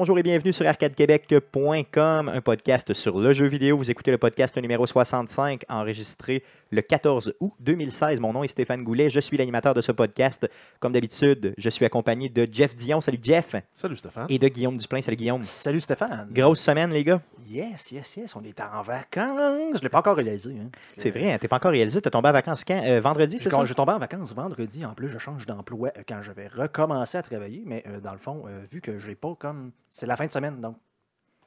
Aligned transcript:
Bonjour 0.00 0.18
et 0.18 0.22
bienvenue 0.22 0.54
sur 0.54 0.66
arcadequebec.com, 0.66 2.30
un 2.30 2.40
podcast 2.40 2.94
sur 2.94 3.18
le 3.20 3.34
jeu 3.34 3.44
vidéo. 3.48 3.76
Vous 3.76 3.90
écoutez 3.90 4.10
le 4.10 4.16
podcast 4.16 4.56
numéro 4.56 4.86
65, 4.86 5.64
enregistré 5.68 6.42
le 6.70 6.80
14 6.80 7.34
août 7.38 7.52
2016. 7.60 8.18
Mon 8.18 8.32
nom 8.32 8.42
est 8.42 8.48
Stéphane 8.48 8.82
Goulet, 8.82 9.10
je 9.10 9.20
suis 9.20 9.36
l'animateur 9.36 9.74
de 9.74 9.82
ce 9.82 9.92
podcast. 9.92 10.48
Comme 10.78 10.92
d'habitude, 10.94 11.52
je 11.58 11.68
suis 11.68 11.84
accompagné 11.84 12.30
de 12.30 12.48
Jeff 12.50 12.74
Dion. 12.74 13.02
Salut 13.02 13.18
Jeff. 13.22 13.54
Salut 13.74 13.96
Stéphane. 13.96 14.24
Et 14.30 14.38
de 14.38 14.48
Guillaume 14.48 14.78
Duplein. 14.78 15.02
Salut 15.02 15.18
Guillaume. 15.18 15.42
Salut 15.42 15.80
Stéphane. 15.80 16.28
Grosse 16.32 16.60
semaine, 16.60 16.92
les 16.92 17.02
gars. 17.02 17.20
Yes, 17.46 17.92
yes, 17.92 18.16
yes. 18.16 18.36
On 18.36 18.42
est 18.42 18.58
en 18.58 18.80
vacances. 18.80 19.74
Je 19.74 19.78
ne 19.78 19.82
l'ai 19.82 19.88
pas 19.90 19.98
encore 19.98 20.16
réalisé. 20.16 20.52
hein. 20.52 20.70
C'est 20.96 21.10
vrai, 21.10 21.32
hein, 21.32 21.38
t'es 21.38 21.48
pas 21.48 21.56
encore 21.56 21.72
réalisé. 21.72 22.00
T'es 22.00 22.08
tombé 22.08 22.30
en 22.30 22.32
vacances 22.32 22.64
quand? 22.64 22.80
Euh, 22.86 23.02
Vendredi, 23.02 23.36
Je 23.36 23.42
c'est 23.42 23.50
ça? 23.50 23.64
je 23.66 23.74
tombé 23.74 23.92
en 23.92 23.98
vacances 23.98 24.32
vendredi. 24.34 24.86
En 24.86 24.94
plus, 24.94 25.10
je 25.10 25.18
change 25.18 25.44
d'emploi 25.44 25.90
euh, 25.98 26.02
quand 26.08 26.22
je 26.22 26.32
vais 26.32 26.46
recommencer 26.48 27.18
à 27.18 27.22
travailler. 27.22 27.64
Mais 27.66 27.84
euh, 27.86 28.00
dans 28.00 28.12
le 28.12 28.18
fond, 28.18 28.44
euh, 28.46 28.60
vu 28.70 28.80
que 28.80 28.98
j'ai 28.98 29.14
pas 29.14 29.34
comme. 29.38 29.72
C'est 29.90 30.06
la 30.06 30.16
fin 30.16 30.26
de 30.26 30.32
semaine, 30.32 30.60
donc. 30.60 30.76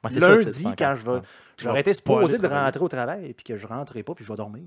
Ouais, 0.04 0.10
lundi, 0.10 0.62
ça, 0.62 0.74
quand 0.76 0.94
je 0.94 1.10
vais. 1.10 1.20
J'aurais 1.56 1.80
été 1.80 1.94
supposé 1.94 2.38
de 2.38 2.46
rentrer 2.46 2.80
au 2.80 2.88
travail 2.88 3.32
puis 3.32 3.44
que 3.44 3.56
je 3.56 3.66
rentrerai 3.66 4.02
pas 4.02 4.14
puis 4.14 4.24
je 4.24 4.30
vais 4.30 4.36
dormir. 4.36 4.62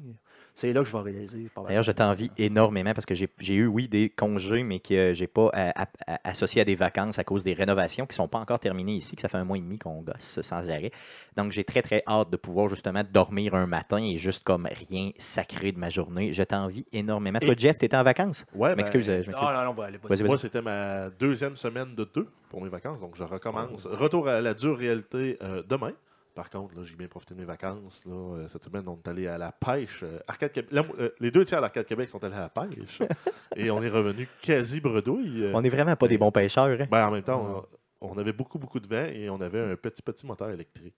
C'est 0.57 0.73
là 0.73 0.81
que 0.81 0.88
je 0.88 0.97
vais 0.97 1.03
réaliser. 1.03 1.45
D'ailleurs, 1.67 1.84
je 1.84 1.91
t'envie 1.91 2.31
énormément 2.35 2.91
parce 2.95 3.05
que 3.05 3.13
j'ai 3.13 3.30
eu, 3.53 3.67
oui, 3.67 3.88
des 3.88 4.09
congés, 4.09 4.64
mais 4.64 4.80
que 4.80 5.14
j'ai 5.14 5.27
pas 5.27 5.52
à- 5.53 5.83
à- 5.83 5.88
à- 6.08 6.19
associé 6.23 6.64
à 6.64 6.66
des 6.66 6.73
vacances 6.73 7.19
à 7.19 7.23
cause 7.23 7.44
des 7.44 7.53
rénovations 7.53 8.08
qui 8.08 8.16
sont 8.16 8.27
pas 8.27 8.39
encore 8.39 8.59
terminées 8.59 8.95
ici, 8.95 9.16
que 9.16 9.22
ça 9.22 9.30
fait 9.30 9.38
un 9.38 9.44
mois 9.44 9.58
et 9.58 9.61
demi 9.61 9.77
qu'on 9.77 10.02
gosse 10.02 10.41
sans 10.41 10.67
arrêt. 10.72 10.89
Donc, 11.36 11.52
j'ai 11.52 11.64
très, 11.64 11.83
très 11.83 12.02
hâte 12.08 12.31
de 12.31 12.38
pouvoir 12.38 12.69
justement 12.69 13.03
dormir 13.08 13.53
un 13.53 13.67
matin 13.67 13.97
et 13.97 14.17
juste 14.17 14.44
comme 14.44 14.67
rien 14.89 15.11
sacré 15.19 15.72
de 15.72 15.77
ma 15.77 15.89
journée. 15.89 16.33
Je 16.33 16.41
t'envie 16.41 16.88
énormément. 16.92 17.38
Toi, 17.38 17.53
Jeff, 17.55 17.77
t'étais 17.77 17.95
en 17.95 18.02
vacances? 18.02 18.44
Ouais, 18.55 18.71
Je 18.71 18.75
m'excuse, 18.77 19.05
ben, 19.05 19.14
euh, 19.19 19.23
je. 19.23 19.30
Non, 19.30 19.38
non, 19.39 19.64
non, 19.64 19.69
on 19.69 19.73
va 19.73 19.86
aller. 19.86 19.97
vas-y. 19.99 20.09
Vas-y, 20.09 20.17
vas-y. 20.21 20.27
Moi, 20.27 20.38
c'était 20.39 20.64
ma 20.64 21.11
deuxième 21.11 21.55
semaine 21.55 21.94
de 21.94 22.03
deux 22.16 22.27
pour 22.49 22.64
mes 22.64 22.69
vacances, 22.69 22.99
donc 22.99 23.16
je 23.16 23.23
recommence. 23.23 23.86
Retour 23.86 24.27
à 24.27 24.42
la 24.42 24.55
dure 24.55 24.75
réalité 24.75 25.38
euh, 25.44 25.61
demain. 25.69 25.92
Par 26.38 26.52
contre, 26.52 26.75
là, 26.77 26.83
j'ai 26.83 26.95
bien 26.95 27.07
profité 27.07 27.33
de 27.33 27.39
mes 27.39 27.47
vacances. 27.47 28.03
Là. 28.05 28.13
Euh, 28.13 28.47
Cette 28.47 28.63
semaine, 28.63 28.83
on 28.88 28.95
est 28.95 29.07
allé 29.09 29.25
à 29.27 29.39
la 29.39 29.52
pêche. 29.52 30.02
euh, 30.03 30.19
Arcade 30.27 30.52
euh, 30.71 31.09
les 31.19 31.31
deux 31.31 31.43
tiers 31.43 31.61
d'Arcade 31.61 31.88
Québec 31.88 32.09
sont 32.11 32.23
allés 32.23 32.35
à 32.35 32.41
la 32.41 32.49
pêche. 32.49 33.02
et 33.55 33.71
on 33.71 33.81
est 33.81 33.89
revenu 33.89 34.30
quasi 34.39 34.80
bredouille. 34.80 35.49
On 35.52 35.61
n'est 35.61 35.69
vraiment 35.71 35.95
pas 35.95 36.08
des 36.08 36.19
bons 36.19 36.31
pêcheurs. 36.31 36.80
hein? 36.80 36.85
ben, 36.91 37.08
en 37.08 37.11
même 37.11 37.23
temps, 37.23 37.65
on, 38.02 38.11
on 38.11 38.17
avait 38.19 38.33
beaucoup, 38.33 38.59
beaucoup 38.59 38.80
de 38.80 38.85
vent 38.88 39.05
et 39.11 39.31
on 39.31 39.41
avait 39.41 39.59
un 39.59 39.75
petit, 39.75 40.03
petit 40.03 40.27
moteur 40.27 40.52
électrique. 40.52 40.93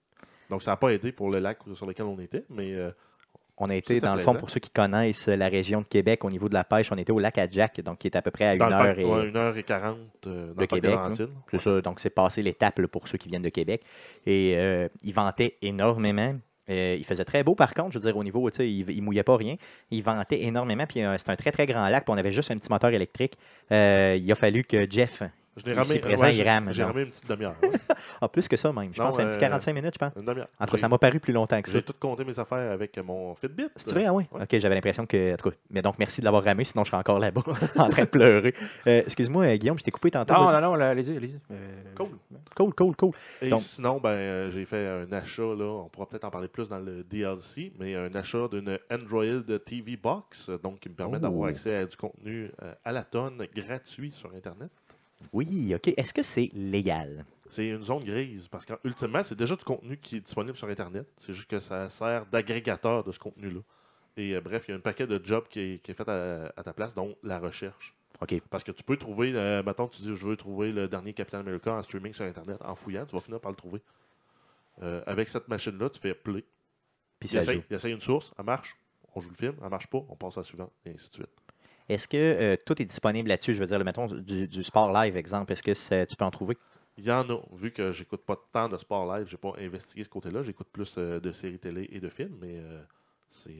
Donc, 0.49 0.61
ça 0.61 0.71
n'a 0.71 0.75
pas 0.75 0.89
aidé 0.89 1.13
pour 1.13 1.29
le 1.29 1.39
lac 1.39 1.59
sur 1.73 1.85
lequel 1.85 2.07
on 2.07 2.19
était, 2.19 2.43
mais 2.49 2.73
euh, 2.73 2.91
On 3.61 3.69
a 3.69 3.75
été, 3.75 3.99
dans 3.99 4.15
le 4.15 4.21
fond, 4.21 4.33
pour 4.35 4.49
ceux 4.49 4.61
qui 4.61 4.69
connaissent 4.69 5.27
la 5.27 5.49
région 5.49 5.81
de 5.81 5.85
Québec 5.85 6.23
au 6.23 6.29
niveau 6.29 6.47
de 6.47 6.53
la 6.53 6.63
pêche, 6.63 6.91
on 6.91 6.97
était 6.97 7.11
au 7.11 7.19
lac 7.19 7.37
Adjac, 7.37 7.81
donc 7.81 7.99
qui 7.99 8.07
est 8.07 8.15
à 8.15 8.21
peu 8.21 8.31
près 8.31 8.45
à 8.45 8.53
une 8.53 8.59
dans 8.59 8.69
le 8.69 8.73
heure 8.73 8.83
parc, 8.85 8.97
et... 8.99 9.03
ouais, 9.03 9.27
une 9.27 9.35
heure 9.35 9.57
et 9.57 9.63
quarante 9.63 9.97
euh, 10.27 10.53
dans 10.53 10.61
de 10.61 10.65
Québec. 10.65 10.97
C'est 11.49 11.59
ça, 11.59 11.81
donc 11.81 11.99
c'est 11.99 12.09
passé 12.09 12.41
l'étape 12.41 12.81
pour 12.87 13.07
ceux 13.09 13.17
qui 13.17 13.27
viennent 13.27 13.41
de 13.41 13.49
Québec. 13.49 13.81
Et 14.25 14.53
euh, 14.55 14.87
il 15.03 15.13
ventait 15.13 15.57
énormément. 15.61 16.35
Euh, 16.69 16.95
il 16.97 17.03
faisait 17.03 17.25
très 17.25 17.43
beau 17.43 17.55
par 17.55 17.73
contre, 17.73 17.91
je 17.93 17.97
veux 17.99 18.05
dire, 18.05 18.15
au 18.15 18.23
niveau, 18.23 18.49
tu 18.51 18.57
sais, 18.57 18.71
il, 18.71 18.89
il 18.89 19.01
mouillait 19.01 19.23
pas 19.23 19.35
rien. 19.35 19.55
Il 19.91 20.03
ventait 20.03 20.43
énormément, 20.43 20.85
puis 20.85 21.01
c'est 21.17 21.29
un 21.29 21.35
très 21.35 21.51
très 21.51 21.65
grand 21.65 21.87
lac, 21.89 22.05
puis 22.05 22.13
on 22.13 22.17
avait 22.17 22.31
juste 22.31 22.51
un 22.51 22.57
petit 22.57 22.69
moteur 22.69 22.91
électrique. 22.91 23.33
Il 23.71 24.31
a 24.31 24.35
fallu 24.35 24.63
que 24.63 24.89
Jeff, 24.89 25.23
Je 25.57 25.65
l'ai 25.65 25.73
ramé, 25.73 25.99
présent, 25.99 26.27
il 26.27 26.33
j'ai- 26.33 26.43
rame, 26.43 26.71
J'ai 26.71 26.83
ramé 26.83 27.01
une 27.01 27.09
petite 27.09 27.27
demi-heure. 27.27 27.53
ouais. 27.63 27.69
ah, 28.21 28.27
plus 28.29 28.47
que 28.47 28.55
ça 28.55 28.71
même, 28.71 28.93
je 28.93 28.99
Non, 29.01 29.09
pense, 29.09 29.19
un 29.19 29.25
petit 29.27 29.37
euh, 29.37 29.41
45 29.41 29.73
minutes, 29.73 29.93
je 29.95 29.99
pense. 29.99 30.13
Une 30.15 30.25
demi-heure. 30.25 30.47
En 30.59 30.65
tout 30.65 30.71
cas, 30.71 30.77
ça 30.77 30.87
m'a 30.87 30.97
paru 30.97 31.19
plus 31.19 31.33
longtemps 31.33 31.61
que 31.61 31.67
ça. 31.69 31.77
J'ai 31.77 31.83
tout 31.83 31.93
compté 31.99 32.23
mes 32.23 32.39
affaires 32.39 32.71
avec 32.71 32.97
mon 32.99 33.35
Fitbit. 33.35 33.67
C'est 33.75 33.91
vrai, 33.91 34.05
ah 34.05 34.13
oui? 34.13 34.25
Ouais. 34.31 34.43
Ok, 34.43 34.57
j'avais 34.59 34.75
l'impression 34.75 35.05
que. 35.05 35.33
En 35.33 35.37
tout 35.37 35.49
cas, 35.49 35.55
mais 35.69 35.81
donc 35.81 35.99
merci 35.99 36.21
de 36.21 36.25
l'avoir 36.25 36.43
ramé, 36.43 36.63
sinon 36.63 36.83
je 36.85 36.89
serais 36.91 36.99
encore 36.99 37.19
là-bas 37.19 37.41
en 37.77 37.89
train 37.89 38.03
de 38.03 38.07
pleurer. 38.07 38.53
Euh, 38.87 39.01
Excuse-moi, 39.05 39.45
euh, 39.45 39.55
Guillaume, 39.57 39.77
je 39.79 39.83
t'ai 39.83 39.91
coupé 39.91 40.11
tantôt. 40.11 40.33
Non, 40.33 40.51
non, 40.51 40.61
non, 40.61 40.75
là, 40.75 40.89
allez-y, 40.91 41.17
allez-y. 41.17 41.39
Euh, 41.51 41.55
Cool. 41.95 42.07
Cool, 42.55 42.73
cool, 42.73 42.95
cool. 42.95 43.11
Et 43.41 43.49
Donc- 43.49 43.59
sinon, 43.61 43.99
ben, 43.99 44.09
euh, 44.09 44.51
j'ai 44.51 44.63
fait 44.65 44.87
un 44.87 45.11
achat, 45.11 45.41
là, 45.43 45.65
on 45.85 45.89
pourra 45.89 46.07
peut-être 46.07 46.23
en 46.25 46.29
parler 46.31 46.47
plus 46.47 46.69
dans 46.69 46.79
le 46.79 47.03
DLC, 47.03 47.73
mais 47.79 47.95
un 47.95 48.13
achat 48.15 48.47
d'une 48.49 48.77
Android 48.91 49.23
TV 49.65 49.97
Box, 49.97 50.49
donc 50.63 50.79
qui 50.79 50.89
me 50.89 50.93
permet 50.95 51.17
Oh. 51.17 51.21
d'avoir 51.21 51.49
accès 51.49 51.75
à 51.75 51.85
du 51.85 51.97
contenu 51.97 52.49
euh, 52.63 52.73
à 52.85 52.91
la 52.93 53.03
tonne 53.03 53.45
gratuit 53.55 54.11
sur 54.11 54.31
Internet. 54.33 54.69
Oui, 55.33 55.73
ok. 55.75 55.93
Est-ce 55.95 56.13
que 56.13 56.23
c'est 56.23 56.49
légal? 56.53 57.25
C'est 57.49 57.67
une 57.67 57.81
zone 57.81 58.03
grise 58.03 58.47
parce 58.47 58.65
qu'ultimement, 58.65 59.23
c'est 59.23 59.37
déjà 59.37 59.55
du 59.55 59.63
contenu 59.63 59.97
qui 59.97 60.17
est 60.17 60.21
disponible 60.21 60.55
sur 60.57 60.67
Internet. 60.67 61.07
C'est 61.17 61.33
juste 61.33 61.49
que 61.49 61.59
ça 61.59 61.89
sert 61.89 62.25
d'agrégateur 62.27 63.03
de 63.03 63.11
ce 63.11 63.19
contenu-là. 63.19 63.61
Et 64.17 64.35
euh, 64.35 64.41
bref, 64.41 64.65
il 64.67 64.71
y 64.71 64.73
a 64.73 64.77
un 64.77 64.81
paquet 64.81 65.07
de 65.07 65.19
jobs 65.23 65.47
qui 65.47 65.59
est, 65.59 65.83
qui 65.83 65.91
est 65.91 65.93
fait 65.93 66.07
à, 66.07 66.51
à 66.55 66.63
ta 66.63 66.73
place, 66.73 66.93
dont 66.93 67.15
la 67.23 67.39
recherche. 67.39 67.95
OK. 68.21 68.41
Parce 68.49 68.63
que 68.63 68.71
tu 68.71 68.83
peux 68.83 68.97
trouver, 68.97 69.31
euh, 69.33 69.63
mettons, 69.63 69.87
tu 69.87 70.01
dis 70.01 70.15
je 70.15 70.27
veux 70.27 70.35
trouver 70.35 70.71
le 70.71 70.87
dernier 70.87 71.13
Captain 71.13 71.39
America 71.39 71.73
en 71.73 71.81
streaming 71.81 72.13
sur 72.13 72.25
Internet, 72.25 72.57
en 72.61 72.75
fouillant, 72.75 73.05
tu 73.05 73.15
vas 73.15 73.21
finir 73.21 73.39
par 73.39 73.51
le 73.51 73.57
trouver. 73.57 73.81
Euh, 74.81 75.01
avec 75.05 75.29
cette 75.29 75.47
machine-là, 75.47 75.89
tu 75.89 75.99
fais 75.99 76.13
play. 76.13 76.43
Puis 77.19 77.35
essaye, 77.35 77.63
il 77.69 77.75
essaye 77.75 77.93
une 77.93 78.01
source, 78.01 78.33
elle 78.37 78.45
marche, 78.45 78.77
on 79.13 79.19
joue 79.21 79.29
le 79.29 79.35
film, 79.35 79.55
elle 79.61 79.69
marche 79.69 79.87
pas, 79.87 79.99
on 80.07 80.15
passe 80.15 80.37
à 80.37 80.41
la 80.41 80.45
suivante, 80.45 80.71
et 80.85 80.91
ainsi 80.91 81.09
de 81.09 81.15
suite. 81.15 81.38
Est-ce 81.89 82.07
que 82.07 82.17
euh, 82.17 82.55
tout 82.65 82.81
est 82.81 82.85
disponible 82.85 83.27
là-dessus? 83.29 83.53
Je 83.55 83.59
veux 83.59 83.65
dire, 83.65 83.83
mettons 83.83 84.07
du, 84.07 84.47
du 84.47 84.63
sport 84.63 84.93
live, 84.93 85.17
exemple. 85.17 85.51
Est-ce 85.51 85.63
que 85.63 86.05
tu 86.05 86.15
peux 86.15 86.25
en 86.25 86.31
trouver? 86.31 86.57
Il 86.97 87.05
y 87.05 87.11
en 87.11 87.27
a, 87.29 87.37
vu 87.53 87.71
que 87.71 87.91
j'écoute 87.91 88.21
pas 88.25 88.37
tant 88.51 88.67
de 88.69 88.77
sport 88.77 89.11
live, 89.15 89.27
j'ai 89.29 89.37
pas 89.37 89.53
investigué 89.57 90.03
ce 90.03 90.09
côté-là, 90.09 90.43
j'écoute 90.43 90.67
plus 90.71 90.93
euh, 90.97 91.19
de 91.19 91.31
séries 91.31 91.57
télé 91.59 91.87
et 91.91 91.99
de 91.99 92.09
films, 92.09 92.37
mais 92.41 92.57
euh, 92.57 92.81
c'est. 93.31 93.55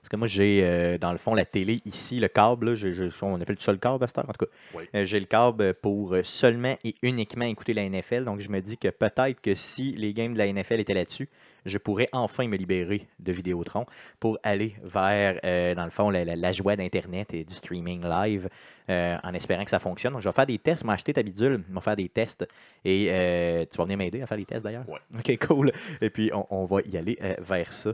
Parce 0.00 0.08
que 0.08 0.16
moi, 0.16 0.26
j'ai 0.28 0.62
euh, 0.64 0.96
dans 0.98 1.12
le 1.12 1.18
fond 1.18 1.34
la 1.34 1.44
télé 1.44 1.82
ici, 1.84 2.20
le 2.20 2.28
câble. 2.28 2.70
là, 2.70 2.74
je- 2.74 2.90
je- 2.92 3.10
on 3.22 3.38
appelle 3.40 3.56
tout 3.56 3.62
ça 3.62 3.72
le 3.72 3.78
câble 3.78 4.02
à 4.02 4.06
cette 4.06 4.16
heure, 4.18 4.28
en 4.28 4.32
tout 4.32 4.46
cas. 4.46 4.52
Oui. 4.74 4.84
Euh, 4.94 5.04
j'ai 5.04 5.20
le 5.20 5.26
câble 5.26 5.74
pour 5.74 6.16
seulement 6.24 6.76
et 6.84 6.94
uniquement 7.02 7.44
écouter 7.44 7.74
la 7.74 7.82
NFL. 7.82 8.24
Donc, 8.24 8.40
je 8.40 8.48
me 8.48 8.60
dis 8.60 8.78
que 8.78 8.88
peut-être 8.88 9.40
que 9.42 9.54
si 9.54 9.92
les 9.92 10.14
games 10.14 10.32
de 10.32 10.38
la 10.38 10.46
NFL 10.46 10.80
étaient 10.80 10.94
là-dessus, 10.94 11.28
je 11.66 11.78
pourrais 11.78 12.06
enfin 12.12 12.46
me 12.48 12.56
libérer 12.56 13.06
de 13.18 13.32
Vidéotron 13.32 13.86
pour 14.18 14.38
aller 14.42 14.74
vers, 14.82 15.38
euh, 15.44 15.74
dans 15.74 15.84
le 15.84 15.90
fond, 15.90 16.10
la, 16.10 16.24
la- 16.24 16.36
la 16.36 16.52
joie 16.52 16.76
d'Internet 16.76 17.32
et 17.34 17.44
du 17.44 17.54
streaming 17.54 18.02
live 18.04 18.48
euh, 18.88 19.16
en 19.22 19.34
espérant 19.34 19.64
que 19.64 19.70
ça 19.70 19.78
fonctionne. 19.78 20.12
Donc, 20.12 20.22
je 20.22 20.28
vais 20.28 20.34
faire 20.34 20.46
des 20.46 20.58
tests. 20.58 20.84
M'a 20.84 20.94
acheté 20.94 21.12
ta 21.12 21.22
bidule, 21.22 21.62
vais 21.68 21.80
faire 21.80 21.96
des 21.96 22.08
tests. 22.08 22.46
Et 22.84 23.08
euh, 23.10 23.64
tu 23.70 23.76
vas 23.76 23.84
venir 23.84 23.98
m'aider 23.98 24.22
à 24.22 24.26
faire 24.26 24.38
les 24.38 24.46
tests 24.46 24.64
d'ailleurs? 24.64 24.88
Ouais. 24.88 24.98
OK, 25.18 25.46
cool. 25.46 25.72
Et 26.00 26.10
puis, 26.10 26.30
on, 26.32 26.46
on 26.50 26.64
va 26.64 26.80
y 26.82 26.96
aller 26.96 27.18
vers 27.38 27.72
ça. 27.72 27.92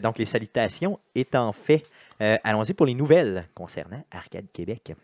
Donc, 0.00 0.16
les 0.18 0.24
salutations 0.24 0.98
étant 1.14 1.52
faites, 1.52 1.88
allons-y 2.18 2.72
pour 2.72 2.86
les 2.86 2.94
nouvelles 2.94 3.46
concernant 3.54 4.02
Arcade 4.10 4.46
Québec. 4.52 4.94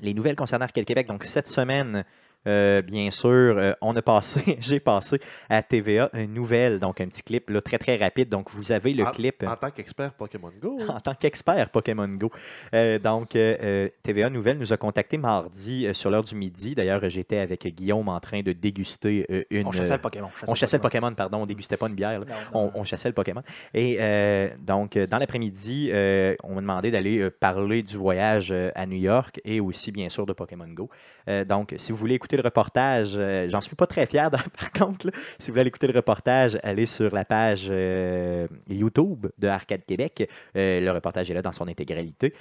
Les 0.00 0.14
nouvelles 0.14 0.36
concernant 0.36 0.64
Arcade 0.64 0.84
Québec. 0.86 1.06
Donc, 1.06 1.24
cette 1.24 1.48
semaine, 1.48 2.04
euh, 2.46 2.82
bien 2.82 3.10
sûr, 3.10 3.28
euh, 3.30 3.72
on 3.80 3.94
a 3.96 4.02
passé, 4.02 4.56
j'ai 4.60 4.80
passé 4.80 5.20
à 5.48 5.62
TVA 5.62 6.10
une 6.12 6.34
nouvelle, 6.34 6.78
donc 6.78 7.00
un 7.00 7.06
petit 7.08 7.22
clip 7.22 7.50
là, 7.50 7.60
très 7.60 7.78
très 7.78 7.96
rapide. 7.96 8.28
Donc, 8.28 8.50
vous 8.50 8.72
avez 8.72 8.92
le 8.94 9.04
en, 9.04 9.10
clip 9.10 9.44
En 9.46 9.56
tant 9.56 9.70
qu'expert 9.70 10.12
Pokémon 10.14 10.50
Go, 10.60 10.78
en 10.88 11.00
tant 11.00 11.14
qu'expert 11.14 11.70
Pokémon 11.70 12.08
Go. 12.08 12.30
Euh, 12.74 12.98
donc, 12.98 13.36
euh, 13.36 13.56
euh, 13.62 13.88
TVA 14.02 14.30
Nouvelle 14.30 14.58
nous 14.58 14.72
a 14.72 14.76
contacté 14.76 15.16
mardi 15.18 15.86
euh, 15.86 15.92
sur 15.92 16.10
l'heure 16.10 16.24
du 16.24 16.34
midi. 16.34 16.74
D'ailleurs, 16.74 17.08
j'étais 17.08 17.38
avec 17.38 17.66
Guillaume 17.66 18.08
en 18.08 18.20
train 18.20 18.42
de 18.42 18.52
déguster 18.52 19.26
euh, 19.30 19.44
une. 19.50 19.66
On 19.66 19.72
chassait 19.72 19.94
le 19.94 20.00
Pokémon. 20.00 20.28
on 20.46 20.54
chassait 20.54 20.76
le 20.76 20.82
Pokémon, 20.82 21.12
pardon, 21.14 21.38
on 21.38 21.46
dégustait 21.46 21.76
pas 21.76 21.88
une 21.88 21.94
bière. 21.94 22.20
là. 22.20 22.26
Non, 22.26 22.34
On, 22.52 22.64
non. 22.66 22.72
on 22.76 22.84
chassait 22.84 23.08
le 23.08 23.14
Pokémon. 23.14 23.42
Et 23.74 23.98
euh, 24.00 24.48
donc, 24.58 24.96
euh, 24.96 25.06
dans 25.06 25.18
l'après-midi, 25.18 25.90
euh, 25.92 26.34
on 26.42 26.54
m'a 26.54 26.60
demandé 26.60 26.90
d'aller 26.90 27.18
euh, 27.18 27.30
parler 27.30 27.82
du 27.82 27.96
voyage 27.96 28.48
euh, 28.52 28.70
à 28.74 28.86
New 28.86 28.96
York 28.98 29.40
et 29.44 29.60
aussi, 29.60 29.92
bien 29.92 30.08
sûr, 30.08 30.26
de 30.26 30.32
Pokémon 30.32 30.68
Go. 30.68 30.90
Euh, 31.28 31.44
donc, 31.44 31.74
si 31.78 31.92
vous 31.92 31.98
voulez 31.98 32.14
écouter 32.14 32.35
le 32.36 32.42
reportage, 32.42 33.12
euh, 33.16 33.48
j'en 33.48 33.60
suis 33.60 33.76
pas 33.76 33.86
très 33.86 34.06
fier, 34.06 34.30
dans- 34.30 34.38
par 34.58 34.72
contre. 34.72 35.06
là. 35.06 35.12
si 35.38 35.48
vous 35.48 35.52
voulez 35.54 35.60
aller 35.62 35.68
écouter 35.68 35.86
le 35.86 35.94
reportage, 35.94 36.58
allez 36.62 36.86
sur 36.86 37.14
la 37.14 37.24
page 37.24 37.66
euh, 37.70 38.46
YouTube 38.68 39.26
de 39.38 39.48
Arcade 39.48 39.84
Québec. 39.86 40.28
Euh, 40.56 40.80
le 40.80 40.90
reportage 40.90 41.30
est 41.30 41.34
là 41.34 41.42
dans 41.42 41.52
son 41.52 41.68
intégralité. 41.68 42.32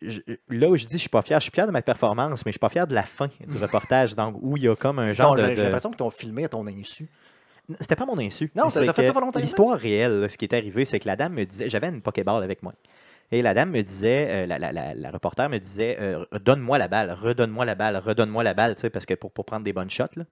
Je- 0.00 0.20
là 0.48 0.68
où 0.68 0.76
je 0.76 0.84
dis 0.86 0.92
je 0.94 0.98
suis 1.00 1.08
pas 1.08 1.22
fier, 1.22 1.40
je 1.40 1.44
suis 1.44 1.52
fier 1.52 1.66
de 1.66 1.72
ma 1.72 1.82
performance, 1.82 2.46
mais 2.46 2.50
je 2.50 2.54
suis 2.54 2.60
pas 2.60 2.68
fier 2.68 2.86
de 2.86 2.94
la 2.94 3.02
fin 3.02 3.28
du 3.48 3.56
reportage, 3.58 4.14
donc 4.14 4.36
où 4.40 4.56
il 4.56 4.62
y 4.62 4.68
a 4.68 4.76
comme 4.76 5.00
un 5.00 5.12
genre 5.12 5.34
de- 5.34 5.44
J'ai 5.44 5.54
de, 5.56 5.62
l'impression 5.62 5.90
que 5.90 5.96
t'ont 5.96 6.10
filmé 6.10 6.44
à 6.44 6.48
ton 6.48 6.64
insu. 6.68 7.08
c'était 7.80 7.96
pas 7.96 8.06
mon 8.06 8.16
insu. 8.18 8.50
Non, 8.54 8.68
t'as 8.68 8.92
fait 8.92 9.06
ça 9.06 9.12
volontairement? 9.12 9.44
L'histoire 9.44 9.76
réelle, 9.78 10.20
là, 10.20 10.28
ce 10.28 10.38
qui 10.38 10.44
est 10.44 10.54
arrivé, 10.54 10.84
c'est 10.84 11.00
que 11.00 11.06
la 11.08 11.16
dame 11.16 11.34
me 11.34 11.44
disait, 11.44 11.68
j'avais 11.68 11.88
une 11.88 12.00
Pokéball 12.00 12.44
avec 12.44 12.62
moi. 12.62 12.74
Et 13.30 13.42
la 13.42 13.52
dame 13.54 13.70
me 13.70 13.82
disait, 13.82 14.26
euh, 14.30 14.46
la, 14.46 14.58
la, 14.58 14.72
la, 14.72 14.94
la 14.94 15.10
reporter 15.10 15.48
me 15.50 15.58
disait, 15.58 15.98
euh, 16.00 16.24
donne-moi 16.40 16.78
la 16.78 16.88
balle, 16.88 17.10
redonne-moi 17.12 17.64
la 17.66 17.74
balle, 17.74 17.96
redonne-moi 17.98 18.42
la 18.42 18.54
balle, 18.54 18.74
tu 18.74 18.82
sais, 18.82 18.90
parce 18.90 19.04
que 19.06 19.14
pour, 19.14 19.30
pour 19.32 19.44
prendre 19.44 19.64
des 19.64 19.72
bonnes 19.72 19.90
shots, 19.90 20.04
là. 20.16 20.24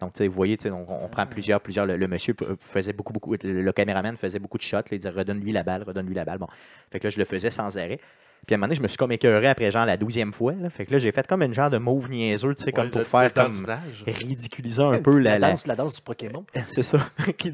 Donc, 0.00 0.20
vous 0.20 0.30
voyez, 0.32 0.56
on, 0.66 0.86
on 0.88 1.08
prend 1.08 1.26
plusieurs, 1.26 1.60
plusieurs. 1.60 1.84
Le, 1.84 1.96
le 1.96 2.06
monsieur 2.06 2.32
p- 2.32 2.46
faisait 2.60 2.92
beaucoup, 2.92 3.12
beaucoup. 3.12 3.34
Le, 3.42 3.62
le 3.62 3.72
caméraman 3.72 4.16
faisait 4.16 4.38
beaucoup 4.38 4.56
de 4.56 4.62
shots. 4.62 4.76
là, 4.76 4.82
il 4.92 4.98
disait 4.98 5.10
redonne-lui 5.10 5.50
la 5.50 5.64
balle, 5.64 5.82
redonne-lui 5.82 6.14
la 6.14 6.24
balle. 6.24 6.38
Bon. 6.38 6.46
Fait 6.92 7.00
que 7.00 7.08
là, 7.08 7.10
je 7.10 7.18
le 7.18 7.24
faisais 7.24 7.50
sans 7.50 7.76
arrêt. 7.76 7.98
Puis 8.46 8.54
à 8.54 8.56
un 8.56 8.58
moment 8.58 8.68
donné, 8.68 8.76
je 8.76 8.82
me 8.82 8.88
suis 8.88 8.96
comme 8.96 9.12
écœuré 9.12 9.46
après, 9.48 9.70
genre, 9.70 9.84
la 9.84 9.96
douzième 9.98 10.32
fois. 10.32 10.52
là. 10.54 10.70
Fait 10.70 10.86
que 10.86 10.92
là, 10.92 10.98
j'ai 10.98 11.12
fait 11.12 11.26
comme 11.26 11.42
une 11.42 11.52
genre 11.52 11.68
de 11.68 11.76
mauve 11.78 12.08
niaiseux, 12.10 12.54
tu 12.54 12.64
sais, 12.64 12.72
comme 12.72 12.88
pour 12.88 13.00
le- 13.00 13.04
faire 13.04 13.24
le 13.24 13.28
comme 13.30 13.66
ridiculiser 14.06 14.82
un 14.82 14.98
peu 15.02 15.18
la. 15.18 15.38
la- 15.38 15.50
danse, 15.50 15.66
la 15.66 15.76
danse 15.76 15.94
du 15.94 16.00
Pokémon. 16.00 16.44
C'est 16.68 16.82
ça. 16.82 16.98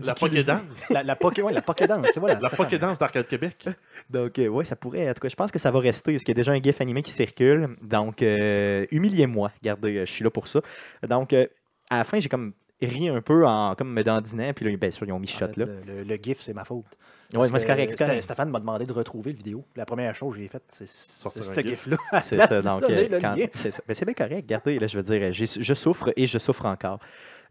La. 0.06 0.14
Pokédance. 0.14 0.88
La, 0.90 1.02
la 1.02 1.16
Poké, 1.16 1.42
ouais, 1.42 1.52
la 1.52 1.62
Pokédance, 1.62 2.06
c'est 2.12 2.20
voilà. 2.20 2.38
La. 2.40 2.50
Pokédance 2.50 2.98
d'Arcade 2.98 3.26
Québec. 3.26 3.66
Donc, 4.10 4.38
euh, 4.38 4.48
ouais, 4.48 4.64
ça 4.64 4.76
pourrait. 4.76 5.08
En 5.10 5.14
tout 5.14 5.20
cas, 5.20 5.28
je 5.28 5.36
pense 5.36 5.50
que 5.50 5.58
ça 5.58 5.70
va 5.70 5.80
rester, 5.80 6.12
parce 6.12 6.24
qu'il 6.24 6.32
y 6.34 6.36
a 6.36 6.40
déjà 6.40 6.52
un 6.52 6.62
GIF 6.62 6.80
animé 6.80 7.02
qui 7.02 7.10
circule. 7.12 7.70
Donc, 7.82 8.22
euh, 8.22 8.86
humiliez-moi. 8.90 9.50
Regardez, 9.62 9.96
euh, 9.96 10.06
je 10.06 10.10
suis 10.12 10.24
là 10.24 10.30
pour 10.30 10.46
ça. 10.48 10.60
Donc, 11.08 11.32
euh, 11.32 11.46
à 11.90 11.98
la 11.98 12.04
fin, 12.04 12.20
j'ai 12.20 12.28
comme 12.28 12.52
ri 12.82 13.08
un 13.08 13.20
peu 13.22 13.46
en 13.46 13.74
comme 13.74 13.92
me 13.92 14.02
dandinant, 14.04 14.52
puis 14.52 14.70
là, 14.70 14.76
bien 14.76 14.90
sûr, 14.90 15.06
ils 15.06 15.12
ont 15.12 15.18
mis 15.18 15.28
En 15.34 15.38
fait, 15.38 15.46
shot-là. 15.54 15.66
le, 15.66 15.80
le- 15.86 16.02
le 16.04 16.16
GIF, 16.22 16.40
c'est 16.40 16.52
ma 16.54 16.64
faute. 16.64 16.84
Mais 17.52 17.58
c'est 17.60 17.66
correct, 17.66 17.92
Sté-. 17.92 18.22
Stéphane 18.22 18.50
m'a 18.50 18.60
demandé 18.60 18.86
de 18.86 18.92
retrouver 18.92 19.32
le 19.32 19.38
vidéo. 19.38 19.64
La 19.76 19.84
première 19.84 20.14
chose 20.14 20.34
que 20.34 20.40
j'ai 20.40 20.48
faite, 20.48 20.64
c'est 20.68 20.88
ce 20.88 21.28
GIF. 21.62 21.66
GIF-là. 21.86 21.96
C'est 22.22 22.36
Là, 22.36 22.46
ça, 22.46 22.62
donc 22.62 22.82
euh, 22.90 23.20
quand- 23.20 23.36
ça. 23.54 23.68
Mais 23.88 23.94
c'est 23.94 24.04
bien 24.04 24.14
correct, 24.14 24.42
regardez, 24.46 24.78
là, 24.78 24.86
je 24.86 24.96
veux 24.98 25.02
dire, 25.02 25.32
je 25.32 25.74
souffre 25.74 26.12
et 26.16 26.26
je 26.26 26.38
souffre 26.38 26.66
encore. 26.66 26.98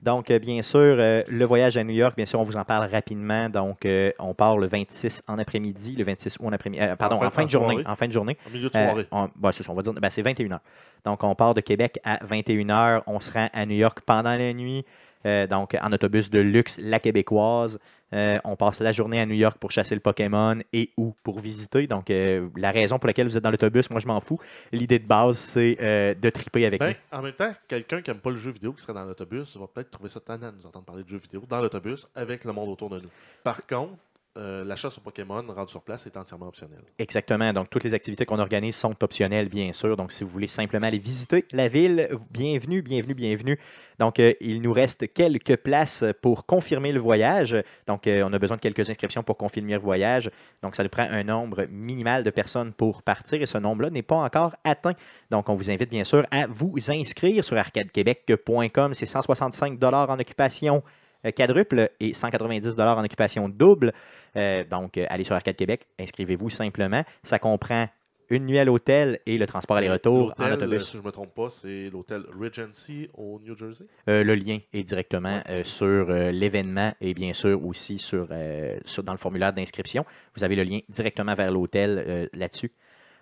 Donc, 0.01 0.29
euh, 0.31 0.37
bien 0.39 0.61
sûr, 0.61 0.79
euh, 0.81 1.21
le 1.29 1.45
voyage 1.45 1.77
à 1.77 1.83
New 1.85 1.93
York, 1.93 2.15
bien 2.17 2.25
sûr, 2.25 2.37
on 2.37 2.43
vous 2.43 2.57
en 2.57 2.65
parle 2.65 2.89
rapidement. 2.91 3.47
Donc, 3.47 3.85
euh, 3.85 4.11
on 4.19 4.33
part 4.33 4.57
le 4.57 4.67
26 4.67 5.21
en 5.29 5.39
après-midi, 5.39 5.95
le 5.95 6.03
26 6.03 6.35
ou 6.41 6.47
en 6.47 6.51
après-midi, 6.51 6.83
euh, 6.83 6.97
pardon, 6.97 7.17
fin- 7.19 7.27
en 7.27 7.29
fin 7.29 7.45
de 7.45 7.49
journée. 7.49 7.75
soirée. 7.75 7.85
En 7.87 7.95
fin 7.95 8.07
de 8.07 8.11
journée. 8.11 8.37
En 8.45 8.49
milieu 8.49 8.69
de 8.69 8.77
Euh, 8.77 8.85
soirée. 8.85 9.07
on- 9.11 9.29
bah, 9.37 9.51
c'est 9.53 9.63
ça, 9.63 9.71
on 9.71 9.75
va 9.75 9.81
dire, 9.81 9.93
ben, 9.93 10.09
c'est 10.09 10.21
21h. 10.21 10.59
Donc, 11.05 11.23
on 11.23 11.33
part 11.35 11.53
de 11.53 11.61
Québec 11.61 11.99
à 12.03 12.19
21h. 12.25 13.03
On 13.07 13.21
se 13.21 13.31
rend 13.31 13.47
à 13.53 13.65
New 13.65 13.75
York 13.77 13.99
pendant 14.05 14.35
la 14.35 14.51
nuit. 14.53 14.83
Euh, 15.25 15.47
donc, 15.47 15.75
en 15.81 15.91
autobus 15.91 16.29
de 16.29 16.39
luxe, 16.39 16.77
la 16.81 16.99
québécoise. 16.99 17.79
Euh, 18.13 18.37
on 18.43 18.55
passe 18.55 18.79
la 18.79 18.91
journée 18.91 19.19
à 19.19 19.25
New 19.25 19.33
York 19.33 19.57
pour 19.57 19.71
chasser 19.71 19.95
le 19.95 20.01
Pokémon 20.01 20.59
et 20.71 20.91
ou 20.97 21.15
pour 21.23 21.39
visiter. 21.39 21.87
Donc, 21.87 22.11
euh, 22.11 22.47
la 22.55 22.71
raison 22.71 22.99
pour 22.99 23.07
laquelle 23.07 23.27
vous 23.27 23.35
êtes 23.37 23.43
dans 23.43 23.49
l'autobus, 23.49 23.89
moi, 23.89 23.99
je 23.99 24.07
m'en 24.07 24.19
fous. 24.19 24.39
L'idée 24.71 24.99
de 24.99 25.07
base, 25.07 25.37
c'est 25.37 25.77
euh, 25.81 26.13
de 26.13 26.29
triper 26.29 26.65
avec 26.65 26.79
Ben, 26.79 26.89
nous. 27.11 27.17
en 27.17 27.21
même 27.23 27.33
temps, 27.33 27.51
quelqu'un 27.67 28.01
qui 28.01 28.11
n'aime 28.11 28.19
pas 28.19 28.29
le 28.29 28.35
jeu 28.37 28.51
vidéo 28.51 28.73
qui 28.73 28.81
serait 28.83 28.93
dans 28.93 29.05
l'autobus 29.05 29.57
va 29.57 29.65
peut-être 29.67 29.89
trouver 29.89 30.09
ça 30.09 30.19
tannant 30.19 30.51
de 30.51 30.57
nous 30.57 30.65
entendre 30.67 30.85
parler 30.85 31.03
de 31.03 31.09
jeux 31.09 31.17
vidéo 31.17 31.43
dans 31.49 31.59
l'autobus 31.59 32.07
avec 32.15 32.43
le 32.43 32.53
monde 32.53 32.67
autour 32.69 32.89
de 32.89 32.99
nous. 32.99 33.09
Par 33.43 33.65
contre, 33.65 33.93
euh, 34.35 34.63
la 34.63 34.75
chasse 34.75 34.97
au 34.97 35.01
Pokémon 35.01 35.43
rendu 35.47 35.69
sur 35.69 35.83
place 35.83 36.07
est 36.07 36.17
entièrement 36.17 36.47
optionnel. 36.47 36.79
Exactement. 36.97 37.53
Donc, 37.53 37.69
toutes 37.69 37.83
les 37.83 37.93
activités 37.93 38.25
qu'on 38.25 38.39
organise 38.39 38.75
sont 38.75 38.95
optionnelles, 39.03 39.47
bien 39.47 39.73
sûr. 39.73 39.95
Donc, 39.95 40.11
si 40.11 40.23
vous 40.23 40.29
voulez 40.31 40.47
simplement 40.47 40.87
aller 40.87 40.97
visiter 40.97 41.45
la 41.51 41.67
ville, 41.67 42.09
bienvenue, 42.31 42.81
bienvenue, 42.81 43.13
bienvenue. 43.13 43.59
Donc, 43.99 44.19
euh, 44.19 44.33
il 44.41 44.63
nous 44.63 44.73
reste 44.73 45.13
quelques 45.13 45.57
places 45.57 46.03
pour 46.23 46.47
confirmer 46.47 46.91
le 46.91 46.99
voyage. 46.99 47.55
Donc, 47.85 48.07
euh, 48.07 48.23
on 48.25 48.33
a 48.33 48.39
besoin 48.39 48.57
de 48.57 48.61
quelques 48.61 48.89
inscriptions 48.89 49.21
pour 49.21 49.37
confirmer 49.37 49.73
le 49.73 49.79
voyage. 49.79 50.31
Donc, 50.63 50.75
ça 50.75 50.81
nous 50.81 50.89
prend 50.89 51.07
un 51.07 51.23
nombre 51.23 51.67
minimal 51.69 52.23
de 52.23 52.31
personnes 52.31 52.73
pour 52.73 53.03
partir 53.03 53.39
et 53.39 53.45
ce 53.45 53.59
nombre-là 53.59 53.91
n'est 53.91 54.01
pas 54.01 54.15
encore 54.15 54.55
atteint. 54.63 54.95
Donc, 55.29 55.47
on 55.47 55.53
vous 55.53 55.69
invite 55.69 55.91
bien 55.91 56.05
sûr 56.05 56.25
à 56.31 56.47
vous 56.47 56.73
inscrire 56.89 57.43
sur 57.43 57.55
arcadequebec.com. 57.55 58.95
C'est 58.95 59.05
165 59.05 59.77
en 59.83 60.19
occupation 60.19 60.81
quadruple 61.31 61.89
et 61.99 62.13
190 62.13 62.77
en 62.79 63.03
occupation 63.03 63.49
double. 63.49 63.93
Euh, 64.35 64.63
donc, 64.63 64.97
euh, 64.97 65.05
allez 65.09 65.23
sur 65.23 65.35
Arcade 65.35 65.55
Québec, 65.55 65.87
inscrivez-vous 65.99 66.49
simplement. 66.49 67.03
Ça 67.23 67.39
comprend 67.39 67.87
une 68.29 68.45
nuit 68.45 68.57
à 68.57 68.65
l'hôtel 68.65 69.19
et 69.25 69.37
le 69.37 69.45
transport 69.45 69.77
aller-retour 69.77 70.33
en 70.39 70.43
euh, 70.43 70.53
autobus. 70.53 70.85
Si 70.85 70.93
je 70.93 70.97
ne 70.97 71.03
me 71.03 71.11
trompe 71.11 71.33
pas, 71.35 71.49
c'est 71.49 71.89
l'hôtel 71.91 72.23
Regency 72.39 73.09
au 73.15 73.39
New 73.43 73.55
Jersey? 73.55 73.85
Euh, 74.09 74.23
le 74.23 74.33
lien 74.35 74.59
est 74.73 74.83
directement 74.83 75.41
euh, 75.49 75.63
sur 75.63 75.85
euh, 76.09 76.31
l'événement 76.31 76.93
et 77.01 77.13
bien 77.13 77.33
sûr 77.33 77.63
aussi 77.63 77.99
sur, 77.99 78.27
euh, 78.31 78.79
sur- 78.85 79.03
dans 79.03 79.11
le 79.11 79.17
formulaire 79.19 79.53
d'inscription. 79.53 80.05
Vous 80.35 80.43
avez 80.43 80.55
le 80.55 80.63
lien 80.63 80.79
directement 80.89 81.35
vers 81.35 81.51
l'hôtel 81.51 82.03
euh, 82.07 82.27
là-dessus. 82.33 82.71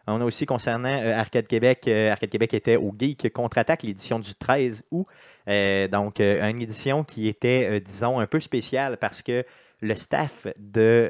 On 0.08 0.20
a 0.22 0.26
aussi 0.26 0.46
concernant 0.46 0.92
euh, 0.94 1.18
Arcade 1.18 1.48
Québec, 1.48 1.84
euh, 1.88 2.12
Arcade 2.12 2.30
Québec 2.30 2.54
était 2.54 2.76
au 2.76 2.94
Geek 2.98 3.32
Contre-Attaque, 3.32 3.84
l'édition 3.84 4.20
du 4.20 4.34
13 4.36 4.84
août. 4.92 5.06
Euh, 5.48 5.88
donc, 5.88 6.20
une 6.20 6.62
édition 6.62 7.04
qui 7.04 7.28
était, 7.28 7.80
disons, 7.82 8.20
un 8.20 8.28
peu 8.28 8.40
spéciale 8.40 8.98
parce 8.98 9.22
que 9.22 9.44
le 9.82 9.96
staff 9.96 10.46
de, 10.58 11.10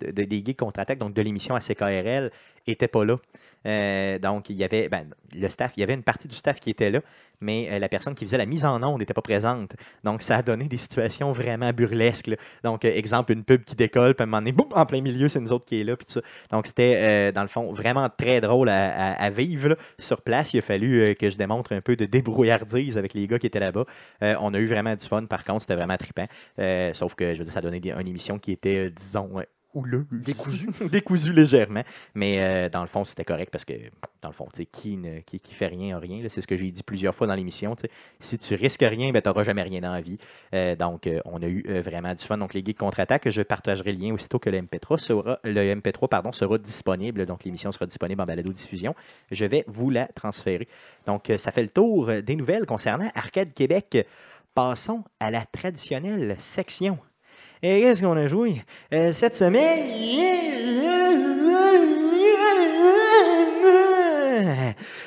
de- 0.00 0.12
de- 0.12 0.24
des 0.24 0.42
Geeks 0.44 0.58
Contre-Attaque, 0.58 0.98
donc 0.98 1.12
de 1.14 1.22
l'émission 1.22 1.54
à 1.54 1.60
CKRL, 1.60 2.30
était 2.66 2.88
pas 2.88 3.04
là. 3.04 3.16
Euh, 3.66 4.18
donc, 4.18 4.50
il 4.50 4.56
y 4.56 4.64
avait 4.64 4.88
ben, 4.88 5.08
le 5.34 5.48
staff, 5.48 5.72
il 5.76 5.80
y 5.80 5.82
avait 5.82 5.94
une 5.94 6.02
partie 6.02 6.28
du 6.28 6.34
staff 6.34 6.60
qui 6.60 6.70
était 6.70 6.90
là, 6.90 7.00
mais 7.40 7.68
euh, 7.70 7.78
la 7.78 7.88
personne 7.88 8.14
qui 8.14 8.24
faisait 8.24 8.38
la 8.38 8.46
mise 8.46 8.64
en 8.64 8.82
onde 8.82 9.00
n'était 9.00 9.14
pas 9.14 9.22
présente. 9.22 9.74
Donc, 10.04 10.22
ça 10.22 10.36
a 10.36 10.42
donné 10.42 10.68
des 10.68 10.76
situations 10.76 11.32
vraiment 11.32 11.72
burlesques. 11.72 12.30
Donc, 12.64 12.84
euh, 12.84 12.92
exemple, 12.94 13.32
une 13.32 13.44
pub 13.44 13.64
qui 13.64 13.74
décolle, 13.74 14.14
puis 14.14 14.22
à 14.22 14.24
un 14.24 14.26
moment 14.26 14.38
donné, 14.38 14.52
boum, 14.52 14.68
en 14.72 14.86
plein 14.86 15.00
milieu, 15.00 15.28
c'est 15.28 15.40
nous 15.40 15.52
autres 15.52 15.66
qui 15.66 15.80
est 15.80 15.84
là. 15.84 15.96
Puis 15.96 16.06
tout 16.06 16.14
ça. 16.14 16.20
Donc, 16.50 16.66
c'était, 16.66 17.32
dans 17.32 17.42
le 17.42 17.48
fond, 17.48 17.72
vraiment 17.72 18.08
très 18.08 18.40
drôle 18.40 18.68
à, 18.68 19.30
vivre. 19.30 19.76
Sur 19.98 20.22
place, 20.22 20.54
il 20.54 20.58
a 20.58 20.62
fallu 20.62 21.14
que 21.16 21.30
je 21.30 21.36
démontre 21.36 21.72
un 21.72 21.80
peu 21.80 21.96
de 21.96 22.06
débrouillardise 22.06 22.96
avec 22.96 23.14
les 23.14 23.26
gars 23.26 23.38
qui 23.38 23.46
étaient 23.46 23.60
là-bas. 23.60 23.84
On 24.20 24.54
a 24.54 24.58
eu 24.58 24.66
vraiment 24.66 24.94
du 24.94 25.06
fun, 25.06 25.24
par 25.26 25.44
contre, 25.44 25.62
c'était 25.62 25.74
vraiment 25.74 25.96
trippant. 25.96 26.26
Sauf 26.94 27.14
que, 27.14 27.34
je 27.34 27.38
veux 27.38 27.44
dire, 27.44 27.52
ça 27.52 27.60
donnait 27.60 27.78
une 27.78 28.08
émission 28.08 28.38
qui 28.38 28.52
était, 28.52 28.90
disons, 28.90 29.42
houleuse. 29.74 30.06
Décousu. 30.12 30.68
Décousu 30.90 31.32
légèrement. 31.32 31.82
Mais 32.14 32.40
euh, 32.40 32.68
dans 32.68 32.82
le 32.82 32.86
fond, 32.86 33.04
c'était 33.04 33.24
correct 33.24 33.50
parce 33.50 33.64
que, 33.64 33.74
dans 34.22 34.28
le 34.28 34.34
fond, 34.34 34.46
tu 34.52 34.62
sais, 34.62 34.66
qui, 34.66 34.96
ne, 34.96 35.20
qui, 35.20 35.40
qui 35.40 35.54
fait 35.54 35.66
rien 35.66 35.96
a 35.96 36.00
rien. 36.00 36.24
C'est 36.28 36.40
ce 36.40 36.46
que 36.46 36.56
j'ai 36.56 36.70
dit 36.70 36.82
plusieurs 36.82 37.14
fois 37.14 37.26
dans 37.26 37.34
l'émission. 37.34 37.76
Si 38.20 38.38
tu 38.38 38.54
risques 38.54 38.84
rien, 38.86 39.10
ben, 39.12 39.22
tu 39.22 39.28
n'auras 39.28 39.44
jamais 39.44 39.62
rien 39.62 39.80
dans 39.80 39.92
la 39.92 40.00
vie. 40.00 40.18
Euh, 40.54 40.76
donc, 40.76 41.06
euh, 41.06 41.20
on 41.24 41.42
a 41.42 41.46
eu 41.46 41.62
vraiment 41.80 42.14
du 42.14 42.24
fun. 42.24 42.38
Donc, 42.38 42.54
les 42.54 42.64
geeks 42.64 42.78
contre-attaque, 42.78 43.28
je 43.30 43.42
partagerai 43.42 43.92
le 43.92 43.98
lien 43.98 44.14
aussitôt 44.14 44.38
que 44.38 44.50
le 44.50 44.60
MP3 44.60 44.98
sera, 44.98 45.38
le 45.44 45.74
MP3, 45.74 46.08
pardon, 46.08 46.32
sera 46.32 46.58
disponible. 46.58 47.26
Donc, 47.26 47.44
l'émission 47.44 47.72
sera 47.72 47.86
disponible 47.86 48.20
en 48.22 48.26
balado-diffusion. 48.26 48.94
Je 49.30 49.44
vais 49.44 49.64
vous 49.66 49.90
la 49.90 50.06
transférer. 50.06 50.68
Donc, 51.06 51.32
ça 51.36 51.52
fait 51.52 51.62
le 51.62 51.68
tour 51.68 52.10
des 52.22 52.36
nouvelles 52.36 52.66
concernant 52.66 53.10
Arcade 53.14 53.52
Québec. 53.52 54.06
Passons 54.54 55.04
à 55.20 55.30
la 55.30 55.46
traditionnelle 55.46 56.34
section. 56.38 56.98
Et 57.62 57.80
qu'est-ce 57.80 58.02
qu'on 58.02 58.16
a 58.16 58.26
joué? 58.28 58.62
Euh, 58.92 59.12
cette 59.12 59.34
semaine? 59.34 59.86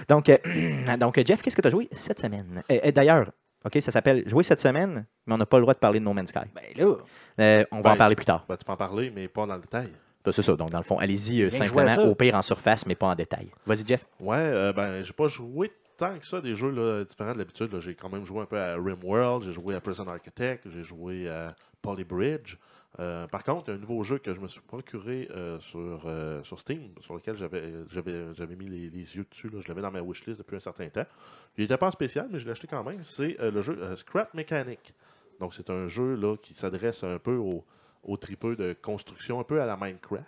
Donc, 0.09 0.30
euh, 0.30 0.38
donc 0.98 1.19
Jeff, 1.25 1.42
qu'est-ce 1.42 1.56
que 1.56 1.62
tu 1.62 1.68
as 1.68 1.71
joué 1.71 1.88
cette 1.92 2.19
semaine? 2.19 2.63
Euh, 2.71 2.80
euh, 2.86 2.92
D'ailleurs, 2.92 3.31
OK, 3.63 3.77
ça 3.81 3.92
s'appelle 3.92 4.27
Jouer 4.27 4.44
cette 4.44 4.59
semaine, 4.59 5.06
mais 5.25 5.33
on 5.36 5.38
n'a 5.38 5.45
pas 5.45 5.57
le 5.57 5.62
droit 5.62 5.74
de 5.74 5.80
parler 5.80 6.00
de 6.00 6.06
No 6.06 6.13
Man's 6.13 6.30
Sky. 6.30 6.39
Ben 6.53 6.63
là, 6.75 6.95
Euh, 7.39 7.63
on 7.71 7.77
va 7.77 7.81
Ben, 7.83 7.92
en 7.92 7.95
parler 7.95 8.15
plus 8.15 8.25
tard. 8.25 8.45
Ben, 8.50 8.57
tu 8.57 8.65
peux 8.65 8.71
en 8.71 8.77
parler, 8.77 9.12
mais 9.15 9.27
pas 9.27 9.45
dans 9.45 9.56
le 9.56 9.62
détail. 9.62 9.89
C'est 10.31 10.42
ça. 10.42 10.56
Donc, 10.56 10.69
dans 10.69 10.77
le 10.77 10.83
fond, 10.83 10.98
allez-y 11.00 11.43
euh, 11.43 11.50
simplement, 11.50 11.96
au 12.03 12.13
pire 12.15 12.36
en 12.36 12.41
surface, 12.41 12.86
mais 12.86 12.96
pas 12.96 13.08
en 13.08 13.15
détail. 13.15 13.50
Vas-y, 13.65 13.86
Jeff. 13.88 14.05
Ouais, 14.20 14.36
euh, 14.38 14.74
ben, 14.74 15.01
j'ai 15.03 15.13
pas 15.13 15.27
joué 15.27 15.72
tant 15.98 16.17
que 16.17 16.25
ça 16.25 16.41
des 16.41 16.55
jeux 16.55 16.70
là, 16.72 17.03
différents 17.05 17.34
de 17.34 17.38
l'habitude. 17.39 17.70
J'ai 17.79 17.96
quand 17.96 18.10
même 18.10 18.25
joué 18.25 18.41
un 18.41 18.46
peu 18.46 18.60
à 18.60 18.75
RimWorld, 18.75 19.43
j'ai 19.46 19.53
joué 19.53 19.75
à 19.75 19.81
Prison 19.81 20.08
Architect, 20.08 20.65
j'ai 20.72 20.84
joué 20.84 21.27
à 21.29 21.55
Polybridge. 21.81 22.57
Euh, 23.00 23.25
par 23.27 23.43
contre, 23.43 23.71
un 23.71 23.77
nouveau 23.77 24.03
jeu 24.03 24.17
que 24.17 24.33
je 24.33 24.39
me 24.41 24.47
suis 24.47 24.59
procuré 24.59 25.29
euh, 25.31 25.59
sur, 25.59 26.03
euh, 26.05 26.43
sur 26.43 26.59
Steam, 26.59 26.89
sur 27.00 27.15
lequel 27.15 27.38
j'avais 27.38 28.55
mis 28.55 28.67
les, 28.67 28.89
yeux 28.89 29.25
dessus. 29.29 29.50
là. 29.50 29.59
Je 29.61 29.67
l'avais 29.69 29.81
dans 29.81 29.91
ma 29.91 30.01
wishlist 30.01 30.38
depuis 30.39 30.57
un 30.57 30.61
certain 30.61 30.89
temps. 30.89 31.05
Il 31.57 31.61
n'était 31.61 31.77
pas 31.77 31.91
spécial, 31.91 32.27
mais 32.31 32.39
je 32.39 32.45
l'ai 32.45 32.51
acheté 32.51 32.67
quand 32.67 32.83
même. 32.83 33.03
C'est 33.03 33.39
euh, 33.39 33.51
le 33.51 33.61
jeu 33.61 33.77
euh, 33.81 33.95
Scrap 33.95 34.33
Mechanic. 34.33 34.93
Donc, 35.39 35.53
c'est 35.53 35.69
un 35.69 35.88
jeu 35.88 36.15
là, 36.15 36.35
qui 36.38 36.53
s'adresse 36.53 37.03
un 37.03 37.17
peu 37.17 37.35
aux, 37.35 37.63
aux 38.03 38.17
tripeux 38.17 38.55
de 38.55 38.75
construction, 38.81 39.39
un 39.39 39.43
peu 39.43 39.61
à 39.61 39.65
la 39.65 39.75
Minecraft. 39.75 40.25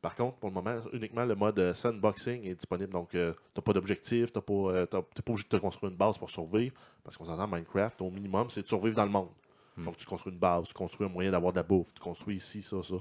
Par 0.00 0.14
contre, 0.14 0.36
pour 0.36 0.50
le 0.50 0.54
moment, 0.54 0.76
uniquement 0.92 1.24
le 1.24 1.34
mode 1.34 1.58
euh, 1.58 1.74
sandboxing 1.74 2.44
est 2.44 2.54
disponible. 2.54 2.92
Donc, 2.92 3.10
tu 3.10 3.18
n'as 3.18 3.62
pas 3.62 3.72
d'objectif, 3.72 4.32
tu 4.32 4.38
n'es 4.38 4.42
pas 4.42 4.52
obligé 4.52 5.44
de 5.44 5.48
te 5.48 5.56
construire 5.56 5.90
une 5.90 5.96
base 5.96 6.18
pour 6.18 6.30
survivre. 6.30 6.74
Parce 7.02 7.16
qu'on 7.16 7.24
s'entend, 7.24 7.46
Minecraft, 7.46 8.00
au 8.02 8.10
minimum, 8.10 8.50
c'est 8.50 8.62
de 8.62 8.68
survivre 8.68 8.96
dans 8.96 9.04
le 9.04 9.10
monde. 9.10 9.30
Donc, 9.76 9.96
tu 9.96 10.06
construis 10.06 10.32
une 10.32 10.38
base, 10.38 10.68
tu 10.68 10.74
construis 10.74 11.06
un 11.06 11.10
moyen 11.10 11.30
d'avoir 11.32 11.52
de 11.52 11.56
la 11.58 11.62
bouffe, 11.64 11.92
tu 11.92 12.00
construis 12.00 12.36
ici, 12.36 12.62
ça, 12.62 12.82
ça, 12.82 12.94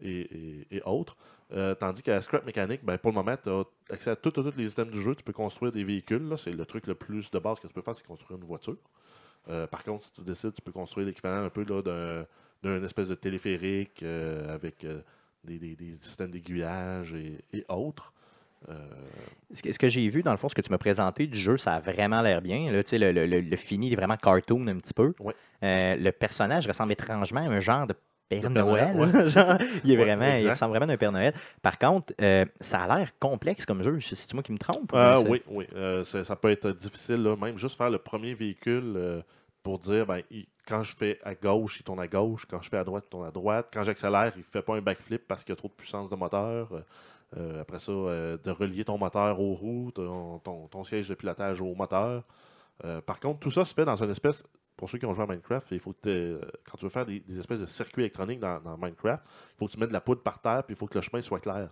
et, 0.00 0.66
et- 0.70 0.82
autres. 0.82 1.16
Euh, 1.52 1.74
tandis 1.74 2.02
qu'à 2.02 2.20
Scrap 2.20 2.46
Mechanic, 2.46 2.84
ben, 2.84 2.96
pour 2.98 3.10
le 3.10 3.16
moment, 3.16 3.36
tu 3.42 3.48
as 3.50 3.64
accès 3.90 4.10
à 4.10 4.16
tous 4.16 4.32
les 4.56 4.70
items 4.70 4.92
du 4.92 5.02
jeu. 5.02 5.14
Tu 5.16 5.24
peux 5.24 5.32
construire 5.32 5.72
des 5.72 5.82
véhicules. 5.82 6.32
C'est 6.38 6.52
le 6.52 6.64
truc 6.64 6.86
le 6.86 6.94
plus 6.94 7.30
de 7.30 7.38
base 7.40 7.58
que 7.58 7.66
tu 7.66 7.74
peux 7.74 7.82
faire, 7.82 7.96
c'est 7.96 8.06
construire 8.06 8.38
une 8.38 8.46
voiture. 8.46 8.76
Euh, 9.48 9.66
par 9.66 9.82
contre, 9.82 10.04
si 10.04 10.12
tu 10.12 10.20
décides, 10.22 10.52
tu 10.52 10.62
peux 10.62 10.70
construire 10.70 11.06
l'équivalent 11.08 11.44
un 11.44 11.50
peu 11.50 11.64
d'un 11.64 12.84
espèce 12.84 13.08
de 13.08 13.14
téléphérique 13.16 14.02
euh, 14.04 14.54
avec 14.54 14.86
des, 15.44 15.58
des- 15.58 15.96
systèmes 16.00 16.30
d'aiguillage 16.30 17.14
et 17.14 17.64
autres. 17.68 18.12
Euh, 18.68 18.74
Ce 19.52 19.78
que, 19.78 19.88
j'ai 19.88 20.08
vu, 20.08 20.22
dans 20.22 20.30
le 20.32 20.36
fond, 20.36 20.48
ce 20.48 20.54
que 20.54 20.60
tu 20.60 20.70
m'as 20.70 20.78
présenté 20.78 21.26
du 21.26 21.38
jeu, 21.38 21.56
ça 21.56 21.74
a 21.74 21.80
vraiment 21.80 22.20
l'air 22.22 22.40
bien. 22.42 22.70
Là, 22.70 22.82
le, 22.92 23.12
le- 23.12 23.26
le- 23.26 23.40
le 23.40 23.56
fini 23.56 23.92
est 23.92 23.96
vraiment 23.96 24.16
cartoon 24.16 24.66
un 24.68 24.76
petit 24.78 24.94
peu. 24.94 25.14
Euh, 25.62 25.96
le 25.96 26.12
personnage 26.12 26.66
ressemble 26.66 26.92
étrangement 26.92 27.40
à 27.40 27.50
un 27.50 27.60
genre 27.60 27.86
de 27.86 27.94
Père 28.28 28.48
Noël. 28.48 28.94
Noël, 28.96 29.28
genre, 29.28 29.56
il, 29.82 29.92
est 29.92 29.96
Ouais, 29.96 30.04
vraiment, 30.04 30.34
il 30.36 30.48
ressemble 30.50 30.76
vraiment 30.76 30.90
à 30.90 30.94
un 30.94 30.98
Père 30.98 31.10
Noël. 31.10 31.34
Par 31.62 31.78
contre, 31.78 32.12
euh, 32.20 32.44
ça 32.60 32.82
a 32.84 32.96
l'air 32.98 33.18
complexe 33.18 33.66
comme 33.66 33.82
jeu. 33.82 33.98
C'est 34.00 34.32
moi 34.34 34.42
qui 34.44 34.52
me 34.52 34.58
trompe? 34.58 34.92
oui, 35.28 35.42
oui. 35.48 35.66
Euh, 35.74 36.04
ça, 36.04 36.36
peut 36.36 36.50
être 36.50 36.70
difficile, 36.70 37.22
là, 37.22 37.34
même 37.36 37.58
juste 37.58 37.76
faire 37.76 37.90
le 37.90 37.98
premier 37.98 38.34
véhicule 38.34 39.22
pour 39.64 39.78
dire 39.80 40.06
ben, 40.06 40.20
il- 40.30 40.46
quand 40.68 40.84
je 40.84 40.94
fais 40.94 41.18
à 41.24 41.34
gauche, 41.34 41.80
il 41.80 41.82
tourne 41.82 41.98
à 41.98 42.06
gauche, 42.06 42.46
quand 42.48 42.62
je 42.62 42.68
fais 42.68 42.76
à 42.76 42.84
droite, 42.84 43.04
il 43.08 43.10
tourne 43.10 43.26
à 43.26 43.32
droite. 43.32 43.66
Quand 43.72 43.82
j'accélère, 43.82 44.32
il 44.36 44.40
ne 44.40 44.44
fait 44.44 44.62
pas 44.62 44.76
un 44.76 44.80
backflip 44.80 45.26
parce 45.26 45.42
qu'il 45.42 45.50
y 45.50 45.54
a 45.54 45.56
trop 45.56 45.66
de 45.66 45.72
puissance 45.72 46.08
de 46.08 46.14
moteur. 46.14 46.68
Euh, 47.36 47.60
après 47.60 47.78
ça, 47.78 47.92
euh, 47.92 48.36
de 48.42 48.50
relier 48.50 48.84
ton 48.84 48.98
moteur 48.98 49.40
aux 49.40 49.54
roues, 49.54 49.92
ton, 49.94 50.38
ton- 50.40 50.66
ton 50.66 50.84
siège 50.84 51.08
de 51.08 51.14
pilotage 51.14 51.60
au 51.60 51.74
moteur. 51.74 52.24
Euh, 52.84 53.00
par 53.00 53.20
contre, 53.20 53.38
tout 53.40 53.50
ça 53.50 53.64
se 53.64 53.72
fait 53.74 53.84
dans 53.84 54.02
une 54.02 54.10
espèce. 54.10 54.42
Pour 54.76 54.88
ceux 54.88 54.98
qui 54.98 55.04
ont 55.06 55.12
joué 55.14 55.24
à 55.24 55.26
Minecraft, 55.26 55.68
il 55.72 55.78
faut 55.78 55.92
que 55.92 56.40
quand 56.64 56.78
tu 56.78 56.86
veux 56.86 56.90
faire 56.90 57.04
des, 57.04 57.20
des 57.20 57.38
espèces 57.38 57.60
de 57.60 57.66
circuits 57.66 58.02
électroniques 58.02 58.40
dans, 58.40 58.60
dans 58.60 58.76
Minecraft, 58.78 59.22
il 59.52 59.58
faut 59.58 59.66
que 59.66 59.72
tu 59.72 59.78
mettes 59.78 59.90
de 59.90 59.94
la 59.94 60.00
poudre 60.00 60.22
par 60.22 60.40
terre, 60.40 60.64
puis 60.64 60.74
il 60.74 60.78
faut 60.78 60.86
que 60.86 60.94
le 60.96 61.02
chemin 61.02 61.20
soit 61.20 61.38
clair. 61.40 61.68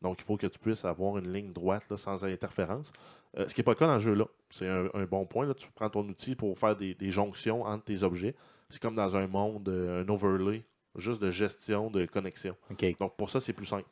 Donc, 0.00 0.16
il 0.20 0.24
faut 0.24 0.36
que 0.36 0.46
tu 0.48 0.58
puisses 0.58 0.84
avoir 0.84 1.18
une 1.18 1.32
ligne 1.32 1.52
droite 1.52 1.86
là, 1.88 1.96
sans 1.96 2.24
interférence. 2.24 2.90
Ce 3.36 3.54
qui 3.54 3.60
n'est 3.60 3.64
pas 3.64 3.70
le 3.72 3.76
cas 3.76 3.86
dans 3.86 3.94
le 3.94 4.00
jeu-là. 4.00 4.24
C'est 4.50 4.66
un, 4.66 4.88
un 4.94 5.04
bon 5.04 5.26
point. 5.26 5.46
Là. 5.46 5.54
Tu 5.54 5.68
prends 5.74 5.88
ton 5.90 6.08
outil 6.08 6.34
pour 6.34 6.58
faire 6.58 6.74
des, 6.74 6.94
des 6.94 7.10
jonctions 7.12 7.62
entre 7.62 7.84
tes 7.84 8.02
objets. 8.02 8.34
C'est 8.68 8.80
comme 8.82 8.94
dans 8.96 9.14
un 9.14 9.26
monde, 9.28 9.68
un 9.68 10.08
overlay, 10.08 10.64
juste 10.96 11.22
de 11.22 11.30
gestion 11.30 11.88
de 11.90 12.04
connexion. 12.06 12.56
Donc, 12.98 13.14
pour 13.16 13.30
ça, 13.30 13.38
c'est 13.38 13.52
plus 13.52 13.66
simple. 13.66 13.88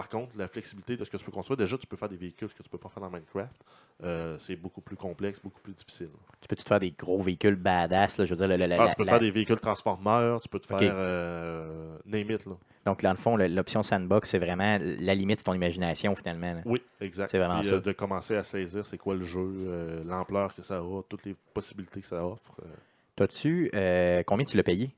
Par 0.00 0.08
contre, 0.08 0.32
la 0.38 0.48
flexibilité 0.48 0.96
de 0.96 1.04
ce 1.04 1.10
que 1.10 1.18
tu 1.18 1.24
peux 1.26 1.30
construire, 1.30 1.58
déjà, 1.58 1.76
tu 1.76 1.86
peux 1.86 1.94
faire 1.98 2.08
des 2.08 2.16
véhicules, 2.16 2.48
ce 2.48 2.54
que 2.54 2.62
tu 2.62 2.70
peux 2.70 2.78
pas 2.78 2.88
faire 2.88 3.02
dans 3.02 3.10
Minecraft. 3.10 3.52
Euh, 4.02 4.38
c'est 4.38 4.56
beaucoup 4.56 4.80
plus 4.80 4.96
complexe, 4.96 5.38
beaucoup 5.42 5.60
plus 5.60 5.74
difficile. 5.74 6.08
Tu 6.40 6.48
peux-tu 6.48 6.62
te 6.64 6.68
faire 6.68 6.80
des 6.80 6.92
gros 6.92 7.20
véhicules 7.20 7.54
badass, 7.54 8.16
là, 8.16 8.24
je 8.24 8.30
veux 8.30 8.36
dire, 8.36 8.48
le- 8.48 8.56
le- 8.56 8.64
Ah, 8.64 8.84
la- 8.84 8.88
tu 8.88 8.96
peux 8.96 9.02
te 9.04 9.08
la- 9.08 9.12
faire 9.12 9.20
des 9.20 9.30
véhicules 9.30 9.60
transformeurs, 9.60 10.40
tu 10.40 10.48
peux 10.48 10.58
te 10.58 10.64
faire 10.66 10.78
euh, 10.82 11.98
name 12.06 12.30
it. 12.30 12.46
Là. 12.46 12.54
Donc, 12.86 13.02
dans 13.02 13.10
le 13.10 13.18
fond, 13.18 13.36
l'option 13.36 13.82
sandbox, 13.82 14.30
c'est 14.30 14.38
vraiment 14.38 14.78
la 14.80 15.14
limite 15.14 15.40
de 15.40 15.44
ton 15.44 15.52
imagination, 15.52 16.14
finalement. 16.16 16.54
là. 16.54 16.62
Oui, 16.64 16.80
exact. 17.02 17.30
C'est 17.30 17.36
vraiment 17.38 17.60
Puis, 17.60 17.68
ça. 17.68 17.74
euh, 17.74 17.80
de 17.80 17.92
commencer 17.92 18.36
à 18.36 18.42
saisir 18.42 18.86
c'est 18.86 18.96
quoi 18.96 19.14
le 19.14 19.24
jeu, 19.26 19.38
euh, 19.66 20.02
l'ampleur 20.06 20.54
que 20.54 20.62
ça 20.62 20.78
a, 20.78 21.02
toutes 21.10 21.26
les 21.26 21.34
possibilités 21.52 22.00
que 22.00 22.06
ça 22.06 22.24
offre. 22.24 22.54
T'as-tu, 23.16 23.70
combien 24.26 24.46
tu 24.46 24.56
l'as 24.56 24.62
payé? 24.62 24.94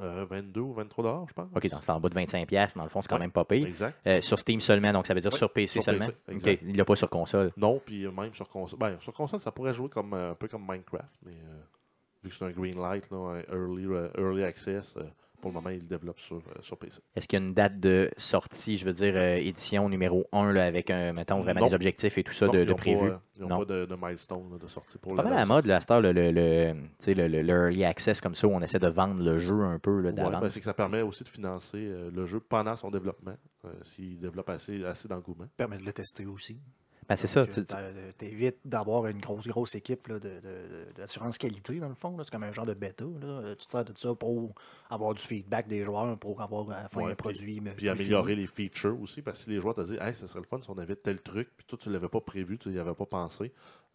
Euh, 0.00 0.24
22 0.28 0.60
ou 0.60 0.72
23 0.72 1.04
dollars, 1.04 1.26
je 1.28 1.34
pense. 1.34 1.48
OK, 1.54 1.68
donc 1.68 1.82
c'est 1.82 1.92
en 1.92 2.00
bas 2.00 2.08
de 2.08 2.14
25$, 2.14 2.46
piastres, 2.46 2.76
dans 2.78 2.84
le 2.84 2.90
fond, 2.90 3.00
c'est 3.02 3.08
quand 3.08 3.16
Ouais. 3.16 3.20
même 3.20 3.30
pas 3.32 3.44
pire. 3.44 3.66
Exact. 3.66 3.96
Euh, 4.06 4.20
sur 4.20 4.38
Steam 4.38 4.60
seulement, 4.60 4.92
donc 4.92 5.06
ça 5.06 5.14
veut 5.14 5.20
dire 5.20 5.32
sur 5.32 5.50
PC 5.52 5.74
sur 5.74 5.82
seulement? 5.82 6.06
PC, 6.26 6.60
il 6.62 6.76
l'a 6.76 6.84
pas 6.84 6.96
sur 6.96 7.08
console. 7.10 7.52
Non, 7.56 7.80
puis 7.84 8.04
euh, 8.04 8.10
même 8.10 8.34
sur 8.34 8.48
console. 8.48 8.78
Ben, 8.78 8.96
sur 9.00 9.12
console, 9.12 9.40
ça 9.40 9.50
pourrait 9.52 9.74
jouer 9.74 9.88
comme, 9.88 10.12
euh, 10.14 10.32
un 10.32 10.34
peu 10.34 10.48
comme 10.48 10.62
Minecraft, 10.68 11.08
mais 11.24 11.32
euh, 11.32 11.60
vu 12.22 12.30
que 12.30 12.34
c'est 12.36 12.44
un 12.44 12.50
green 12.50 12.80
light, 12.80 13.08
là, 13.10 13.16
un 13.50 13.54
early, 13.54 13.86
euh, 13.86 14.08
early 14.18 14.42
access, 14.44 14.94
euh, 14.96 15.02
pour 15.44 15.50
le 15.50 15.54
moment, 15.56 15.70
il 15.70 15.80
le 15.80 15.86
développe 15.86 16.18
sur, 16.20 16.36
euh, 16.36 16.40
sur 16.62 16.78
PC. 16.78 17.00
Est-ce 17.14 17.28
qu'il 17.28 17.38
y 17.38 17.42
a 17.42 17.44
une 17.44 17.52
date 17.52 17.78
de 17.78 18.10
sortie, 18.16 18.78
je 18.78 18.86
veux 18.86 18.92
dire, 18.94 19.14
euh, 19.16 19.36
édition 19.36 19.88
numéro 19.90 20.24
1, 20.32 20.52
là, 20.52 20.64
avec, 20.64 20.90
un, 20.90 21.12
mettons, 21.12 21.40
vraiment 21.40 21.60
Non. 21.60 21.66
des 21.66 21.74
objectifs 21.74 22.16
et 22.16 22.24
tout 22.24 22.32
ça 22.32 22.46
Non, 22.46 22.52
de, 22.52 22.60
ils 22.60 22.66
de 22.66 22.72
prévu? 22.72 22.98
Pas, 22.98 23.04
euh, 23.14 23.18
ils 23.36 23.42
n'ont 23.42 23.48
Non. 23.48 23.58
pas 23.58 23.64
de, 23.66 23.84
de 23.84 23.94
milestone 23.94 24.50
là, 24.52 24.58
de 24.58 24.66
sortie 24.68 24.96
pour 24.98 25.12
C'est 25.12 25.16
pas 25.16 25.22
la 25.24 25.28
mal 25.30 25.38
à 25.38 25.40
la 25.42 25.46
mode, 25.46 25.66
là, 25.66 25.76
à 25.76 25.80
cette 25.80 25.90
heure, 25.90 26.00
le, 26.00 26.12
le, 26.12 26.30
le, 26.30 26.72
le, 27.06 27.28
le- 27.28 27.42
le 27.42 27.48
early 27.66 27.84
access 27.84 28.20
comme 28.22 28.34
ça, 28.34 28.46
où 28.46 28.50
on 28.52 28.62
essaie 28.62 28.78
de 28.78 28.88
vendre 28.88 29.22
le 29.22 29.38
jeu 29.38 29.60
un 29.62 29.78
peu 29.78 30.00
Ouais, 30.00 30.12
d'avance. 30.12 30.40
ben, 30.40 30.48
c'est 30.48 30.60
que 30.60 30.64
ça 30.66 30.72
permet 30.74 31.02
aussi 31.02 31.24
de 31.24 31.28
financer 31.28 31.76
euh, 31.78 32.10
le 32.10 32.24
jeu 32.26 32.40
pendant 32.40 32.74
son 32.76 32.90
développement, 32.90 33.36
euh, 33.66 33.72
s'il 33.82 34.18
développe 34.18 34.48
assez, 34.48 34.82
assez 34.84 35.08
d'engouement. 35.08 35.46
permet 35.56 35.76
de 35.78 35.84
le 35.84 35.92
tester 35.92 36.24
aussi. 36.26 36.58
Ben, 37.08 37.16
c'est 37.16 37.26
ça. 37.26 37.46
Tu- 37.46 37.64
T'évites 38.18 38.58
d'avoir 38.64 39.06
une 39.06 39.18
grosse, 39.20 39.46
grosse 39.46 39.74
équipe 39.74 40.06
là, 40.08 40.18
de- 40.18 40.28
de- 40.28 40.34
de- 40.40 40.92
d'assurance 40.96 41.36
qualité, 41.38 41.78
dans 41.78 41.88
le 41.88 41.94
fond. 41.94 42.16
là. 42.16 42.24
C'est 42.24 42.30
comme 42.30 42.44
un 42.44 42.52
genre 42.52 42.66
de 42.66 42.74
bêta. 42.74 43.04
là. 43.04 43.26
Euh, 43.26 43.54
Tu 43.56 43.66
te 43.66 43.72
sers 43.72 43.84
de 43.84 43.92
ça 43.96 44.14
pour 44.14 44.54
avoir 44.90 45.14
du 45.14 45.20
feedback 45.22 45.68
des 45.68 45.84
joueurs, 45.84 46.16
pour 46.18 46.40
avoir 46.40 46.70
à 46.70 46.88
Ouais, 46.96 47.12
un 47.12 47.14
produit. 47.14 47.60
mais 47.60 47.70
Puis 47.70 47.86
plus 47.86 47.88
améliorer 47.88 48.34
les 48.36 48.46
features 48.46 49.00
aussi, 49.00 49.22
parce 49.22 49.38
que 49.38 49.44
si 49.44 49.50
les 49.50 49.60
joueurs 49.60 49.74
te 49.74 49.82
disent 49.82 49.98
Hey, 50.00 50.14
ça 50.14 50.26
serait 50.28 50.40
le 50.40 50.46
fun 50.46 50.60
si 50.62 50.70
on 50.70 50.78
avait 50.78 50.96
tel 50.96 51.20
truc, 51.20 51.48
puis 51.56 51.66
toi, 51.66 51.78
tu 51.80 51.88
ne 51.88 51.94
l'avais 51.94 52.08
pas 52.08 52.20
prévu, 52.20 52.58
tu 52.58 52.68
n'y 52.70 52.78
avais 52.78 52.94
pas 52.94 53.06
pensé, 53.06 53.52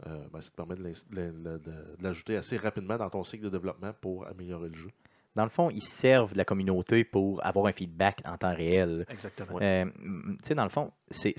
euh, 0.08 0.18
ben, 0.32 0.42
ça 0.42 0.50
te 0.50 0.56
permet 0.56 0.76
de 0.76 1.62
l'ajouter 2.02 2.36
assez 2.38 2.58
rapidement 2.58 2.98
dans 2.98 3.10
ton 3.10 3.24
cycle 3.24 3.44
de 3.46 3.50
développement 3.50 3.92
pour 4.02 4.28
améliorer 4.28 4.70
le 4.70 4.76
jeu. 4.76 4.90
Dans 5.36 5.44
le 5.44 5.50
fond, 5.50 5.70
ils 5.70 5.84
servent 5.84 6.34
de 6.34 6.38
la 6.38 6.46
communauté 6.46 7.04
pour 7.04 7.46
avoir 7.46 7.68
un 7.68 7.72
feedback 7.72 8.20
en 8.26 8.36
temps 8.38 8.54
réel. 8.54 9.06
Exactement. 9.10 9.60
Euh, 9.62 9.86
tu 9.86 10.38
sais, 10.44 10.56
dans 10.56 10.64
le 10.64 10.70
fond, 10.70 10.92
c'est- 11.12 11.36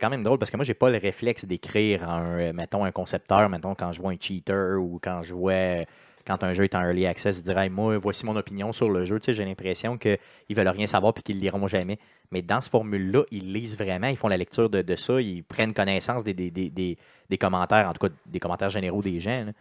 quand 0.00 0.10
même 0.10 0.22
drôle 0.22 0.38
parce 0.38 0.50
que 0.50 0.56
moi, 0.56 0.64
j'ai 0.64 0.74
pas 0.74 0.90
le 0.90 0.98
réflexe 0.98 1.44
d'écrire 1.44 2.08
un, 2.08 2.38
euh, 2.38 2.52
mettons, 2.52 2.84
un 2.84 2.90
concepteur, 2.92 3.48
mettons, 3.48 3.74
quand 3.74 3.92
je 3.92 4.00
vois 4.00 4.12
un 4.12 4.16
cheater 4.18 4.78
ou 4.80 4.98
quand 5.02 5.22
je 5.22 5.34
vois, 5.34 5.84
quand 6.26 6.42
un 6.42 6.54
jeu 6.54 6.64
est 6.64 6.74
en 6.74 6.80
early 6.82 7.06
access, 7.06 7.36
je 7.36 7.42
dirais, 7.42 7.68
moi, 7.68 7.98
voici 7.98 8.24
mon 8.24 8.34
opinion 8.34 8.72
sur 8.72 8.88
le 8.88 9.04
jeu. 9.04 9.20
Tu 9.20 9.26
sais, 9.26 9.34
j'ai 9.34 9.44
l'impression 9.44 9.98
qu'ils 9.98 10.18
veulent 10.50 10.66
rien 10.68 10.86
savoir 10.86 11.12
puis 11.12 11.22
qu'ils 11.22 11.36
le 11.36 11.42
liront 11.42 11.68
jamais. 11.68 11.98
Mais 12.30 12.40
dans 12.40 12.62
ce 12.62 12.70
formule-là, 12.70 13.24
ils 13.30 13.52
lisent 13.52 13.76
vraiment, 13.76 14.06
ils 14.06 14.16
font 14.16 14.28
la 14.28 14.38
lecture 14.38 14.70
de, 14.70 14.80
de 14.80 14.96
ça, 14.96 15.20
ils 15.20 15.44
prennent 15.44 15.74
connaissance 15.74 16.24
des, 16.24 16.32
des, 16.32 16.50
des, 16.50 16.70
des- 16.70 16.96
des 17.28 17.38
commentaires, 17.38 17.88
en 17.88 17.92
tout 17.92 18.08
cas 18.08 18.12
des 18.26 18.40
commentaires 18.40 18.70
généraux 18.70 19.02
des 19.02 19.20
gens. 19.20 19.44
là. 19.46 19.52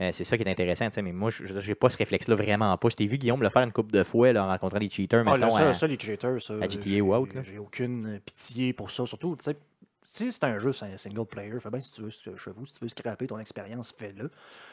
Euh, 0.00 0.10
c'est 0.12 0.24
ça 0.24 0.36
qui 0.38 0.42
est 0.44 0.50
intéressant, 0.50 0.86
tu 0.88 0.94
sais, 0.94 1.02
mais 1.02 1.12
moi, 1.12 1.30
je 1.30 1.44
n'ai 1.52 1.74
pas 1.74 1.90
ce 1.90 1.98
réflexe-là 1.98 2.34
vraiment 2.34 2.76
pas. 2.78 2.88
Je 2.88 2.96
t'ai 2.96 3.06
vu, 3.06 3.18
Guillaume, 3.18 3.42
le 3.42 3.50
faire 3.50 3.62
une 3.62 3.72
couple 3.72 3.92
de 3.92 4.02
fois 4.02 4.32
là, 4.32 4.44
en 4.44 4.48
rencontrant 4.48 4.78
des 4.78 4.88
cheaters, 4.88 5.24
Ah, 5.26 5.36
là, 5.36 5.46
mettons, 5.46 5.56
ça, 5.56 5.68
à- 5.68 5.72
ça, 5.74 5.86
les 5.86 5.98
cheaters, 5.98 6.40
ça, 6.40 6.54
à 6.54 6.68
GTA 6.68 7.00
ou 7.02 7.14
autre. 7.14 7.34
J'ai 7.42 7.58
aucune 7.58 8.18
pitié 8.24 8.72
pour 8.72 8.90
ça. 8.90 9.04
Surtout, 9.04 9.36
tu 9.36 9.44
sais, 9.44 9.56
si 10.02 10.32
c'est 10.32 10.44
un 10.44 10.58
jeu 10.58 10.70
un 10.82 10.96
single 10.96 11.26
player, 11.26 11.60
fais 11.60 11.70
bien 11.70 11.80
si 11.80 11.92
tu 11.92 12.00
veux, 12.02 12.10
chez 12.10 12.50
vous, 12.56 12.64
si 12.64 12.72
tu 12.72 12.78
veux 12.80 12.88
scraper 12.88 13.26
ton 13.26 13.38
expérience, 13.38 13.92
fais-le. 13.96 14.30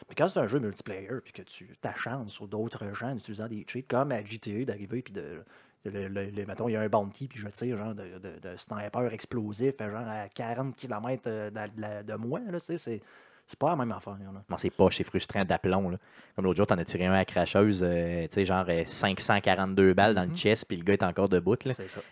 Puis 0.07 0.15
quand 0.17 0.27
c'est 0.29 0.39
un 0.39 0.47
jeu 0.47 0.59
multiplayer, 0.59 1.09
puis 1.23 1.33
que 1.33 1.41
tu 1.41 1.67
t'achantes 1.81 2.29
sur 2.29 2.47
d'autres 2.47 2.93
gens 2.93 3.11
en 3.11 3.17
utilisant 3.17 3.47
des 3.47 3.65
cheats, 3.67 3.81
comme 3.87 4.13
à 4.13 4.23
GTA, 4.23 4.63
d'arriver, 4.65 5.01
puis 5.01 5.13
de. 5.13 5.43
Mettons, 5.85 6.67
il 6.67 6.73
y 6.73 6.75
a 6.75 6.81
un 6.81 6.89
bounty, 6.89 7.27
puis 7.27 7.39
je 7.39 7.47
tire 7.49 7.77
genre 7.77 7.93
de, 7.95 8.03
sniper 8.57 9.13
explosif, 9.13 9.73
genre 9.79 10.07
à 10.07 10.27
40 10.29 10.75
km 10.75 11.23
de, 11.23 11.49
de- 11.49 12.03
de 12.03 12.13
moi, 12.15 12.39
là, 12.49 12.59
tu 12.59 12.65
sais, 12.65 12.77
c'est 12.77 13.01
c'est 13.47 13.57
pas 13.57 13.69
la 13.69 13.75
même 13.77 13.91
affaire. 13.91 14.17
Là. 14.19 14.43
Non, 14.49 14.57
c'est 14.57 14.69
pas, 14.69 14.87
c'est 14.91 15.03
frustrant 15.05 15.43
d'aplomb. 15.45 15.89
là. 15.89 15.97
Comme 16.35 16.45
l'autre 16.45 16.57
jour, 16.57 16.67
t'en 16.67 16.77
as 16.77 16.85
tiré 16.85 17.05
un 17.07 17.13
à 17.13 17.17
la 17.17 17.25
cracheuse, 17.25 17.81
euh, 17.83 18.23
tu 18.27 18.33
sais, 18.33 18.45
genre 18.45 18.65
euh, 18.69 18.83
542 18.85 19.93
balles 19.93 20.13
dans 20.13 20.21
le 20.23 20.27
Mhm. 20.29 20.37
chest, 20.37 20.65
puis 20.67 20.77
le 20.77 20.83
gars 20.83 20.93
est 20.93 21.03
encore 21.03 21.29
debout. 21.29 21.55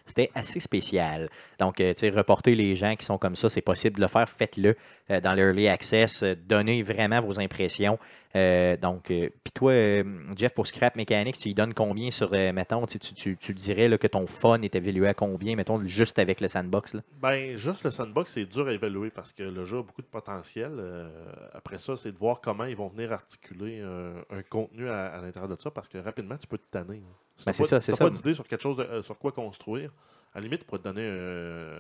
C'était 0.06 0.32
assez 0.34 0.60
spécial. 0.60 1.30
Donc, 1.60 1.80
euh, 1.80 1.94
tu 1.94 2.00
sais, 2.00 2.10
reporter 2.10 2.56
les 2.56 2.76
gens 2.76 2.96
qui 2.96 3.06
sont 3.06 3.18
comme 3.20 3.36
ça, 3.36 3.50
c'est 3.50 3.62
possible 3.62 3.98
de 3.98 4.02
le 4.02 4.08
faire, 4.08 4.28
faites-le 4.28 4.70
euh, 4.70 5.05
dans 5.22 5.34
l'early 5.34 5.68
access, 5.68 6.24
euh, 6.24 6.36
donnez 6.48 6.82
vraiment 6.84 7.22
vos 7.22 7.40
impressions. 7.40 8.00
Euh, 8.36 8.76
donc, 8.76 9.12
euh, 9.12 9.30
puis 9.46 9.52
toi, 9.54 9.72
euh, 9.72 10.04
Jeff, 10.36 10.54
pour 10.54 10.68
Scrap 10.68 10.98
Mechanics, 10.98 11.38
tu 11.38 11.48
lui 11.48 11.54
donnes 11.54 11.74
combien 11.74 12.12
sur, 12.12 12.34
euh, 12.34 12.52
mettons, 12.52 12.86
tu, 12.86 13.00
tu, 13.00 13.14
tu- 13.14 13.38
tu 13.38 13.54
dirais 13.54 13.88
là, 13.88 13.98
que 13.98 14.08
ton 14.08 14.28
fun 14.28 14.62
est 14.62 14.76
évalué 14.76 15.08
à 15.08 15.14
combien, 15.14 15.56
mettons, 15.56 15.82
juste 15.86 16.20
avec 16.20 16.42
le 16.42 16.50
sandbox? 16.50 16.96
Là? 16.96 17.02
Ben, 17.22 17.56
juste 17.56 17.86
le 17.86 17.92
sandbox, 17.92 18.34
c'est 18.34 18.44
dur 18.46 18.68
à 18.68 18.74
évaluer 18.74 19.10
parce 19.10 19.32
que 19.32 19.44
le 19.44 19.64
jeu 19.64 19.78
a 19.78 19.84
beaucoup 19.84 20.02
de 20.02 20.08
potentiel. 20.08 20.72
Euh, 20.78 21.08
après 21.54 21.78
ça, 21.78 21.96
c'est 21.96 22.12
de 22.12 22.18
voir 22.18 22.42
comment 22.42 22.66
ils 22.66 22.76
vont 22.76 22.90
venir 22.90 23.14
articuler 23.14 23.80
un, 23.80 24.16
un 24.30 24.42
contenu 24.44 24.90
à, 24.90 25.06
à 25.14 25.22
l'intérieur 25.22 25.48
de 25.56 25.62
ça 25.62 25.72
parce 25.72 25.88
que 25.88 25.98
rapidement, 25.98 26.36
tu 26.38 26.48
peux 26.48 26.58
te 26.58 26.68
tanner. 26.70 27.02
Si 27.38 27.46
Ben, 27.46 27.54
c'est 27.54 27.64
pas- 27.64 27.70
ça, 27.70 27.80
c'est 27.80 27.98
pas 27.98 28.10
d'idée 28.10 28.34
sur 28.34 28.46
quelque 28.46 28.62
chose 28.62 28.76
de- 28.78 28.84
euh, 28.84 29.02
sur 29.02 29.18
quoi 29.18 29.32
construire, 29.32 29.92
à 30.34 30.40
la 30.40 30.44
limite, 30.44 30.60
tu 30.60 30.66
pourrais 30.66 30.80
te 30.80 30.84
donner 30.84 31.08
un- 31.08 31.80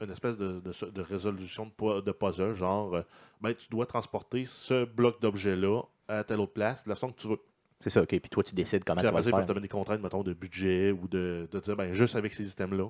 une 0.00 0.10
espèce 0.10 0.36
de, 0.36 0.60
de- 0.60 0.90
de 0.90 1.02
résolution 1.02 1.66
de, 1.78 2.00
de 2.00 2.12
puzzle, 2.12 2.54
genre, 2.54 2.94
euh, 2.96 3.02
ben, 3.40 3.54
tu 3.54 3.68
dois 3.70 3.86
transporter 3.86 4.44
ce 4.44 4.84
bloc 4.84 5.20
d'objet-là 5.20 5.82
à 6.08 6.24
telle 6.24 6.40
autre 6.40 6.52
place, 6.52 6.82
de 6.84 6.88
la 6.88 6.94
façon 6.94 7.12
que 7.12 7.20
tu 7.20 7.28
veux. 7.28 7.38
C'est 7.80 7.90
ça, 7.90 8.02
OK. 8.02 8.08
Puis 8.08 8.20
toi, 8.30 8.42
tu 8.42 8.54
décides 8.54 8.82
comment 8.84 9.00
Puis 9.00 9.06
tu 9.08 9.12
vas 9.12 9.18
après, 9.18 9.20
le 9.20 9.22
ça, 9.24 9.30
ils 9.30 9.32
peuvent 9.32 9.40
faire. 9.40 9.46
te 9.46 9.52
donner 9.52 9.60
des 9.66 9.68
contraintes, 9.68 10.00
mettons, 10.02 10.22
de 10.22 10.32
budget 10.32 10.90
ou 10.92 11.06
de, 11.08 11.48
de 11.50 11.60
dire, 11.60 11.76
ben, 11.76 11.92
juste 11.92 12.16
avec 12.16 12.32
ces 12.34 12.48
items-là. 12.50 12.88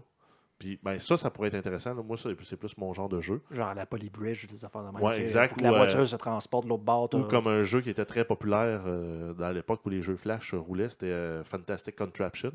Puis, 0.57 0.79
ben, 0.83 0.99
ça, 1.01 1.17
ça 1.17 1.31
pourrait 1.31 1.49
être 1.49 1.57
intéressant. 1.57 1.95
là. 1.95 2.03
Moi, 2.03 2.17
ça, 2.17 2.31
c'est 2.45 2.57
plus 2.57 2.77
mon 2.79 2.93
genre 2.95 3.09
de 3.09 3.21
jeu. 3.21 3.43
Genre 3.51 3.75
la 3.75 3.87
polybridge, 3.87 4.47
des 4.47 4.65
affaires 4.65 4.83
de 4.85 4.91
même. 4.95 5.03
Ouais, 5.03 5.21
exact, 5.21 5.51
faut 5.51 5.57
que 5.57 5.63
la 5.65 5.73
ou, 5.73 5.75
euh, 5.75 5.79
voiture 5.79 6.07
se 6.07 6.15
transporte 6.17 6.65
de 6.65 6.69
l'autre 6.71 6.85
bord. 6.85 7.09
Ou 7.13 7.25
comme 7.25 7.49
un 7.49 7.65
jeu 7.65 7.81
qui 7.81 7.91
était 7.91 8.05
très 8.05 8.25
populaire 8.25 8.83
euh, 8.87 9.33
dans 9.35 9.51
l'époque 9.51 9.81
où 9.85 9.91
les 9.91 10.01
jeux 10.01 10.15
Flash 10.17 10.55
roulaient, 10.55 10.89
c'était 10.89 11.07
euh, 11.07 11.43
Fantastic 11.43 11.97
Contraption. 11.97 12.53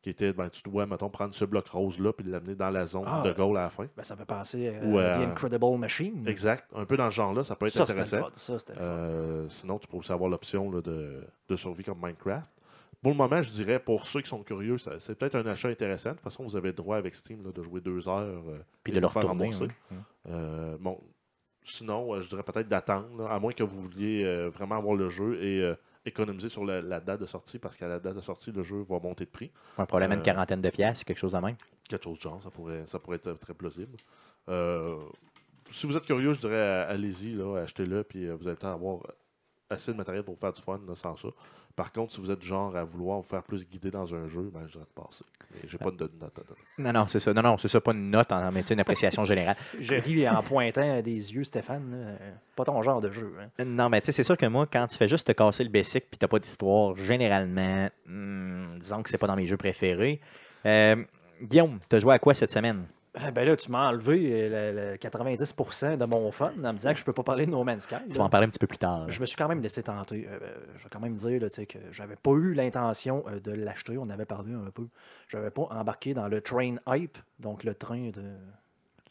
Qui 0.00 0.10
était, 0.10 0.32
ben, 0.32 0.48
tu 0.48 0.62
dois, 0.62 0.86
mettons, 0.86 1.10
prendre 1.10 1.34
ce 1.34 1.44
bloc 1.44 1.66
rose-là 1.66 2.12
puis 2.12 2.24
l'amener 2.24 2.54
dans 2.54 2.70
la 2.70 2.86
zone 2.86 3.02
Ah, 3.06 3.22
de 3.24 3.32
goal 3.32 3.56
à 3.58 3.62
la 3.62 3.70
fin. 3.70 3.86
Ben, 3.96 4.04
ça 4.04 4.14
fait 4.14 4.24
penser 4.24 4.68
à 4.68 4.84
Ou, 4.84 4.92
The 4.94 4.98
euh, 5.00 5.26
Incredible 5.26 5.76
Machine. 5.76 6.26
Exact. 6.28 6.64
Un 6.74 6.84
peu 6.84 6.96
dans 6.96 7.10
ce 7.10 7.16
genre-là, 7.16 7.42
ça 7.42 7.56
peut 7.56 7.66
être 7.66 7.72
ça, 7.72 7.82
intéressant. 7.82 8.18
fun. 8.22 8.30
Ça, 8.36 8.58
c'était 8.60 8.74
le 8.74 8.78
fun. 8.78 8.84
Euh, 8.84 9.48
sinon, 9.48 9.78
tu 9.80 9.88
peux 9.88 9.96
aussi 9.96 10.12
avoir 10.12 10.30
l'option 10.30 10.70
là, 10.70 10.80
de, 10.80 11.24
de 11.48 11.56
survie 11.56 11.82
comme 11.82 11.98
Minecraft. 12.00 12.48
Pour 13.02 13.10
le 13.12 13.16
moment, 13.16 13.42
je 13.42 13.50
dirais, 13.50 13.78
pour 13.80 14.06
ceux 14.06 14.20
qui 14.20 14.28
sont 14.28 14.42
curieux, 14.44 14.76
c'est 14.78 15.16
peut-être 15.18 15.34
un 15.36 15.46
achat 15.46 15.68
intéressant. 15.68 16.10
De 16.10 16.14
toute 16.14 16.24
façon, 16.24 16.44
vous 16.44 16.54
avez 16.56 16.68
le 16.68 16.74
droit 16.74 16.96
avec 16.96 17.14
Steam 17.14 17.44
là, 17.44 17.50
de 17.52 17.62
jouer 17.62 17.80
deux 17.80 18.08
heures. 18.08 18.42
euh, 18.48 18.58
Puis 18.84 18.92
et 18.92 18.96
de 18.96 19.00
le 19.00 19.06
vous 19.08 19.12
faire 19.12 19.26
rembourser. 19.26 19.64
ouais. 19.64 19.96
Euh, 20.30 20.76
bon, 20.80 21.00
sinon, 21.64 22.14
euh, 22.14 22.20
je 22.20 22.28
dirais 22.28 22.42
peut-être 22.44 22.68
d'attendre, 22.68 23.28
à 23.28 23.38
moins 23.38 23.52
que 23.52 23.62
vous 23.64 23.80
vouliez 23.80 24.24
euh, 24.24 24.48
vraiment 24.48 24.76
avoir 24.76 24.94
le 24.94 25.08
jeu 25.08 25.42
et 25.42 25.60
euh, 25.60 25.74
économiser 26.04 26.48
sur 26.48 26.64
la, 26.64 26.80
la 26.80 27.00
date 27.00 27.20
de 27.20 27.26
sortie, 27.26 27.58
parce 27.58 27.76
qu'à 27.76 27.88
la 27.88 27.98
date 27.98 28.16
de 28.16 28.20
sortie, 28.20 28.52
le 28.52 28.62
jeu 28.62 28.82
va 28.88 28.98
monter 29.00 29.24
de 29.24 29.30
prix. 29.30 29.50
Un 29.78 29.86
problème, 29.86 30.12
une 30.12 30.20
Euh, 30.20 30.22
quarantaine 30.22 30.60
de 30.62 30.70
pièces, 30.70 31.04
quelque 31.04 31.18
chose 31.18 31.32
de 31.32 31.38
même? 31.38 31.56
Quelque 31.88 32.04
chose 32.04 32.16
de 32.18 32.22
genre, 32.22 32.42
ça 32.42 32.50
pourrait, 32.50 32.84
ça 32.86 32.98
pourrait 32.98 33.16
être 33.16 33.32
très 33.34 33.54
plausible. 33.54 33.96
Euh, 34.48 34.96
si 35.70 35.86
vous 35.86 35.96
êtes 35.96 36.04
curieux, 36.04 36.32
je 36.32 36.40
dirais 36.40 36.84
allez-y, 36.88 37.40
achetez-le, 37.62 38.02
puis 38.04 38.26
euh, 38.26 38.34
vous 38.36 38.46
allez 38.48 38.56
peut-être 38.56 38.72
avoir 38.72 39.00
assez 39.70 39.92
de 39.92 39.96
matériel 39.98 40.24
pour 40.24 40.38
faire 40.38 40.52
du 40.52 40.62
fun 40.62 40.80
là, 40.86 40.94
sans 40.94 41.14
ça. 41.16 41.28
Par 41.78 41.92
contre, 41.92 42.12
si 42.12 42.20
vous 42.20 42.28
êtes 42.32 42.40
du 42.40 42.46
genre 42.48 42.76
à 42.76 42.82
vouloir 42.82 43.18
vous 43.18 43.22
faire 43.28 43.44
plus 43.44 43.64
guider 43.64 43.92
dans 43.92 44.12
un 44.12 44.26
jeu, 44.26 44.50
ben, 44.52 44.62
je 44.66 44.72
dirais 44.72 44.84
de 44.84 45.00
passer. 45.00 45.24
J'ai 45.64 45.78
pas 45.78 45.92
de 45.92 46.10
note 46.20 46.36
à 46.36 46.42
donner. 46.42 46.60
Non, 46.76 46.92
non, 46.92 47.06
c'est 47.06 47.20
ça. 47.20 47.32
Non, 47.32 47.40
non, 47.40 47.56
c'est 47.56 47.68
ça, 47.68 47.80
pas 47.80 47.92
une 47.92 48.10
note, 48.10 48.32
en, 48.32 48.50
mais 48.50 48.62
tu 48.62 48.66
sais, 48.68 48.74
une 48.74 48.80
appréciation 48.80 49.24
générale. 49.24 49.56
Je 49.80 49.94
ris 49.94 50.28
en 50.28 50.42
pointant 50.42 51.00
des 51.02 51.32
yeux, 51.32 51.44
Stéphane. 51.44 51.88
là. 51.92 52.26
Pas 52.56 52.64
ton 52.64 52.82
genre 52.82 53.00
de 53.00 53.12
jeu. 53.12 53.32
hein. 53.40 53.64
Non, 53.64 53.88
mais 53.90 54.00
tu 54.00 54.06
sais, 54.06 54.12
c'est 54.12 54.24
sûr 54.24 54.36
que 54.36 54.46
moi, 54.46 54.66
quand 54.66 54.88
tu 54.88 54.98
fais 54.98 55.06
juste 55.06 55.28
te 55.28 55.30
casser 55.32 55.62
le 55.62 55.70
basic 55.70 56.10
puis 56.10 56.18
t'as 56.18 56.26
pas 56.26 56.40
d'histoire, 56.40 56.96
généralement, 56.96 57.88
hmm, 58.06 58.78
disons 58.80 59.04
que 59.04 59.08
c'est 59.10 59.18
pas 59.18 59.28
dans 59.28 59.36
mes 59.36 59.46
jeux 59.46 59.56
préférés. 59.56 60.20
Euh, 60.66 60.96
Guillaume, 61.40 61.78
t'as 61.88 62.00
joué 62.00 62.12
à 62.14 62.18
quoi 62.18 62.34
cette 62.34 62.50
semaine? 62.50 62.86
Eh 63.26 63.30
Ben 63.32 63.44
là, 63.46 63.56
tu 63.56 63.70
m'as 63.70 63.88
enlevé 63.88 64.30
euh, 64.32 64.72
le, 64.72 64.90
le 64.92 64.96
90% 64.96 65.96
de 65.96 66.04
mon 66.04 66.30
fun 66.30 66.52
en 66.62 66.72
me 66.72 66.78
disant 66.78 66.92
que 66.92 66.98
je 66.98 67.04
peux 67.04 67.12
pas 67.12 67.22
parler 67.22 67.46
de 67.46 67.50
No 67.50 67.64
Man's 67.64 67.82
Sky. 67.84 67.96
Tu 68.10 68.18
vas 68.18 68.24
en 68.24 68.28
parler 68.28 68.46
un 68.46 68.50
petit 68.50 68.58
peu 68.58 68.66
plus 68.66 68.78
tard. 68.78 69.10
Je 69.10 69.20
me 69.20 69.26
suis 69.26 69.36
quand 69.36 69.48
même 69.48 69.60
laissé 69.60 69.82
tenter. 69.82 70.28
Euh, 70.28 70.38
euh, 70.40 70.56
je 70.76 70.84
vais 70.84 70.90
quand 70.90 71.00
même 71.00 71.14
dire 71.14 71.40
là, 71.40 71.48
tu 71.48 71.56
sais, 71.56 71.66
que 71.66 71.78
j'avais 71.90 72.16
pas 72.16 72.30
eu 72.32 72.52
l'intention 72.54 73.24
euh, 73.28 73.40
de 73.40 73.52
l'acheter. 73.52 73.98
On 73.98 74.08
avait 74.10 74.24
parlé 74.26 74.52
un 74.52 74.70
peu. 74.70 74.86
Je 75.26 75.36
n'avais 75.36 75.50
pas 75.50 75.62
embarqué 75.70 76.14
dans 76.14 76.28
le 76.28 76.40
train 76.40 76.76
hype, 76.88 77.18
donc 77.40 77.64
le 77.64 77.74
train 77.74 78.10
de 78.10 78.22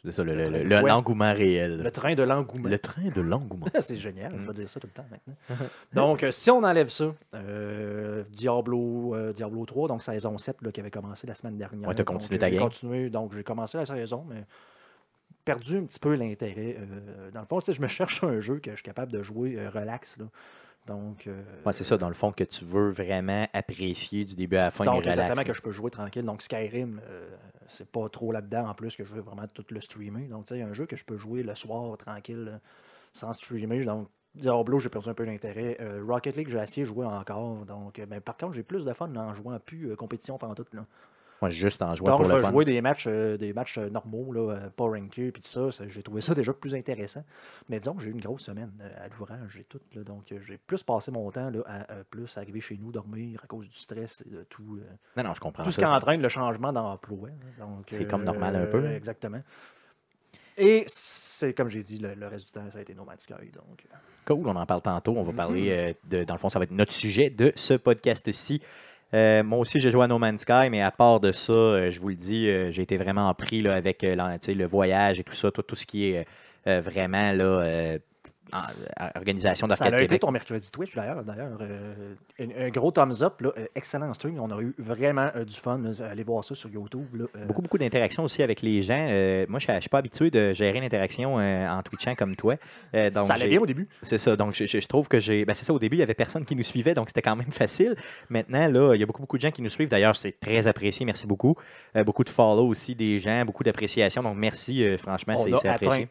C'est 0.07 0.13
ça, 0.13 0.23
le- 0.23 0.35
le- 0.35 0.63
le- 0.63 0.79
l'engouement 0.87 1.33
réel. 1.33 1.81
le 1.83 1.91
train 1.91 2.15
de 2.15 2.23
l'engouement. 2.23 2.69
Le 2.69 2.79
train 2.79 3.09
de 3.13 3.19
l'engouement. 3.21 3.65
C'est 3.81 3.97
génial, 3.97 4.31
je 4.39 4.47
vais 4.47 4.53
dire 4.53 4.69
ça 4.69 4.79
tout 4.79 4.87
le 4.87 4.93
temps 4.93 5.05
maintenant. 5.11 5.67
donc, 5.93 6.23
euh, 6.23 6.31
si 6.31 6.49
on 6.49 6.63
enlève 6.63 6.87
ça, 6.89 7.13
euh, 7.35 8.23
Diablo, 8.31 9.13
euh, 9.15 9.33
Diablo 9.33 9.65
3, 9.65 9.89
donc 9.89 10.01
saison 10.01 10.37
7 10.37 10.61
là, 10.61 10.71
qui 10.71 10.79
avait 10.79 10.91
commencé 10.91 11.27
la 11.27 11.33
semaine 11.33 11.57
dernière. 11.57 11.89
Ouais, 11.89 11.93
t'as 11.95 12.03
Donc, 12.03 12.15
continué 12.15 12.39
ta 12.39 12.47
j'ai 12.47 12.53
game. 12.55 12.63
continué, 12.63 13.09
donc 13.09 13.33
j'ai 13.33 13.43
commencé 13.43 13.77
la 13.77 13.85
saison, 13.85 14.23
mais 14.29 14.45
perdu 15.43 15.77
un 15.77 15.83
petit 15.83 15.99
peu 15.99 16.15
l'intérêt. 16.15 16.77
euh, 16.79 17.31
dans 17.31 17.41
le 17.41 17.45
fond, 17.45 17.59
tu 17.59 17.73
je 17.73 17.81
me 17.81 17.87
cherche 17.87 18.23
un 18.23 18.39
jeu 18.39 18.59
que 18.59 18.71
je 18.71 18.75
suis 18.77 18.83
capable 18.83 19.11
de 19.11 19.21
jouer 19.23 19.55
euh, 19.57 19.69
relax. 19.69 20.17
Là. 20.17 20.25
Donc, 20.87 21.27
euh, 21.27 21.43
Ouais, 21.65 21.73
c'est 21.73 21.83
ça, 21.83 21.97
dans 21.97 22.07
le 22.07 22.13
fond, 22.15 22.31
que 22.31 22.43
tu 22.43 22.65
veux 22.65 22.89
vraiment 22.89 23.47
apprécier 23.53 24.25
du 24.25 24.35
début 24.35 24.55
à 24.55 24.63
la 24.63 24.71
fin 24.71 24.85
donc 24.85 24.95
relax. 24.95 25.09
exactement 25.09 25.41
là. 25.41 25.43
que 25.43 25.53
je 25.53 25.61
peux 25.61 25.71
jouer 25.71 25.91
tranquille. 25.91 26.23
Donc 26.23 26.41
Skyrim, 26.41 27.01
euh, 27.07 27.29
c'est 27.67 27.89
pas 27.91 28.07
trop 28.09 28.31
là-dedans 28.31 28.69
en 28.69 28.73
plus 28.73 28.95
que 28.95 29.03
je 29.03 29.13
veux 29.13 29.21
vraiment 29.21 29.47
tout 29.53 29.65
le 29.69 29.81
streamer. 29.81 30.27
Donc 30.27 30.45
tu 30.45 30.55
sais, 30.55 30.61
un 30.61 30.73
jeu 30.73 30.85
que 30.85 30.95
je 30.95 31.05
peux 31.05 31.17
jouer 31.17 31.43
le 31.43 31.53
soir 31.55 31.95
tranquille 31.97 32.51
euh, 32.53 32.57
sans 33.13 33.33
streamer. 33.33 33.83
Donc 33.83 34.07
Diablo, 34.33 34.79
j'ai 34.79 34.89
perdu 34.89 35.09
un 35.09 35.13
peu 35.13 35.25
d'intérêt. 35.25 35.77
Euh, 35.81 36.03
Rocket 36.07 36.35
League, 36.35 36.49
j'ai 36.49 36.59
essayé 36.59 36.83
de 36.83 36.87
jouer 36.87 37.05
encore. 37.05 37.65
Donc, 37.65 37.99
ben, 38.07 38.21
par 38.21 38.37
contre, 38.37 38.53
j'ai 38.53 38.63
plus 38.63 38.85
de 38.85 38.93
fun 38.93 39.13
en 39.15 39.33
jouant 39.33 39.59
plus 39.59 39.95
compétition 39.95 40.37
pendant 40.37 40.53
tout. 40.55 40.65
Là. 40.73 40.85
Moi, 41.41 41.51
juste 41.51 41.81
en 41.83 41.95
jouant 41.95 42.09
Donc, 42.09 42.21
pour 42.21 42.29
je 42.29 42.35
le 42.35 42.41
fun. 42.41 42.49
jouer 42.51 42.65
des 42.65 42.81
matchs, 42.81 43.05
euh, 43.07 43.37
des 43.37 43.53
matchs 43.53 43.77
euh, 43.77 43.89
normaux, 43.89 44.33
là, 44.33 44.53
euh, 44.53 44.69
pas 44.69 44.85
ranked, 44.85 45.11
puis 45.31 45.31
tout 45.41 45.69
ça. 45.69 45.85
J'ai 45.87 46.01
trouvé 46.01 46.21
ça 46.21 46.33
déjà 46.33 46.51
plus 46.51 46.73
intéressant. 46.73 47.23
Mais 47.69 47.77
disons 47.79 47.93
que 47.93 48.01
j'ai 48.01 48.09
eu 48.09 48.13
une 48.13 48.21
grosse 48.21 48.41
semaine 48.43 48.71
à 48.99 49.07
l'ouvrage 49.07 49.57
et 49.59 49.63
tout. 49.65 49.79
là. 49.93 50.03
donc, 50.03 50.23
j'ai 50.29 50.57
plus 50.57 50.81
passé 50.81 51.11
mon 51.11 51.29
temps 51.31 51.49
là, 51.51 51.59
à 51.67 51.95
plus 52.09 52.35
arriver 52.37 52.59
chez 52.59 52.77
nous, 52.77 52.91
dormir 52.91 53.39
à 53.43 53.47
cause 53.47 53.69
du 53.69 53.77
stress 53.77 54.23
et 54.25 54.29
de 54.31 54.43
tout. 54.49 54.79
euh, 54.81 54.89
Non, 55.15 55.29
non, 55.29 55.35
je 55.35 55.39
comprends 55.39 55.61
tout 55.63 55.71
ce 55.71 55.77
qui 55.79 55.85
entraîne 55.85 56.21
le 56.23 56.29
changement 56.29 56.73
d'emploi. 56.73 57.29
hein. 57.29 57.49
Donc, 57.59 57.85
C'est 57.91 58.07
comme 58.07 58.23
normal 58.23 58.55
un 58.55 58.65
peu. 58.65 58.85
Exactement. 58.91 59.41
Et 60.59 60.85
c'est 60.87 61.53
comme 61.53 61.67
j'ai 61.69 61.83
dit, 61.83 61.99
le, 61.99 62.15
le 62.15 62.27
reste 62.27 62.47
du 62.47 62.51
temps, 62.51 62.65
ça 62.71 62.79
a 62.79 62.81
été 62.81 62.95
No 62.95 63.05
Man's 63.05 63.21
Sky. 63.21 63.51
Donc, 63.53 63.85
Cool, 64.25 64.47
on 64.47 64.55
en 64.55 64.65
parle 64.65 64.81
tantôt. 64.81 65.13
On 65.15 65.21
va 65.23 65.31
Mhm. 65.31 65.35
parler, 65.37 65.95
de, 66.05 66.23
dans 66.23 66.33
le 66.33 66.39
fond, 66.39 66.49
ça 66.49 66.57
va 66.57 66.63
être 66.63 66.71
notre 66.71 66.91
sujet 66.91 67.29
de 67.29 67.53
ce 67.55 67.75
podcast-ci. 67.75 68.61
Euh, 69.13 69.43
moi 69.43 69.59
aussi, 69.59 69.79
j'ai 69.79 69.91
joué 69.91 70.03
à 70.03 70.07
No 70.07 70.19
Man's 70.19 70.41
Sky, 70.41 70.69
mais 70.69 70.81
à 70.81 70.91
part 70.91 71.19
de 71.19 71.31
ça, 71.31 71.53
euh, 71.53 71.91
je 71.91 71.99
vous 71.99 72.09
le 72.09 72.15
dis, 72.15 72.49
euh, 72.49 72.71
j'ai 72.71 72.81
été 72.81 72.97
vraiment 72.97 73.33
pris 73.33 73.61
là, 73.61 73.75
avec 73.75 74.01
le 74.01 74.65
voyage 74.65 75.19
et 75.19 75.23
tout 75.23 75.35
ça, 75.35 75.51
tout, 75.51 75.61
tout 75.61 75.75
ce 75.75 75.85
qui 75.85 76.11
est 76.11 76.25
vraiment 76.65 77.31
là, 77.31 77.97
euh, 78.53 79.07
organisation 79.15 79.67
ça 79.67 79.75
d'Arcade 79.75 79.93
a 79.93 79.97
été 79.97 80.07
Québec. 80.07 80.21
ton 80.21 80.31
mercredi 80.31 80.71
Twitch 80.71 80.95
d'ailleurs. 80.95 81.23
D'ailleurs, 81.23 81.57
euh, 81.61 82.13
un, 82.39 82.65
un 82.65 82.69
gros 82.69 82.91
thumbs 82.91 83.21
up, 83.21 83.41
là, 83.41 83.51
euh, 83.57 83.65
excellent 83.75 84.13
stream. 84.13 84.39
On 84.39 84.51
a 84.51 84.61
eu 84.61 84.73
vraiment 84.77 85.29
euh, 85.35 85.45
du 85.45 85.55
fun. 85.55 85.81
Allez 86.09 86.23
voir 86.23 86.43
ça 86.43 86.55
sur 86.55 86.69
YouTube. 86.69 87.07
là. 87.15 87.25
Euh, 87.35 87.45
Beaucoup, 87.45 87.61
beaucoup 87.61 87.77
d'interactions 87.77 88.23
aussi 88.23 88.43
avec 88.43 88.61
les 88.61 88.81
gens. 88.81 88.97
Moi, 89.49 89.59
je 89.59 89.71
ne 89.71 89.79
suis 89.79 89.89
pas 89.89 89.99
habitué 89.99 90.29
de 90.29 90.53
gérer 90.53 90.79
l'interaction 90.79 91.35
en 91.35 91.81
Twitchant 91.83 92.15
comme 92.15 92.35
toi. 92.35 92.55
Donc 92.93 93.25
ça 93.25 93.33
allait 93.33 93.47
bien 93.47 93.61
au 93.61 93.65
début. 93.65 93.87
C'est 94.01 94.17
ça. 94.17 94.35
Donc, 94.35 94.53
je, 94.53 94.87
trouve 94.87 95.07
que 95.07 95.19
j'ai. 95.19 95.45
Ben, 95.45 95.53
c'est 95.53 95.65
ça, 95.65 95.73
au 95.73 95.79
début, 95.79 95.95
il 95.95 95.99
n'y 95.99 96.03
avait 96.03 96.13
personne 96.13 96.45
qui 96.45 96.55
nous 96.55 96.63
suivait, 96.63 96.93
donc 96.93 97.09
c'était 97.09 97.21
quand 97.21 97.35
même 97.35 97.51
facile. 97.51 97.95
Maintenant, 98.29 98.67
là, 98.67 98.95
il 98.95 98.99
y 98.99 99.03
a 99.03 99.05
beaucoup, 99.05 99.21
beaucoup 99.21 99.37
de 99.37 99.41
gens 99.41 99.51
qui 99.51 99.61
nous 99.61 99.69
suivent. 99.69 99.89
D'ailleurs, 99.89 100.15
c'est 100.15 100.39
très 100.39 100.67
apprécié. 100.67 101.05
Merci 101.05 101.27
beaucoup. 101.27 101.55
Beaucoup 102.05 102.23
de 102.23 102.29
follow 102.29 102.67
aussi 102.67 102.95
des 102.95 103.19
gens, 103.19 103.43
beaucoup 103.45 103.63
d'appréciation. 103.63 104.21
Donc, 104.21 104.37
merci, 104.37 104.85
franchement, 104.97 105.35
c'est 105.37 105.67
apprécié. 105.67 106.09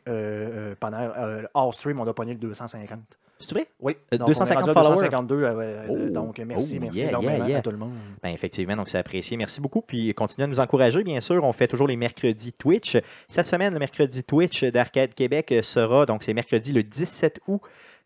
pendant 0.81 1.13
hors 1.55 1.75
stream, 1.75 2.01
on 2.01 2.07
a 2.07 2.15
pogné 2.27 2.35
le 2.35 2.41
250. 2.41 2.99
C'est 3.39 3.51
vrai? 3.53 3.67
Oui, 3.81 3.97
Euh, 4.13 4.19
donc 4.19 4.29
on 4.29 4.31
est 4.31 4.35
250 4.35 4.65
rendu 4.65 4.71
à 4.71 4.83
followers? 4.83 5.09
252. 5.09 5.35
euh, 5.35 5.61
euh, 5.61 5.87
Oh, 5.91 6.11
donc, 6.11 6.39
merci, 6.39 6.77
oh, 6.79 6.83
merci 6.85 6.99
yeah, 7.01 7.09
énormément 7.11 7.37
yeah, 7.37 7.49
yeah. 7.49 7.59
à 7.59 7.63
tout 7.63 7.71
le 7.71 7.77
monde. 7.77 7.93
Ben, 8.23 8.31
effectivement, 8.31 8.77
donc 8.77 8.89
c'est 8.89 8.99
apprécié. 8.99 9.37
Merci 9.37 9.61
beaucoup. 9.61 9.83
Puis 9.83 10.13
continuez 10.15 10.45
à 10.45 10.47
nous 10.49 10.59
encourager, 10.61 11.05
bien 11.05 11.21
sûr. 11.21 11.45
On 11.45 11.53
fait 11.53 11.69
toujours 11.69 11.87
les 11.87 11.97
mercredis 11.97 12.53
Twitch. 12.55 12.97
Cette 13.29 13.47
semaine, 13.47 13.75
le 13.75 13.79
mercredi 13.79 14.25
Twitch 14.25 14.65
d'Arcade 14.65 15.15
Québec 15.15 15.55
sera, 15.63 16.07
donc 16.07 16.23
c'est 16.23 16.33
mercredi 16.35 16.73
le 16.73 16.83
17 16.83 17.41
août. 17.47 17.61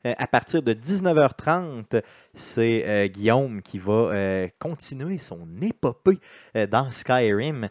Euh, 0.07 0.15
à 0.17 0.27
partir 0.27 0.63
de 0.63 0.73
19h30, 0.73 2.03
c'est 2.35 2.85
euh, 2.87 3.07
Guillaume 3.07 3.63
qui 3.63 3.79
va 3.79 3.93
euh, 3.93 4.49
continuer 4.59 5.19
son 5.19 5.47
épopée 5.61 6.19
dans 6.71 6.91
Skyrim. 6.91 7.69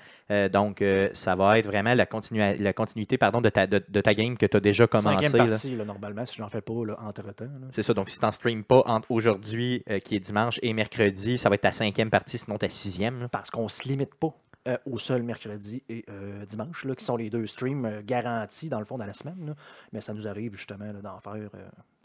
Donc, 0.52 0.84
ça 1.14 1.36
va 1.36 1.58
être 1.58 1.66
vraiment 1.66 1.96
la, 1.96 2.06
continuité 2.06 3.18
pardon, 3.18 3.42
de, 3.42 3.50
ta, 3.50 3.66
de, 3.66 3.84
de 3.88 4.02
ta 4.02 4.14
game 4.14 4.38
que 4.38 4.46
tu 4.46 4.58
as 4.58 4.60
déjà 4.60 4.86
commencé. 4.86 5.26
Cinquième 5.26 5.50
partie, 5.50 5.76
là, 5.76 5.86
normalement, 5.86 6.24
si 6.26 6.36
je 6.36 6.42
n'en 6.42 6.50
fais 6.50 6.62
pas 6.62 6.74
entre-temps. 6.74 7.48
C'est 7.72 7.82
ça. 7.82 7.94
Donc, 7.94 8.10
si 8.10 8.20
tu 8.20 8.26
n'en 8.26 8.32
streames 8.32 8.64
pas 8.64 8.84
entre 8.86 9.10
aujourd'hui, 9.10 9.84
qui 10.04 10.16
est 10.16 10.20
dimanche, 10.20 10.60
et 10.62 10.72
mercredi, 10.74 11.38
ça 11.38 11.50
va 11.50 11.56
être 11.56 11.62
ta 11.62 11.72
cinquième 11.72 12.10
partie, 12.10 12.38
sinon 12.38 12.58
ta 12.58 12.70
sixième. 12.70 13.22
là. 13.22 13.28
Parce 13.28 13.50
qu'on 13.50 13.64
ne 13.64 13.70
se 13.70 13.88
limite 13.88 14.14
pas 14.16 14.36
euh, 14.68 14.78
au 14.86 14.98
seul 14.98 15.24
mercredi 15.24 15.82
et 15.88 16.04
euh, 16.10 16.46
dimanche, 16.46 16.84
là, 16.84 16.94
qui 16.94 17.06
sont 17.06 17.16
les 17.16 17.30
deux 17.30 17.48
streams 17.48 17.86
euh, 17.86 18.02
garantis 18.04 18.68
dans 18.68 18.80
le 18.80 18.86
fond 18.86 18.98
dans 18.98 19.06
la 19.06 19.14
semaine. 19.14 19.38
là. 19.48 19.56
Mais 19.94 20.02
ça 20.02 20.14
nous 20.14 20.28
arrive 20.28 20.54
justement 20.54 20.94
d'en 20.94 21.20
faire 21.22 21.50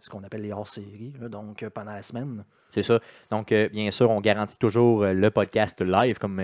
ce 0.04 0.10
qu'on 0.10 0.22
appelle 0.22 0.42
les 0.42 0.52
hors-séries. 0.52 1.14
Donc, 1.30 1.62
euh, 1.62 1.70
pendant 1.70 1.92
la 1.92 2.02
semaine, 2.02 2.44
C'est 2.74 2.82
ça. 2.82 3.00
Donc, 3.30 3.52
euh, 3.52 3.70
bien 3.70 3.90
sûr, 3.90 4.10
on 4.10 4.20
garantit 4.20 4.58
toujours 4.58 5.02
euh, 5.02 5.14
le 5.14 5.30
podcast 5.30 5.80
live, 5.80 6.18
comme, 6.18 6.42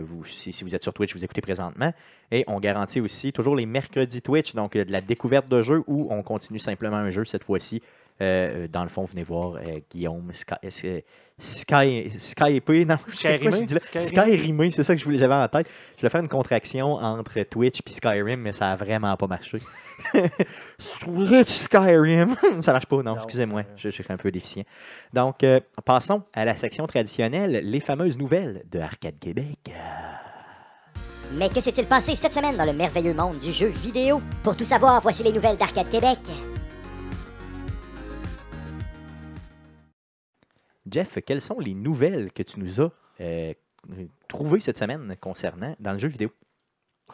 vous, 0.00 0.24
si, 0.24 0.64
vous 0.64 0.74
êtes 0.74 0.82
sur 0.82 0.92
Twitch, 0.92 1.14
vous 1.14 1.24
écoutez 1.24 1.40
présentement. 1.40 1.92
Et 2.32 2.44
on 2.48 2.58
garantit 2.58 3.00
aussi 3.00 3.32
toujours 3.32 3.54
les 3.54 3.66
mercredis 3.66 4.20
Twitch, 4.20 4.52
donc 4.56 4.72
de 4.72 4.90
la 4.90 5.00
découverte 5.00 5.48
de 5.48 5.62
jeux 5.62 5.84
où 5.86 6.08
on 6.10 6.24
continue 6.24 6.58
simplement 6.58 6.96
un 6.96 7.12
jeu 7.12 7.24
cette 7.24 7.44
fois-ci. 7.44 7.82
Euh, 8.20 8.66
dans 8.68 8.82
le 8.82 8.88
fond, 8.88 9.04
venez 9.04 9.22
voir 9.22 9.54
euh, 9.56 9.78
Guillaume 9.90 10.32
Sky, 10.32 10.54
euh, 10.84 11.00
Sky, 11.38 12.10
Skype, 12.18 12.68
non, 12.68 12.84
là? 12.86 12.98
Skyrimé? 13.08 13.66
Skyrimé, 14.00 14.70
c'est 14.72 14.82
ça 14.82 14.94
que 14.94 15.00
je 15.00 15.04
voulais- 15.04 15.18
j'avais 15.18 15.34
en 15.34 15.46
tête. 15.46 15.68
Je 15.94 16.00
voulais 16.00 16.10
faire 16.10 16.20
une 16.20 16.28
contraction 16.28 16.94
entre 16.94 17.40
Twitch 17.44 17.78
et 17.86 17.90
Skyrim, 17.90 18.40
mais 18.40 18.52
ça 18.52 18.72
a 18.72 18.76
vraiment 18.76 19.16
pas 19.16 19.28
marché. 19.28 19.58
Switch 20.78 21.48
Skyrim, 21.50 22.34
ça 22.60 22.72
marche 22.72 22.86
pas, 22.86 22.96
non, 22.96 23.14
Non, 23.14 23.16
excusez-moi, 23.16 23.62
je, 23.76 23.88
je 23.90 24.02
suis 24.02 24.04
un 24.12 24.16
peu 24.16 24.30
déficient. 24.32 24.64
Donc, 25.12 25.44
euh, 25.44 25.60
passons 25.84 26.22
à 26.34 26.44
la 26.44 26.56
section 26.56 26.86
traditionnelle, 26.86 27.60
les 27.62 27.80
fameuses 27.80 28.18
nouvelles 28.18 28.64
de 28.70 28.80
Arcade 28.80 29.18
Québec. 29.20 29.70
Mais 31.34 31.48
que 31.50 31.60
s'est-il 31.60 31.86
passé 31.86 32.14
cette 32.14 32.32
semaine 32.32 32.56
dans 32.56 32.64
le 32.64 32.72
merveilleux 32.72 33.14
monde 33.14 33.38
du 33.38 33.52
jeu 33.52 33.66
vidéo? 33.68 34.20
Pour 34.42 34.56
tout 34.56 34.64
savoir, 34.64 35.00
voici 35.02 35.22
les 35.22 35.32
nouvelles 35.32 35.56
d'Arcade 35.58 35.88
Québec. 35.88 36.18
Jeff, 40.90 41.18
quelles 41.26 41.40
sont 41.40 41.58
les 41.60 41.74
nouvelles 41.74 42.32
que 42.32 42.42
tu 42.42 42.60
nous 42.60 42.80
as 42.80 42.90
euh, 43.20 43.52
trouvées 44.28 44.60
cette 44.60 44.78
semaine 44.78 45.16
concernant 45.20 45.74
dans 45.80 45.92
le 45.92 45.98
jeu 45.98 46.08
vidéo? 46.08 46.30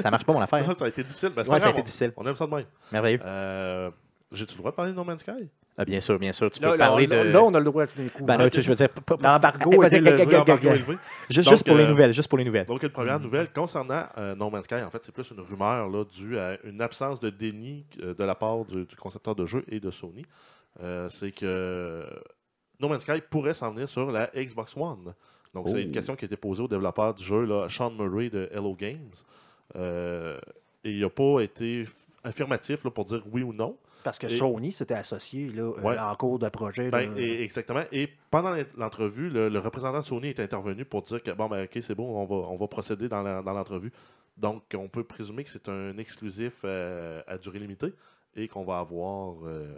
Ça 0.00 0.10
marche 0.10 0.24
pas 0.24 0.32
mon 0.32 0.40
affaire. 0.40 0.64
ça 0.76 0.84
a 0.84 0.88
été 0.88 1.04
difficile. 1.04 1.30
Ben, 1.30 1.44
Ouais, 1.48 1.60
ça 1.60 1.68
a 1.68 1.70
été 1.70 1.82
difficile. 1.82 2.12
On, 2.16 2.24
on 2.24 2.28
aime 2.28 2.34
ça 2.34 2.46
de 2.46 2.54
même. 2.54 2.64
Merveilleux. 2.90 3.20
Euh, 3.24 3.90
J'ai-tu 4.32 4.54
le 4.54 4.58
droit 4.58 4.72
de 4.72 4.76
parler 4.76 4.90
de 4.90 4.96
No 4.96 5.04
Man's 5.04 5.20
Sky? 5.20 5.48
Ah, 5.76 5.84
bien 5.84 6.00
sûr, 6.00 6.18
bien 6.18 6.32
sûr. 6.32 6.50
Tu 6.50 6.60
peux 6.60 6.66
là, 6.66 6.72
là, 6.72 6.78
parler 6.78 7.06
là, 7.06 7.24
de. 7.24 7.30
là, 7.30 7.42
on 7.42 7.52
a 7.54 7.58
le 7.58 7.64
droit 7.64 7.82
à 7.84 7.86
tous 7.86 7.98
les 7.98 8.08
coups. 8.08 8.24
Ben, 8.24 8.36
là, 8.36 8.48
je 8.52 8.60
veux 8.60 8.74
dire, 8.74 8.88
L'embargo 9.20 9.82
élevé? 9.82 10.98
Juste, 11.30 11.46
Donc, 11.46 11.54
juste 11.54 11.66
pour 11.66 11.76
les 11.76 11.84
euh, 11.84 11.88
nouvelles, 11.88 12.12
juste 12.12 12.28
pour 12.28 12.38
les 12.38 12.44
nouvelles. 12.44 12.66
Donc, 12.66 12.82
une 12.82 12.90
première 12.90 13.18
nouvelle 13.20 13.52
concernant 13.52 14.04
euh, 14.18 14.34
No 14.34 14.50
Man's 14.50 14.64
Sky, 14.64 14.76
en 14.76 14.90
fait, 14.90 15.02
c'est 15.04 15.12
plus 15.12 15.30
une 15.30 15.40
rumeur 15.40 15.88
là, 15.88 16.04
due 16.04 16.38
à 16.38 16.58
une 16.64 16.80
absence 16.80 17.18
de 17.20 17.30
déni 17.30 17.86
euh, 18.02 18.14
de 18.14 18.24
la 18.24 18.34
part 18.34 18.64
du, 18.64 18.84
du 18.84 18.96
concepteur 18.96 19.34
de 19.34 19.46
jeu 19.46 19.64
et 19.68 19.80
de 19.80 19.90
Sony. 19.90 20.24
Euh, 20.82 21.08
c'est 21.10 21.32
que 21.32 22.04
No 22.80 22.88
Man's 22.88 23.02
Sky 23.02 23.20
pourrait 23.30 23.54
s'en 23.54 23.70
venir 23.72 23.88
sur 23.88 24.10
la 24.10 24.30
Xbox 24.34 24.76
One. 24.76 25.14
Donc, 25.54 25.66
Oh. 25.66 25.70
c'est 25.72 25.82
une 25.82 25.92
question 25.92 26.16
qui 26.16 26.24
a 26.24 26.26
été 26.26 26.36
posée 26.36 26.62
au 26.62 26.68
développeur 26.68 27.14
du 27.14 27.22
jeu, 27.24 27.44
là, 27.44 27.68
Sean 27.68 27.90
Murray 27.90 28.28
de 28.30 28.48
Hello 28.52 28.74
Games. 28.74 29.10
Euh, 29.76 30.38
et 30.82 30.90
il 30.92 31.00
n'a 31.00 31.08
pas 31.10 31.40
été 31.40 31.84
affirmatif 32.22 32.84
là, 32.84 32.90
pour 32.90 33.04
dire 33.04 33.22
oui 33.32 33.42
ou 33.42 33.52
non. 33.52 33.76
Parce 34.02 34.18
que 34.18 34.26
Et- 34.26 34.30
Sony 34.30 34.70
s'était 34.70 34.94
associé 34.94 35.48
là, 35.48 35.62
euh, 35.62 35.80
Ouais. 35.80 35.98
en 35.98 36.14
cours 36.16 36.38
de 36.38 36.48
projet. 36.50 36.90
Ben, 36.90 37.16
et- 37.16 37.42
exactement. 37.42 37.84
Et 37.90 38.08
pendant 38.30 38.50
l'ent- 38.54 38.64
l'entrevue, 38.76 39.30
le, 39.30 39.48
le 39.48 39.58
représentant 39.58 40.00
de 40.00 40.04
Sony 40.04 40.28
est 40.28 40.40
intervenu 40.40 40.84
pour 40.84 41.02
dire 41.02 41.22
que 41.22 41.30
bon, 41.30 41.48
ben, 41.48 41.64
ok, 41.64 41.78
c'est 41.80 41.94
bon, 41.94 42.08
on 42.14 42.24
va, 42.26 42.48
on 42.48 42.56
va 42.56 42.66
procéder 42.68 43.08
dans 43.08 43.22
l'entrevue. 43.22 43.92
Donc, 44.36 44.64
on 44.76 44.88
peut 44.88 45.04
présumer 45.04 45.44
que 45.44 45.50
c'est 45.50 45.68
un 45.70 45.96
exclusif 45.96 46.52
euh, 46.64 47.22
à 47.26 47.38
durée 47.38 47.60
limitée 47.60 47.94
et 48.36 48.46
qu'on 48.48 48.64
va 48.64 48.80
avoir 48.80 49.36
euh, 49.46 49.74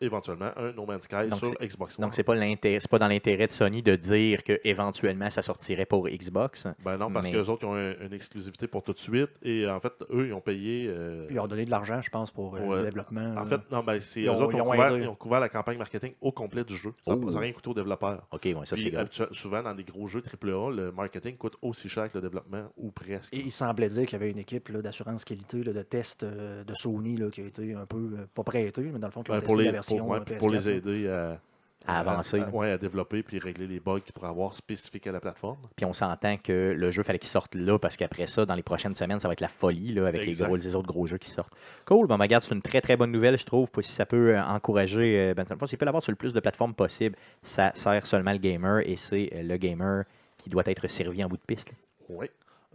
éventuellement 0.00 0.50
un 0.56 0.72
No 0.72 0.84
Man's 0.86 1.04
Sky 1.04 1.28
Donc, 1.30 1.38
sur 1.40 1.54
Xbox 1.60 1.98
One. 1.98 2.02
Donc, 2.04 2.14
c'est 2.14 2.22
pas 2.22 2.34
l'intérêt, 2.34 2.80
c'est 2.80 2.90
pas 2.90 2.98
dans 2.98 3.08
l'intérêt 3.08 3.46
de 3.46 3.52
Sony 3.52 3.82
de 3.82 3.96
dire 3.96 4.42
que 4.44 4.60
éventuellement 4.64 5.30
ça 5.30 5.42
sortirait 5.42 5.86
pour 5.86 6.08
Xbox. 6.08 6.66
Ben 6.84 6.96
non, 6.96 7.10
parce 7.10 7.26
mais- 7.26 7.32
que 7.32 7.38
qu'eux 7.38 7.48
autres 7.50 7.62
ils 7.64 7.66
ont 7.66 7.74
un- 7.74 8.06
une 8.06 8.12
exclusivité 8.12 8.66
pour 8.66 8.82
tout 8.82 8.92
de 8.92 8.98
suite. 8.98 9.30
Et 9.42 9.66
en 9.68 9.80
fait, 9.80 9.92
eux, 10.10 10.26
ils 10.26 10.32
ont 10.32 10.40
payé. 10.40 10.86
euh, 10.88 11.26
Ils 11.30 11.38
ont 11.40 11.46
donné 11.46 11.64
de 11.64 11.70
l'argent, 11.70 12.00
je 12.02 12.10
pense, 12.10 12.30
pour 12.30 12.56
euh, 12.56 12.60
Ouais. 12.60 12.76
le 12.78 12.84
développement. 12.84 13.20
en 13.36 13.44
là. 13.44 13.46
fait, 13.46 13.60
non, 13.70 13.82
ben, 13.82 14.00
c'est 14.00 14.22
Ils 14.22 14.26
eux 14.26 14.30
ont- 14.30 14.36
autres 14.36 14.50
qui 14.50 14.56
ils 14.56 14.60
ont, 14.60 14.66
ont 14.68 14.70
couvert, 14.72 14.92
aidé. 14.94 15.04
ils 15.04 15.08
ont 15.08 15.14
couvert 15.14 15.40
la 15.40 15.48
campagne 15.48 15.78
marketing 15.78 16.14
au 16.20 16.32
complet 16.32 16.64
du 16.64 16.76
jeu. 16.76 16.92
Ça 17.06 17.12
Oh. 17.14 17.16
n'a 17.16 17.40
rien 17.40 17.52
coûté 17.52 17.70
aux 17.70 17.74
développeurs. 17.74 18.26
OK, 18.32 18.44
ouais, 18.44 18.54
ça 18.64 18.76
c'est 18.76 19.32
souvent, 19.34 19.62
dans 19.62 19.74
des 19.74 19.84
gros 19.84 20.06
jeux 20.06 20.20
AAA, 20.22 20.70
le 20.70 20.92
marketing 20.92 21.36
coûte 21.36 21.56
aussi 21.62 21.88
cher 21.88 22.08
que 22.08 22.18
le 22.18 22.22
développement, 22.22 22.64
ou 22.76 22.90
presque. 22.90 23.32
Et 23.32 23.38
il 23.40 23.50
semblait 23.52 23.88
dire 23.88 24.04
qu'il 24.06 24.18
y 24.18 24.22
avait 24.22 24.30
une 24.30 24.38
équipe 24.38 24.68
là, 24.68 24.82
d'assurance 24.82 25.24
qualité, 25.24 25.62
là, 25.62 25.72
de 25.72 25.82
test 25.82 26.22
euh, 26.24 26.64
de 26.64 26.74
Sony 26.74 27.16
là, 27.16 27.30
qui 27.30 27.40
a 27.42 27.44
été 27.46 27.74
un 27.74 27.86
peu, 27.86 27.96
euh, 27.96 28.26
pas 28.34 28.42
prêtée, 28.42 28.82
mais 28.82 28.98
dans 28.98 29.08
le 29.08 29.12
fond, 29.12 29.22
qui 29.22 29.30
a 29.30 29.34
Ben, 29.34 29.40
testé 29.40 29.46
pour, 29.46 29.56
les, 29.58 29.64
la 29.66 29.72
version 29.72 29.93
pour, 29.98 30.08
ouais, 30.08 30.20
puis 30.20 30.34
pour 30.36 30.50
les 30.50 30.58
PS4, 30.58 30.64
là. 30.66 30.72
aider 30.76 31.08
à, 31.08 31.38
À 31.86 32.00
avancer, 32.00 32.38
À, 32.40 32.46
là. 32.46 32.50
ouais, 32.50 32.70
à 32.70 32.78
développer 32.78 33.22
puis 33.22 33.38
régler 33.38 33.66
les 33.66 33.78
bugs 33.80 34.00
qu'ils 34.00 34.12
pourraient 34.14 34.28
avoir 34.30 34.54
spécifiques 34.54 35.06
à 35.06 35.12
la 35.12 35.20
plateforme. 35.20 35.58
Puis 35.76 35.84
on 35.84 35.92
s'entend 35.92 36.36
que 36.38 36.74
le 36.76 36.90
jeu 36.90 37.02
fallait 37.02 37.18
qu'il 37.18 37.28
sorte 37.28 37.54
là 37.54 37.78
parce 37.78 37.96
qu'après 37.96 38.26
ça, 38.26 38.46
dans 38.46 38.54
les 38.54 38.62
prochaines 38.62 38.94
semaines, 38.94 39.20
ça 39.20 39.28
va 39.28 39.32
être 39.32 39.40
la 39.42 39.48
folie 39.48 39.92
là, 39.92 40.06
avec 40.06 40.24
les, 40.24 40.32
gros, 40.32 40.56
les 40.56 40.74
autres 40.74 40.86
gros 40.88 41.06
jeux 41.06 41.18
qui 41.18 41.28
sortent. 41.30 41.52
Cool, 41.84 42.06
bon, 42.06 42.16
ben, 42.16 42.24
regarde, 42.24 42.42
c'est 42.42 42.54
une 42.54 42.62
très 42.62 42.80
très 42.80 42.96
bonne 42.96 43.12
nouvelle, 43.12 43.38
je 43.38 43.44
trouve. 43.44 43.68
Si 43.82 43.92
ça 43.92 44.06
peut 44.06 44.34
euh, 44.36 44.42
encourager, 44.42 45.18
euh, 45.30 45.34
ben, 45.34 45.44
s'il 45.66 45.76
peut 45.78 45.84
l'avoir 45.84 46.02
sur 46.02 46.12
le 46.12 46.16
plus 46.16 46.32
de 46.32 46.40
plateformes 46.40 46.74
possible, 46.74 47.16
ça 47.42 47.70
sert 47.74 48.06
seulement 48.06 48.32
le 48.32 48.38
gamer 48.38 48.80
et 48.88 48.96
c'est 48.96 49.30
euh, 49.34 49.42
le 49.42 49.56
gamer 49.58 50.04
qui 50.38 50.48
doit 50.50 50.62
être 50.66 50.88
servi 50.88 51.22
en 51.24 51.28
bout 51.28 51.36
de 51.36 51.42
piste. 51.46 51.68
là. 51.70 51.76
Oui. 52.08 52.26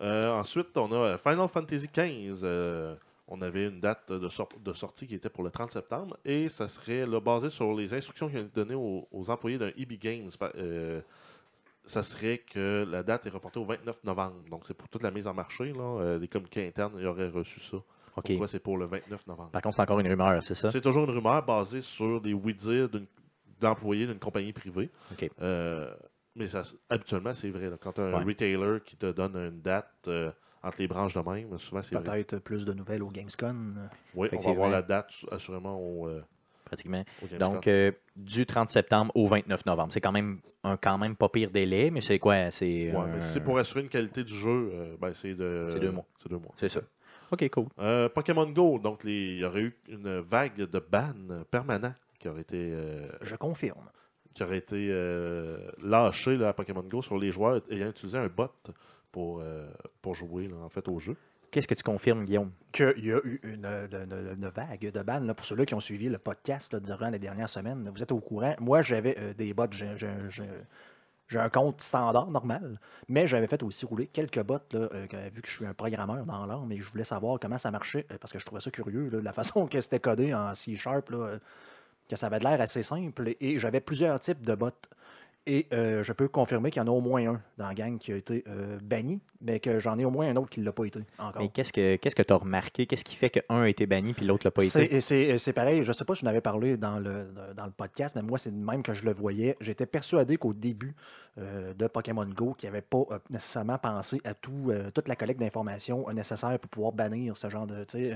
Euh, 0.01 0.31
ensuite, 0.31 0.77
on 0.77 0.89
a 0.93 1.17
Final 1.17 1.47
Fantasy 1.49 1.87
XV. 1.93 2.39
euh, 2.43 2.95
on 3.31 3.41
avait 3.41 3.67
une 3.67 3.79
date 3.79 4.11
de, 4.11 4.27
sor- 4.27 4.49
de 4.63 4.73
sortie 4.73 5.07
qui 5.07 5.15
était 5.15 5.29
pour 5.29 5.43
le 5.43 5.51
30 5.51 5.71
septembre 5.71 6.17
et 6.25 6.49
ça 6.49 6.67
serait 6.67 7.05
là, 7.05 7.19
basé 7.21 7.49
sur 7.49 7.73
les 7.73 7.93
instructions 7.93 8.27
qui 8.27 8.35
ont 8.37 8.41
été 8.41 8.49
données 8.53 8.75
aux, 8.75 9.07
aux 9.11 9.29
employés 9.29 9.57
d'un 9.57 9.71
EB 9.77 9.93
Games. 9.99 10.29
Euh, 10.55 10.99
ça 11.85 12.03
serait 12.03 12.39
que 12.39 12.85
la 12.89 13.01
date 13.03 13.25
est 13.25 13.29
reportée 13.29 13.59
au 13.59 13.65
29 13.65 14.03
novembre. 14.03 14.35
Donc, 14.49 14.63
c'est 14.67 14.73
pour 14.75 14.89
toute 14.89 15.01
la 15.03 15.11
mise 15.11 15.25
en 15.27 15.33
marché. 15.33 15.71
Là, 15.73 15.81
euh, 16.01 16.19
les 16.19 16.27
communiqués 16.27 16.67
internes, 16.67 16.93
ils 16.99 17.05
auraient 17.07 17.29
reçu 17.29 17.59
ça. 17.61 17.77
OK. 17.77 17.85
Pourquoi 18.25 18.47
c'est 18.47 18.59
pour 18.59 18.77
le 18.77 18.85
29 18.85 19.27
novembre? 19.27 19.51
Par 19.51 19.61
contre, 19.61 19.75
c'est 19.75 19.81
encore 19.83 19.99
une 19.99 20.07
rumeur, 20.07 20.43
c'est 20.43 20.55
ça? 20.55 20.69
C'est 20.71 20.81
toujours 20.81 21.05
une 21.05 21.11
rumeur 21.15 21.43
basée 21.45 21.81
sur 21.81 22.19
des 22.21 22.33
oui-dire 22.33 22.89
d'employés 23.61 24.05
d'une 24.07 24.19
compagnie 24.19 24.53
privée. 24.53 24.89
Euh, 25.41 25.93
mais 26.35 26.47
ça, 26.47 26.63
habituellement, 26.89 27.33
c'est 27.33 27.49
vrai. 27.49 27.69
là. 27.69 27.77
Quand 27.79 27.93
tu 27.93 28.01
as 28.01 28.05
un 28.05 28.13
Ouais. 28.19 28.23
retailer 28.23 28.79
qui 28.83 28.95
te 28.97 29.11
donne 29.11 29.35
une 29.35 29.61
date 29.61 30.09
entre 30.63 30.77
les 30.79 30.87
branches 30.87 31.13
de 31.15 31.21
même, 31.21 31.57
souvent 31.59 31.81
c'est 31.81 31.95
vrai. 31.95 32.03
Peut-être 32.23 32.39
plus 32.39 32.65
de 32.65 32.73
nouvelles 32.73 33.03
au 33.03 33.09
Gamescom. 33.09 33.89
Oui, 34.15 34.27
on 34.33 34.39
va 34.39 34.51
voir 34.53 34.69
la 34.69 34.81
date 34.81 35.11
assurément 35.31 35.77
au, 35.79 36.07
euh, 36.07 36.21
Pratiquement. 36.65 37.03
Donc, 37.39 37.67
euh, 37.67 37.91
du 38.15 38.45
30 38.45 38.69
septembre 38.69 39.11
au 39.15 39.25
29 39.25 39.65
novembre. 39.65 39.91
C'est 39.91 40.01
quand 40.01 40.11
même 40.11 40.39
un 40.63 40.77
quand 40.77 40.99
même 40.99 41.15
pas 41.15 41.27
pire 41.27 41.49
délai, 41.49 41.89
mais 41.89 42.01
c'est 42.01 42.19
quoi? 42.19 42.51
C'est 42.51 42.91
Ouais, 42.91 43.21
si 43.21 43.27
c'est 43.33 43.39
pour 43.43 43.57
assurer 43.57 43.81
une 43.81 43.89
qualité 43.89 44.23
du 44.23 44.33
jeu, 44.35 44.69
euh, 44.73 44.95
ben, 45.01 45.11
c'est 45.15 45.33
de. 45.33 45.69
C'est 45.73 45.79
deux 45.79 45.89
mois. 45.91 46.05
C'est 46.21 46.29
deux 46.29 46.37
mois. 46.37 46.53
C'est 46.57 46.69
ça. 46.69 46.81
OK, 47.31 47.49
cool. 47.49 47.65
Euh, 47.79 48.07
Pokémon 48.09 48.45
Go, 48.51 48.77
donc 48.77 49.03
les- 49.03 49.33
il 49.33 49.39
y 49.39 49.45
aurait 49.45 49.61
eu 49.61 49.77
une 49.87 50.19
vague 50.19 50.57
de 50.57 50.79
bans 50.79 51.43
permanents 51.49 51.93
qui 52.19 52.27
aurait 52.27 52.41
été, 52.41 52.57
euh, 52.57 53.07
Je 53.21 53.35
confirme. 53.35 53.89
qui 54.35 54.43
aurait 54.43 54.57
été 54.57 54.89
euh, 54.91 55.57
lâché 55.81 56.37
là, 56.37 56.49
à 56.49 56.53
Pokémon 56.53 56.83
Go 56.83 57.01
sur 57.01 57.17
les 57.17 57.31
joueurs 57.31 57.61
ayant 57.71 57.89
utilisé 57.89 58.17
un 58.19 58.27
bot 58.27 58.51
pour, 59.11 59.39
euh, 59.41 59.67
pour 60.01 60.15
jouer 60.15 60.47
là, 60.47 60.57
en 60.57 60.69
fait 60.69 60.87
au 60.87 60.99
jeu. 60.99 61.15
Qu'est-ce 61.51 61.67
que 61.67 61.73
tu 61.73 61.81
confirmes, 61.83 62.25
Guillaume? 62.25 62.51
Qu'il 62.71 63.05
y 63.05 63.11
a 63.11 63.17
eu 63.23 63.39
une, 63.43 63.65
une- 63.65 64.33
une 64.37 64.47
vague 64.49 64.91
de 64.91 65.01
bannes 65.01 65.25
là, 65.25 65.33
pour 65.33 65.45
ceux-là 65.45 65.65
qui 65.65 65.73
ont 65.73 65.79
suivi 65.79 66.07
le 66.07 66.19
podcast 66.19 66.71
là, 66.73 66.79
durant 66.79 67.09
les 67.09 67.17
dernières 67.17 67.49
semaines. 67.49 67.89
vous 67.91 68.03
êtes 68.03 68.11
au 68.11 68.19
courant. 68.19 68.55
Moi, 68.59 68.81
j'avais 68.83 69.17
euh, 69.17 69.33
des 69.33 69.53
bots. 69.53 69.65
j'ai- 69.71 69.97
j'ai- 69.97 70.29
j'ai- 70.29 70.43
J'ai 71.27 71.37
un 71.37 71.49
compte 71.49 71.79
standard, 71.81 72.31
normal, 72.31 72.79
mais 73.07 73.27
j'avais 73.27 73.45
fait 73.45 73.61
aussi 73.61 73.85
rouler 73.85 74.07
quelques 74.07 74.41
bots, 74.41 74.57
là, 74.71 74.89
euh, 74.91 75.05
vu 75.31 75.43
que 75.43 75.47
je 75.47 75.53
suis 75.57 75.65
un 75.67 75.75
programmeur 75.75 76.25
dans 76.25 76.43
l'art, 76.47 76.65
mais 76.65 76.77
je 76.77 76.89
voulais 76.91 77.03
savoir 77.03 77.39
comment 77.39 77.59
ça 77.59 77.69
marchait, 77.69 78.07
parce 78.19 78.33
que 78.33 78.39
je 78.39 78.45
trouvais 78.47 78.61
ça 78.61 78.71
curieux, 78.71 79.09
là, 79.09 79.21
la 79.21 79.31
façon 79.55 79.67
que 79.67 79.79
c'était 79.79 79.99
codé 79.99 80.33
en 80.33 80.55
C-Sharp, 80.55 81.07
là, 81.11 81.37
que 82.09 82.15
ça 82.15 82.25
avait 82.25 82.39
de 82.39 82.45
l'air 82.45 82.59
assez 82.59 82.81
simple. 82.81 83.35
Et 83.39 83.59
j'avais 83.59 83.79
plusieurs 83.79 84.19
types 84.19 84.41
de 84.43 84.55
bots. 84.55 84.71
Et 85.51 85.65
euh, 85.73 86.03
je 86.03 86.13
peux 86.13 86.27
confirmer 86.27 86.69
qu'il 86.69 86.79
y 86.79 86.85
en 86.85 86.87
a 86.87 86.91
au 86.91 87.01
moins 87.01 87.25
un 87.25 87.41
dans 87.57 87.67
la 87.67 87.73
gang 87.73 87.97
qui 87.97 88.13
a 88.13 88.15
été 88.15 88.43
euh, 88.47 88.77
banni, 88.83 89.19
mais 89.41 89.59
que 89.59 89.79
j'en 89.79 89.97
ai 89.97 90.05
au 90.05 90.11
moins 90.11 90.29
un 90.29 90.35
autre 90.35 90.51
qui 90.51 90.59
ne 90.59 90.65
l'a 90.65 90.71
pas 90.71 90.85
été 90.85 90.99
encore. 91.17 91.41
Mais 91.41 91.49
qu'est-ce 91.49 91.73
que 91.73 91.95
qu'est-ce 91.95 92.15
que 92.15 92.21
tu 92.21 92.31
as 92.31 92.35
remarqué? 92.35 92.85
Qu'est-ce 92.85 93.03
qui 93.03 93.15
fait 93.15 93.31
qu'un 93.31 93.63
a 93.63 93.67
été 93.67 93.87
banni 93.87 94.13
puis 94.13 94.27
l'autre 94.27 94.45
l'a 94.45 94.51
pas 94.51 94.63
été? 94.63 95.01
C'est 95.01 95.53
pareil, 95.53 95.81
je 95.81 95.87
ne 95.87 95.93
sais 95.93 96.05
pas 96.05 96.13
si 96.13 96.21
je 96.21 96.25
n'avais 96.25 96.39
parlé 96.39 96.77
dans 96.77 96.99
le, 96.99 97.33
dans 97.57 97.65
le 97.65 97.71
podcast, 97.71 98.15
mais 98.15 98.21
moi, 98.21 98.37
c'est 98.37 98.51
de 98.51 98.63
même 98.63 98.83
que 98.83 98.93
je 98.93 99.03
le 99.03 99.11
voyais. 99.11 99.57
J'étais 99.59 99.87
persuadé 99.87 100.37
qu'au 100.37 100.53
début 100.53 100.93
euh, 101.39 101.73
de 101.73 101.87
Pokémon 101.87 102.27
Go, 102.27 102.53
qui 102.55 102.67
n'avait 102.67 102.83
pas 102.83 103.05
nécessairement 103.31 103.79
pensé 103.79 104.21
à 104.25 104.35
tout, 104.35 104.71
toute 104.93 105.07
la 105.07 105.15
collecte 105.15 105.39
d'informations 105.39 106.05
nécessaire 106.13 106.59
pour 106.59 106.69
pouvoir 106.69 106.91
bannir 106.93 107.35
ce 107.35 107.49
genre 107.49 107.65
de. 107.65 107.85
tu 107.85 108.11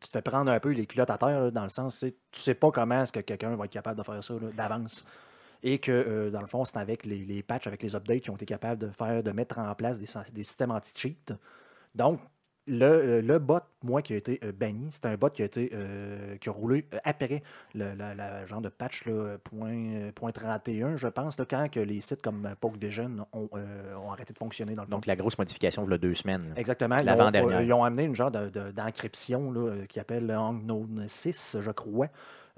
Tu 0.00 0.08
te 0.08 0.12
fais 0.12 0.20
prendre 0.20 0.52
un 0.52 0.60
peu 0.60 0.72
les 0.72 0.84
culottes 0.84 1.08
à 1.08 1.16
terre, 1.16 1.40
là, 1.40 1.50
dans 1.50 1.62
le 1.62 1.70
sens, 1.70 1.94
tu 1.94 2.08
sais, 2.08 2.14
tu 2.30 2.40
sais 2.40 2.54
pas 2.54 2.70
comment 2.70 3.02
est-ce 3.04 3.12
que 3.12 3.20
quelqu'un 3.20 3.56
va 3.56 3.64
être 3.64 3.70
capable 3.70 3.96
de 3.96 4.02
faire 4.02 4.22
ça 4.22 4.34
d'avance. 4.54 5.06
Et 5.62 5.78
que, 5.78 5.92
euh, 5.92 6.30
dans 6.30 6.40
le 6.40 6.46
fond, 6.46 6.64
c'est 6.64 6.78
avec 6.78 7.04
les, 7.04 7.18
les 7.24 7.42
patchs, 7.42 7.66
avec 7.66 7.82
les 7.82 7.94
updates 7.94 8.20
qui 8.20 8.30
ont 8.30 8.36
été 8.36 8.46
capables 8.46 8.80
de 8.80 8.88
faire, 8.90 9.22
de 9.22 9.30
mettre 9.32 9.58
en 9.58 9.74
place 9.74 9.98
des, 9.98 10.06
systèmes 10.42 10.70
anti-cheat. 10.70 11.32
Donc, 11.94 12.20
le, 12.66 13.20
le 13.20 13.38
bot, 13.38 13.58
moi, 13.82 14.00
qui 14.00 14.12
a 14.12 14.16
été 14.16 14.38
euh, 14.44 14.52
banni, 14.52 14.88
c'est 14.92 15.06
un 15.06 15.16
bot 15.16 15.30
qui 15.30 15.42
a 15.42 15.46
été 15.46 15.70
euh, 15.74 16.36
qui 16.36 16.48
a 16.48 16.52
roulé 16.52 16.86
euh, 16.94 16.98
après 17.04 17.42
le 17.74 17.94
la- 17.94 18.14
la 18.14 18.46
genre 18.46 18.60
de 18.60 18.68
patch 18.68 19.06
là, 19.06 19.38
point, 19.42 19.72
euh, 19.74 20.12
point 20.12 20.30
31, 20.30 20.96
je 20.96 21.08
pense, 21.08 21.38
là, 21.38 21.46
quand 21.50 21.68
que 21.70 21.80
les 21.80 22.00
sites 22.00 22.22
comme 22.22 22.46
euh, 22.46 22.54
PokeVision 22.60 23.26
ont, 23.32 23.48
euh, 23.56 23.94
ont 23.96 24.12
arrêté 24.12 24.32
de 24.34 24.38
fonctionner 24.38 24.74
dans 24.74 24.82
le 24.82 24.86
fond. 24.88 24.96
Donc, 24.96 25.06
la 25.06 25.16
grosse 25.16 25.36
modification, 25.38 25.84
il 25.86 25.90
y 25.90 25.94
a 25.94 25.98
deux 25.98 26.14
semaines. 26.14 26.52
Exactement. 26.56 26.96
Ils 26.98 27.04
ont, 27.42 27.50
ils 27.62 27.72
ont 27.72 27.82
amené 27.84 28.04
une 28.04 28.14
genre 28.14 28.30
de- 28.30 28.50
de- 28.50 28.70
d'encryption 28.70 29.52
euh, 29.56 29.86
qui 29.86 29.98
appelle 29.98 30.26
le 30.26 30.34
Unknown 30.34 31.04
6, 31.08 31.56
je 31.60 31.70
crois. 31.72 32.08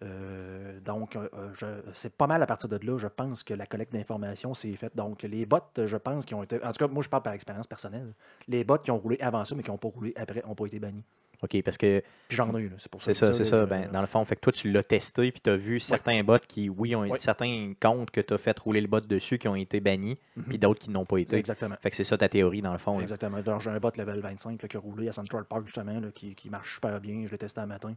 Euh, 0.02 0.80
donc, 0.80 1.16
euh, 1.16 1.28
euh, 1.62 1.80
c'est 1.92 2.12
pas 2.12 2.26
mal 2.26 2.42
à 2.42 2.46
partir 2.46 2.68
de 2.68 2.78
là, 2.84 2.98
je 2.98 3.06
pense 3.06 3.42
que 3.42 3.54
la 3.54 3.66
collecte 3.66 3.92
d'informations 3.92 4.52
s'est 4.54 4.74
faite. 4.74 4.96
Donc, 4.96 5.22
les 5.22 5.46
bots, 5.46 5.58
je 5.76 5.96
pense, 5.96 6.24
qui 6.24 6.34
ont 6.34 6.42
été. 6.42 6.56
En 6.64 6.72
tout 6.72 6.84
cas, 6.84 6.92
moi, 6.92 7.02
je 7.02 7.08
parle 7.08 7.22
par 7.22 7.32
expérience 7.34 7.66
personnelle. 7.66 8.12
Les 8.48 8.64
bots 8.64 8.78
qui 8.78 8.90
ont 8.90 8.98
roulé 8.98 9.16
avant 9.20 9.44
ça, 9.44 9.54
mais 9.54 9.62
qui 9.62 9.70
n'ont 9.70 9.78
pas 9.78 9.88
roulé 9.88 10.12
après, 10.16 10.42
n'ont 10.46 10.54
pas 10.54 10.66
été 10.66 10.78
bannis. 10.78 11.04
OK, 11.44 11.60
parce 11.64 11.76
que 11.76 12.00
Puis 12.28 12.36
j'en 12.36 12.56
ai 12.56 12.60
eu, 12.62 12.72
c'est 12.78 12.88
pour 12.88 13.02
ça. 13.02 13.12
c'est 13.12 13.18
ça, 13.26 13.32
c'est 13.32 13.44
ça. 13.44 13.66
Ben, 13.66 13.90
dans 13.90 14.00
le 14.00 14.06
fond, 14.06 14.24
fait 14.24 14.36
que 14.36 14.40
toi, 14.42 14.52
tu 14.52 14.70
l'as 14.70 14.84
testé 14.84 15.32
puis 15.32 15.40
tu 15.40 15.50
as 15.50 15.56
vu 15.56 15.80
certains 15.80 16.22
bots 16.22 16.38
qui, 16.38 16.68
oui, 16.68 16.94
ont 16.94 17.00
Ouais. 17.00 17.18
certains 17.18 17.72
comptes 17.82 18.12
que 18.12 18.20
tu 18.20 18.32
as 18.32 18.38
fait 18.38 18.56
rouler 18.60 18.80
le 18.80 18.86
bot 18.86 19.00
dessus 19.00 19.38
qui 19.38 19.48
ont 19.48 19.56
été 19.56 19.80
bannis, 19.80 20.16
Mhm. 20.36 20.44
puis 20.44 20.58
d'autres 20.58 20.78
qui 20.80 20.90
n'ont 20.90 21.04
pas 21.04 21.18
été. 21.18 21.34
Exactement. 21.36 21.74
Fait 21.80 21.90
que 21.90 21.96
c'est 21.96 22.04
ça 22.04 22.16
ta 22.16 22.28
théorie, 22.28 22.62
dans 22.62 22.70
le 22.72 22.78
fond. 22.78 23.00
Exactement. 23.00 23.40
Donc, 23.42 23.60
j'ai 23.60 23.70
un 23.70 23.80
bot 23.80 23.90
level 23.96 24.20
25 24.20 24.62
là, 24.62 24.68
qui 24.68 24.76
a 24.76 24.80
roulé 24.80 25.08
à 25.08 25.12
Central 25.12 25.44
Park, 25.44 25.66
justement, 25.66 25.98
là, 25.98 26.12
qui, 26.14 26.36
qui 26.36 26.48
marche 26.48 26.74
super 26.74 27.00
bien. 27.00 27.24
Je 27.26 27.32
l'ai 27.32 27.38
testé 27.38 27.60
un 27.60 27.66
matin. 27.66 27.94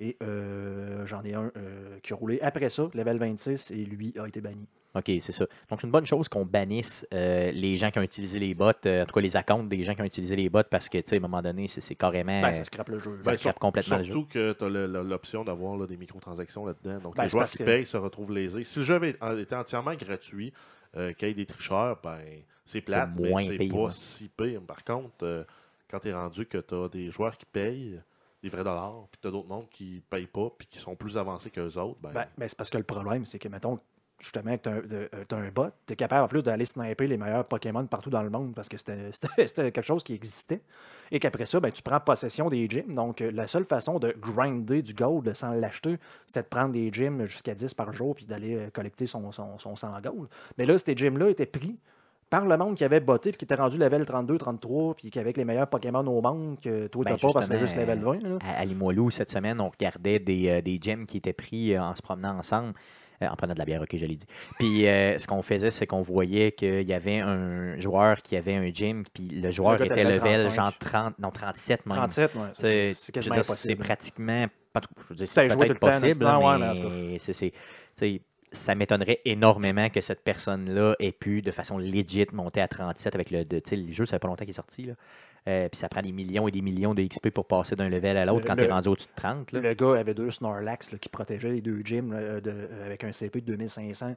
Et 0.00 0.16
euh, 0.22 1.04
j'en 1.06 1.24
ai 1.24 1.34
un 1.34 1.50
euh, 1.56 1.98
qui 2.02 2.12
a 2.12 2.16
roulé 2.16 2.38
après 2.40 2.68
ça, 2.70 2.88
level 2.94 3.18
26, 3.18 3.72
et 3.72 3.84
lui 3.84 4.14
a 4.18 4.28
été 4.28 4.40
banni. 4.40 4.66
OK, 4.94 5.04
c'est 5.20 5.32
ça. 5.32 5.44
Donc, 5.68 5.80
c'est 5.80 5.86
une 5.86 5.92
bonne 5.92 6.06
chose 6.06 6.28
qu'on 6.28 6.46
bannisse 6.46 7.06
euh, 7.12 7.50
les 7.52 7.76
gens 7.76 7.90
qui 7.90 7.98
ont 7.98 8.02
utilisé 8.02 8.38
les 8.38 8.54
bots, 8.54 8.70
euh, 8.86 9.02
en 9.02 9.06
tout 9.06 9.12
cas 9.12 9.20
les 9.20 9.36
accounts 9.36 9.64
des 9.64 9.82
gens 9.82 9.94
qui 9.94 10.00
ont 10.02 10.06
utilisé 10.06 10.34
les 10.36 10.48
bots, 10.48 10.62
parce 10.70 10.88
que, 10.88 10.98
tu 10.98 11.04
sais, 11.10 11.16
à 11.16 11.18
un 11.18 11.22
moment 11.22 11.42
donné, 11.42 11.68
c'est 11.68 11.80
c'est 11.80 11.94
carrément. 11.94 12.40
Ben, 12.40 12.52
ça 12.52 12.64
scrape 12.64 12.88
le 12.88 12.98
jeu. 12.98 13.18
ça 13.22 13.30
Ben, 13.30 13.34
scrape 13.34 13.54
sur- 13.54 13.60
complètement 13.60 13.96
le 13.98 14.02
jeu. 14.04 14.12
Surtout 14.12 14.28
que 14.28 14.52
tu 14.52 14.64
as 14.64 14.68
l'option 14.68 15.44
d'avoir 15.44 15.76
là, 15.76 15.86
des 15.86 15.96
microtransactions 15.96 16.64
là-dedans. 16.64 16.98
Donc, 17.00 17.16
Ben, 17.16 17.24
les 17.24 17.28
joueurs 17.28 17.46
qui 17.46 17.58
que- 17.58 17.64
payent 17.64 17.86
se 17.86 17.96
retrouvent 17.96 18.32
lésés. 18.32 18.64
Si 18.64 18.78
le 18.78 18.84
jeu 18.84 18.94
avait 18.94 19.42
été 19.42 19.54
entièrement 19.54 19.94
gratuit, 19.94 20.52
euh, 20.96 21.12
qu'il 21.12 21.28
y 21.28 21.30
ait 21.32 21.34
des 21.34 21.46
tricheurs, 21.46 21.98
ben, 22.02 22.18
c'est 22.64 22.80
plate, 22.80 23.10
mais 23.18 23.28
moins 23.30 23.44
c'est 23.44 23.56
pire, 23.58 23.74
pas 23.74 23.80
ouais. 23.82 23.90
si 23.90 24.28
pire. 24.28 24.60
Par 24.62 24.82
contre, 24.84 25.12
euh, 25.22 25.44
quand 25.90 26.00
tu 26.00 26.08
es 26.08 26.12
rendu 26.14 26.46
que 26.46 26.58
tu 26.58 26.74
as 26.74 26.88
des 26.88 27.10
joueurs 27.10 27.36
qui 27.36 27.46
payent 27.46 28.00
des 28.42 28.48
vrais 28.48 28.64
dollars, 28.64 29.06
puis 29.10 29.20
tu 29.20 29.28
as 29.28 29.30
d'autres 29.30 29.48
mondes 29.48 29.68
qui 29.70 30.02
payent 30.08 30.26
pas, 30.26 30.50
puis 30.56 30.66
qui 30.68 30.78
sont 30.78 30.94
plus 30.94 31.18
avancés 31.18 31.50
qu'eux 31.50 31.76
autres, 31.78 31.98
ben, 32.00 32.12
Ben, 32.12 32.26
ben, 32.36 32.48
c'est 32.48 32.56
parce 32.56 32.70
que 32.70 32.78
le 32.78 32.84
problème, 32.84 33.24
c'est 33.24 33.38
que, 33.38 33.48
mettons, 33.48 33.78
justement, 34.20 34.56
tu 34.58 34.68
as, 34.68 35.36
un 35.36 35.50
bot, 35.50 35.68
tu 35.86 35.92
es 35.92 35.96
capable 35.96 36.24
en 36.24 36.28
plus 36.28 36.42
d'aller 36.42 36.64
sniper 36.64 37.06
les 37.06 37.16
meilleurs 37.16 37.46
Pokémon 37.46 37.86
partout 37.86 38.10
dans 38.10 38.22
le 38.22 38.30
monde 38.30 38.54
parce 38.54 38.68
que 38.68 38.76
c'était 38.78 39.72
quelque 39.72 39.82
chose 39.82 40.02
qui 40.02 40.14
existait. 40.14 40.60
Et 41.10 41.20
qu'après 41.20 41.46
ça, 41.46 41.60
ben, 41.60 41.70
tu 41.70 41.82
prends 41.82 42.00
possession 42.00 42.48
des 42.48 42.68
gyms. 42.68 42.94
Donc, 42.94 43.20
euh, 43.20 43.30
la 43.30 43.46
seule 43.46 43.64
façon 43.64 43.98
de 43.98 44.14
grinder 44.18 44.82
du 44.82 44.94
gold 44.94 45.32
sans 45.34 45.52
l'acheter, 45.52 45.96
c'était 46.26 46.42
de 46.42 46.48
prendre 46.48 46.72
des 46.72 46.92
gyms 46.92 47.24
jusqu'à 47.24 47.54
10 47.54 47.74
par 47.74 47.92
jour 47.92 48.14
puis 48.14 48.26
d'aller 48.26 48.56
euh, 48.56 48.70
collecter 48.70 49.06
son, 49.06 49.30
son, 49.32 49.58
son 49.58 49.76
100 49.76 50.00
gold. 50.00 50.28
Mais 50.58 50.66
là, 50.66 50.76
ces 50.78 50.96
gyms-là 50.96 51.30
étaient 51.30 51.46
pris 51.46 51.78
par 52.30 52.46
le 52.46 52.56
monde 52.56 52.74
qui 52.76 52.84
avait 52.84 53.00
botté 53.00 53.30
puis 53.30 53.38
qui 53.38 53.44
était 53.44 53.54
rendu 53.54 53.78
level 53.78 54.04
32, 54.04 54.38
33 54.38 54.94
puis 54.94 55.10
qui 55.10 55.18
avait 55.18 55.32
les 55.36 55.44
meilleurs 55.44 55.68
Pokémon 55.68 56.06
au 56.06 56.20
monde 56.20 56.58
que 56.60 56.86
toi, 56.88 57.04
Ben, 57.04 57.16
t'as 57.16 57.26
pas 57.26 57.32
parce 57.32 57.46
que 57.48 57.52
c'était 57.54 57.66
juste 57.66 57.76
level 57.76 58.00
20. 58.00 58.22
là. 58.22 58.38
à, 58.56 58.64
Limoilou, 58.64 59.10
cette 59.10 59.30
semaine, 59.30 59.60
on 59.60 59.68
regardait 59.68 60.18
des, 60.18 60.48
euh, 60.48 60.60
des 60.60 60.78
gems 60.82 61.06
qui 61.06 61.16
étaient 61.18 61.32
pris 61.32 61.74
euh, 61.74 61.82
en 61.82 61.94
se 61.94 62.02
promenant 62.02 62.36
ensemble. 62.38 62.74
euh, 63.22 63.26
en 63.28 63.34
prenant 63.34 63.52
de 63.54 63.58
la 63.58 63.64
bière, 63.64 63.82
ok, 63.82 63.96
je 63.96 64.06
l'ai 64.06 64.14
dit. 64.14 64.26
Puis 64.60 64.86
euh, 64.86 65.18
ce 65.18 65.26
qu'on 65.26 65.42
faisait, 65.42 65.72
c'est 65.72 65.88
qu'on 65.88 66.02
voyait 66.02 66.52
qu'il 66.52 66.86
y 66.88 66.92
avait 66.92 67.18
un 67.18 67.76
joueur 67.80 68.22
qui 68.22 68.36
avait 68.36 68.54
un 68.54 68.68
gym, 68.72 69.02
puis 69.12 69.24
le 69.28 69.50
joueur 69.50 69.80
était 69.82 70.04
level 70.04 70.18
level 70.18 70.40
35. 70.52 70.54
genre 70.54 70.78
30, 70.78 71.18
non, 71.18 71.30
37 71.32 71.86
même. 71.86 71.96
37, 71.96 72.34
ouais, 72.36 72.40
C'est 72.52 72.62
c'est 72.62 72.94
c'est 72.94 73.12
quasiment 73.12 73.34
dire, 73.34 73.44
c'est 73.44 73.50
impossible. 73.52 73.84
pratiquement 73.84 74.46
cas, 74.72 74.80
je 74.98 75.08
veux 75.08 75.14
dire, 75.16 75.26
T'as 75.34 75.48
c'est 75.48 75.56
peut-être 75.56 75.80
temps, 75.80 75.90
possible, 75.90 76.24
là, 76.24 76.58
mais 76.58 77.18
c'est- 77.18 77.32
c'est- 77.32 77.52
ça 78.52 78.74
m'étonnerait 78.74 79.20
énormément 79.24 79.88
que 79.90 80.00
cette 80.00 80.22
personne-là 80.22 80.94
ait 80.98 81.12
pu, 81.12 81.42
de 81.42 81.50
façon 81.50 81.78
legit, 81.78 82.26
monter 82.32 82.60
à 82.60 82.68
37 82.68 83.14
avec 83.14 83.30
le, 83.30 83.44
de- 83.44 83.62
le 83.70 83.92
jeu. 83.92 84.06
Ça 84.06 84.12
fait 84.16 84.18
pas 84.20 84.28
longtemps 84.28 84.44
qu'il 84.44 84.50
est 84.50 84.52
sorti. 84.54 84.84
Là. 84.84 84.94
Euh, 85.46 85.68
puis 85.68 85.78
ça 85.78 85.88
prend 85.88 86.02
des 86.02 86.12
millions 86.12 86.46
et 86.48 86.50
des 86.50 86.60
millions 86.60 86.94
de 86.94 87.02
XP 87.02 87.30
pour 87.30 87.46
passer 87.46 87.74
d'un 87.76 87.88
level 87.88 88.16
à 88.16 88.26
l'autre 88.26 88.44
quand 88.44 88.56
tu 88.56 88.64
es 88.64 88.68
rendu 88.70 88.88
au-dessus 88.88 89.08
de 89.08 89.20
30. 89.20 89.52
là. 89.52 89.60
Le 89.60 89.74
gars 89.74 89.94
avait 90.00 90.14
deux 90.14 90.30
Snorlax 90.30 90.92
là, 90.92 90.98
qui 90.98 91.08
protégeaient 91.08 91.52
les 91.52 91.60
deux 91.60 91.80
gyms 91.84 92.12
là, 92.12 92.40
de- 92.40 92.50
euh, 92.50 92.86
avec 92.86 93.04
un 93.04 93.12
CP 93.12 93.40
de 93.40 93.46
2500. 93.54 94.14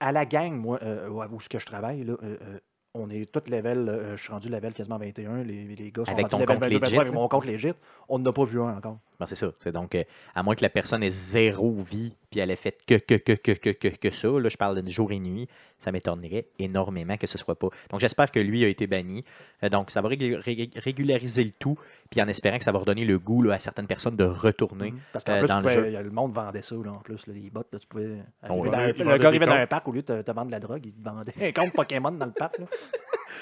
À 0.00 0.12
la 0.12 0.24
gang, 0.26 0.52
moi, 0.52 0.78
euh, 0.82 1.08
où 1.08 1.22
que 1.50 1.58
je 1.58 1.66
travaille, 1.66 2.04
là, 2.04 2.14
euh, 2.22 2.36
euh, 2.42 2.58
on 2.94 3.10
est 3.10 3.30
tout 3.30 3.42
level, 3.50 3.88
euh, 3.88 4.16
je 4.16 4.22
suis 4.22 4.32
rendu 4.32 4.48
level 4.48 4.72
quasiment 4.72 4.96
21. 4.98 5.42
Les, 5.42 5.64
les 5.74 5.90
gars 5.92 6.04
sont 6.04 6.12
Avec 6.12 6.30
rendus 6.30 6.30
ton 6.30 6.38
level 6.38 6.46
compte 6.54 6.64
22, 6.64 6.78
legit, 6.78 6.80
23 6.96 7.00
avec 7.02 7.12
mon 7.14 7.28
compte 7.28 7.44
legit. 7.44 7.72
On 8.08 8.18
n'a 8.18 8.32
pas 8.32 8.44
vu 8.44 8.60
un 8.60 8.76
encore. 8.76 8.98
Ben, 9.18 9.26
c'est 9.26 9.36
ça. 9.36 9.50
C'est 9.60 9.72
donc, 9.72 9.94
euh, 9.94 10.04
à 10.34 10.42
moins 10.42 10.54
que 10.54 10.62
la 10.62 10.68
personne 10.68 11.02
ait 11.02 11.10
zéro 11.10 11.72
vie, 11.72 12.12
puis 12.30 12.40
elle 12.40 12.50
ait 12.50 12.56
fait 12.56 12.76
que, 12.86 12.96
que, 12.96 13.14
que, 13.14 13.32
que, 13.32 13.54
que, 13.54 13.70
que, 13.70 13.88
que 13.88 14.10
ça, 14.10 14.28
là, 14.28 14.48
je 14.50 14.56
parle 14.56 14.82
de 14.82 14.90
jour 14.90 15.10
et 15.12 15.18
nuit, 15.18 15.48
ça 15.78 15.90
m'étonnerait 15.92 16.46
énormément 16.58 17.16
que 17.16 17.26
ce 17.26 17.38
soit 17.38 17.54
pas. 17.58 17.68
Donc, 17.90 18.00
j'espère 18.00 18.30
que 18.30 18.40
lui 18.40 18.64
a 18.64 18.68
été 18.68 18.86
banni. 18.86 19.24
Euh, 19.62 19.68
donc, 19.70 19.90
ça 19.90 20.00
va 20.02 20.08
régul- 20.08 20.36
ré- 20.36 20.70
régulariser 20.76 21.44
le 21.44 21.52
tout, 21.52 21.78
puis 22.10 22.20
en 22.20 22.28
espérant 22.28 22.58
que 22.58 22.64
ça 22.64 22.72
va 22.72 22.78
redonner 22.78 23.04
le 23.04 23.18
goût 23.18 23.42
là, 23.42 23.54
à 23.54 23.58
certaines 23.58 23.86
personnes 23.86 24.16
de 24.16 24.24
retourner. 24.24 24.90
Mhm. 24.92 24.98
Parce 25.12 25.24
qu'en 25.24 25.32
euh, 25.34 25.38
plus, 25.40 25.48
dans 25.48 25.56
le 25.56 25.62
pouvais- 25.62 25.74
jeu. 25.74 25.86
il 25.88 25.92
y 25.92 25.96
a- 25.96 26.02
le 26.02 26.10
monde 26.10 26.32
vendait 26.34 26.62
ça, 26.62 26.74
là, 26.76 26.92
en 26.92 26.98
plus, 26.98 27.26
là, 27.26 27.32
les 27.34 27.48
bots. 27.50 27.64
Là, 27.72 27.78
tu 27.78 27.86
pouvais 27.86 28.16
dans 28.48 28.62
le 28.62 29.18
gars 29.18 29.28
arrivait 29.28 29.46
dans 29.46 29.52
un 29.52 29.66
parc, 29.66 29.88
au 29.88 29.92
lieu 29.92 30.02
de 30.02 30.06
te, 30.06 30.22
te 30.22 30.30
vendre 30.30 30.46
de 30.48 30.52
la 30.52 30.60
drogue, 30.60 30.82
il 30.84 30.92
te 30.92 31.02
vendait 31.08 31.32
un 31.40 31.52
compte 31.52 31.72
Pokémon 31.72 32.10
dans 32.12 32.26
le 32.26 32.32
parc. 32.32 32.58
Là. 32.58 32.66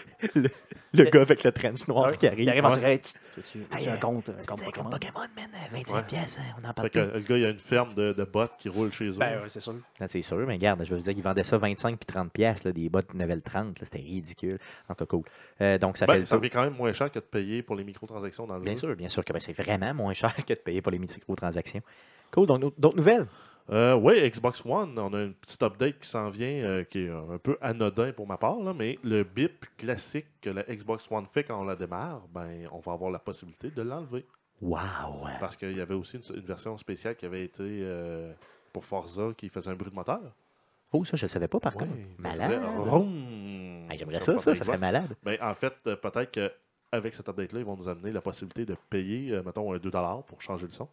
Le, 0.34 0.48
le 1.04 1.10
gars 1.10 1.22
avec 1.22 1.42
le 1.42 1.50
trench 1.50 1.88
noir 1.88 2.10
Ouais. 2.10 2.16
qui 2.16 2.26
arrive. 2.28 2.40
Il 2.44 2.48
arrive 2.48 2.64
en 2.64 2.70
secret. 2.70 3.00
Tu 3.00 3.58
un 3.72 3.88
euh, 3.94 3.96
compte, 3.98 4.30
comme 4.46 4.60
Pokémon. 4.60 4.90
Pokémon, 4.90 5.20
man, 5.36 5.48
euh, 5.52 5.58
25 5.72 5.94
Ouais. 5.96 6.02
pièces, 6.04 6.38
on 6.56 6.64
en 6.64 6.68
Fait 6.68 6.72
parle 6.74 6.90
plus. 6.90 7.00
euh, 7.00 7.14
le 7.14 7.20
gars, 7.20 7.36
il 7.36 7.44
a 7.46 7.48
une 7.50 7.58
ferme 7.58 7.94
de, 7.94 8.12
de 8.12 8.22
bots 8.24 8.46
qui 8.58 8.68
roule 8.68 8.92
chez 8.92 9.06
eux. 9.08 9.16
Ben, 9.18 9.40
ouais, 9.42 9.48
c'est 9.48 9.58
sûr. 9.60 9.72
Non, 9.72 10.06
c'est 10.06 10.22
sûr, 10.22 10.36
mais 10.46 10.54
regarde, 10.54 10.84
je 10.84 10.94
vous 10.94 11.00
dire 11.00 11.12
qu'ils 11.14 11.22
vendaient 11.24 11.42
ça 11.42 11.58
25 11.58 11.98
puis 11.98 12.06
30 12.06 12.32
pièces, 12.32 12.62
des 12.64 12.88
bottes 12.88 13.12
level 13.12 13.42
30, 13.42 13.80
là, 13.80 13.84
c'était 13.84 13.98
ridicule. 13.98 14.58
En 14.88 14.94
tout 14.94 15.04
cas, 15.04 15.10
cool. 15.10 15.24
Euh, 15.60 15.78
donc, 15.78 15.96
ça 15.96 16.06
fait 16.06 16.12
Ben, 16.12 16.18
le 16.20 16.26
ça 16.26 16.38
quand 16.52 16.62
même 16.62 16.74
moins 16.76 16.92
cher 16.92 17.10
que 17.10 17.18
de 17.18 17.24
payer 17.24 17.62
pour 17.64 17.74
les 17.74 17.82
microtransactions 17.82 18.46
dans 18.46 18.56
le 18.56 18.62
Bien 18.62 18.74
jeu. 18.74 18.78
sûr, 18.78 18.94
bien 18.96 19.08
sûr 19.08 19.24
que 19.24 19.32
ben, 19.32 19.40
c'est 19.40 19.52
vraiment 19.52 19.92
moins 19.94 20.14
cher 20.14 20.32
que 20.36 20.54
de 20.54 20.58
payer 20.60 20.80
pour 20.80 20.92
les 20.92 20.98
microtransactions. 21.00 21.82
Cool, 22.30 22.46
donc 22.46 22.60
d'autres 22.78 22.96
nouvelles? 22.96 23.26
Euh, 23.70 23.94
oui, 23.94 24.28
Xbox 24.30 24.62
One, 24.66 24.98
on 24.98 25.12
a 25.14 25.22
une 25.22 25.34
petite 25.34 25.62
update 25.62 25.98
qui 25.98 26.08
s'en 26.08 26.28
vient, 26.28 26.48
euh, 26.64 26.84
qui 26.84 27.00
est 27.06 27.10
un 27.10 27.38
peu 27.38 27.56
anodin 27.62 28.12
pour 28.12 28.26
ma 28.26 28.36
part, 28.36 28.58
là, 28.60 28.74
mais 28.74 28.98
le 29.02 29.24
bip 29.24 29.64
classique 29.78 30.26
que 30.42 30.50
la 30.50 30.62
Xbox 30.64 31.10
One 31.10 31.24
fait 31.32 31.44
quand 31.44 31.60
on 31.60 31.64
la 31.64 31.74
démarre, 31.74 32.22
ben, 32.32 32.68
on 32.72 32.80
va 32.80 32.92
avoir 32.92 33.10
la 33.10 33.18
possibilité 33.18 33.70
de 33.70 33.80
l'enlever. 33.82 34.26
Wow! 34.60 35.26
Parce 35.40 35.56
qu'il 35.56 35.76
y 35.76 35.80
avait 35.80 35.94
aussi 35.94 36.16
une, 36.18 36.36
une 36.36 36.44
version 36.44 36.76
spéciale 36.76 37.16
qui 37.16 37.24
avait 37.26 37.44
été 37.44 37.62
euh, 37.62 38.32
pour 38.72 38.84
Forza 38.84 39.30
qui 39.36 39.48
faisait 39.48 39.70
un 39.70 39.74
bruit 39.74 39.90
de 39.90 39.96
moteur. 39.96 40.20
Oh, 40.92 41.04
ça, 41.04 41.16
je 41.16 41.24
ne 41.24 41.28
savais 41.28 41.48
pas 41.48 41.58
par 41.58 41.74
Ouais, 41.76 41.84
contre. 41.86 41.96
Malade! 42.18 42.62
Hey, 43.90 43.98
J'aimerais 43.98 44.20
ça, 44.20 44.38
ça, 44.38 44.54
serait 44.54 44.78
malade. 44.78 45.16
Ben, 45.22 45.36
en 45.42 45.54
fait, 45.54 45.74
euh, 45.86 45.96
peut-être 45.96 46.30
qu'avec 46.30 47.14
cette 47.14 47.28
update-là, 47.28 47.60
ils 47.60 47.66
vont 47.66 47.76
nous 47.76 47.88
amener 47.88 48.12
la 48.12 48.20
possibilité 48.20 48.64
de 48.64 48.76
payer, 48.88 49.32
euh, 49.32 49.42
mettons, 49.42 49.72
un 49.72 49.78
2 49.78 49.90
pour 50.26 50.40
changer 50.40 50.66
le 50.66 50.72
son. 50.72 50.88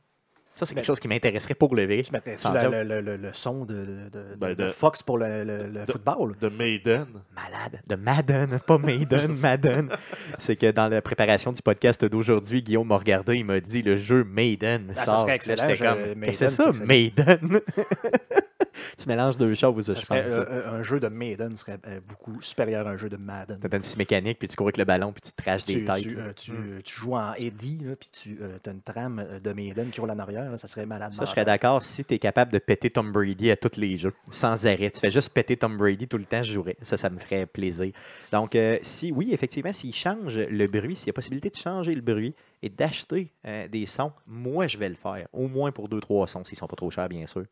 Ça, 0.53 0.65
c'est 0.65 0.73
Ben- 0.73 0.81
quelque 0.81 0.85
chose 0.87 0.99
qui 0.99 1.07
m'intéresserait 1.07 1.53
pour 1.55 1.73
le 1.75 1.85
vrai. 1.85 2.01
Tu 2.03 2.11
joke. 2.11 2.53
le, 2.71 2.83
le- 2.83 3.01
le- 3.01 3.17
le 3.17 3.33
son 3.33 3.63
de, 3.65 3.73
de, 3.73 4.09
de- 4.11 4.35
Ben, 4.37 4.49
de 4.49 4.55
de- 4.55 4.67
Fox 4.67 5.01
pour 5.01 5.17
le, 5.17 5.43
le- 5.43 5.67
le 5.67 5.85
de- 5.85 5.91
football? 5.91 6.35
De 6.41 6.49
Maiden. 6.49 7.05
Malade. 7.33 7.81
De 7.87 7.95
Madden, 7.95 8.59
pas 8.67 8.77
Maiden, 8.77 9.31
Madden. 9.41 9.89
C'est 10.37 10.55
que 10.57 10.69
dans 10.71 10.87
la 10.89 11.01
préparation 11.01 11.51
du 11.53 11.61
podcast 11.61 12.03
d'aujourd'hui, 12.05 12.61
Guillaume 12.61 12.87
m'a 12.87 12.97
regardé, 12.97 13.37
il 13.37 13.45
m'a 13.45 13.59
dit 13.59 13.81
le 13.81 13.95
jeu 13.97 14.23
Maiden 14.25 14.93
Ah, 14.97 15.05
ça 15.05 15.17
serait 15.17 15.35
excellent, 15.35 15.67
comme, 15.77 16.25
c'est 16.33 16.49
ça, 16.49 16.71
Maiden? 16.85 17.59
tu 18.97 19.07
mélanges 19.07 19.37
deux 19.37 19.53
choses, 19.55 19.85
Ça 19.85 19.93
je 19.99 20.05
serait, 20.05 20.23
pense. 20.23 20.33
euh, 20.33 20.69
un 20.79 20.83
jeu 20.83 20.99
de 20.99 21.07
Maiden 21.07 21.55
serait 21.57 21.77
euh, 21.87 21.99
beaucoup 22.07 22.41
supérieur 22.41 22.87
à 22.87 22.91
un 22.91 22.97
jeu 22.97 23.09
de 23.09 23.17
Madden. 23.17 23.59
T'as 23.59 23.77
une 23.77 23.83
scie 23.83 23.97
mécanique, 23.97 24.39
puis 24.39 24.47
tu 24.47 24.55
cours 24.55 24.67
avec 24.67 24.77
le 24.77 24.85
ballon, 24.85 25.11
puis 25.11 25.21
tu 25.21 25.31
traches 25.33 25.65
des 25.65 25.73
Tu, 25.79 25.85
têtes. 25.85 25.95
tu, 25.97 26.17
euh, 26.17 26.33
tu, 26.35 26.51
euh, 26.51 26.81
tu 26.83 26.95
joues 26.99 27.15
en 27.15 27.33
Eddie, 27.33 27.79
là, 27.83 27.95
puis 27.95 28.09
tu 28.11 28.39
as 28.65 28.69
une 28.71 28.81
trame 28.81 29.25
de 29.43 29.53
Maiden 29.53 29.89
qui 29.89 29.99
roule 30.01 30.11
en 30.11 30.19
arrière, 30.19 30.49
là, 30.49 30.57
ça 30.57 30.67
serait 30.67 30.85
malade. 30.85 31.13
Ça, 31.13 31.25
je 31.25 31.29
serais 31.31 31.45
d'accord 31.45 31.81
si 31.83 32.03
tu 32.05 32.13
es 32.13 32.19
capable 32.19 32.51
de 32.51 32.59
péter 32.59 32.89
Tom 32.89 33.11
Brady 33.11 33.51
à 33.51 33.55
tous 33.57 33.77
les 33.77 33.97
jeux, 33.97 34.13
sans 34.29 34.65
arrêt. 34.65 34.89
Tu 34.91 34.99
fais 34.99 35.11
juste 35.11 35.29
péter 35.33 35.57
Tom 35.57 35.77
Brady 35.77 36.07
tout 36.07 36.17
le 36.17 36.25
temps, 36.25 36.43
je 36.43 36.53
jouerais. 36.53 36.77
Ça, 36.81 36.97
ça 36.97 37.09
me 37.09 37.19
ferait 37.19 37.45
plaisir. 37.45 37.91
Donc, 38.31 38.57
si 38.81 39.11
oui, 39.11 39.29
effectivement, 39.33 39.73
s'il 39.73 39.93
change 39.93 40.37
le 40.37 40.67
bruit, 40.67 40.95
s'il 40.95 41.07
y 41.07 41.09
a 41.09 41.13
possibilité 41.13 41.49
de 41.49 41.55
changer 41.55 41.93
le 41.95 42.01
bruit 42.01 42.33
et 42.63 42.69
d'acheter 42.69 43.31
euh, 43.45 43.67
des 43.67 43.85
sons, 43.85 44.11
moi, 44.27 44.67
je 44.67 44.77
vais 44.77 44.89
le 44.89 44.95
faire. 44.95 45.27
Au 45.33 45.47
moins 45.47 45.71
pour 45.71 45.89
deux, 45.89 45.99
trois 45.99 46.27
sons, 46.27 46.43
s'ils 46.43 46.57
sont 46.57 46.67
pas 46.67 46.75
trop 46.75 46.91
chers, 46.91 47.09
bien 47.09 47.25
sûr. 47.27 47.43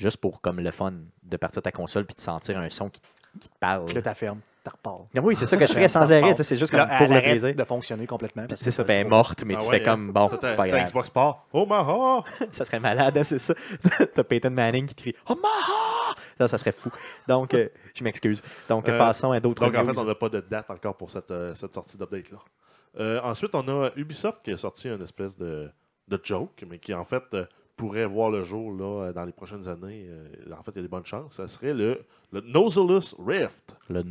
Juste 0.00 0.16
pour, 0.16 0.40
comme 0.40 0.60
le 0.60 0.70
fun, 0.70 0.92
de 1.22 1.36
partir 1.36 1.60
ta 1.62 1.70
console 1.72 2.06
puis 2.06 2.14
de 2.14 2.20
sentir 2.20 2.58
un 2.58 2.70
son 2.70 2.88
qui, 2.88 3.00
qui 3.38 3.48
te 3.48 3.58
parle. 3.60 3.84
Puis 3.84 3.94
là, 3.94 4.02
ta 4.02 4.14
ferme, 4.14 4.40
tu 4.64 4.70
repars. 4.70 5.02
Ah 5.14 5.20
Oui, 5.20 5.36
c'est 5.36 5.44
ça 5.46 5.56
que 5.58 5.66
je 5.66 5.72
ferais 5.72 5.88
sans 5.88 6.10
arrêt. 6.10 6.34
C'est 6.42 6.56
juste 6.58 6.70
comme 6.72 6.80
Là, 6.88 6.96
pour 6.98 7.08
le 7.14 7.20
plaisir. 7.20 7.54
de 7.54 7.64
fonctionner 7.64 8.06
complètement. 8.06 8.46
C'est 8.56 8.70
ça, 8.70 8.82
ben, 8.82 9.02
trop- 9.02 9.10
morte, 9.10 9.44
mais 9.44 9.54
Ah 9.56 9.60
tu 9.60 9.66
ouais, 9.68 9.78
fais 9.78 9.82
comme, 9.84 10.10
bon, 10.12 10.28
T'as 10.30 10.48
c'est 10.50 10.56
pas 10.56 10.62
ta 10.64 10.68
grave. 10.70 10.84
Xbox 10.86 11.10
part. 11.10 11.46
Omaha! 11.52 12.24
Ça 12.50 12.64
serait 12.64 12.80
malade, 12.80 13.16
hein, 13.18 13.24
c'est 13.24 13.38
ça. 13.38 13.54
T'as 14.14 14.24
Peyton 14.24 14.50
Manning 14.50 14.86
qui 14.86 14.94
crie 14.94 15.14
Omaha! 15.26 16.14
Là, 16.38 16.48
ça 16.48 16.56
serait 16.56 16.72
fou. 16.72 16.90
Donc, 17.28 17.52
euh, 17.52 17.68
je 17.94 18.02
m'excuse. 18.02 18.42
Donc, 18.70 18.88
Euh, 18.88 18.96
passons 18.98 19.30
à 19.32 19.40
d'autres 19.40 19.62
Donc, 19.66 19.74
en 19.76 19.84
fait, 19.84 19.98
on 19.98 20.04
n'a 20.04 20.14
pas 20.14 20.30
de 20.30 20.40
date 20.40 20.70
encore 20.70 20.96
pour 20.96 21.10
cette, 21.10 21.30
euh, 21.30 21.54
cette 21.54 21.74
sortie 21.74 21.98
d'update-là. 21.98 22.38
Euh, 22.98 23.20
ensuite, 23.22 23.54
on 23.54 23.68
a 23.68 23.90
Ubisoft 23.96 24.42
qui 24.42 24.50
a 24.52 24.56
sorti 24.56 24.88
une 24.88 25.02
espèce 25.02 25.36
de, 25.36 25.70
de 26.08 26.20
joke, 26.24 26.64
mais 26.68 26.78
qui, 26.78 26.94
en 26.94 27.04
fait, 27.04 27.22
euh, 27.34 27.44
pourrait 27.80 28.06
voir 28.06 28.30
le 28.30 28.42
jour 28.44 28.72
là, 28.72 29.04
euh, 29.08 29.12
dans 29.12 29.24
les 29.24 29.32
prochaines 29.32 29.66
années. 29.68 30.06
Euh, 30.08 30.28
en 30.58 30.62
fait, 30.62 30.72
il 30.72 30.76
y 30.76 30.78
a 30.80 30.82
des 30.82 30.88
bonnes 30.88 31.04
chances. 31.06 31.34
Ça 31.34 31.46
serait 31.46 31.74
le, 31.74 32.00
le 32.32 32.40
Noseless 32.40 33.14
Rift. 33.18 33.74
Le 33.88 34.02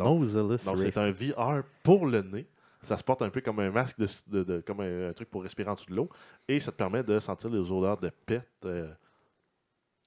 Donc, 0.66 0.78
Rift. 0.80 0.94
c'est 0.94 1.00
un 1.00 1.12
VR 1.12 1.64
pour 1.84 2.06
le 2.08 2.22
nez. 2.22 2.48
Ça 2.82 2.96
se 2.98 3.04
porte 3.04 3.22
un 3.22 3.30
peu 3.30 3.42
comme 3.42 3.60
un 3.60 3.72
masque, 3.72 3.98
de, 4.00 4.08
de- 4.28 4.44
de- 4.44 4.62
comme 4.62 4.80
un, 4.80 5.10
un 5.10 5.14
truc 5.14 5.30
pour 5.30 5.44
respirer 5.44 5.70
en 5.70 5.74
dessous 5.74 5.90
de 5.90 5.96
l'eau. 5.96 6.10
Et 6.48 6.60
ça 6.60 6.72
te 6.72 6.78
permet 6.78 7.04
de 7.04 7.20
sentir 7.20 7.50
les 7.50 7.72
odeurs 7.72 7.98
de 7.98 8.10
pet, 8.26 8.42
euh, 8.66 8.90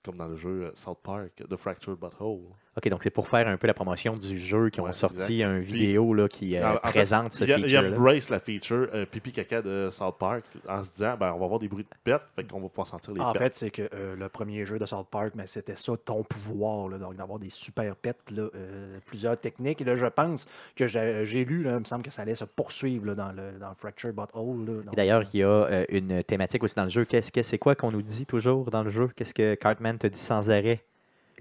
comme 0.03 0.16
dans 0.16 0.27
le 0.27 0.37
jeu 0.37 0.72
South 0.75 0.98
Park, 1.03 1.44
The 1.48 1.57
Fractured 1.57 1.98
Butthole. 1.98 2.40
OK, 2.75 2.89
donc 2.89 3.03
c'est 3.03 3.11
pour 3.11 3.29
faire 3.29 3.47
un 3.49 3.59
peu 3.59 3.67
la 3.67 3.75
promotion 3.75 4.17
du 4.17 4.39
jeu 4.39 4.71
qui 4.71 4.81
ont 4.81 4.85
Ouais, 4.85 4.93
sorti 4.95 5.41
exact. 5.43 5.45
un 5.45 5.59
vidéo 5.59 6.15
là, 6.15 6.27
qui 6.27 6.57
euh, 6.57 6.67
En- 6.67 6.71
en 6.77 6.79
fait, 6.79 6.81
présente 6.91 7.33
ce 7.35 7.45
il, 7.45 7.53
a- 7.53 7.59
il 7.59 7.65
feature-là. 7.65 7.97
embrace 7.99 8.31
la 8.31 8.39
feature 8.39 8.89
euh, 8.95 9.05
pipi 9.05 9.31
caca 9.31 9.61
de 9.61 9.89
South 9.91 10.17
Park 10.19 10.45
en 10.67 10.83
se 10.83 10.91
disant 10.91 11.15
ben, 11.21 11.33
on 11.35 11.39
va 11.39 11.45
avoir 11.45 11.59
des 11.61 11.69
bruits 11.69 11.85
de 11.85 11.89
pets, 12.03 12.23
fait 12.35 12.45
qu'on 12.45 12.61
va 12.61 12.69
pouvoir 12.71 12.87
sentir 12.87 13.13
les 13.13 13.21
En 13.21 13.33
pets. 13.35 13.43
fait, 13.43 13.55
c'est 13.57 13.71
que 13.71 13.83
euh, 13.95 14.17
le 14.17 14.29
premier 14.31 14.65
jeu 14.65 14.79
de 14.79 14.87
South 14.87 15.07
Park, 15.11 15.33
mais 15.35 15.47
c'était 15.47 15.77
ça 15.77 15.93
ton 16.03 16.23
pouvoir, 16.23 16.89
là, 16.89 16.97
donc 16.97 17.15
d'avoir 17.17 17.39
des 17.39 17.51
super 17.51 17.95
pets, 17.95 18.17
là, 18.31 18.49
euh, 18.55 18.99
plusieurs 19.05 19.39
techniques. 19.39 19.83
Et 19.83 19.85
là, 19.85 19.95
je 19.95 20.07
pense 20.07 20.47
que 20.75 20.89
j'ai 20.89 21.45
lu, 21.45 21.65
là, 21.65 21.73
il 21.75 21.81
me 21.81 21.85
semble 21.85 22.03
que 22.03 22.11
ça 22.11 22.23
allait 22.23 22.35
se 22.35 22.45
poursuivre 22.45 23.05
là, 23.05 23.15
dans, 23.15 23.33
le, 23.33 23.59
dans 23.61 23.75
Fracture 23.75 24.15
Butthole. 24.15 24.85
D'ailleurs, 24.97 25.25
il 25.35 25.41
y 25.41 25.43
a 25.43 25.47
euh, 25.49 25.85
une 25.91 26.25
thématique 26.25 26.65
aussi 26.65 26.75
dans 26.77 26.85
le 26.85 26.89
jeu. 26.89 27.05
Qu'est-ce 27.05 27.31
que 27.33 27.43
c'est 27.43 27.59
quoi 27.59 27.75
qu'on 27.75 27.91
nous 27.93 28.01
dit 28.01 28.25
toujours 28.25 28.71
dans 28.71 28.83
le 28.83 28.91
jeu? 28.91 29.11
Qu'est-ce 29.15 29.35
que 29.35 29.57
Cartman 29.57 29.99
te 29.99 30.07
dit 30.07 30.19
sans 30.19 30.49
arrêt? 30.51 30.81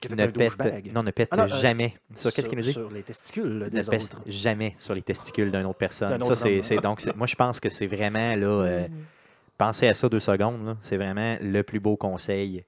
Ne 0.09 0.23
un 0.23 0.27
pète, 0.27 0.93
non, 0.93 1.03
ne 1.03 1.11
pète 1.11 1.29
Ah 1.31 1.37
non, 1.37 1.43
euh, 1.43 1.47
jamais. 1.47 1.93
Sur 2.15 2.33
qu'est-ce 2.33 2.49
qu'il 2.49 2.57
nous 2.57 2.63
dit? 2.63 2.73
Sur 2.73 2.89
les 2.91 3.03
testicules 3.03 3.69
ne 3.71 3.79
autres. 3.79 4.21
jamais 4.27 4.75
sur 4.77 4.93
les 4.95 5.01
testicules 5.01 5.51
d'une 5.51 5.65
autre 5.65 5.77
personne. 5.77 6.17
D'un 6.17 6.25
Ça, 6.25 6.35
c'est, 6.35 6.77
donc, 6.77 7.01
c'est- 7.01 7.15
moi, 7.15 7.27
je 7.27 7.35
pense 7.35 7.59
que 7.59 7.69
c'est 7.69 7.87
vraiment 7.87 8.35
là. 8.35 8.45
euh, 8.47 8.87
pensez 9.57 9.87
à 9.87 9.93
ça 9.93 10.09
deux 10.09 10.19
secondes. 10.19 10.65
là. 10.65 10.77
C'est 10.81 10.97
vraiment 10.97 11.37
le 11.41 11.61
plus 11.61 11.79
beau 11.79 11.95
conseil 11.97 12.63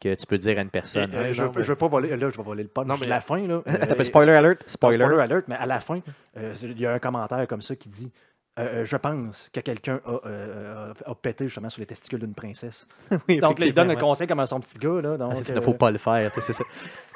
que 0.00 0.14
tu 0.16 0.26
peux 0.26 0.38
dire 0.38 0.58
à 0.58 0.62
une 0.62 0.70
personne. 0.70 1.12
Et, 1.12 1.16
Euh, 1.16 1.20
Euh, 1.20 1.32
je 1.32 1.42
non, 1.44 1.52
je 1.52 1.58
mais- 1.60 1.64
veux 1.64 1.76
pas 1.76 1.86
voler, 1.86 2.16
là, 2.16 2.28
je 2.28 2.36
vais 2.36 2.42
voler 2.42 2.64
le 2.64 2.68
punch 2.68 2.86
Non, 2.88 2.96
mais- 3.00 3.06
la 3.06 3.20
fin. 3.20 3.38
Là, 3.46 3.62
Euh, 3.68 4.04
spoiler 4.04 4.32
alert? 4.32 4.68
Spoiler. 4.68 4.98
spoiler 5.04 5.22
alert, 5.22 5.44
mais 5.46 5.54
à 5.54 5.66
la 5.66 5.78
fin, 5.78 6.00
euh, 6.36 6.52
il 6.62 6.80
y 6.80 6.86
a 6.86 6.92
un 6.94 6.98
commentaire 6.98 7.46
comme 7.46 7.62
ça 7.62 7.76
qui 7.76 7.88
dit 7.88 8.10
euh, 8.58 8.80
euh, 8.80 8.84
Je 8.84 8.96
pense 8.96 9.48
que 9.52 9.60
quelqu'un 9.60 10.00
a, 10.04 10.20
euh, 10.26 10.92
a- 11.06 11.14
pété 11.14 11.46
justement 11.46 11.68
sur 11.68 11.80
les 11.80 11.86
testicules 11.86 12.18
d'une 12.20 12.34
princesse. 12.34 12.86
Oui, 13.28 13.38
Donc, 13.40 13.58
là, 13.58 13.66
il 13.66 13.72
donne 13.74 13.90
un 13.90 13.96
conseil 13.96 14.26
comme 14.26 14.40
à 14.40 14.46
son 14.46 14.60
petit 14.60 14.78
gars. 14.78 15.00
Là, 15.00 15.16
donc, 15.16 15.32
Ah, 15.36 15.42
ça, 15.44 15.52
euh, 15.52 15.56
ne 15.56 15.60
faut 15.60 15.74
pas 15.74 15.90
le 15.90 15.98
faire. 15.98 16.30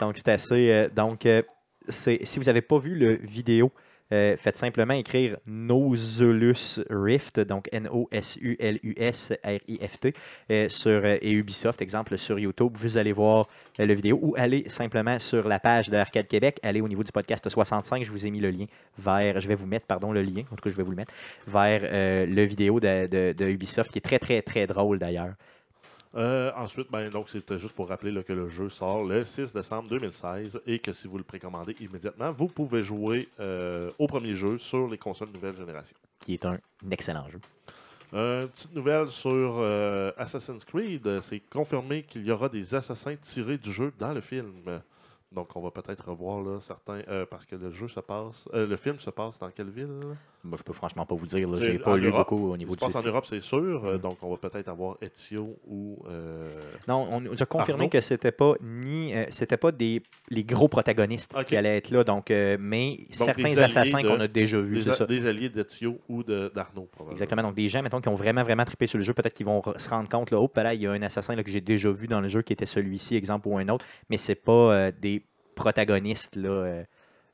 Donc, 0.01 0.17
c'est 0.17 0.29
assez. 0.29 0.91
donc, 0.95 1.27
si 1.89 2.39
vous 2.39 2.45
n'avez 2.45 2.63
pas 2.63 2.79
vu 2.79 2.95
le 2.95 3.15
vidéo, 3.17 3.71
euh, 4.13 4.37
faites 4.37 4.57
simplement 4.57 4.95
écrire 4.95 5.37
Nosulus 5.47 6.79
Rift, 6.91 7.41
donc 7.41 7.69
N-O-S-U-L-U-S-R-I-F-T, 7.73 10.13
euh, 10.51 10.69
sur 10.69 11.01
euh, 11.05 11.17
et 11.21 11.33
Ubisoft, 11.33 11.83
exemple 11.83 12.17
sur 12.17 12.39
YouTube. 12.39 12.77
Vous 12.77 12.99
allez 12.99 13.13
voir 13.13 13.49
le 13.79 13.93
vidéo 13.95 14.21
ou 14.23 14.35
allez 14.37 14.69
simplement 14.69 15.19
sur 15.19 15.49
la 15.49 15.59
page 15.59 15.91
de 15.91 15.97
Arcade 15.97 16.29
Québec, 16.29 16.61
allez 16.63 16.81
au 16.81 16.87
niveau 16.89 17.03
du 17.03 17.11
podcast 17.11 17.49
65. 17.49 18.05
Je 18.05 18.11
vous 18.11 18.27
ai 18.27 18.31
mis 18.31 18.41
le 18.41 18.51
lien 18.51 18.67
vers. 18.99 19.41
Je 19.41 19.49
vais 19.49 19.57
vous 19.57 19.67
mettre, 19.67 19.87
pardon, 19.87 20.13
le 20.13 20.23
lien, 20.23 20.45
en 20.53 20.57
tout 20.57 20.63
cas, 20.63 20.71
je 20.71 20.77
vais 20.77 20.85
vous 20.85 20.93
le 20.93 20.97
mettre, 20.97 21.13
vers 21.49 21.81
le 21.83 22.45
vidéo 22.45 22.79
de 22.81 23.51
Ubisoft 23.51 23.91
qui 23.91 23.99
est 23.99 24.03
très, 24.03 24.19
très, 24.19 24.43
très 24.43 24.67
drôle 24.67 24.99
d'ailleurs. 24.99 25.35
Euh, 26.17 26.51
ensuite, 26.57 26.91
ben, 26.91 27.11
donc 27.11 27.29
c'était 27.29 27.59
juste 27.59 27.75
pour 27.75 27.89
rappeler 27.89 28.11
là, 28.11 28.23
que 28.23 28.33
le 28.33 28.49
jeu 28.49 28.71
sort 28.71 29.05
le 29.05 29.25
6 29.25 29.53
décembre 29.53 29.89
2016 29.91 30.63
et 30.67 30.79
que 30.79 30.93
si 30.93 31.09
vous 31.09 31.19
le 31.19 31.25
précommandez 31.25 31.77
immédiatement, 31.81 32.33
vous 32.33 32.49
pouvez 32.49 32.83
jouer 32.83 33.29
euh, 33.39 33.91
au 33.99 34.07
premier 34.07 34.35
jeu 34.35 34.57
sur 34.57 34.89
les 34.89 34.97
consoles 34.97 35.29
nouvelle 35.29 35.57
génération. 35.57 35.97
qui 36.19 36.35
est 36.35 36.45
un 36.47 36.59
excellent 36.91 37.29
jeu. 37.29 37.41
Euh, 38.15 38.47
petite 38.47 38.75
nouvelle 38.75 39.09
sur 39.09 39.57
euh, 39.59 40.11
Assassin's 40.17 40.65
Creed. 40.65 41.21
C'est 41.21 41.41
confirmé 41.41 42.05
qu'il 42.05 42.25
y 42.25 42.31
aura 42.31 42.49
des 42.49 42.75
assassins 42.75 43.17
tirés 43.17 43.59
du 43.59 43.71
jeu 43.71 43.93
dans 43.99 44.13
le 44.13 44.23
film. 44.23 44.81
Donc, 45.33 45.55
on 45.55 45.61
va 45.61 45.71
peut-être 45.71 46.09
revoir 46.09 46.41
là, 46.41 46.61
certains. 46.61 47.03
parce 47.29 47.45
que 47.45 47.57
le 47.57 47.73
jeu 47.73 47.89
se 47.89 48.01
passe. 48.01 48.49
le 48.55 48.77
film 48.77 48.99
se 49.01 49.11
passe 49.11 49.39
dans 49.39 49.51
quelle 49.51 49.71
ville? 49.71 50.17
Moi, 50.47 50.57
je 50.59 50.63
peux 50.63 50.73
franchement 50.73 51.05
pas 51.05 51.15
vous 51.15 51.27
dire. 51.27 51.49
C'est 51.59 51.73
J'ai 51.73 51.79
pas 51.79 51.93
en 51.93 51.97
lu 51.97 52.07
Europe. 52.09 52.29
beaucoup 52.31 52.53
au 52.53 52.57
niveau 52.57 52.75
du 52.75 52.81
passe 52.81 52.95
en 52.95 53.01
film. 53.01 53.11
Europe, 53.13 53.27
c'est 53.27 53.41
sûr. 53.41 53.85
euh, 53.85 53.99
donc, 53.99 54.19
on 54.23 54.31
va 54.31 54.37
peut-être 54.37 54.69
avoir 54.69 54.97
Ezio 55.03 55.57
ou. 55.67 55.99
euh, 56.09 56.49
Non, 56.89 57.09
on 57.11 57.21
nous 57.21 57.43
a 57.43 57.47
confirmé 57.47 57.81
Arnaud? 57.85 57.89
que 57.91 58.01
c'était 58.01 58.33
pas 58.33 58.55
ni 58.63 59.15
euh, 59.15 59.27
c'était 59.31 59.57
pas 59.57 59.73
des 59.73 60.03
les 60.29 60.45
gros 60.45 60.69
protagonistes 60.69 61.35
qui 61.45 61.57
allaient 61.57 61.77
être 61.79 61.91
là. 61.91 62.05
Donc, 62.05 62.31
euh, 62.31 62.57
mais 62.61 63.01
certains 63.11 63.57
assassins 63.59 64.03
qu'on 64.03 64.21
a 64.21 64.29
déjà 64.29 64.61
vus, 64.61 64.85
des, 64.85 64.93
ça. 64.93 65.05
des 65.07 65.27
alliés 65.27 65.49
d'Ezio 65.49 65.99
ou 66.09 66.23
d'Arnaud, 66.23 66.89
probablement. 66.93 67.13
Exactement. 67.13 67.43
Donc, 67.43 67.55
des 67.55 67.69
gens, 67.69 67.83
mettons, 67.83 68.01
qui 68.01 68.09
ont 68.09 68.15
vraiment, 68.15 68.43
vraiment 68.45 68.65
trippé 68.65 68.87
sur 68.87 68.99
le 68.99 69.05
jeu, 69.05 69.13
peut-être 69.15 69.35
qu'ils 69.35 69.47
vont 69.47 69.63
se 69.77 69.89
rendre 69.89 70.09
compte, 70.09 70.31
là, 70.31 70.39
oh, 70.41 70.51
là, 70.57 70.75
il 70.75 70.83
y 70.83 70.87
a 70.87 70.93
un 70.93 71.03
assassin 71.03 71.35
là, 71.35 71.43
que 71.43 71.51
j'ai 71.51 71.61
déjà 71.61 71.91
vu 71.91 72.07
dans 72.07 72.21
le 72.21 72.29
jeu 72.29 72.43
qui 72.43 72.53
était 72.53 72.67
celui-ci, 72.67 73.17
exemple, 73.17 73.49
ou 73.49 73.59
un 73.59 73.69
autre, 73.69 73.85
mais 74.11 74.17
c'est 74.17 74.35
pas 74.35 74.91
des 74.93 75.23
protagonistes 75.55 76.37
là, 76.37 76.83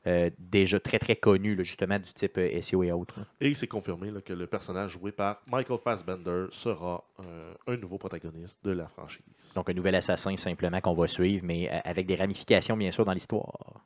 euh, 0.07 0.29
déjà 0.37 0.79
très, 0.79 0.99
très 0.99 1.15
connus, 1.15 1.55
là, 1.55 1.63
justement, 1.63 1.97
du 1.99 2.11
type 2.13 2.37
euh, 2.37 2.61
SEO 2.61 2.83
et 2.83 2.91
autres. 2.91 3.19
là. 3.19 3.25
Et 3.41 3.53
c'est 3.53 3.67
confirmé 3.67 4.11
là, 4.11 4.21
que 4.21 4.33
le 4.33 4.47
personnage 4.47 4.91
joué 4.91 5.11
par 5.11 5.41
Michael 5.47 5.79
Fassbender 5.83 6.45
sera 6.51 7.03
euh, 7.21 7.53
un 7.67 7.77
nouveau 7.77 7.97
protagoniste 7.97 8.57
de 8.63 8.71
la 8.71 8.87
franchise. 8.87 9.23
Donc, 9.55 9.69
un 9.69 9.73
nouvel 9.73 9.95
assassin, 9.95 10.35
simplement, 10.37 10.81
qu'on 10.81 10.93
va 10.93 11.07
suivre, 11.07 11.45
mais 11.45 11.69
avec 11.69 12.05
des 12.05 12.15
ramifications, 12.15 12.75
bien 12.77 12.91
sûr, 12.91 13.05
dans 13.05 13.13
l'histoire. 13.13 13.81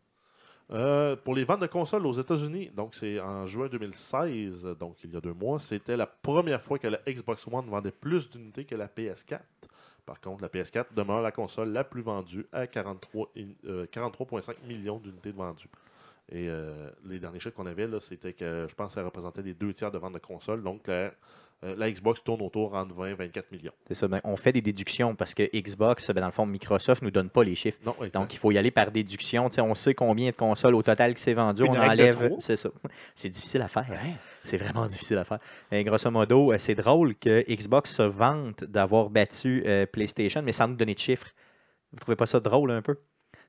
Pour 1.23 1.33
les 1.35 1.45
ventes 1.45 1.61
de 1.61 1.67
consoles 1.67 2.05
aux 2.05 2.11
États-Unis, 2.13 2.71
donc 2.75 2.93
c'est 2.93 3.19
en 3.21 3.45
juin 3.45 3.67
2016, 3.69 4.65
donc 4.77 4.97
il 5.03 5.13
y 5.13 5.15
a 5.15 5.21
deux 5.21 5.33
mois, 5.33 5.59
c'était 5.59 5.95
la 5.95 6.05
première 6.05 6.61
fois 6.61 6.77
que 6.77 6.87
la 6.87 6.99
Xbox 7.07 7.47
One 7.49 7.67
vendait 7.69 7.91
plus 7.91 8.29
d'unités 8.29 8.65
que 8.65 8.75
la 8.75 8.87
PS4. 8.87 9.39
Par 10.05 10.19
contre, 10.19 10.41
la 10.41 10.49
PS4 10.49 10.93
demeure 10.93 11.21
la 11.21 11.31
console 11.31 11.69
la 11.71 11.83
plus 11.85 12.01
vendue 12.01 12.45
à 12.51 12.67
43 12.67 13.29
in- 13.37 13.43
euh, 13.65 13.85
43,5 13.87 14.55
millions 14.67 14.99
d'unités 14.99 15.31
vendues. 15.31 15.67
Et 16.31 16.49
euh, 16.49 16.89
les 17.05 17.19
derniers 17.19 17.39
chiffres 17.39 17.55
qu'on 17.55 17.65
avait, 17.65 17.87
là, 17.87 17.99
c'était 17.99 18.33
que 18.33 18.67
je 18.69 18.75
pense 18.75 18.87
que 18.87 18.93
ça 18.95 19.03
représentait 19.03 19.41
les 19.41 19.53
deux 19.53 19.73
tiers 19.73 19.91
de 19.91 19.97
ventes 19.97 20.13
de 20.13 20.19
consoles. 20.19 20.61
Donc 20.61 20.87
la, 20.87 21.11
euh, 21.63 21.75
la 21.75 21.89
Xbox 21.89 22.23
tourne 22.23 22.41
autour 22.43 22.75
entre 22.75 22.93
20 22.93 23.07
et 23.07 23.13
24 23.15 23.51
millions. 23.51 23.71
C'est 23.87 23.95
ça. 23.95 24.07
ben, 24.07 24.21
on 24.23 24.35
fait 24.35 24.51
des 24.51 24.61
déductions 24.61 25.15
parce 25.15 25.33
que 25.33 25.43
Xbox, 25.55 26.11
ben, 26.11 26.21
dans 26.21 26.27
le 26.27 26.31
fond, 26.31 26.45
Microsoft 26.45 27.01
nous 27.01 27.09
donne 27.09 27.31
pas 27.31 27.43
les 27.43 27.55
chiffres. 27.55 27.79
Non. 27.83 27.95
Donc, 28.13 28.33
il 28.33 28.37
faut 28.37 28.51
y 28.51 28.59
aller 28.59 28.69
par 28.69 28.91
déduction. 28.91 29.49
On 29.57 29.75
sait 29.75 29.95
combien 29.95 30.29
de 30.29 30.35
consoles 30.35 30.75
au 30.75 30.83
total 30.83 31.15
qui 31.15 31.21
s'est 31.21 31.33
vendu. 31.33 31.63
Une 31.63 31.71
on 31.71 31.79
enlève. 31.79 32.35
C'est 32.41 32.57
ça. 32.57 32.69
C'est 33.15 33.29
difficile 33.29 33.63
à 33.63 33.67
faire. 33.67 33.87
C'est 34.43 34.57
vraiment 34.57 34.85
difficile 34.85 35.17
à 35.17 35.23
faire. 35.23 35.39
Et 35.71 35.83
grosso 35.83 36.11
modo, 36.11 36.53
euh, 36.53 36.57
c'est 36.57 36.75
drôle 36.75 37.15
que 37.15 37.43
Xbox 37.49 37.93
se 37.95 38.03
vante 38.03 38.63
d'avoir 38.63 39.09
battu 39.09 39.63
euh, 39.65 39.85
PlayStation, 39.85 40.41
mais 40.41 40.53
sans 40.53 40.67
nous 40.67 40.75
donner 40.75 40.93
de 40.93 40.99
chiffres. 40.99 41.27
Vous 41.91 41.99
trouvez 41.99 42.15
pas 42.15 42.27
ça 42.27 42.39
drôle 42.39 42.71
un 42.71 42.81
peu? 42.81 42.97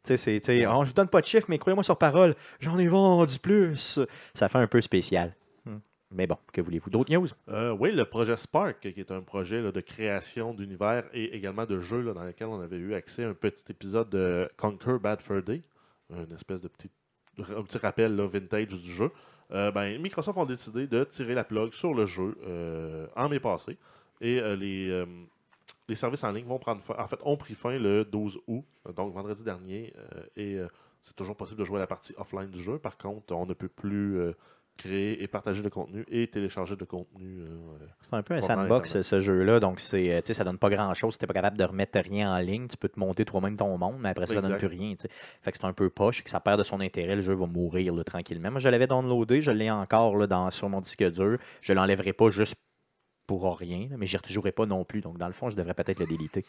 Tu 0.08 0.16
sais, 0.16 0.16
c'est, 0.16 0.40
tu 0.40 0.46
sais, 0.46 0.66
Oh, 0.66 0.84
je 0.84 0.88
vous 0.88 0.94
donne 0.94 1.08
pas 1.08 1.20
de 1.20 1.26
chiffres, 1.26 1.48
mais 1.50 1.58
croyez-moi 1.58 1.84
sur 1.84 1.98
parole, 1.98 2.34
j'en 2.60 2.78
ai 2.78 2.88
vendu 2.88 3.38
plus. 3.38 3.98
Ça 4.32 4.48
fait 4.48 4.56
un 4.56 4.66
peu 4.66 4.80
spécial. 4.80 5.34
Hmm. 5.66 5.80
Mais 6.10 6.26
bon, 6.26 6.38
que 6.50 6.62
voulez-vous? 6.62 6.88
D'autres 6.88 7.12
news? 7.12 7.28
Euh, 7.50 7.72
oui, 7.78 7.92
le 7.92 8.06
projet 8.06 8.34
Spark, 8.38 8.80
qui 8.80 8.88
est 9.00 9.10
un 9.10 9.20
projet 9.20 9.60
là, 9.60 9.70
de 9.70 9.82
création 9.82 10.54
d'univers 10.54 11.04
et 11.12 11.36
également 11.36 11.66
de 11.66 11.78
jeu 11.80 12.00
là, 12.00 12.14
dans 12.14 12.24
lequel 12.24 12.46
on 12.46 12.58
avait 12.58 12.78
eu 12.78 12.94
accès 12.94 13.24
à 13.24 13.28
un 13.28 13.34
petit 13.34 13.64
épisode 13.68 14.08
de 14.08 14.50
Conquer 14.56 14.96
Bad 14.98 15.20
Fur 15.20 15.42
Day, 15.42 15.60
une 16.08 16.32
espèce 16.34 16.62
de 16.62 16.68
petit, 16.68 16.88
un 17.38 17.62
petit 17.62 17.76
rappel 17.76 18.16
là, 18.16 18.26
vintage 18.26 18.68
du 18.68 18.90
jeu. 18.90 19.10
Euh, 19.50 19.70
ben, 19.72 20.00
Microsoft 20.00 20.38
ont 20.38 20.46
décidé 20.46 20.86
de 20.86 21.04
tirer 21.04 21.34
la 21.34 21.44
plug 21.44 21.74
sur 21.74 21.92
le 21.92 22.06
jeu 22.06 22.34
euh, 22.46 23.06
en 23.14 23.28
mai 23.28 23.40
passé. 23.40 23.76
Et 24.22 24.40
les, 24.56 25.04
les 25.88 25.94
services 25.94 26.24
en 26.24 26.30
ligne 26.32 26.46
vont 26.46 26.58
prendre 26.58 26.82
fin, 26.82 26.94
en 26.98 27.06
fait, 27.08 27.18
ont 27.24 27.36
pris 27.36 27.54
fin 27.54 27.78
le 27.78 28.04
12 28.04 28.38
août, 28.46 28.64
donc 28.96 29.12
vendredi 29.14 29.42
dernier. 29.42 29.92
euh, 29.98 30.22
et 30.36 30.54
euh, 30.56 30.68
c'est 31.02 31.16
toujours 31.16 31.36
possible 31.36 31.60
de 31.60 31.64
jouer 31.64 31.76
à 31.76 31.80
la 31.80 31.86
partie 31.86 32.14
offline 32.18 32.50
du 32.50 32.62
jeu. 32.62 32.78
Par 32.78 32.98
contre, 32.98 33.34
on 33.34 33.46
ne 33.46 33.54
peut 33.54 33.68
plus 33.68 34.18
euh, 34.18 34.32
créer 34.76 35.22
et 35.22 35.26
partager 35.26 35.62
de 35.62 35.68
contenu 35.70 36.04
et 36.08 36.28
télécharger 36.28 36.76
de 36.76 36.84
contenu. 36.84 37.40
euh, 37.40 37.46
C'est 38.02 38.14
un 38.14 38.22
peu 38.22 38.34
un 38.34 38.40
sandbox, 38.42 38.90
Internet. 38.90 39.04
ce 39.04 39.20
jeu-là. 39.20 39.58
Donc, 39.58 39.80
c'est, 39.80 40.20
tu 40.22 40.26
sais, 40.28 40.34
ça 40.34 40.44
donne 40.44 40.58
pas 40.58 40.68
grand-chose 40.70 41.14
si 41.14 41.18
tu 41.18 41.26
pas 41.26 41.32
capable 41.32 41.56
de 41.56 41.64
remettre 41.64 41.98
rien 42.00 42.32
en 42.32 42.38
ligne. 42.38 42.68
Tu 42.68 42.76
peux 42.76 42.88
te 42.90 43.00
monter 43.00 43.24
toi-même 43.24 43.56
ton 43.56 43.76
monde, 43.78 43.96
mais 44.00 44.10
après 44.10 44.26
ça, 44.26 44.34
ça 44.34 44.40
donne 44.42 44.52
Exact. 44.52 44.68
plus 44.68 44.78
rien. 44.78 44.94
tu 44.96 45.02
sais. 45.02 45.08
Fait 45.40 45.50
que 45.52 45.58
c'est 45.58 45.64
un 45.66 45.72
peu 45.72 45.88
poche, 45.88 46.22
que 46.22 46.28
ça 46.30 46.40
perd 46.40 46.58
de 46.58 46.64
son 46.64 46.80
intérêt. 46.80 47.16
Le 47.16 47.22
jeu 47.22 47.34
va 47.34 47.46
mourir 47.46 47.94
là, 47.94 48.04
tranquillement. 48.04 48.50
Moi, 48.50 48.60
je 48.60 48.68
l'avais 48.68 48.86
downloadé, 48.86 49.40
je 49.40 49.50
l'ai 49.50 49.70
encore 49.70 50.16
là, 50.16 50.26
dans, 50.26 50.50
sur 50.50 50.68
mon 50.68 50.80
disque 50.82 51.02
dur. 51.10 51.38
Je 51.62 51.72
l'enlèverai 51.72 52.12
pas 52.12 52.28
juste 52.30 52.54
pour 53.28 53.56
rien, 53.58 53.86
mais 53.96 54.06
j'y 54.06 54.16
rejouerai 54.16 54.50
pas 54.50 54.66
non 54.66 54.84
plus. 54.84 55.00
Donc, 55.02 55.18
dans 55.18 55.28
le 55.28 55.32
fond, 55.32 55.50
je 55.50 55.54
devrais 55.54 55.74
peut-être 55.74 56.00
le 56.00 56.06
déliter. 56.06 56.44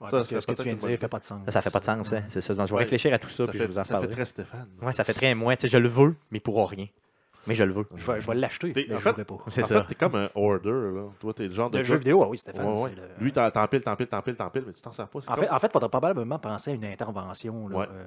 Ouais, 0.00 0.06
Ça, 0.08 0.10
parce 0.18 0.28
ça 0.28 0.34
que 0.36 0.40
ce 0.42 0.46
que 0.46 0.52
tu 0.52 0.62
viens 0.64 0.74
de 0.74 0.78
dire 0.78 0.88
bonne 0.90 0.96
fait 0.98 1.08
pas 1.08 1.18
de 1.18 1.24
sens. 1.24 1.40
Ça, 1.46 1.50
ça 1.52 1.62
fait 1.62 1.70
pas 1.70 1.80
de 1.80 1.84
sens, 1.84 2.12
hein? 2.12 2.22
C'est 2.28 2.40
ça. 2.40 2.54
Donc, 2.54 2.66
je 2.68 2.72
vais 2.72 2.76
Ouais. 2.78 2.82
réfléchir 2.84 3.12
à 3.14 3.18
tout 3.18 3.28
ça, 3.28 3.44
ça 3.46 3.50
puis 3.50 3.58
fait, 3.58 3.64
je 3.66 3.70
vous 3.72 3.78
en 3.78 3.82
ça 3.82 3.84
fait 3.84 3.92
parlerai. 3.94 4.12
très 4.12 4.26
Stéphane. 4.26 4.68
Ouais, 4.82 4.92
ça 4.92 5.04
fait 5.04 5.14
très 5.14 5.34
moins. 5.34 5.56
Tu 5.56 5.62
sais, 5.62 5.68
je 5.68 5.78
le 5.78 5.88
veux, 5.88 6.14
mais 6.30 6.38
pour 6.40 6.68
rien. 6.68 6.86
Mais 7.46 7.54
je 7.54 7.64
le 7.64 7.72
veux. 7.72 7.84
Je 7.96 8.10
vais, 8.12 8.20
je 8.20 8.26
vais 8.26 8.34
l'acheter, 8.36 8.72
mais 8.74 8.86
je 8.88 8.96
jouerai 8.96 9.24
pas. 9.24 9.38
C'est 9.48 9.62
en 9.62 9.66
ça. 9.66 9.80
fait, 9.82 9.88
t'es 9.88 9.94
comme 9.96 10.14
un 10.14 10.28
order. 10.34 10.70
Là. 10.70 11.02
Toi, 11.18 11.34
t'es 11.34 11.48
le 11.48 11.52
genre 11.54 11.70
de. 11.70 11.78
Le 11.78 11.82
gars- 11.82 11.88
jeu 11.88 11.96
vidéo, 11.96 12.22
ah 12.22 12.28
oui, 12.28 12.38
Stéphane. 12.38 12.66
Ouais, 12.66 12.82
ouais. 12.82 12.90
c'est 12.94 13.00
le- 13.00 13.24
Lui, 13.24 13.32
t'en 13.32 13.50
t'en 13.50 13.66
piles, 13.66 13.82
t'en 13.82 13.96
piles, 13.96 14.06
t'en 14.06 14.22
piles, 14.22 14.36
t'en 14.36 14.48
piles, 14.50 14.64
mais 14.66 14.72
tu 14.72 14.80
t'en 14.80 14.92
sers 14.92 15.08
pas. 15.08 15.20
c'est 15.20 15.28
En 15.30 15.34
comme- 15.34 15.44
fait, 15.44 15.50
en 15.50 15.58
fait, 15.58 15.66
il 15.66 15.72
faudrait 15.72 15.88
probablement 15.88 16.38
penser 16.38 16.70
à 16.70 16.74
une 16.74 16.84
intervention. 16.84 17.68
Là, 17.68 17.76
Ouais. 17.78 17.86
euh, 17.90 18.04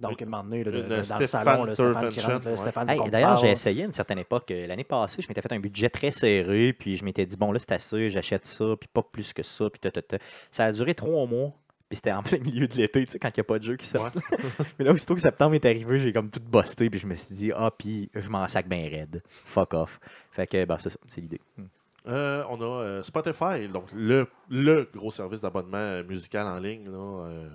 donc, 0.00 0.20
Une- 0.20 0.26
à 0.26 0.28
un 0.28 0.30
moment 0.42 0.44
donné, 0.50 0.64
là, 0.64 0.70
de- 0.72 0.76
une 0.78 0.82
de- 0.84 0.88
dans 0.88 0.96
le 0.96 1.02
Stéphane 1.04 1.26
salon, 1.28 1.64
là, 1.64 1.74
Stéphane 1.74 2.08
qui 2.08 2.20
rentre, 2.20 2.44
là, 2.44 2.50
ouais. 2.50 2.56
Stéphane 2.56 2.90
Hey, 2.90 2.98
qu'on 2.98 3.08
D'ailleurs, 3.08 3.28
parle. 3.34 3.40
j'ai 3.46 3.50
essayé 3.52 3.82
à 3.82 3.86
une 3.86 3.92
certaine 3.92 4.18
époque. 4.18 4.50
euh, 4.50 4.66
L'année 4.66 4.84
passée, 4.84 5.22
je 5.22 5.28
m'étais 5.28 5.42
fait 5.42 5.52
un 5.52 5.60
budget 5.60 5.88
très 5.88 6.10
serré, 6.10 6.72
puis 6.72 6.96
je 6.96 7.04
m'étais 7.04 7.24
dit, 7.24 7.36
bon, 7.36 7.52
là, 7.52 7.58
c'est 7.60 7.72
assez, 7.72 8.10
j'achète 8.10 8.46
ça, 8.46 8.64
puis 8.80 8.88
pas 8.92 9.02
plus 9.02 9.32
que 9.32 9.42
ça, 9.44 9.70
puis 9.70 9.78
ta, 9.80 9.90
ta, 9.90 10.02
ta. 10.02 10.16
Ça 10.50 10.64
a 10.64 10.72
duré 10.72 10.94
trois 10.94 11.26
mois, 11.26 11.52
puis 11.92 11.96
c'était 11.96 12.12
en 12.12 12.22
plein 12.22 12.38
milieu 12.38 12.66
de 12.66 12.74
l'été, 12.74 13.04
tu 13.04 13.12
sais, 13.12 13.18
quand 13.18 13.28
il 13.28 13.34
n'y 13.38 13.42
a 13.42 13.44
pas 13.44 13.58
de 13.58 13.64
jeu 13.64 13.76
qui 13.76 13.86
sort. 13.86 14.10
Mais 14.78 14.86
là, 14.86 14.92
aussitôt 14.92 15.14
que 15.14 15.20
septembre 15.20 15.54
est 15.56 15.64
arrivé, 15.66 15.98
j'ai 15.98 16.10
comme 16.10 16.30
tout 16.30 16.40
busté, 16.40 16.88
puis 16.88 16.98
je 16.98 17.06
me 17.06 17.14
suis 17.16 17.34
dit, 17.34 17.52
ah, 17.54 17.70
puis 17.70 18.08
je 18.14 18.30
m'en 18.30 18.48
sac 18.48 18.66
bien 18.66 18.88
raide. 18.88 19.22
Fuck 19.44 19.74
off. 19.74 20.00
Fait 20.30 20.46
que, 20.46 20.64
bah, 20.64 20.78
c'est 20.78 20.88
ça, 20.88 20.98
c'est 21.08 21.20
l'idée. 21.20 21.40
Hmm. 21.58 21.64
Euh, 22.08 22.42
on 22.48 22.58
a 22.62 22.64
euh, 22.64 23.02
Spotify, 23.02 23.68
donc 23.70 23.92
le, 23.94 24.26
le 24.48 24.88
gros 24.94 25.10
service 25.10 25.42
d'abonnement 25.42 25.76
euh, 25.76 26.02
musical 26.02 26.46
en 26.46 26.58
ligne 26.58 26.86
là, 26.90 27.26
euh, 27.26 27.48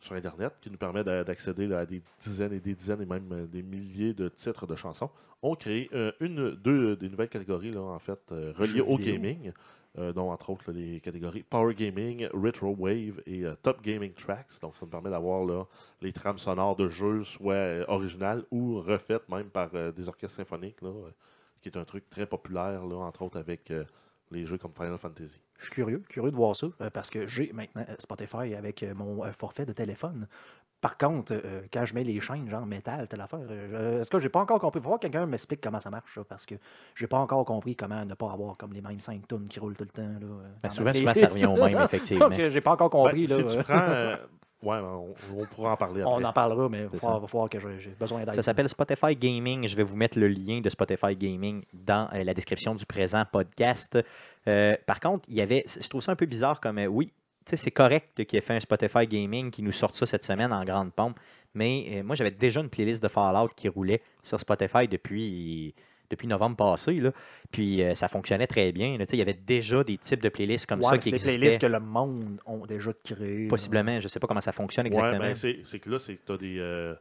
sur 0.00 0.14
Internet 0.16 0.54
qui 0.62 0.70
nous 0.70 0.78
permet 0.78 1.04
d'a- 1.04 1.24
d'accéder 1.24 1.70
à 1.74 1.84
des 1.84 2.02
dizaines 2.22 2.54
et 2.54 2.60
des 2.60 2.74
dizaines 2.74 3.02
et 3.02 3.06
même 3.06 3.46
des 3.52 3.62
milliers 3.62 4.14
de 4.14 4.30
titres 4.30 4.66
de 4.66 4.76
chansons. 4.76 5.10
On 5.42 5.54
crée 5.54 5.88
une, 6.20 6.56
deux 6.56 6.96
des 6.96 7.08
nouvelles 7.08 7.28
catégories 7.28 7.70
là, 7.70 7.82
en 7.82 7.98
fait 8.00 8.18
reliées 8.30 8.80
au 8.80 8.96
gaming, 8.96 9.52
euh, 9.96 10.12
dont 10.12 10.30
entre 10.30 10.50
autres 10.50 10.70
les 10.70 11.00
catégories 11.00 11.42
Power 11.42 11.74
Gaming, 11.74 12.28
Retro 12.34 12.74
Wave 12.78 13.22
et 13.26 13.44
euh, 13.44 13.54
Top 13.62 13.82
Gaming 13.82 14.12
Tracks. 14.12 14.60
Donc 14.60 14.74
ça 14.74 14.80
nous 14.82 14.90
permet 14.90 15.10
d'avoir 15.10 15.66
les 16.02 16.12
trames 16.12 16.38
sonores 16.38 16.76
de 16.76 16.88
jeux, 16.88 17.24
soit 17.24 17.54
euh, 17.54 17.84
originales 17.88 18.44
ou 18.50 18.80
refaites 18.80 19.28
même 19.28 19.48
par 19.48 19.70
des 19.70 20.08
orchestres 20.08 20.36
symphoniques. 20.36 20.82
Là, 20.82 20.90
euh, 20.90 21.10
qui 21.60 21.68
est 21.70 21.76
un 21.76 21.84
truc 21.84 22.08
très 22.10 22.26
populaire, 22.26 22.86
là, 22.86 22.96
entre 22.96 23.22
autres 23.22 23.38
avec 23.38 23.72
les 24.30 24.46
jeux 24.46 24.58
comme 24.58 24.72
Final 24.72 24.96
Fantasy. 24.96 25.40
Je 25.58 25.64
suis 25.64 25.74
curieux, 25.74 25.98
curieux 26.08 26.30
de 26.30 26.36
voir 26.36 26.54
ça, 26.54 26.68
parce 26.92 27.10
que 27.10 27.26
j'ai 27.26 27.52
maintenant 27.52 27.84
Spotify 27.98 28.54
avec 28.54 28.84
mon 28.94 29.24
forfait 29.32 29.66
de 29.66 29.72
téléphone. 29.72 30.28
Par 30.80 30.96
contre, 30.96 31.32
euh, 31.32 31.62
quand 31.72 31.84
je 31.84 31.94
mets 31.94 32.04
les 32.04 32.20
chaînes, 32.20 32.48
genre 32.48 32.64
métal, 32.64 33.08
telle 33.08 33.20
affaire, 33.20 33.40
euh, 33.50 34.00
est-ce 34.00 34.10
que 34.10 34.18
j'ai 34.20 34.28
pas 34.28 34.38
encore 34.40 34.60
compris? 34.60 34.78
Il 34.78 34.82
faut 34.82 34.88
voir 34.90 35.00
que 35.00 35.06
quelqu'un 35.08 35.26
m'explique 35.26 35.60
comment 35.60 35.80
ça 35.80 35.90
marche, 35.90 36.14
ça, 36.14 36.22
parce 36.22 36.46
que 36.46 36.54
j'ai 36.94 37.08
pas 37.08 37.18
encore 37.18 37.44
compris 37.44 37.74
comment 37.74 38.04
ne 38.04 38.14
pas 38.14 38.30
avoir 38.30 38.56
comme 38.56 38.72
les 38.72 38.80
mêmes 38.80 39.00
5 39.00 39.26
tonnes 39.26 39.48
qui 39.48 39.58
roulent 39.58 39.76
tout 39.76 39.84
le 39.84 39.90
temps. 39.90 40.02
Là, 40.02 40.26
euh, 40.26 40.48
Ben, 40.62 40.70
souvent, 40.70 40.92
souvent, 40.94 41.14
ça 41.14 41.26
revient 41.26 41.46
au 41.46 41.56
même, 41.56 41.78
effectivement. 41.84 42.28
Donc, 42.28 42.38
euh, 42.38 42.50
j'ai 42.50 42.60
pas 42.60 42.72
encore 42.72 42.90
compris. 42.90 43.26
Ben, 43.26 43.42
là, 43.42 43.48
si 43.48 43.56
euh, 43.56 43.60
tu 43.60 43.64
prends. 43.64 43.78
euh, 43.88 44.16
ouais, 44.62 44.76
on, 44.78 45.14
on 45.36 45.46
pourra 45.46 45.72
en 45.72 45.76
parler 45.76 46.02
après. 46.02 46.14
on 46.14 46.24
en 46.24 46.32
parlera, 46.32 46.68
mais 46.68 46.86
il 46.92 46.98
va 47.00 47.26
falloir 47.26 47.48
que 47.48 47.58
j'ai 47.78 47.90
besoin 47.98 48.24
d'aide. 48.24 48.34
Ça 48.36 48.42
s'appelle 48.42 48.68
Spotify 48.68 49.16
Gaming. 49.16 49.66
Je 49.66 49.76
vais 49.76 49.82
vous 49.82 49.96
mettre 49.96 50.18
le 50.18 50.28
lien 50.28 50.60
de 50.60 50.68
Spotify 50.70 51.16
Gaming 51.16 51.64
dans 51.72 52.08
euh, 52.12 52.22
la 52.22 52.34
description 52.34 52.74
du 52.74 52.86
présent 52.86 53.24
podcast. 53.30 53.98
Euh, 54.46 54.76
par 54.86 55.00
contre, 55.00 55.24
il 55.28 55.34
y 55.34 55.40
avait, 55.40 55.64
je 55.66 55.88
trouve 55.88 56.02
ça 56.02 56.12
un 56.12 56.16
peu 56.16 56.26
bizarre 56.26 56.60
comme, 56.60 56.78
euh, 56.78 56.86
oui, 56.86 57.12
c'est 57.56 57.70
correct 57.70 58.24
qu'il 58.24 58.38
ait 58.38 58.42
fait 58.42 58.54
un 58.54 58.60
Spotify 58.60 59.06
Gaming 59.06 59.50
qui 59.50 59.62
nous 59.62 59.72
sorte 59.72 59.94
ça 59.94 60.06
cette 60.06 60.24
semaine 60.24 60.52
en 60.52 60.64
grande 60.64 60.92
pompe, 60.92 61.18
mais 61.54 61.86
euh, 61.90 62.02
moi, 62.02 62.14
j'avais 62.16 62.30
déjà 62.30 62.60
une 62.60 62.68
playlist 62.68 63.02
de 63.02 63.08
Fallout 63.08 63.48
qui 63.56 63.68
roulait 63.68 64.02
sur 64.22 64.38
Spotify 64.38 64.86
depuis, 64.88 65.74
depuis 66.10 66.26
novembre 66.28 66.56
passé, 66.56 66.94
là. 66.94 67.12
puis 67.50 67.82
euh, 67.82 67.94
ça 67.94 68.08
fonctionnait 68.08 68.46
très 68.46 68.70
bien. 68.72 68.98
là. 68.98 69.06
Tu 69.06 69.10
sais, 69.10 69.16
Il 69.16 69.20
y 69.20 69.22
avait 69.22 69.34
déjà 69.34 69.82
des 69.84 69.96
types 69.98 70.22
de 70.22 70.28
playlists 70.28 70.66
comme 70.66 70.80
Ouais, 70.80 70.86
ça 70.90 70.98
qui 70.98 71.04
c'est 71.04 71.10
des 71.10 71.16
existaient. 71.16 71.38
playlists 71.38 71.60
que 71.60 71.66
le 71.66 71.80
monde 71.80 72.40
ont 72.46 72.66
déjà 72.66 72.92
créées. 73.04 73.44
là. 73.44 73.48
Possiblement, 73.48 73.98
je 74.00 74.04
ne 74.04 74.08
sais 74.08 74.20
pas 74.20 74.26
comment 74.26 74.40
ça 74.40 74.52
fonctionne 74.52 74.86
Ouais, 74.86 74.92
exactement. 74.92 75.18
ben, 75.18 75.34
c'est 75.64 75.78
que 75.80 75.90
là, 75.90 75.98
c'est 75.98 76.14
que 76.16 76.26
tu 76.26 76.32
as 76.32 76.36
des, 76.36 76.56
euh, 76.58 76.94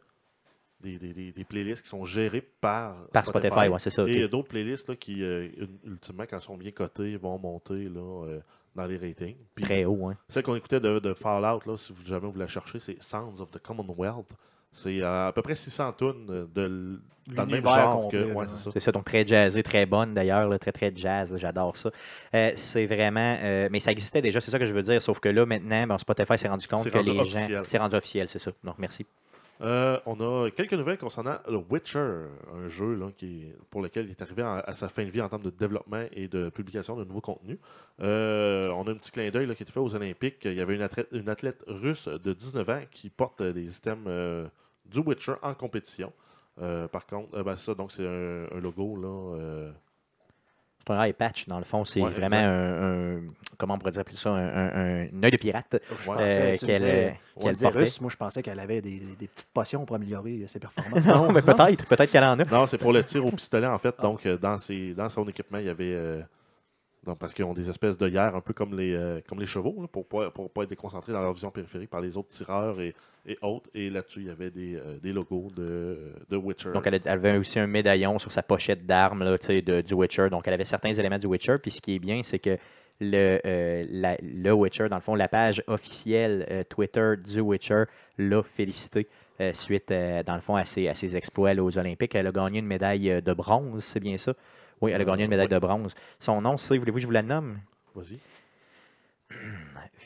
des, 0.82 0.98
des, 1.00 1.14
des- 1.14 1.32
des 1.32 1.44
playlists 1.44 1.82
qui 1.84 1.90
sont 1.90 2.06
gérées 2.06 2.42
par, 2.62 3.08
Par 3.12 3.26
Spotify, 3.26 3.68
ouais, 3.68 3.80
c'est 3.80 3.90
ça. 3.90 4.04
ok. 4.04 4.10
Et 4.10 4.14
il 4.14 4.20
y 4.22 4.24
a 4.24 4.28
d'autres 4.28 4.48
playlists 4.50 4.88
là, 4.90 4.96
qui, 4.96 5.24
euh, 5.24 5.48
ul- 5.58 5.70
ultimement, 5.86 6.24
quand 6.30 6.38
elles 6.38 6.42
sont 6.44 6.58
bien 6.58 6.72
cotées, 6.72 7.18
vont 7.18 7.38
monter 7.40 7.90
là, 7.90 8.26
euh, 8.28 8.40
dans 8.78 8.86
les 8.86 8.98
ratings. 8.98 9.36
Puis, 9.56 9.66
Très 9.66 9.84
haut, 9.86 10.08
hein. 10.08 10.16
Celle 10.30 10.44
qu'on 10.44 10.56
écoutait 10.56 10.80
de, 10.80 11.00
de 11.00 11.14
Fallout, 11.14 11.60
là, 11.66 11.76
si 11.76 11.92
vous 11.92 12.06
jamais 12.06 12.28
vous 12.30 12.40
la 12.40 12.48
cherchez, 12.48 12.80
c'est 12.80 13.02
Sounds 13.04 13.42
of 13.42 13.52
the 13.52 13.60
Commonwealth. 13.60 14.32
C'est 14.72 15.02
euh, 15.02 15.30
à 15.30 15.32
peu 15.34 15.42
près 15.42 15.56
600 15.56 15.94
tonnes 15.94 16.48
de, 16.54 17.00
dans 17.28 17.44
le 17.44 17.48
même 17.48 17.48
L'univers 17.48 17.74
genre 17.92 18.12
que. 18.12 18.32
Ouais, 18.32 18.46
c'est 18.48 18.58
ça. 18.58 18.70
C'est 18.72 18.80
ça, 18.80 18.92
donc 18.92 19.06
très 19.06 19.26
jazzé, 19.26 19.64
très 19.64 19.86
bonne 19.88 20.14
d'ailleurs, 20.14 20.48
là, 20.48 20.60
très 20.60 20.72
très 20.72 20.92
jazz, 20.96 21.32
là, 21.32 21.38
j'adore 21.38 21.76
ça. 21.76 21.90
Euh, 22.36 22.52
c'est 22.56 22.86
vraiment, 22.86 23.38
euh, 23.42 23.70
mais 23.72 23.80
ça 23.80 23.92
existait 23.92 24.22
déjà, 24.22 24.40
c'est 24.40 24.52
ça 24.52 24.60
que 24.60 24.66
je 24.68 24.74
veux 24.74 24.84
dire, 24.84 25.02
sauf 25.02 25.20
que 25.20 25.30
là 25.30 25.46
maintenant, 25.46 25.88
bon, 25.88 25.98
Spotify 25.98 26.38
s'est 26.38 26.48
rendu 26.48 26.68
compte 26.68 26.84
C'est 26.84 26.92
que 26.92 26.98
rendu 26.98 27.12
les 27.12 27.20
officiel. 27.20 27.52
gens, 27.52 27.64
c'est 27.68 27.78
rendu 27.80 27.96
officiel, 27.96 28.30
c'est 28.30 28.40
ça. 28.40 28.52
Donc 28.64 28.76
merci. 28.78 29.06
Euh, 29.62 30.00
on 30.06 30.20
a 30.20 30.52
quelques 30.52 30.74
nouvelles 30.74 30.98
concernant 30.98 31.38
The 31.48 31.64
Witcher, 31.70 32.28
un 32.54 32.68
jeu 32.68 32.96
là, 32.96 33.08
qui 33.18 33.46
pour 33.70 33.82
lequel 33.82 34.06
il 34.06 34.12
est 34.12 34.22
arrivé 34.22 34.44
à, 34.44 34.72
sa 34.74 34.88
fin 34.88 35.04
de 35.04 35.10
vie 35.10 35.22
en 35.22 35.30
termes 35.30 35.44
de 35.44 35.50
développement 35.50 36.06
et 36.12 36.28
de 36.28 36.50
publication 36.50 36.96
de 36.96 37.04
nouveaux 37.04 37.22
contenus. 37.22 37.58
Euh, 38.02 38.70
on 38.70 38.88
a 38.88 38.92
un 38.92 38.96
petit 38.96 39.12
clin 39.12 39.30
d'œil 39.30 39.48
qui 39.56 39.64
été 39.64 39.72
fait 39.72 39.80
aux 39.80 39.96
Olympiques. 39.96 40.46
Il 40.46 40.54
y 40.54 40.62
avait 40.62 40.76
une 40.76 41.30
athlète, 41.30 41.64
russe 41.68 42.08
de 42.08 42.34
19 42.34 42.70
ans 42.70 42.82
qui 42.92 43.10
porte 43.10 43.42
euh, 43.42 43.54
des 43.54 43.76
items 43.78 44.50
du 44.86 45.00
Witcher 45.00 45.36
en 45.42 45.54
compétition. 45.54 46.14
Par 46.92 47.06
contre, 47.06 47.44
ben, 47.44 47.56
ça, 47.56 47.76
donc 47.76 47.92
c'est 47.92 48.06
un, 48.06 48.48
un 48.52 48.60
logo 48.60 48.96
là. 48.96 49.72
Euh, 50.90 50.96
C'est 50.96 51.02
un 51.02 51.04
eye 51.06 51.14
patch, 51.14 51.48
dans 51.48 51.60
le 51.60 51.66
fond, 51.66 51.86
c'est 51.86 52.02
Ouais, 52.02 52.10
vraiment 52.10 52.38
un, 52.38 53.18
un- 53.18 53.22
comment 53.58 53.76
on 53.76 53.78
pourrait 53.78 53.92
dire 53.92 54.04
plus 54.06 54.16
ça, 54.18 54.30
un, 54.30 54.36
un- 54.48 55.06
un 55.12 55.24
œil 55.24 55.32
de 55.32 55.38
pirate 55.38 55.82
Ouais. 56.08 56.16
euh, 56.20 56.58
qu'elle 56.58 56.84
euh, 56.84 57.10
tu 57.40 57.54
qu'elle 57.56 57.68
russe, 57.78 58.02
moi 58.02 58.10
je 58.12 58.18
pensais 58.18 58.42
qu'elle 58.42 58.60
avait 58.60 58.82
des, 58.82 59.02
des 59.20 59.28
petites 59.28 59.48
potions 59.54 59.86
pour 59.86 59.96
améliorer 59.96 60.46
ses 60.48 60.60
performances. 60.60 61.06
Non, 61.06 61.32
mais 61.32 61.42
peut-être, 61.42 61.86
peut-être 61.86 62.12
qu'elle 62.12 62.24
en 62.24 62.40
a. 62.40 62.44
Non, 62.52 62.68
c'est 62.68 62.78
pour 62.78 62.94
le 62.94 63.04
tir 63.04 63.26
au 63.26 63.32
pistolet, 63.32 63.68
en 63.68 63.78
fait. 63.78 63.96
Donc, 64.02 64.26
euh, 64.26 64.38
dans, 64.38 64.58
ses, 64.58 64.94
dans 64.94 65.10
son 65.10 65.28
équipement, 65.28 65.58
il 65.60 65.66
y 65.66 65.70
avait. 65.70 65.94
Parce 67.16 67.34
qu'ils 67.34 67.46
ont 67.46 67.54
des 67.54 67.70
espèces 67.70 67.98
de 67.98 68.18
un 68.18 68.42
peu 68.42 68.54
comme 68.54 68.78
les, 68.78 68.94
euh, 68.94 69.22
chevaux, 69.46 69.88
pour 69.92 70.06
ne 70.22 70.30
pas, 70.30 70.64
être 70.64 70.70
déconcentrés 70.70 71.14
dans 71.14 71.22
leur 71.22 71.34
vision 71.34 71.52
périphérique 71.52 71.90
par 71.90 72.02
les 72.02 72.18
autres 72.18 72.30
tireurs 72.30 72.80
et, 72.82 72.96
autres. 73.42 73.70
Et 73.74 73.90
là-dessus, 73.90 74.22
il 74.22 74.28
y 74.28 74.30
avait 74.30 74.50
des, 74.50 74.76
euh, 74.76 75.14
logos 75.14 75.52
de, 75.56 76.36
Witcher. 76.36 76.72
Donc, 76.72 76.88
elle, 76.88 77.00
avait 77.06 77.38
aussi 77.38 77.60
un 77.60 77.68
médaillon 77.68 78.18
sur 78.20 78.32
sa 78.32 78.42
pochette 78.42 78.86
d'armes 78.86 79.38
du 79.48 79.94
Witcher. 79.94 80.30
Donc, 80.30 80.48
elle 80.48 80.54
avait 80.54 80.66
certains 80.66 80.94
éléments 80.94 81.20
du 81.20 81.28
Witcher. 81.28 81.58
Puis, 81.62 81.72
ce 81.72 81.82
qui 81.82 81.96
est 81.96 82.00
bien, 82.00 82.22
c'est 82.24 82.40
que 82.40 82.58
le, 83.00 83.40
euh, 83.46 84.52
Witcher, 84.54 84.90
dans 84.90 84.98
le 84.98 85.02
fond, 85.02 85.16
la 85.16 85.28
page 85.28 85.62
officielle 85.68 86.66
Twitter 86.70 87.14
du 87.18 87.42
Witcher 87.42 87.84
l'a 88.18 88.42
félicité 88.44 89.08
suite, 89.54 89.90
dans 89.90 90.36
le 90.36 90.42
fond, 90.42 90.56
à 90.56 90.66
ses, 90.66 90.88
à 90.88 90.94
exploits 91.16 91.54
aux 91.54 91.78
Olympiques. 91.78 92.16
Elle 92.16 92.28
a 92.28 92.32
gagné 92.32 92.60
une 92.60 92.66
médaille 92.66 93.22
de 93.22 93.34
bronze, 93.34 93.84
c'est 93.84 94.00
bien 94.00 94.18
ça? 94.18 94.34
Oui, 94.82 94.92
elle 94.92 95.02
a 95.02 95.06
gagné 95.06 95.24
une 95.24 95.30
médaille 95.30 95.48
de 95.48 95.58
bronze. 95.60 95.96
Son 96.20 96.42
nom, 96.42 96.58
c'est, 96.58 96.78
voulez-vous 96.78 96.98
que 96.98 97.02
je 97.02 97.06
vous 97.08 97.12
la 97.14 97.24
nomme? 97.24 97.60
Vas-y. 97.96 98.20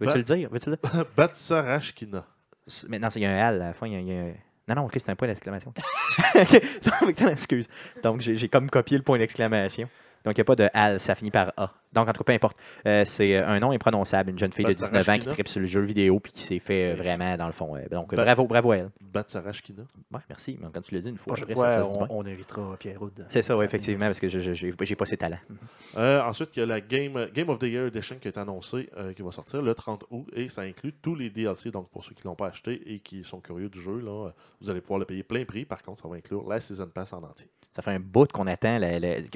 Veux-tu 0.00 0.16
le 0.18 0.22
dire? 0.24 0.48
Veux-tu 0.50 0.70
le 0.70 0.76
dire? 0.76 1.04
Batsarashkina. 1.16 2.24
S- 2.66 2.86
Maintenant, 2.88 3.08
il 3.14 3.22
y 3.22 3.26
a 3.26 3.30
un 3.30 3.36
L 3.54 3.62
à 3.62 3.66
la 3.66 3.72
fin. 3.74 3.86
il 3.86 3.92
y 3.92 3.96
a- 3.96 4.00
il 4.00 4.08
y 4.08 4.12
a 4.12 4.22
un- 4.22 4.32
Non, 4.68 4.74
non, 4.76 4.84
ok, 4.86 4.92
c'est 4.96 5.10
un 5.10 5.16
point 5.16 5.28
d'exclamation. 5.28 5.72
Donc, 6.34 7.10
attends, 7.20 7.28
excuse. 7.28 7.68
Donc, 8.02 8.20
j'ai 8.20 8.48
comme 8.48 8.70
copié 8.70 8.96
le 8.96 9.04
point 9.04 9.18
d'exclamation. 9.18 9.88
Donc, 10.24 10.36
il 10.36 10.40
n'y 10.40 10.42
a 10.42 10.44
pas 10.44 10.56
de 10.56 10.68
Al, 10.72 10.98
ça 10.98 11.14
finit 11.14 11.30
par 11.30 11.52
A. 11.56 11.70
Donc, 11.92 12.08
en 12.08 12.12
tout 12.12 12.18
cas, 12.18 12.24
peu 12.24 12.32
importe. 12.32 12.56
Euh, 12.86 13.04
c'est 13.04 13.36
euh, 13.36 13.46
un 13.46 13.60
nom 13.60 13.70
imprononçable, 13.70 14.30
une 14.30 14.38
jeune 14.38 14.52
fille 14.52 14.64
de 14.64 14.72
19 14.72 15.08
ans 15.08 15.18
qui 15.18 15.26
tripe 15.28 15.48
sur 15.48 15.60
le 15.60 15.66
jeu 15.66 15.80
vidéo 15.82 16.18
puis 16.18 16.32
qui 16.32 16.42
s'est 16.42 16.58
fait 16.58 16.92
euh, 16.92 16.94
vraiment, 16.96 17.36
dans 17.36 17.46
le 17.46 17.52
fond. 17.52 17.76
euh, 17.76 17.86
donc, 17.90 18.14
Bat- 18.14 18.24
bravo, 18.24 18.46
bravo 18.46 18.72
à 18.72 18.76
elle. 18.78 18.90
Batsarashkina. 19.00 19.82
Ouais, 20.12 20.20
merci. 20.28 20.58
Mais 20.60 20.68
quand 20.72 20.80
tu 20.80 20.94
l'as 20.94 21.00
dit 21.02 21.10
une 21.10 21.18
fois, 21.18 21.34
après, 21.38 21.54
ça, 21.54 21.60
fois, 21.60 21.68
ça 21.70 21.82
dit 21.82 21.88
on, 22.10 22.18
on 22.20 22.26
invitera 22.26 22.76
Pierre 22.78 23.00
Houd. 23.02 23.26
C'est 23.28 23.42
ça, 23.42 23.56
oui, 23.56 23.64
effectivement, 23.64 24.06
parce 24.06 24.18
que 24.18 24.28
je 24.28 24.66
n'ai 24.66 24.96
pas 24.96 25.06
ses 25.06 25.16
talents. 25.16 25.38
Euh, 25.96 26.20
ensuite, 26.22 26.50
il 26.56 26.60
y 26.60 26.62
a 26.62 26.66
la 26.66 26.80
Game, 26.80 27.28
Game 27.32 27.48
of 27.50 27.58
the 27.58 27.64
Year 27.64 27.86
Edition 27.86 28.16
qui 28.16 28.28
est 28.28 28.38
annoncée, 28.38 28.88
qui 29.14 29.22
va 29.22 29.30
sortir 29.30 29.62
le 29.62 29.74
30 29.74 30.04
août, 30.10 30.26
et 30.34 30.48
ça 30.48 30.62
inclut 30.62 30.94
tous 31.00 31.14
les 31.14 31.30
DLC. 31.30 31.70
Donc, 31.70 31.90
pour 31.90 32.02
ceux 32.04 32.14
qui 32.14 32.22
ne 32.26 32.30
l'ont 32.30 32.34
pas 32.36 32.48
acheté 32.48 32.80
et 32.92 32.98
qui 33.00 33.22
sont 33.24 33.40
curieux 33.40 33.68
du 33.68 33.80
jeu, 33.80 34.00
là, 34.00 34.30
vous 34.60 34.70
allez 34.70 34.80
pouvoir 34.80 34.98
le 34.98 35.04
payer 35.04 35.22
plein 35.22 35.44
prix. 35.44 35.64
Par 35.64 35.82
contre, 35.82 36.02
ça 36.02 36.08
va 36.08 36.16
inclure 36.16 36.48
la 36.48 36.60
Season 36.60 36.88
Pass 36.88 37.12
en 37.12 37.22
entier. 37.22 37.48
Ça 37.74 37.82
fait 37.82 37.90
un 37.90 38.00
bout 38.00 38.30
qu'on 38.30 38.46
attend, 38.46 38.78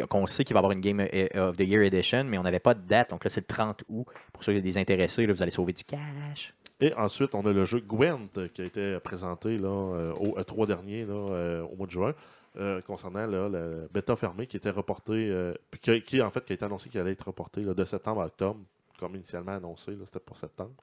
qu'on 0.08 0.26
sait 0.28 0.44
qu'il 0.44 0.54
va 0.54 0.58
y 0.58 0.60
avoir 0.60 0.72
une 0.72 0.80
Game 0.80 1.00
of 1.34 1.56
the 1.56 1.60
Year 1.60 1.82
Edition, 1.82 2.22
mais 2.24 2.38
on 2.38 2.42
n'avait 2.44 2.60
pas 2.60 2.74
de 2.74 2.86
date. 2.86 3.10
Donc 3.10 3.24
là, 3.24 3.30
c'est 3.30 3.40
le 3.40 3.46
30 3.46 3.82
août. 3.88 4.06
Pour 4.32 4.44
ceux 4.44 4.52
qui 4.52 4.58
sont 4.58 4.64
des 4.64 4.78
intéressés, 4.78 5.26
là, 5.26 5.32
vous 5.32 5.42
allez 5.42 5.50
sauver 5.50 5.72
du 5.72 5.82
cash. 5.82 6.54
Et 6.80 6.94
ensuite, 6.94 7.34
on 7.34 7.44
a 7.44 7.52
le 7.52 7.64
jeu 7.64 7.80
Gwent 7.80 8.28
euh, 8.36 8.46
qui 8.46 8.62
a 8.62 8.64
été 8.64 8.98
présenté 9.00 9.58
là, 9.58 9.68
euh, 9.68 10.12
au 10.14 10.38
E3 10.38 10.68
dernier, 10.68 11.04
là, 11.04 11.14
euh, 11.14 11.62
au 11.62 11.74
mois 11.74 11.88
de 11.88 11.90
juin, 11.90 12.14
euh, 12.56 12.80
concernant 12.82 13.26
là, 13.26 13.48
le 13.48 13.88
bêta 13.92 14.14
fermé 14.14 14.46
qui 14.46 14.56
était 14.56 14.70
reporté, 14.70 15.12
euh, 15.12 15.52
qui, 15.82 16.22
en 16.22 16.30
fait 16.30 16.44
qui 16.44 16.52
a 16.52 16.54
été 16.54 16.64
annoncé 16.64 16.88
qu'il 16.88 17.00
allait 17.00 17.12
être 17.12 17.26
reporté 17.26 17.62
de 17.62 17.84
septembre 17.84 18.22
à 18.22 18.26
octobre, 18.26 18.60
comme 18.98 19.16
initialement 19.16 19.52
annoncé, 19.56 19.96
c'était 20.04 20.20
pour 20.20 20.36
septembre. 20.36 20.74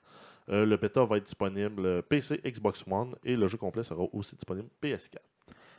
Euh, 0.50 0.66
le 0.66 0.78
bêta 0.78 1.04
va 1.06 1.18
être 1.18 1.24
disponible 1.24 1.86
euh, 1.86 2.02
PC, 2.02 2.40
Xbox 2.46 2.84
One 2.90 3.16
et 3.24 3.36
le 3.36 3.48
jeu 3.48 3.58
complet 3.58 3.84
sera 3.84 4.04
aussi 4.14 4.36
disponible 4.36 4.68
PS4. 4.82 5.18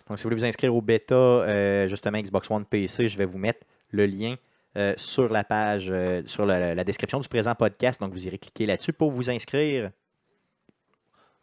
Donc, 0.08 0.18
si 0.18 0.24
vous 0.24 0.30
voulez 0.30 0.40
vous 0.40 0.46
inscrire 0.46 0.74
au 0.74 0.80
bêta, 0.80 1.14
euh, 1.14 1.88
justement, 1.88 2.18
Xbox 2.18 2.50
One 2.50 2.64
PC, 2.64 3.08
je 3.08 3.18
vais 3.18 3.24
vous 3.24 3.38
mettre 3.38 3.66
le 3.90 4.06
lien 4.06 4.36
euh, 4.76 4.94
sur 4.96 5.28
la 5.32 5.44
page, 5.44 5.88
euh, 5.90 6.22
sur 6.26 6.46
la, 6.46 6.84
description 6.84 7.18
du 7.18 7.28
présent 7.28 7.54
podcast. 7.54 8.00
Donc, 8.00 8.12
vous 8.12 8.26
irez 8.26 8.38
cliquer 8.38 8.66
là-dessus 8.66 8.92
pour 8.92 9.10
vous 9.10 9.30
inscrire. 9.30 9.90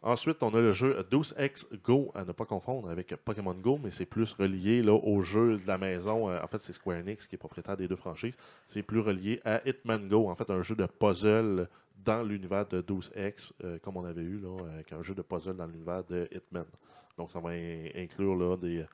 Ensuite, 0.02 0.42
on 0.42 0.54
a 0.54 0.60
le 0.60 0.72
jeu 0.72 1.06
Deus 1.10 1.32
Ex 1.38 1.66
Go, 1.82 2.12
à 2.14 2.24
ne 2.24 2.32
pas 2.32 2.44
confondre 2.44 2.90
avec 2.90 3.14
Pokémon 3.24 3.54
Go, 3.54 3.80
mais 3.82 3.90
c'est 3.90 4.04
plus 4.04 4.34
relié 4.34 4.82
là, 4.82 4.92
au 4.92 5.22
jeu 5.22 5.56
de 5.56 5.66
la 5.66 5.78
maison. 5.78 6.30
En 6.30 6.46
fait, 6.46 6.58
c'est 6.60 6.74
Square 6.74 6.98
Enix 6.98 7.26
qui 7.26 7.36
est 7.36 7.38
propriétaire 7.38 7.76
des 7.76 7.88
deux 7.88 7.96
franchises. 7.96 8.36
C'est 8.68 8.82
plus 8.82 9.00
relié 9.00 9.40
à 9.46 9.66
Hitman 9.66 10.06
Go, 10.08 10.28
en 10.28 10.34
fait, 10.34 10.50
un 10.50 10.60
jeu 10.60 10.74
de 10.74 10.84
puzzle 10.84 11.68
dans 12.04 12.22
l'univers 12.22 12.66
de 12.66 12.80
Deus 12.80 13.10
Ex, 13.14 13.52
euh, 13.62 13.78
comme 13.82 13.96
on 13.96 14.04
avait 14.04 14.22
eu 14.22 14.38
là, 14.38 14.56
avec 14.74 14.92
un 14.92 15.02
jeu 15.02 15.14
de 15.14 15.22
puzzle 15.22 15.56
dans 15.56 15.66
l'univers 15.66 16.04
de 16.04 16.28
Hitman. 16.32 16.66
Donc, 17.16 17.30
ça 17.30 17.40
va 17.40 17.50
in- 17.50 17.88
inclure 17.96 18.34
là, 18.36 18.56
des, 18.56 18.84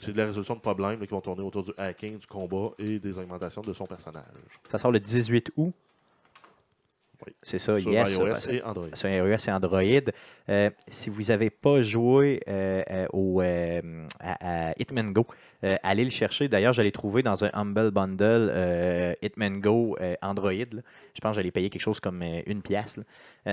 c'est 0.00 0.12
de 0.12 0.18
la 0.18 0.26
résolution 0.26 0.54
de 0.54 0.60
problèmes 0.60 1.00
qui 1.00 1.06
vont 1.06 1.20
tourner 1.20 1.42
autour 1.42 1.62
du 1.64 1.72
hacking, 1.76 2.18
du 2.18 2.26
combat 2.26 2.70
et 2.78 2.98
des 2.98 3.18
augmentations 3.18 3.62
de 3.62 3.72
son 3.72 3.86
personnage. 3.86 4.24
Ça 4.66 4.78
sort 4.78 4.92
le 4.92 5.00
18 5.00 5.52
août. 5.56 5.74
Oui. 7.26 7.32
C'est 7.42 7.58
ça, 7.58 7.78
sur 7.78 7.90
yes. 7.92 8.14
iOS 8.14 8.50
et 8.50 8.62
Android. 8.62 8.88
sur 8.94 9.08
iOS 9.08 9.36
et 9.48 9.50
Android. 9.52 9.82
Euh, 10.50 10.70
si 10.88 11.10
vous 11.10 11.22
n'avez 11.22 11.48
pas 11.50 11.82
joué 11.82 12.40
euh, 12.48 12.82
euh, 12.90 13.06
au, 13.12 13.40
euh, 13.40 13.80
à, 14.20 14.68
à 14.70 14.72
Hitman 14.78 15.12
Go, 15.12 15.26
allez 15.82 16.04
le 16.04 16.10
chercher. 16.10 16.48
D'ailleurs, 16.48 16.74
je 16.74 16.82
l'ai 16.82 16.92
trouvé 16.92 17.22
dans 17.22 17.42
un 17.44 17.50
Humble 17.54 17.90
Bundle 17.90 19.16
Hitman 19.22 19.60
Go 19.60 19.96
Android. 20.20 20.52
là. 20.52 20.82
Je 21.14 21.20
pense 21.20 21.30
que 21.30 21.36
j'allais 21.36 21.50
payer 21.50 21.70
quelque 21.70 21.80
chose 21.80 22.00
comme 22.00 22.22
une 22.46 22.60
pièce. 22.60 23.00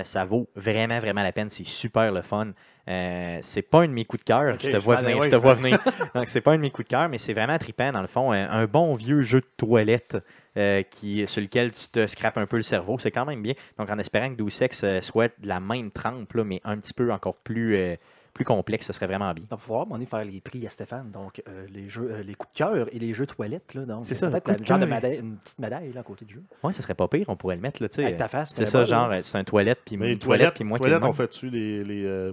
ça 0.04 0.24
vaut 0.24 0.48
vraiment, 0.54 0.98
vraiment 0.98 1.22
la 1.22 1.32
peine. 1.32 1.48
C'est 1.48 1.64
super 1.64 2.12
le 2.12 2.20
fun. 2.22 2.48
Euh, 2.88 3.38
c'est 3.42 3.62
pas 3.62 3.82
un 3.82 3.86
de 3.88 3.92
mes 3.92 4.04
coups 4.04 4.24
de 4.24 4.28
cœur. 4.28 4.56
Je 4.60 4.70
te 4.70 4.76
vois 4.76 4.96
venir. 4.96 5.16
ouais, 5.18 5.26
je 5.26 5.30
te 5.30 5.36
vois 5.36 5.54
venir. 5.54 5.78
Donc, 6.14 6.28
c'est 6.28 6.40
pas 6.40 6.52
un 6.52 6.56
de 6.56 6.62
mes 6.62 6.70
coups 6.70 6.88
de 6.88 6.90
cœur, 6.90 7.08
mais 7.08 7.18
c'est 7.18 7.32
vraiment 7.32 7.56
trippant, 7.56 7.92
dans 7.92 8.00
le 8.02 8.08
fond. 8.08 8.32
Un, 8.32 8.50
un 8.50 8.66
bon 8.66 8.94
vieux 8.96 9.22
jeu 9.22 9.40
de 9.40 9.46
toilette 9.56 10.16
euh, 10.56 10.82
qui, 10.82 11.26
sur 11.26 11.40
lequel 11.42 11.70
tu 11.72 11.88
te 11.88 12.06
scrapes 12.06 12.38
un 12.38 12.46
peu 12.46 12.56
le 12.56 12.62
cerveau. 12.62 12.98
C'est 12.98 13.10
quand 13.10 13.24
même 13.24 13.42
bien. 13.42 13.54
Donc, 13.78 13.88
en 13.90 13.98
espérant 13.98 14.30
que 14.30 14.42
Deus 14.42 14.62
Ex 14.62 14.82
euh, 14.84 15.00
soit 15.00 15.32
de 15.40 15.48
la 15.48 15.60
même 15.60 15.90
trempe, 15.90 16.32
là, 16.34 16.44
mais 16.44 16.60
un 16.64 16.76
petit 16.78 16.92
peu 16.94 17.12
encore 17.12 17.36
plus, 17.36 17.76
euh, 17.76 17.96
plus 18.34 18.44
complexe, 18.44 18.86
ce 18.86 18.92
serait 18.92 19.06
vraiment 19.06 19.32
bien. 19.34 19.44
Il 19.46 19.50
va 19.50 19.56
falloir 19.56 20.00
est 20.00 20.06
faire 20.06 20.24
les 20.24 20.40
prix 20.40 20.66
à 20.66 20.70
Stéphane. 20.70 21.10
Donc, 21.10 21.42
euh, 21.48 21.66
les, 21.72 21.88
jeux, 21.88 22.10
euh, 22.10 22.22
les 22.22 22.34
coups 22.34 22.52
de 22.52 22.58
cœur 22.58 22.88
et 22.94 22.98
les 22.98 23.12
jeux 23.12 23.26
toilettes. 23.26 23.74
Là, 23.74 23.84
donc, 23.84 24.06
C'est 24.06 24.14
ça, 24.14 24.28
Peut-être 24.30 24.48
un 24.50 24.64
genre 24.64 24.78
de 24.78 24.86
cœur. 24.86 24.94
médaille- 24.94 25.18
une 25.20 25.36
petite 25.36 25.58
médaille 25.58 25.92
là, 25.92 26.00
à 26.00 26.02
côté 26.02 26.24
du 26.24 26.34
jeu. 26.34 26.42
Ouais, 26.62 26.72
ce 26.72 26.80
serait 26.82 26.94
pas 26.94 27.08
pire. 27.08 27.26
On 27.28 27.36
pourrait 27.36 27.56
le 27.56 27.62
mettre, 27.62 27.82
là, 27.82 27.88
tu 27.88 27.96
sais. 27.96 28.04
Avec 28.04 28.16
ta 28.16 28.28
face. 28.28 28.52
C'est 28.54 28.66
ça, 28.66 28.84
genre, 28.84 29.08
là. 29.08 29.22
c'est 29.22 29.36
un 29.38 29.44
toilette, 29.44 29.80
puis 29.84 29.96
Mais 29.96 30.12
une 30.12 30.18
toilette, 30.18 30.54
puis 30.54 30.64
moi 30.64 30.78
qui 30.78 30.82
toilette, 30.84 31.02
on 31.02 31.06
même. 31.06 31.12
fait-tu 31.14 31.50
les. 31.50 31.84
les 31.84 32.04
euh, 32.06 32.32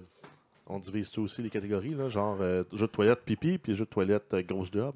on 0.68 0.78
divise-tu 0.80 1.20
aussi 1.22 1.42
les 1.42 1.50
catégories, 1.50 1.96
là, 1.96 2.10
genre 2.10 2.38
euh, 2.42 2.64
jeu 2.74 2.86
de 2.86 2.92
toilette 2.92 3.22
pipi, 3.26 3.58
puis 3.58 3.76
jeu 3.76 3.86
de 3.86 3.90
toilette 3.90 4.34
euh, 4.34 4.44
grosse 4.44 4.72
job? 4.72 4.94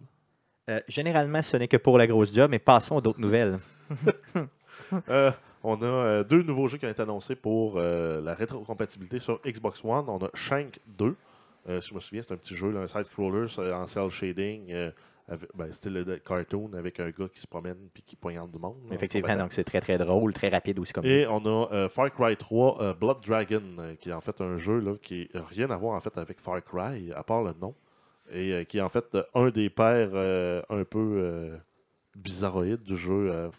Euh, 0.69 0.79
généralement, 0.87 1.41
ce 1.41 1.57
n'est 1.57 1.67
que 1.67 1.77
pour 1.77 1.97
la 1.97 2.07
grosse 2.07 2.33
job, 2.33 2.49
mais 2.49 2.59
passons 2.59 2.97
à 2.97 3.01
d'autres 3.01 3.19
nouvelles. 3.21 3.57
Euh, 5.09 5.31
on 5.63 5.81
a 5.81 5.85
euh, 5.85 6.23
deux 6.23 6.43
nouveaux 6.43 6.67
jeux 6.67 6.77
qui 6.77 6.85
ont 6.85 6.89
été 6.89 7.01
annoncés 7.01 7.35
pour 7.35 7.79
la 7.79 8.33
rétrocompatibilité 8.35 9.17
sur 9.17 9.39
Xbox 9.43 9.83
One. 9.83 10.05
On 10.07 10.17
a 10.17 10.29
Shank 10.35 10.79
2. 10.99 11.15
Euh, 11.69 11.81
si 11.81 11.89
je 11.89 11.95
me 11.95 11.99
souviens, 11.99 12.21
c'est 12.21 12.33
un 12.33 12.37
petit 12.37 12.53
jeu, 12.55 12.69
là, 12.69 12.81
un 12.81 12.87
side-scroller 12.87 13.47
en 13.73 13.87
cell 13.87 14.09
shading. 14.09 14.71
avec- 15.29 15.49
ben, 15.55 15.71
style 15.71 15.93
de 15.93 16.15
cartoon 16.17 16.69
avec 16.77 16.99
un 16.99 17.09
gars 17.09 17.27
qui 17.33 17.39
se 17.39 17.47
promène 17.47 17.77
puis 17.93 18.03
qui 18.05 18.15
poignarde 18.15 18.51
du 18.51 18.59
monde. 18.59 18.75
là, 18.89 18.95
Effectivement, 18.95 19.35
donc 19.37 19.53
c'est 19.53 19.63
très 19.63 19.79
très 19.79 19.97
drôle, 19.97 20.33
très 20.33 20.49
rapide 20.49 20.77
aussi 20.79 20.91
comme 20.91 21.05
Et 21.05 21.25
on 21.27 21.43
a 21.45 21.87
Far 21.87 22.11
Cry 22.11 22.35
3 22.35 22.81
euh, 22.81 22.93
Blood 22.93 23.17
Dragon, 23.25 23.61
qui 24.01 24.09
est 24.09 24.13
en 24.13 24.21
fait 24.21 24.39
un 24.41 24.57
jeu 24.57 24.79
là, 24.79 24.93
qui 25.01 25.29
n'a 25.33 25.41
rien 25.43 25.69
à 25.71 25.77
voir 25.77 25.95
en 25.95 26.01
fait 26.01 26.15
avec 26.17 26.39
Far 26.41 26.61
Cry, 26.63 27.11
à 27.15 27.23
part 27.23 27.41
le 27.41 27.53
nom. 27.59 27.73
Et 28.33 28.51
euh, 28.51 28.63
qui 28.63 28.79
est 28.79 28.81
en 28.81 28.89
fait 28.89 29.05
euh, 29.13 29.23
un 29.35 29.49
des 29.49 29.69
pères 29.69 30.09
euh, 30.13 30.61
un 30.69 30.83
peu 30.83 31.51
bizarroïdes 32.15 32.83
du 32.83 32.97
jeu. 32.97 33.49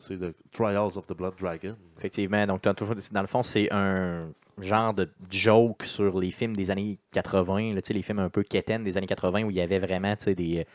c'est 0.00 0.18
The 0.18 0.34
Trials 0.52 0.96
of 0.96 1.06
the 1.06 1.14
Blood 1.14 1.34
Dragon. 1.38 1.76
Effectivement, 1.98 2.46
donc 2.46 2.62
toujours, 2.76 2.94
dans 3.12 3.20
le 3.20 3.26
fond, 3.26 3.42
c'est 3.42 3.72
un 3.72 4.28
genre 4.60 4.94
de 4.94 5.08
joke 5.30 5.84
sur 5.84 6.18
les 6.18 6.30
films 6.30 6.56
des 6.56 6.70
années 6.70 6.98
80, 7.12 7.74
là, 7.74 7.82
tu 7.82 7.88
sais, 7.88 7.94
les 7.94 8.02
films 8.02 8.20
un 8.20 8.30
peu 8.30 8.42
quétaines 8.42 8.84
des 8.84 8.96
années 8.96 9.06
80 9.06 9.44
où 9.44 9.50
il 9.50 9.56
y 9.56 9.60
avait 9.60 9.78
vraiment 9.78 10.14
des, 10.26 10.66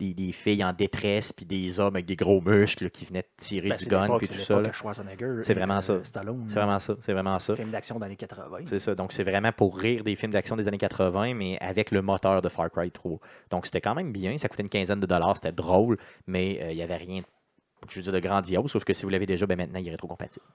des, 0.00 0.14
des 0.14 0.32
filles 0.32 0.64
en 0.64 0.72
détresse, 0.72 1.32
puis 1.32 1.44
des 1.44 1.78
hommes 1.78 1.94
avec 1.94 2.06
des 2.06 2.16
gros 2.16 2.40
muscles 2.40 2.90
qui 2.90 3.04
venaient 3.04 3.26
tirer 3.36 3.68
Ben, 3.68 3.76
du 3.76 3.84
c'est 3.84 3.90
gun, 3.90 4.18
puis 4.18 4.26
c'est 4.26 4.34
tout 4.34 4.40
ça. 4.40 4.72
Schwarzenegger 4.72 5.42
C'est 5.42 5.54
vraiment 5.54 5.76
euh, 5.76 5.80
ça. 5.80 6.04
Stallone. 6.04 6.44
C'est 6.48 6.54
vraiment 6.54 6.78
ça, 6.78 6.94
c'est 7.00 7.12
vraiment 7.12 7.38
ça. 7.38 7.54
Film 7.54 7.70
d'action 7.70 7.98
dans 7.98 8.06
les 8.06 8.16
80. 8.16 8.58
C'est 8.64 8.78
ça. 8.78 8.94
Donc, 8.94 9.12
c'est 9.12 9.24
vraiment 9.24 9.52
pour 9.52 9.78
rire 9.78 10.02
des 10.02 10.16
films 10.16 10.32
d'action 10.32 10.56
des 10.56 10.66
années 10.66 10.78
80, 10.78 11.34
mais 11.34 11.58
avec 11.60 11.90
le 11.90 12.02
moteur 12.02 12.40
de 12.42 12.48
Far 12.48 12.70
Cry 12.70 12.90
3. 12.90 13.18
Donc, 13.50 13.66
c'était 13.66 13.80
quand 13.80 13.94
même 13.94 14.12
bien. 14.12 14.38
Ça 14.38 14.48
coûtait 14.48 14.62
une 14.62 14.68
quinzaine 14.68 15.00
de 15.00 15.06
dollars. 15.06 15.36
C'était 15.36 15.52
drôle, 15.52 15.98
mais 16.26 16.58
euh, 16.62 16.72
il 16.72 16.76
n'y 16.76 16.82
avait 16.82 16.96
rien, 16.96 17.22
je 17.88 17.96
veux 17.96 18.02
dire, 18.02 18.12
de 18.12 18.20
grandiose. 18.20 18.70
Sauf 18.70 18.84
que 18.84 18.92
si 18.92 19.02
vous 19.04 19.10
l'avez 19.10 19.26
déjà, 19.26 19.46
ben 19.46 19.56
maintenant, 19.56 19.78
il 19.78 19.88
est 19.88 19.92
rétrocompatible. 19.92 20.46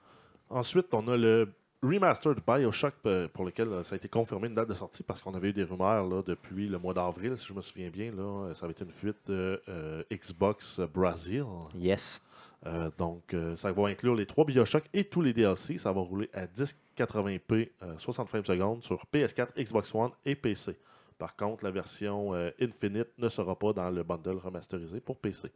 Ensuite, 0.50 0.92
on 0.92 1.06
a 1.08 1.16
le 1.16 1.52
remaster 1.86 2.34
de 2.34 2.40
Bioshock 2.46 2.94
euh, 3.06 3.28
pour 3.28 3.44
lequel 3.44 3.68
euh, 3.68 3.84
ça 3.84 3.94
a 3.94 3.96
été 3.96 4.08
confirmé 4.08 4.48
une 4.48 4.54
date 4.54 4.68
de 4.68 4.74
sortie 4.74 5.02
parce 5.02 5.22
qu'on 5.22 5.34
avait 5.34 5.50
eu 5.50 5.52
des 5.52 5.64
rumeurs 5.64 6.06
là, 6.06 6.22
depuis 6.22 6.68
le 6.68 6.78
mois 6.78 6.94
d'avril, 6.94 7.36
si 7.36 7.46
je 7.46 7.52
me 7.52 7.60
souviens 7.60 7.90
bien. 7.90 8.10
Là, 8.12 8.22
euh, 8.22 8.54
ça 8.54 8.66
avait 8.66 8.72
été 8.72 8.84
une 8.84 8.92
fuite 8.92 9.16
de 9.26 9.60
euh, 9.68 10.02
Xbox 10.12 10.80
Brazil. 10.80 11.44
Yes. 11.74 12.20
Euh, 12.66 12.90
donc, 12.98 13.34
euh, 13.34 13.56
ça 13.56 13.70
va 13.72 13.88
inclure 13.88 14.14
les 14.14 14.26
trois 14.26 14.44
Bioshock 14.44 14.84
et 14.92 15.04
tous 15.04 15.20
les 15.20 15.32
DLC. 15.32 15.78
Ça 15.78 15.92
va 15.92 16.00
rouler 16.00 16.28
à 16.32 16.46
1080p, 16.46 17.70
euh, 17.82 17.94
60 17.98 18.28
frames 18.28 18.44
secondes 18.44 18.82
sur 18.82 19.04
PS4, 19.12 19.48
Xbox 19.56 19.94
One 19.94 20.10
et 20.24 20.34
PC. 20.34 20.76
Par 21.18 21.36
contre, 21.36 21.64
la 21.64 21.70
version 21.70 22.34
Infinite 22.60 23.08
ne 23.16 23.30
sera 23.30 23.58
pas 23.58 23.72
dans 23.72 23.88
le 23.88 24.02
bundle 24.02 24.36
remasterisé 24.36 25.00
pour 25.00 25.16
PC. 25.16 25.48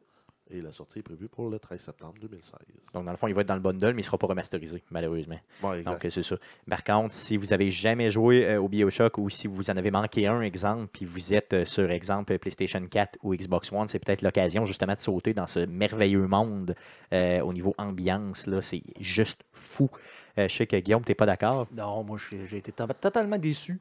Et 0.52 0.60
la 0.60 0.72
sortie 0.72 0.98
est 0.98 1.02
prévue 1.02 1.28
pour 1.28 1.48
le 1.48 1.58
13 1.60 1.80
septembre 1.80 2.14
2016. 2.20 2.52
Donc, 2.92 3.04
dans 3.04 3.10
le 3.12 3.16
fond, 3.16 3.28
il 3.28 3.34
va 3.34 3.42
être 3.42 3.46
dans 3.46 3.54
le 3.54 3.60
bundle, 3.60 3.86
mais 3.88 3.92
il 3.92 3.96
ne 3.98 4.02
sera 4.02 4.18
pas 4.18 4.26
remasterisé, 4.26 4.82
malheureusement. 4.90 5.38
Bon, 5.62 5.74
exact. 5.74 5.92
Donc, 5.92 6.04
euh, 6.04 6.10
c'est 6.10 6.24
ça. 6.24 6.36
Par 6.68 6.82
contre, 6.82 7.14
si 7.14 7.36
vous 7.36 7.52
avez 7.52 7.70
jamais 7.70 8.10
joué 8.10 8.44
euh, 8.46 8.60
au 8.60 8.68
Bioshock 8.68 9.18
ou 9.18 9.30
si 9.30 9.46
vous 9.46 9.70
en 9.70 9.76
avez 9.76 9.90
manqué 9.92 10.26
un, 10.26 10.40
exemple, 10.42 10.88
puis 10.92 11.04
vous 11.04 11.32
êtes 11.32 11.52
euh, 11.52 11.64
sur, 11.64 11.88
exemple, 11.90 12.36
PlayStation 12.38 12.84
4 12.84 13.18
ou 13.22 13.34
Xbox 13.34 13.70
One, 13.72 13.86
c'est 13.86 14.00
peut-être 14.00 14.22
l'occasion 14.22 14.64
justement 14.66 14.94
de 14.94 14.98
sauter 14.98 15.34
dans 15.34 15.46
ce 15.46 15.60
merveilleux 15.60 16.26
monde 16.26 16.74
euh, 17.12 17.40
au 17.42 17.52
niveau 17.52 17.74
ambiance. 17.78 18.46
là. 18.48 18.60
C'est 18.60 18.82
juste 18.98 19.42
fou. 19.52 19.88
Euh, 20.38 20.48
je 20.48 20.56
sais 20.56 20.66
que 20.66 20.76
Guillaume, 20.76 21.04
tu 21.04 21.10
n'es 21.10 21.14
pas 21.16 21.26
d'accord? 21.26 21.68
Non, 21.72 22.02
moi, 22.02 22.16
je 22.18 22.24
suis- 22.26 22.46
j'ai 22.46 22.56
été 22.58 22.72
to- 22.72 22.86
totalement 23.00 23.38
déçu. 23.38 23.78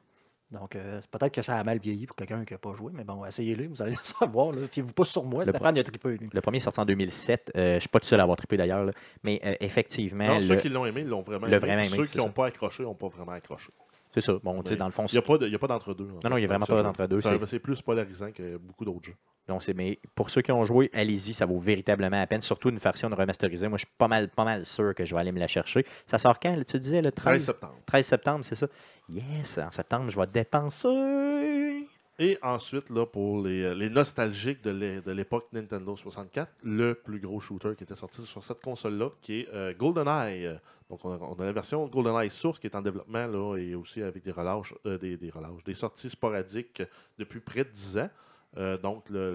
Donc, 0.50 0.74
euh, 0.74 1.00
peut-être 1.12 1.32
que 1.32 1.42
ça 1.42 1.56
a 1.58 1.62
mal 1.62 1.78
vieilli 1.78 2.06
pour 2.06 2.16
quelqu'un 2.16 2.44
qui 2.44 2.52
n'a 2.54 2.58
pas 2.58 2.74
joué, 2.74 2.90
mais 2.92 3.04
bon, 3.04 3.24
essayez-le, 3.24 3.68
vous 3.68 3.80
allez 3.82 3.92
le 3.92 3.96
savoir. 4.02 4.52
Fiez-vous 4.70 4.92
pas 4.92 5.04
sur 5.04 5.22
moi, 5.24 5.44
Le 5.44 5.50
Stéphane, 5.50 5.76
il 5.76 5.80
a 5.80 5.84
trippé, 5.84 6.16
lui. 6.16 6.28
Le 6.32 6.40
premier 6.40 6.56
est 6.56 6.60
sorti 6.60 6.80
en 6.80 6.84
2007. 6.84 7.52
Euh, 7.56 7.70
je 7.70 7.74
ne 7.76 7.80
suis 7.80 7.88
pas 7.88 8.00
tout 8.00 8.06
seul 8.06 8.18
à 8.18 8.24
avoir 8.24 8.36
trippé 8.36 8.56
d'ailleurs. 8.56 8.90
Mais 9.22 9.40
euh, 9.44 9.54
effectivement, 9.60 10.26
Non, 10.26 10.40
ceux 10.40 10.56
le- 10.56 10.60
qui 10.60 10.68
l'ont 10.68 10.86
aimé, 10.86 11.02
ils 11.02 11.06
l'ont 11.08 11.22
vraiment 11.22 11.46
le 11.46 11.52
aimé. 11.52 11.58
vraiment 11.60 11.82
aimé, 11.82 11.96
Ceux 11.96 12.06
qui 12.06 12.18
n'ont 12.18 12.30
pas 12.32 12.46
accroché, 12.46 12.82
n'ont 12.82 12.94
pas 12.96 13.08
vraiment 13.08 13.32
accroché. 13.32 13.70
c'est 14.12 14.20
ça. 14.22 14.32
Bon, 14.42 14.60
tu 14.64 14.70
sais, 14.70 14.76
dans 14.76 14.86
le 14.86 14.90
fond, 14.92 15.06
Il 15.06 15.12
n'y 15.12 15.18
a 15.18 15.22
pas 15.22 15.38
de- 15.38 15.46
il 15.46 15.52
y 15.52 15.54
a 15.54 15.58
pas 15.60 15.68
d'entre-deux. 15.68 16.08
en 16.16 16.20
fait, 16.20 16.28
non, 16.28 16.36
il 16.36 16.40
y 16.40 16.44
a 16.44 16.48
vraiment 16.48 16.66
pas 16.66 16.82
d'entre-deux, 16.82 17.20
c'est- 17.46 17.58
plus 17.60 17.80
polarisant 17.80 18.32
que 18.32 18.56
beaucoup 18.56 18.84
d'autres 18.84 19.04
jeux. 19.06 19.14
Donc, 19.46 19.62
c'est- 19.62 19.72
mais 19.74 19.98
pour 20.14 20.30
ceux 20.30 20.42
qui 20.42 20.52
ont 20.52 20.64
joué, 20.64 20.90
allez-y, 20.92 21.32
ça 21.34 21.46
vaut 21.46 21.58
véritablement 21.58 22.16
la 22.18 22.26
peine. 22.26 22.42
Surtout 22.42 22.70
une 22.70 22.78
version 22.78 23.08
remasterisée. 23.08 23.68
Moi, 23.68 23.78
je 23.78 23.84
suis 23.84 23.94
pas 23.98 24.06
mal, 24.08 24.28
pas 24.28 24.44
mal 24.44 24.64
sûr 24.66 24.94
que 24.96 25.04
je 25.04 25.14
vais 25.14 25.20
aller 25.20 25.32
me 25.32 25.40
la 25.40 25.48
chercher. 25.48 25.84
Ça 26.06 26.18
sort 26.18 26.38
quand, 26.40 26.56
tu 26.66 26.78
disais, 26.78 27.02
le 27.02 27.10
13 27.10 27.24
13, 27.34 27.44
septembre. 27.46 27.74
13 27.86 28.06
septembre, 28.06 28.44
c'est 28.44 28.54
ça? 28.56 28.66
Yes, 29.12 29.58
en 29.58 29.70
septembre, 29.70 30.10
je 30.10 30.18
vais 30.18 30.26
dépenser. 30.26 31.86
Et 32.18 32.38
ensuite, 32.42 32.90
là, 32.90 33.06
pour 33.06 33.42
les, 33.42 33.74
les 33.74 33.88
nostalgiques 33.88 34.62
de 34.62 34.70
l'é- 34.70 35.00
de 35.00 35.10
l'époque 35.10 35.46
Nintendo 35.52 35.96
64, 35.96 36.52
le 36.62 36.94
plus 36.94 37.18
gros 37.18 37.40
shooter 37.40 37.74
qui 37.76 37.84
était 37.84 37.96
sorti 37.96 38.22
sur 38.26 38.44
cette 38.44 38.60
console-là, 38.60 39.08
qui 39.22 39.40
est 39.40 39.48
euh, 39.54 39.72
GoldenEye. 39.74 40.50
Donc, 40.90 41.02
on 41.04 41.40
a, 41.40 41.44
la 41.44 41.52
version 41.52 41.86
GoldenEye 41.86 42.28
Source 42.28 42.58
qui 42.60 42.66
est 42.66 42.76
en 42.76 42.82
développement, 42.82 43.26
là, 43.26 43.56
et 43.56 43.74
aussi 43.74 44.02
avec 44.02 44.22
des 44.22 44.32
relâches, 44.32 44.74
euh, 44.86 44.98
des, 44.98 45.74
sorties 45.74 46.10
sporadiques 46.10 46.82
depuis 47.18 47.40
près 47.40 47.64
de 47.64 47.70
10 47.70 47.98
ans. 47.98 48.10
Euh, 48.58 48.76
donc, 48.76 49.08
le, 49.08 49.34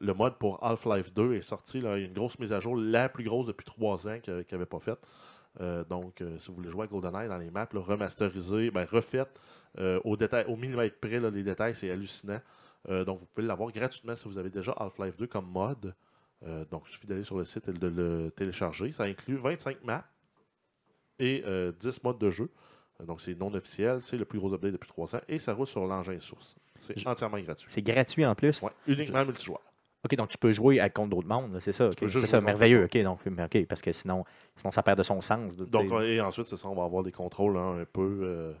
le 0.00 0.14
mode, 0.14 0.34
pour 0.38 0.62
Half-Life 0.62 1.12
2 1.12 1.34
est 1.34 1.42
sorti. 1.42 1.80
Là, 1.80 1.96
il 1.98 2.02
y 2.02 2.04
a 2.04 2.06
une 2.06 2.14
grosse 2.14 2.38
mise 2.38 2.52
à 2.52 2.60
jour, 2.60 2.76
la 2.76 3.08
plus 3.08 3.24
grosse 3.24 3.46
depuis 3.46 3.64
3 3.64 4.06
ans 4.08 4.20
qu'il 4.22 4.44
n'avait 4.52 4.64
pas 4.66 4.78
faite. 4.78 4.98
Euh, 5.60 5.84
donc, 5.84 6.20
euh, 6.20 6.38
si 6.38 6.48
vous 6.48 6.54
voulez 6.56 6.70
jouer 6.70 6.84
à 6.84 6.86
GoldenEye 6.86 7.28
dans 7.28 7.38
les 7.38 7.50
maps, 7.50 7.68
là, 7.72 7.80
remasterisées, 7.80 8.70
ben, 8.70 8.86
refaites 8.90 9.38
euh, 9.78 10.00
au, 10.04 10.16
détail, 10.16 10.46
au 10.46 10.56
millimètre 10.56 10.96
près, 10.98 11.20
là, 11.20 11.30
les 11.30 11.42
détails, 11.42 11.74
c'est 11.74 11.90
hallucinant. 11.90 12.40
Donc, 12.88 13.20
vous 13.20 13.26
pouvez 13.26 13.46
l'avoir 13.46 13.70
gratuitement 13.70 14.16
si 14.16 14.26
vous 14.26 14.38
avez 14.38 14.50
déjà 14.50 14.72
Half-Life 14.72 15.16
2 15.16 15.28
comme 15.28 15.46
mode. 15.46 15.94
Donc, 16.72 16.82
il 16.88 16.92
suffit 16.92 17.06
d'aller 17.06 17.22
sur 17.22 17.38
le 17.38 17.44
site 17.44 17.68
et 17.68 17.72
de 17.72 17.86
le 17.86 18.32
télécharger. 18.32 18.90
Ça 18.90 19.04
inclut 19.04 19.36
25 19.36 19.84
maps 19.84 20.02
et 21.22 21.44
euh, 21.46 21.72
10 21.78 22.02
modes 22.02 22.18
de 22.18 22.30
jeu. 22.30 22.50
Donc, 23.06 23.20
c'est 23.20 23.34
non 23.34 23.54
officiel. 23.54 24.02
C'est 24.02 24.16
le 24.16 24.24
plus 24.24 24.38
gros 24.38 24.52
update 24.52 24.72
depuis 24.72 24.88
3 24.88 25.16
ans. 25.16 25.20
Et 25.28 25.38
ça 25.38 25.54
roule 25.54 25.66
sur 25.66 25.86
l'engin 25.86 26.18
source. 26.18 26.56
C'est 26.78 27.06
entièrement 27.06 27.38
gratuit. 27.40 27.68
C'est 27.70 27.82
gratuit 27.82 28.26
en 28.26 28.34
plus. 28.34 28.60
Ouais, 28.60 28.72
uniquement 28.86 29.24
multijoueur. 29.24 29.60
OK, 30.04 30.16
donc 30.16 30.28
tu 30.28 30.38
peux 30.38 30.52
jouer 30.52 30.80
à 30.80 30.90
contre 30.90 31.10
d'autres 31.10 31.28
mondes, 31.28 31.56
c'est 31.60 31.72
ça. 31.72 31.90
C'est 31.98 32.26
ça, 32.26 32.40
merveilleux. 32.40 32.84
OK, 32.84 32.96
donc, 33.02 33.20
OK, 33.26 33.66
parce 33.66 33.82
que 33.82 33.92
sinon, 33.92 34.24
sinon, 34.56 34.70
ça 34.72 34.82
perd 34.82 34.98
de 34.98 35.02
son 35.04 35.20
sens. 35.20 35.56
Donc, 35.56 35.92
et 36.02 36.20
ensuite, 36.20 36.46
c'est 36.46 36.56
ça, 36.56 36.68
on 36.68 36.74
va 36.74 36.84
avoir 36.84 37.02
des 37.02 37.12
contrôles 37.12 37.56
hein, 37.56 37.78
un 37.80 37.84
peu. 37.84 38.20
euh, 38.22 38.52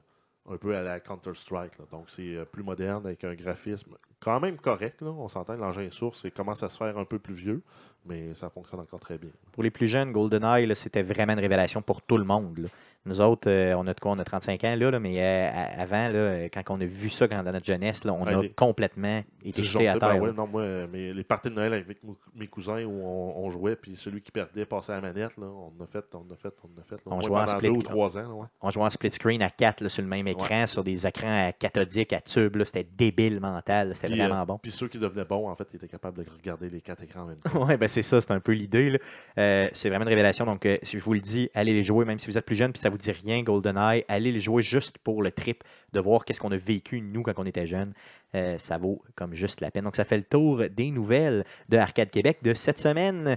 un 0.50 0.56
peu 0.56 0.76
à 0.76 0.82
la 0.82 1.00
Counter-Strike. 1.00 1.72
Donc, 1.90 2.06
c'est 2.08 2.34
euh, 2.34 2.44
plus 2.44 2.62
moderne 2.62 3.06
avec 3.06 3.22
un 3.24 3.34
graphisme 3.34 3.94
quand 4.20 4.40
même 4.40 4.56
correct. 4.56 5.00
Là. 5.00 5.10
On 5.10 5.28
s'entend, 5.28 5.54
l'engin 5.54 5.88
source 5.90 6.22
il 6.24 6.32
commence 6.32 6.62
à 6.62 6.68
se 6.68 6.76
faire 6.76 6.98
un 6.98 7.04
peu 7.04 7.18
plus 7.18 7.34
vieux, 7.34 7.62
mais 8.04 8.34
ça 8.34 8.50
fonctionne 8.50 8.80
encore 8.80 9.00
très 9.00 9.18
bien. 9.18 9.30
Pour 9.52 9.62
les 9.62 9.70
plus 9.70 9.88
jeunes, 9.88 10.12
GoldenEye, 10.12 10.74
c'était 10.74 11.02
vraiment 11.02 11.34
une 11.34 11.40
révélation 11.40 11.82
pour 11.82 12.02
tout 12.02 12.18
le 12.18 12.24
monde. 12.24 12.58
là. 12.58 12.68
Nous 13.04 13.20
autres, 13.20 13.50
euh, 13.50 13.74
on 13.76 13.86
a 13.88 13.94
de 13.94 13.98
quoi? 14.00 14.12
On 14.12 14.18
a 14.20 14.24
35 14.24 14.62
ans, 14.62 14.76
là, 14.76 14.90
là, 14.92 15.00
mais 15.00 15.16
euh, 15.20 15.50
avant, 15.76 16.08
là, 16.08 16.14
euh, 16.14 16.48
quand 16.52 16.62
on 16.70 16.80
a 16.80 16.84
vu 16.84 17.10
ça 17.10 17.26
quand, 17.26 17.42
dans 17.42 17.50
notre 17.50 17.66
jeunesse, 17.66 18.04
là, 18.04 18.12
on 18.12 18.24
Ouais, 18.24 18.34
a 18.34 18.42
les- 18.42 18.50
complètement 18.50 19.24
été 19.44 19.64
jeté 19.64 19.88
à 19.88 19.94
ben 19.94 19.98
terre. 19.98 20.22
ouais, 20.22 20.28
là. 20.28 20.34
non, 20.36 20.46
moi, 20.46 20.62
mais 20.92 21.12
les 21.12 21.24
parties 21.24 21.50
de 21.50 21.54
Noël 21.54 21.72
avec 21.72 21.98
mes 22.36 22.46
cousins 22.46 22.84
où 22.84 23.02
on, 23.04 23.44
on 23.44 23.50
jouait, 23.50 23.74
puis 23.74 23.96
celui 23.96 24.20
qui 24.22 24.30
perdait 24.30 24.64
passait 24.64 24.92
à 24.92 24.96
la 24.96 25.00
manette, 25.00 25.36
là, 25.36 25.46
on 25.46 25.82
a 25.82 25.86
fait, 25.88 26.04
on 26.14 26.32
a 26.32 26.36
fait, 26.36 26.54
on 26.62 26.80
a 26.80 26.84
fait. 26.84 27.02
On 27.06 27.20
jouait 27.22 27.40
en 27.40 27.46
split. 27.48 27.70
deux 27.70 27.74
ou 27.76 27.82
trois 27.82 28.16
ans. 28.16 28.40
ouais. 28.40 28.46
On 28.60 28.70
jouait 28.70 28.84
en 28.84 28.90
split 28.90 29.10
screen 29.10 29.42
à 29.42 29.50
4 29.50 29.88
sur 29.88 30.02
le 30.02 30.08
même 30.08 30.28
écran, 30.28 30.66
sur 30.68 30.84
des 30.84 31.04
écrans 31.04 31.48
à 31.48 31.52
cathodiques, 31.52 32.12
à 32.12 32.20
tube. 32.20 32.62
C'était 32.64 32.84
débile 32.96 33.40
mental. 33.40 33.96
C'était 33.96 34.14
vraiment 34.14 34.42
euh, 34.42 34.44
bon. 34.44 34.58
Puis 34.58 34.70
ceux 34.70 34.86
qui 34.86 34.98
devenaient 34.98 35.24
bons, 35.24 35.48
en 35.48 35.56
fait, 35.56 35.66
ils 35.72 35.76
étaient 35.76 35.88
capables 35.88 36.24
de 36.24 36.30
regarder 36.30 36.68
les 36.70 36.80
quatre 36.80 37.02
écrans 37.02 37.22
en 37.22 37.26
même 37.26 37.36
temps. 37.36 37.50
Oui, 37.68 37.76
ben 37.76 37.88
c'est 37.88 38.02
ça, 38.02 38.20
c'est 38.20 38.30
un 38.30 38.40
peu 38.40 38.52
l'idée. 38.52 39.00
c'est 39.36 39.88
vraiment 39.88 40.04
une 40.04 40.08
révélation. 40.08 40.44
Donc, 40.44 40.68
si 40.84 40.98
je 40.98 41.02
vous 41.04 41.14
le 41.14 41.20
dis, 41.20 41.50
allez 41.54 41.72
les 41.72 41.82
jouer, 41.82 42.04
même 42.04 42.20
si 42.20 42.30
vous 42.30 42.38
êtes 42.38 42.46
plus 42.46 42.54
jeune 42.56 42.72
puis 42.72 42.80
ça 42.80 42.90
vous 42.92 42.98
dit 42.98 43.10
rien, 43.10 43.42
GoldenEye, 43.42 44.04
allez 44.08 44.30
les 44.30 44.40
jouer 44.40 44.62
juste 44.62 44.98
pour 44.98 45.22
le 45.22 45.32
trip 45.32 45.64
de 45.92 46.00
voir 46.00 46.24
qu'est-ce 46.24 46.40
qu'on 46.40 46.52
a 46.52 46.56
vécu, 46.56 47.00
nous, 47.00 47.22
quand 47.22 47.32
on 47.38 47.46
était 47.46 47.66
jeunes. 47.66 47.92
Euh, 48.34 48.56
ça 48.58 48.78
vaut 48.78 49.02
comme 49.16 49.34
juste 49.34 49.60
la 49.60 49.70
peine. 49.70 49.84
Donc, 49.84 49.96
ça 49.96 50.04
fait 50.04 50.16
le 50.16 50.22
tour 50.22 50.62
des 50.70 50.90
nouvelles 50.90 51.44
de 51.68 51.76
Arcade 51.76 52.10
Québec 52.10 52.38
de 52.42 52.54
cette 52.54 52.78
semaine. 52.78 53.36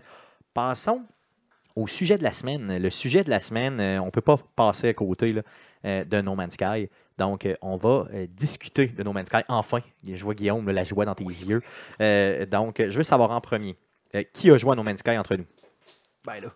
Passons 0.54 1.04
au 1.76 1.88
sujet 1.88 2.18
de 2.18 2.24
la 2.24 2.32
semaine. 2.32 2.78
Le 2.78 2.90
sujet 2.90 3.24
de 3.24 3.30
la 3.30 3.40
semaine, 3.40 3.80
euh, 3.80 4.02
on 4.02 4.06
ne 4.06 4.12
peut 4.12 4.22
pas 4.22 4.38
passer 4.56 4.90
à 4.90 4.94
côté 4.94 5.34
là, 5.34 5.42
euh, 5.86 6.04
de 6.06 6.22
No 6.22 6.36
Man's 6.36 6.54
Sky. 6.54 6.90
Donc, 7.18 7.48
on 7.62 7.78
va 7.78 8.08
discuter 8.28 8.88
de 8.88 9.02
No 9.02 9.14
Man's 9.14 9.28
Sky. 9.28 9.44
Enfin, 9.48 9.80
je 10.06 10.22
vois 10.22 10.34
Guillaume, 10.34 10.70
la 10.70 10.84
joie 10.84 11.06
dans 11.06 11.16
tes 11.16 11.24
yeux. 11.24 11.62
Euh, 12.02 12.46
donc, 12.46 12.84
je 12.86 12.98
veux 12.98 13.04
savoir 13.04 13.32
en 13.32 13.40
premier, 13.40 13.78
qui 14.34 14.52
a 14.52 14.58
joué 14.58 14.74
à 14.74 14.76
No 14.76 14.84
Man's 14.84 15.00
Sky 15.00 15.18
entre 15.18 15.38
nous? 15.38 15.46
Ben 16.26 16.42
là, 16.42 16.50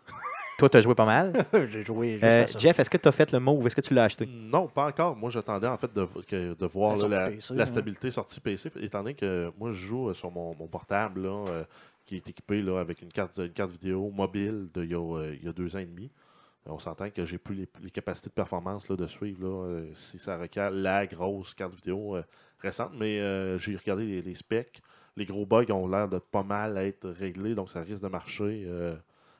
Toi, 0.59 0.69
tu 0.69 0.77
as 0.77 0.81
joué 0.81 0.93
pas 0.95 1.05
mal. 1.05 1.45
j'ai 1.69 1.83
joué 1.83 2.11
juste 2.13 2.23
Euh, 2.25 2.43
à 2.43 2.47
ça. 2.47 2.59
Jeff, 2.59 2.79
est-ce 2.79 2.89
que 2.89 2.97
tu 2.97 3.07
as 3.07 3.11
fait 3.11 3.31
le 3.31 3.39
move? 3.39 3.65
Est-ce 3.65 3.75
que 3.75 3.81
tu 3.81 3.93
l'as 3.93 4.03
acheté? 4.03 4.25
Non, 4.27 4.67
pas 4.67 4.87
encore. 4.87 5.15
Moi, 5.15 5.29
j'attendais 5.31 5.67
en 5.67 5.77
fait 5.77 5.91
de, 5.93 6.05
que- 6.27 6.53
de 6.53 6.65
voir 6.67 6.95
La 6.95 6.95
là, 6.95 7.01
sortie 7.01 7.17
la, 7.19 7.29
PC, 7.31 7.55
la 7.55 7.63
hein. 7.63 7.65
stabilité 7.65 8.11
sortie 8.11 8.39
PC, 8.39 8.69
étant 8.81 8.99
donné 8.99 9.15
que 9.15 9.51
moi, 9.57 9.71
je 9.71 9.77
joue 9.87 10.09
euh, 10.09 10.13
sur 10.13 10.29
mon, 10.31 10.53
mon 10.55 10.67
portable 10.67 11.23
là, 11.23 11.45
euh, 11.49 11.63
qui 12.05 12.17
est 12.17 12.27
équipé 12.29 12.61
là, 12.61 12.79
avec 12.79 13.01
une 13.01 13.09
carte, 13.11 13.37
une 13.37 13.51
carte 13.53 13.71
vidéo 13.71 14.11
mobile 14.11 14.67
d'il 14.73 14.91
y, 14.91 14.95
a, 14.95 14.99
euh, 15.17 15.35
il 15.39 15.45
y 15.45 15.49
a 15.49 15.53
deux 15.53 15.75
ans 15.75 15.79
et 15.79 15.85
demi. 15.85 16.11
Euh, 16.67 16.71
On 16.71 16.79
s'entend 16.79 17.09
que 17.09 17.23
j'ai 17.25 17.37
plus 17.37 17.55
les, 17.55 17.69
les 17.81 17.89
capacités 17.91 18.29
de 18.29 18.33
performance 18.33 18.89
là, 18.89 18.95
de 18.95 19.07
suivre 19.07 19.43
là, 19.43 19.65
euh, 19.67 19.85
si 19.93 20.19
ça 20.19 20.37
requiert 20.37 20.71
la 20.71 21.05
grosse 21.07 21.53
carte 21.53 21.73
vidéo 21.75 22.15
euh, 22.17 22.23
récente, 22.59 22.91
mais 22.99 23.19
euh, 23.19 23.57
j'ai 23.57 23.75
regardé 23.77 24.05
les, 24.05 24.21
les 24.21 24.35
specs. 24.35 24.81
Les 25.15 25.25
gros 25.25 25.45
bugs 25.45 25.71
ont 25.71 25.87
l'air 25.87 26.07
de 26.07 26.17
pas 26.19 26.43
mal 26.43 26.77
être 26.77 27.09
réglés, 27.09 27.53
donc 27.55 27.69
ça 27.69 27.81
risque 27.81 28.01
de 28.01 28.07
marcher 28.07 28.63
euh, 28.65 28.95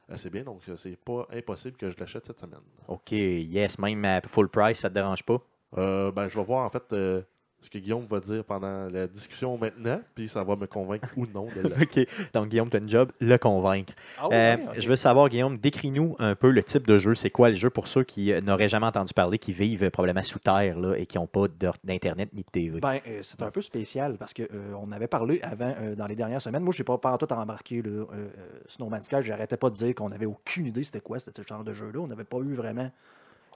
assez 0.10 0.30
bien. 0.30 0.44
Donc, 0.44 0.62
euh, 0.68 0.76
c'est 0.76 0.98
pas 0.98 1.28
impossible 1.32 1.78
que 1.78 1.90
je 1.90 1.98
l'achète 1.98 2.26
cette 2.26 2.40
semaine. 2.40 2.60
OK, 2.88 3.12
yes, 3.12 3.78
même 3.80 4.04
à 4.06 4.22
full 4.22 4.50
price, 4.50 4.80
ça 4.80 4.90
te 4.90 4.96
dérange 4.96 5.24
pas? 5.24 5.42
Euh, 5.78 6.12
ben, 6.12 6.28
je 6.28 6.38
vais 6.38 6.46
voir 6.46 6.66
en 6.66 6.70
fait 6.70 6.84
euh, 6.94 7.22
ce 7.62 7.70
que 7.70 7.78
Guillaume 7.78 8.06
va 8.06 8.20
dire 8.20 8.44
pendant 8.44 8.90
la 8.90 9.08
discussion 9.08 9.58
maintenant, 9.58 10.02
puis 10.16 10.28
ça 10.30 10.44
va 10.44 10.56
me 10.56 10.66
convaincre 10.68 11.10
ou 11.18 11.26
non 11.26 11.48
de. 11.56 11.62
OK, 11.82 12.08
donc 12.34 12.50
Guillaume, 12.50 12.70
tu 12.70 12.78
as 12.78 12.80
une 12.80 12.90
job, 12.90 13.12
le 13.20 13.38
convaincre. 13.38 13.94
Ah 14.18 14.28
Euh. 14.32 14.58
Je 14.78 14.88
veux 14.88 14.96
savoir, 14.96 15.30
Guillaume, 15.30 15.58
décris-nous 15.58 16.16
un 16.20 16.36
peu 16.36 16.50
le 16.50 16.64
type 16.64 16.88
de 16.88 16.98
jeu. 16.98 17.16
C'est 17.16 17.30
quoi 17.30 17.50
le 17.50 17.56
jeu 17.56 17.70
pour 17.70 17.88
ceux 17.88 18.04
qui 18.04 18.32
euh, 18.32 18.42
n'auraient 18.42 18.70
jamais 18.70 18.86
entendu 18.86 19.14
parler, 19.14 19.38
qui 19.38 19.54
vivent 19.54 19.84
euh, 19.84 19.90
probablement 19.90 20.24
sous 20.24 20.40
terre 20.40 20.80
là, 20.80 20.96
et 20.96 21.06
qui 21.06 21.18
n'ont 21.18 21.28
pas 21.28 21.48
d'Internet 21.84 22.30
ni 22.34 22.44
de 22.44 22.50
TV? 22.50 22.80
Ben, 22.80 23.00
euh, 23.08 23.20
c'est 23.22 23.42
un 23.42 23.52
peu 23.52 23.62
spécial 23.62 24.18
parce 24.18 24.34
qu'on 24.34 24.92
avait 24.92 25.08
parlé 25.08 25.42
avant, 25.42 25.74
euh, 25.82 25.96
dans 25.96 26.08
les 26.08 26.16
dernières 26.16 26.42
semaines. 26.42 26.64
Moi, 26.64 26.74
je 26.74 26.82
n'ai 26.82 26.86
pas, 26.86 26.98
pas 26.98 27.12
en 27.12 27.18
tout 27.18 27.32
embarqué 27.32 27.82
là, 27.82 27.90
euh, 27.90 28.06
euh, 28.14 28.30
Snowman's 28.68 29.06
Sky. 29.06 29.18
J'arrêtais 29.22 29.58
pas 29.58 29.70
de 29.70 29.76
dire 29.76 29.96
qu'on 29.96 30.10
n'avait 30.10 30.26
aucune 30.26 30.66
idée 30.66 30.84
c'était 30.84 31.02
quoi, 31.02 31.20
c'était 31.20 31.42
ce 31.42 31.48
genre 31.48 31.64
de 31.64 31.74
jeu-là. 31.74 32.00
On 32.00 32.08
n'avait 32.08 32.24
pas 32.24 32.38
eu 32.38 32.54
vraiment 32.54 32.90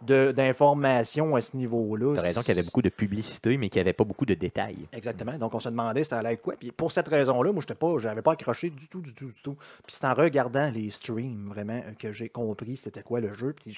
d'informations 0.02 1.36
à 1.36 1.42
ce 1.42 1.56
niveau-là. 1.56 2.14
Tu 2.16 2.20
as 2.20 2.24
raison 2.24 2.42
qu'il 2.42 2.50
y 2.56 2.58
avait 2.60 2.66
beaucoup 2.66 2.82
de 2.82 2.90
publicité, 2.90 3.58
mais 3.58 3.70
qu'il 3.70 3.80
n'y 3.80 3.82
avait 3.82 3.94
pas 3.94 4.04
beaucoup 4.04 4.26
de 4.26 4.34
détails. 4.34 4.88
Exactement. 4.92 5.38
Donc, 5.38 5.54
on 5.56 5.60
se 5.60 5.70
demandait 5.70 6.04
ça 6.04 6.20
allait 6.20 6.34
être 6.34 6.42
quoi? 6.42 6.56
Puis 6.56 6.72
pour 6.72 6.92
cette 6.92 7.08
raison-là, 7.08 7.52
moi, 7.52 7.64
je 7.68 8.08
n'avais 8.08 8.22
pas 8.22 8.34
accroché 8.34 8.70
du 8.70 8.88
tout, 8.88 9.02
du 9.02 9.14
tout, 9.14 9.28
du 9.28 9.42
tout. 9.42 9.56
Puis 9.86 9.96
c'est 10.00 10.06
en 10.06 10.14
regardant 10.14 10.70
les 10.72 10.90
streams, 10.90 11.48
vraiment, 11.50 11.82
euh, 11.86 11.94
que 11.98 12.12
j'ai 12.12 12.30
compris 12.30 12.78
c'était 12.78 13.04
quoi 13.04 13.20
le 13.20 13.34
jeu. 13.34 13.54
Puis 13.54 13.78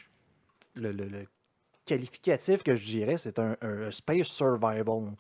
le, 0.75 0.91
le- 0.91 1.05
le 1.05 1.25
qualificatif 1.85 2.63
que 2.63 2.73
je 2.73 2.85
dirais, 2.85 3.17
c'est 3.17 3.37
un, 3.39 3.55
un 3.61 3.91
space 3.91 4.27
survival. 4.27 5.11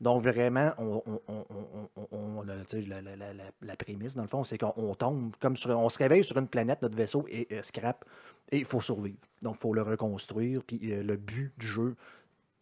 Donc, 0.00 0.22
vraiment, 0.22 0.72
on, 0.78 2.42
la, 2.42 3.76
prémisse, 3.76 4.14
dans 4.14 4.22
le 4.22 4.28
fond, 4.28 4.44
c'est 4.44 4.58
qu'on 4.58 4.72
on 4.76 4.94
tombe 4.94 5.34
comme 5.40 5.56
sur. 5.56 5.70
On 5.70 5.88
se 5.88 5.98
réveille 5.98 6.22
sur 6.22 6.36
une 6.36 6.46
planète, 6.46 6.82
notre 6.82 6.96
vaisseau 6.96 7.26
est 7.28 7.50
euh, 7.52 7.62
scrap, 7.62 8.04
et 8.52 8.58
il 8.58 8.64
faut 8.64 8.80
survivre. 8.80 9.18
Donc, 9.42 9.56
il 9.58 9.60
faut 9.60 9.74
le 9.74 9.82
reconstruire. 9.82 10.62
Puis 10.64 10.80
euh, 10.84 11.02
le 11.02 11.16
but 11.16 11.52
du 11.58 11.66
jeu, 11.66 11.96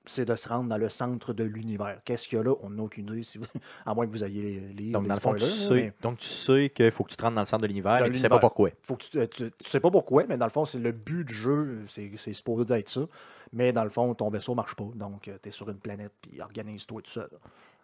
c'est 0.06 0.24
de 0.24 0.34
se 0.34 0.48
rendre 0.48 0.68
dans 0.68 0.78
le 0.78 0.88
centre 0.88 1.32
de 1.32 1.44
l'univers. 1.44 2.00
Qu'est-ce 2.04 2.28
qu'il 2.28 2.38
y 2.38 2.40
a 2.40 2.44
là? 2.44 2.54
On 2.62 2.70
n'a 2.70 2.82
aucune 2.82 3.06
idée, 3.08 3.22
si 3.22 3.38
vous- 3.38 3.44
à 3.86 3.94
moins 3.94 4.06
que 4.06 4.10
vous 4.12 4.24
ayez 4.24 4.60
les, 4.74 4.90
Donc, 4.90 5.02
les 5.04 5.08
dans 5.08 5.14
le 5.14 5.20
fond, 5.20 5.34
tu 5.34 5.40
spoilers, 5.40 5.56
là, 5.60 5.68
sais, 5.68 5.74
mais 5.74 5.92
donc, 6.02 6.18
tu 6.18 6.26
sais 6.28 6.70
qu'il 6.74 6.90
faut 6.90 7.04
que 7.04 7.10
tu 7.10 7.16
te 7.16 7.22
rendes 7.22 7.34
dans 7.34 7.40
le 7.42 7.46
centre 7.46 7.62
de 7.62 7.66
l'univers, 7.66 7.98
mais 8.00 8.06
tu 8.06 8.12
ne 8.12 8.18
sais 8.18 8.28
pas 8.28 8.38
pourquoi. 8.38 8.70
faut 8.82 8.96
que 8.96 9.02
tu, 9.04 9.28
tu, 9.28 9.50
tu 9.52 9.68
sais 9.70 9.80
pas 9.80 9.90
pourquoi, 9.90 10.24
mais 10.28 10.36
dans 10.38 10.46
le 10.46 10.50
fond, 10.50 10.64
c'est 10.64 10.78
le 10.78 10.92
but 10.92 11.24
du 11.24 11.34
jeu, 11.34 11.80
c'est 11.88 12.10
c'est 12.16 12.32
supposé 12.32 12.64
d'être 12.64 12.88
ça. 12.88 13.02
Mais 13.52 13.72
dans 13.72 13.84
le 13.84 13.90
fond, 13.90 14.12
ton 14.14 14.28
vaisseau 14.30 14.54
marche 14.54 14.74
pas. 14.74 14.88
Donc, 14.94 15.22
tu 15.22 15.48
es 15.48 15.50
sur 15.52 15.68
une 15.70 15.78
planète, 15.78 16.12
puis 16.20 16.40
organise-toi 16.40 17.02
tout 17.02 17.10
seul. 17.10 17.28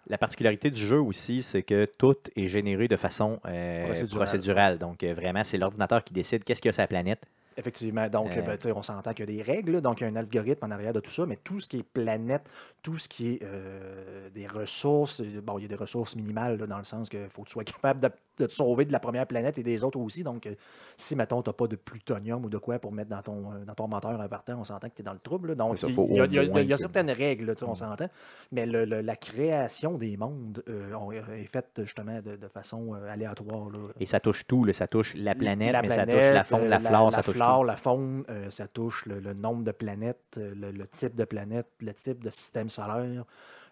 La 0.08 0.18
particularité 0.18 0.70
du 0.70 0.84
jeu 0.84 1.00
aussi, 1.00 1.42
c'est 1.44 1.62
que 1.62 1.84
tout 1.96 2.16
est 2.34 2.48
généré 2.48 2.88
de 2.88 2.96
façon 2.96 3.38
euh, 3.46 3.84
Procédurale. 3.84 4.26
procédurale. 4.26 4.78
Donc, 4.78 5.04
euh, 5.04 5.14
vraiment, 5.14 5.44
c'est 5.44 5.58
l'ordinateur 5.58 6.02
qui 6.02 6.12
décide 6.12 6.42
qu'est-ce 6.42 6.60
qu'il 6.60 6.68
y 6.68 6.70
a 6.70 6.72
sur 6.72 6.82
la 6.82 6.88
planète. 6.88 7.22
Effectivement. 7.56 8.08
Donc, 8.08 8.30
Euh. 8.36 8.42
ben, 8.42 8.58
on 8.74 8.82
s'entend 8.82 9.12
qu'il 9.12 9.30
y 9.30 9.40
a 9.40 9.42
des 9.42 9.42
règles, 9.42 9.72
là, 9.72 9.80
donc 9.80 10.00
il 10.00 10.04
y 10.04 10.06
a 10.06 10.10
un 10.10 10.16
algorithme 10.16 10.64
en 10.64 10.70
arrière 10.70 10.92
de 10.92 11.00
tout 11.00 11.10
ça, 11.10 11.26
mais 11.26 11.36
tout 11.36 11.60
ce 11.60 11.68
qui 11.68 11.78
est 11.78 11.82
planète, 11.82 12.42
tout 12.82 12.98
ce 12.98 13.08
qui 13.08 13.34
est 13.34 13.42
euh, 13.42 14.30
des 14.30 14.46
ressources, 14.46 15.20
euh, 15.20 15.40
bon, 15.42 15.58
il 15.58 15.62
y 15.62 15.64
a 15.64 15.68
des 15.68 15.74
ressources 15.74 16.16
minimales 16.16 16.58
là, 16.58 16.66
dans 16.66 16.78
le 16.78 16.84
sens 16.84 17.08
qu'il 17.08 17.28
faut 17.28 17.42
que 17.42 17.48
tu 17.48 17.52
sois 17.52 17.64
capable 17.64 18.00
de, 18.38 18.46
te 18.46 18.52
sauver 18.52 18.84
de 18.84 18.92
la 18.92 19.00
première 19.00 19.26
planète 19.26 19.58
et 19.58 19.62
des 19.62 19.84
autres 19.84 19.98
aussi. 19.98 20.22
Donc, 20.22 20.46
euh, 20.46 20.54
si, 20.96 21.16
mettons, 21.16 21.42
tu 21.42 21.50
n'as 21.50 21.54
pas 21.54 21.66
de 21.66 21.76
plutonium 21.76 22.44
ou 22.44 22.48
de 22.48 22.58
quoi 22.58 22.78
pour 22.78 22.92
mettre 22.92 23.10
dans 23.10 23.22
ton, 23.22 23.52
euh, 23.52 23.64
dans 23.64 23.74
ton 23.74 23.88
moteur 23.88 24.18
en 24.20 24.28
partant, 24.28 24.58
on 24.58 24.64
s'entend 24.64 24.88
que 24.88 24.94
tu 24.94 25.02
es 25.02 25.04
dans 25.04 25.12
le 25.12 25.18
trouble. 25.18 25.50
là. 25.50 25.54
Donc, 25.54 25.82
il 25.82 25.94
y 26.14 26.20
a, 26.20 26.26
y 26.62 26.66
y 26.72 26.78
certaines 26.78 27.10
règles, 27.10 27.44
là, 27.46 27.54
on 27.62 27.72
Mm. 27.72 27.74
s'entend, 27.74 28.08
mais 28.52 28.66
le- 28.66 28.84
le- 28.84 29.00
la 29.00 29.16
création 29.16 29.98
des 29.98 30.16
mondes 30.16 30.62
euh, 30.68 30.94
est 31.36 31.44
faite 31.46 31.80
justement 31.82 32.20
de, 32.20 32.36
de 32.36 32.48
façon 32.48 32.94
aléatoire. 32.94 33.70
là. 33.70 33.78
Et 34.00 34.06
ça 34.06 34.20
touche 34.20 34.46
tout. 34.46 34.66
Ça 34.72 34.86
touche 34.86 35.14
la 35.14 35.34
planète, 35.34 35.72
La 35.72 35.82
mais 35.82 35.88
ça 35.90 36.04
touche 36.06 36.12
planète, 36.12 36.34
la 36.34 36.44
faune, 36.44 36.68
la 36.68 36.80
flore, 36.80 37.12
ça 37.12 37.22
touche 37.22 37.34
flore, 37.34 37.64
la 37.64 37.76
faune, 37.76 38.24
euh, 38.30 38.48
ça 38.50 38.66
touche 38.68 39.04
le, 39.06 39.20
le 39.20 39.34
nombre 39.34 39.64
de 39.64 39.72
planètes, 39.72 40.38
le, 40.38 40.70
le 40.70 40.86
type 40.86 41.14
de 41.14 41.24
planète, 41.24 41.66
le 41.80 41.92
type 41.92 42.22
de 42.24 42.30
système 42.30 42.70
solaire, 42.70 43.24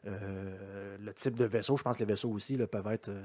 euh, 0.06 0.96
le 0.98 1.12
type 1.12 1.34
de 1.36 1.44
vaisseau. 1.44 1.76
Je 1.76 1.82
pense 1.82 1.96
que 1.96 2.02
les 2.02 2.06
vaisseaux 2.06 2.30
aussi 2.30 2.56
là, 2.56 2.66
peuvent 2.66 2.86
être 2.88 3.10
euh, 3.10 3.22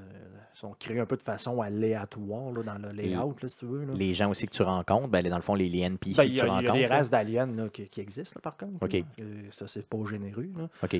sont 0.52 0.74
créés 0.78 0.98
un 1.00 1.06
peu 1.06 1.16
de 1.16 1.22
façon 1.22 1.60
aléatoire 1.62 2.52
là, 2.52 2.62
dans 2.62 2.78
le 2.78 2.90
layout, 2.90 3.34
là, 3.40 3.48
si 3.48 3.58
tu 3.60 3.66
veux. 3.66 3.84
Les 3.94 4.12
gens 4.14 4.30
aussi 4.30 4.46
que 4.46 4.52
tu 4.52 4.62
rencontres, 4.62 5.08
ben, 5.08 5.26
dans 5.28 5.36
le 5.36 5.42
fond, 5.42 5.54
les, 5.54 5.68
les 5.68 5.80
NPC 5.80 6.16
Ben, 6.16 6.24
que 6.24 6.28
tu 6.28 6.28
a 6.28 6.28
il 6.28 6.36
y 6.36 6.40
a 6.40 6.46
rencontres. 6.52 6.72
des 6.74 6.86
races 6.86 7.10
d'aliens 7.10 7.46
là, 7.46 7.68
qui, 7.70 7.88
qui 7.88 8.00
existent, 8.00 8.34
là, 8.36 8.42
par 8.42 8.56
contre. 8.56 8.86
Euh, 9.20 9.42
ça, 9.50 9.66
c'est 9.66 9.86
pas 9.86 9.98
généreux. 10.08 10.48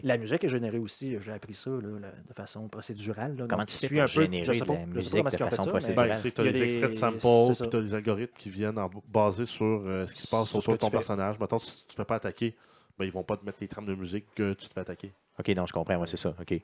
La 0.03 0.17
musique 0.17 0.45
est 0.45 0.49
générée 0.49 0.79
aussi. 0.79 1.17
J'ai 1.21 1.33
appris 1.33 1.55
ça 1.55 1.71
de 1.71 2.01
façon 2.35 2.69
procédurale. 2.69 3.37
là. 3.37 3.47
Comment 3.49 3.63
Donc, 3.63 3.69
tu 3.69 3.89
pour 3.89 4.01
un 4.01 4.07
peu. 4.07 4.27
Je 4.43 4.53
sais 4.53 4.65
pas, 4.65 4.75
la 4.75 4.87
je 4.95 5.01
sais 5.01 5.23
pas 5.23 5.23
musique 5.25 5.39
de 5.41 5.45
façon 5.45 5.67
procédurale? 5.67 6.09
Ben, 6.09 6.17
c'est 6.19 6.31
que 6.31 6.43
tu 6.43 6.49
as 6.49 6.53
des 6.53 6.63
extraits 6.63 6.91
de 6.91 6.97
samples, 6.97 7.19
puis 7.61 7.69
tu 7.71 7.77
as 7.77 7.81
des 7.83 7.95
algorithmes 7.95 8.35
qui 8.39 8.51
viennent 8.51 8.79
en- 8.79 8.91
basés 9.09 9.47
sur 9.47 9.83
ce 10.07 10.15
qui 10.15 10.23
se 10.23 10.29
passe 10.29 10.55
autour 10.55 10.73
de 10.75 10.79
ton 10.79 10.91
personnage. 10.91 11.39
Mettons, 11.39 11.59
si 11.59 11.83
tu 11.83 11.85
ne 11.85 11.91
te 11.91 11.95
fais 11.97 12.05
pas 12.05 12.17
attaquer, 12.17 12.55
ben, 12.99 13.05
ils 13.05 13.13
vont 13.13 13.23
pas 13.25 13.37
te 13.37 13.45
mettre 13.45 13.59
les 13.61 13.69
trames 13.69 13.85
de 13.87 13.95
musique 13.95 14.25
que 14.35 14.55
tu 14.55 14.69
te 14.69 14.73
fais 14.73 14.81
attaquer. 14.81 15.13
OK, 15.39 15.51
donc 15.53 15.69
je 15.69 15.73
comprends, 15.73 15.97
ouais, 15.97 16.07
c'est 16.07 16.17
ça. 16.17 16.35
OK. 16.41 16.61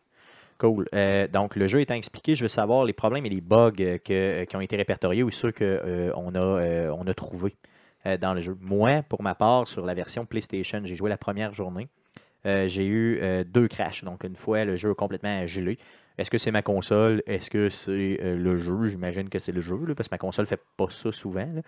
Cool. 0.59 0.87
Euh, 0.95 1.27
donc, 1.29 1.57
le 1.57 1.66
jeu 1.66 1.81
étant 1.81 1.95
expliqué, 1.95 2.37
je 2.37 2.43
veux 2.45 2.49
savoir 2.49 2.85
les 2.85 2.93
problèmes 2.93 3.27
et 3.27 3.31
les 3.31 3.41
bugs 3.41 3.73
euh, 3.81 3.99
que- 3.99 4.12
euh, 4.12 4.45
qui 4.45 4.57
ont 4.57 4.61
été 4.61 4.77
répertoriés 4.77 5.23
ou 5.23 5.31
ceux 5.31 5.51
qu'on 5.51 6.12
on 6.14 6.35
a, 6.35 7.11
a 7.11 7.14
trouvés 7.14 7.57
dans 8.20 8.35
le 8.35 8.41
jeu. 8.41 8.57
Moi, 8.61 9.03
pour 9.09 9.23
ma 9.23 9.35
part, 9.35 9.68
sur 9.68 9.87
la 9.87 9.95
version 9.95 10.27
PlayStation, 10.27 10.81
j'ai 10.85 10.97
joué 10.97 11.09
la 11.09 11.16
première 11.16 11.55
journée. 11.55 11.89
J'ai 12.45 12.85
eu 12.85 13.20
deux 13.45 13.68
crashs. 13.68 14.03
Donc, 14.03 14.25
une 14.25 14.35
fois, 14.35 14.64
le 14.64 14.75
jeu 14.75 14.93
complètement 14.95 15.47
gelé. 15.47 15.79
Est-ce 16.18 16.29
que 16.29 16.37
c'est 16.39 16.51
ma 16.51 16.62
console? 16.62 17.23
Est-ce 17.27 17.49
que 17.49 17.68
c'est 17.68 18.18
le 18.20 18.59
jeu? 18.59 18.89
J'imagine 18.89 19.29
que 19.29 19.39
c'est 19.39 19.53
le 19.53 19.61
jeu, 19.61 19.79
parce 19.97 20.09
que 20.09 20.14
ma 20.14 20.18
console 20.18 20.47
ne 20.47 20.49
fait 20.49 20.61
pas 20.77 20.89
ça 20.91 21.12
souvent. 21.12 21.49
là. 21.55 21.62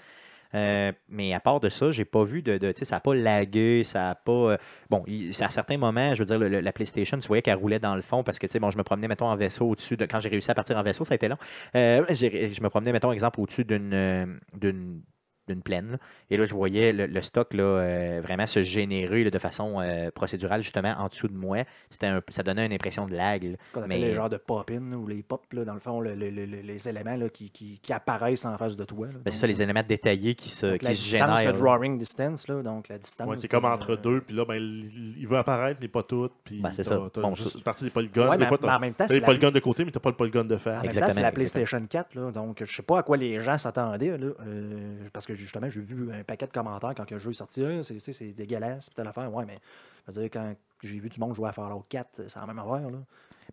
Euh, 0.54 0.92
mais 1.08 1.34
à 1.34 1.40
part 1.40 1.60
de 1.60 1.68
ça, 1.68 1.90
j'ai 1.90 2.04
pas 2.04 2.24
vu 2.24 2.42
de. 2.42 2.56
tu 2.58 2.72
sais, 2.78 2.84
ça 2.84 2.96
n'a 2.96 3.00
pas 3.00 3.14
lagué, 3.14 3.82
ça 3.84 3.98
n'a 4.00 4.14
pas. 4.14 4.32
euh, 4.32 4.56
bon, 4.90 5.04
à 5.40 5.50
certains 5.50 5.76
moments, 5.78 6.14
je 6.14 6.22
veux 6.22 6.26
dire, 6.26 6.38
la 6.38 6.72
PlayStation, 6.72 7.18
tu 7.18 7.26
voyais 7.28 7.42
qu'elle 7.42 7.58
roulait 7.58 7.78
dans 7.78 7.96
le 7.96 8.02
fond 8.02 8.22
parce 8.22 8.38
que, 8.38 8.46
tu 8.46 8.52
sais, 8.52 8.60
bon, 8.60 8.70
je 8.70 8.78
me 8.78 8.82
promenais, 8.82 9.08
mettons, 9.08 9.26
en 9.26 9.36
vaisseau 9.36 9.66
au-dessus 9.66 9.96
de. 9.96 10.06
Quand 10.06 10.20
j'ai 10.20 10.28
réussi 10.28 10.50
à 10.50 10.54
partir 10.54 10.76
en 10.76 10.82
vaisseau, 10.82 11.04
ça 11.04 11.14
a 11.14 11.16
été 11.16 11.28
long. 11.28 11.38
Euh, 11.76 12.04
je 12.10 12.62
me 12.62 12.68
promenais, 12.68 12.92
mettons, 12.92 13.12
exemple, 13.12 13.40
au-dessus 13.40 13.64
d'une. 13.64 15.02
D'une 15.48 15.62
plaine. 15.62 15.92
là. 15.92 15.96
Et 16.30 16.36
là, 16.36 16.44
je 16.46 16.54
voyais 16.54 16.92
le, 16.92 17.06
le 17.06 17.22
stock 17.22 17.52
là, 17.54 17.62
euh, 17.62 18.20
vraiment 18.22 18.46
se 18.46 18.62
générer 18.62 19.24
là, 19.24 19.30
de 19.30 19.38
façon 19.38 19.80
euh, 19.80 20.10
procédurale, 20.10 20.62
justement, 20.62 20.94
en 20.98 21.08
dessous 21.08 21.28
de 21.28 21.36
moi. 21.36 21.58
C'était 21.90 22.06
un- 22.06 22.22
ça 22.30 22.42
donnait 22.42 22.64
une 22.66 22.72
impression 22.72 23.06
de 23.06 23.14
lag. 23.14 23.56
appelle 23.74 23.88
Mais- 23.88 23.98
les 23.98 24.14
genres 24.14 24.30
de 24.30 24.36
pop-in 24.36 24.92
ou 24.92 25.06
les 25.06 25.22
pop, 25.22 25.42
là, 25.52 25.64
dans 25.64 25.74
le 25.74 25.80
fond, 25.80 26.00
le- 26.00 26.14
le- 26.14 26.30
le- 26.30 26.46
le- 26.46 26.60
les 26.62 26.88
éléments 26.88 27.16
là, 27.16 27.28
qui, 27.28 27.50
qui- 27.50 27.78
qui 27.82 27.92
apparaissent 27.92 28.44
en 28.44 28.56
face 28.56 28.76
de 28.76 28.84
toi. 28.84 29.08
Ben, 29.24 29.30
c'est 29.30 29.38
ça, 29.38 29.46
les 29.46 29.60
éléments 29.60 29.82
détaillés 29.86 30.34
qui 30.34 30.48
se, 30.48 30.66
donc, 30.66 30.78
qui 30.78 30.84
la 30.86 30.90
se 30.94 30.96
distance, 31.02 31.38
génèrent. 31.38 31.52
le 31.52 31.58
drawing 31.58 31.98
distance, 31.98 32.48
là, 32.48 32.62
donc 32.62 32.88
la 32.88 32.98
distance. 32.98 33.28
Ouais, 33.28 33.36
t'es 33.36 33.48
comme 33.48 33.64
euh, 33.64 33.68
entre 33.74 33.96
deux, 33.96 34.20
puis 34.22 34.34
là, 34.34 34.44
ben, 34.46 34.54
il, 34.56 35.26
veut 35.26 35.36
apparaître, 35.38 35.78
mais 35.80 35.88
pas 35.88 36.02
tout. 36.02 36.30
Puis 36.44 36.60
Ben, 36.60 36.72
c'est 36.72 36.84
ça. 36.84 36.96
Bon, 37.14 37.34
juste 37.34 37.50
ça- 37.50 37.58
une 37.58 37.64
partie 37.64 37.84
des 37.84 37.90
polygones. 37.90 38.28
Ouais, 38.28 38.36
des 38.38 38.46
fois, 38.46 38.58
en 38.62 38.78
même 38.80 38.92
temps, 38.92 39.04
t'as 39.04 39.08
c'est 39.08 39.14
les 39.14 39.20
la, 39.20 39.26
polygones 39.26 39.52
de 39.54 39.60
côté, 39.60 39.84
mais 39.84 39.90
t'as 39.90 40.00
pas 40.00 40.10
le 40.10 40.16
polygone 40.16 40.48
de 40.48 40.54
en 40.54 40.58
face. 40.58 40.72
même 40.74 40.82
temps, 40.82 40.86
Exactement, 40.88 41.14
c'est 41.14 41.22
la. 41.22 41.32
PlayStation 41.32 41.86
4, 41.86 42.14
là, 42.14 42.30
donc 42.30 42.62
je 42.64 42.72
sais 42.72 42.82
pas 42.82 42.98
à 43.00 43.02
quoi 43.02 43.16
les 43.16 43.40
gens 43.40 43.58
s'attendaient, 43.58 44.16
là, 44.16 44.28
euh, 44.46 44.96
parce 45.12 45.26
que 45.26 45.33
justement, 45.34 45.68
j'ai 45.68 45.80
vu 45.80 46.12
un 46.12 46.22
paquet 46.24 46.46
de 46.46 46.52
commentaires 46.52 46.94
quand 46.96 47.10
le 47.10 47.18
jeu 47.18 47.30
est 47.30 47.34
sorti, 47.34 47.64
Ah, 47.64 47.82
c'est, 47.82 48.32
dégueulasse, 48.32 48.90
telle 48.94 49.06
affaire, 49.06 49.32
ouais, 49.32 49.44
mais 49.46 49.58
je 50.06 50.12
veux 50.12 50.22
dire, 50.22 50.30
quand 50.32 50.54
j'ai 50.82 50.98
vu 50.98 51.08
du 51.08 51.20
monde 51.20 51.34
jouer 51.34 51.48
à 51.48 51.52
Fallout 51.52 51.84
4, 51.88 52.22
c'est 52.28 52.38
la 52.38 52.46
même 52.46 52.58
affaire, 52.58 52.90
là. 52.90 52.98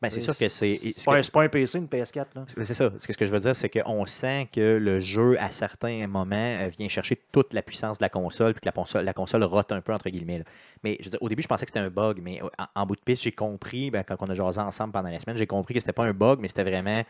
Ben, 0.01 0.09
c'est 0.09 0.21
sûr 0.21 0.35
que 0.35 0.49
c'est. 0.49 0.79
C'est 0.97 0.99
ce 0.99 1.05
pas, 1.05 1.21
pas 1.39 1.43
un 1.43 1.49
PC, 1.49 1.77
une 1.77 1.85
PS4, 1.85 2.25
là. 2.33 2.45
C'est 2.47 2.73
ça. 2.73 2.91
Ce 2.99 3.05
que 3.05 3.13
ce 3.13 3.17
que 3.17 3.25
je 3.25 3.31
veux 3.31 3.39
dire, 3.39 3.55
c'est 3.55 3.69
qu'on 3.69 4.05
sent 4.07 4.47
que 4.51 4.77
le 4.77 4.99
jeu, 4.99 5.39
à 5.39 5.51
certains 5.51 6.07
moments, 6.07 6.35
euh, 6.35 6.69
vient 6.69 6.87
chercher 6.87 7.21
toute 7.31 7.53
la 7.53 7.61
puissance 7.61 7.99
de 7.99 8.03
la 8.03 8.09
console, 8.09 8.53
puis 8.53 8.61
que 8.61 8.65
la 8.65 8.71
console, 8.71 9.05
la 9.05 9.13
console 9.13 9.43
rote 9.43 9.71
un 9.71 9.81
peu, 9.81 9.93
entre 9.93 10.09
guillemets. 10.09 10.39
là. 10.39 10.45
Mais 10.83 10.97
je 10.99 11.05
veux 11.05 11.09
dire, 11.11 11.21
au 11.21 11.29
début, 11.29 11.43
je 11.43 11.47
pensais 11.47 11.65
que 11.65 11.69
c'était 11.71 11.85
un 11.85 11.91
bug, 11.91 12.19
mais 12.23 12.41
en, 12.41 12.65
en 12.73 12.85
bout 12.87 12.95
de 12.95 13.01
piste, 13.01 13.21
j'ai 13.21 13.31
compris, 13.31 13.91
ben, 13.91 14.03
quand 14.03 14.15
on 14.21 14.29
a 14.29 14.33
jasé 14.33 14.59
ensemble 14.59 14.91
pendant 14.91 15.09
la 15.09 15.19
semaine, 15.19 15.37
j'ai 15.37 15.45
compris 15.45 15.75
que 15.75 15.79
c'était 15.81 15.93
pas 15.93 16.05
un 16.05 16.13
bug, 16.13 16.39
mais 16.39 16.47
c'était 16.47 16.63
vraiment 16.63 17.03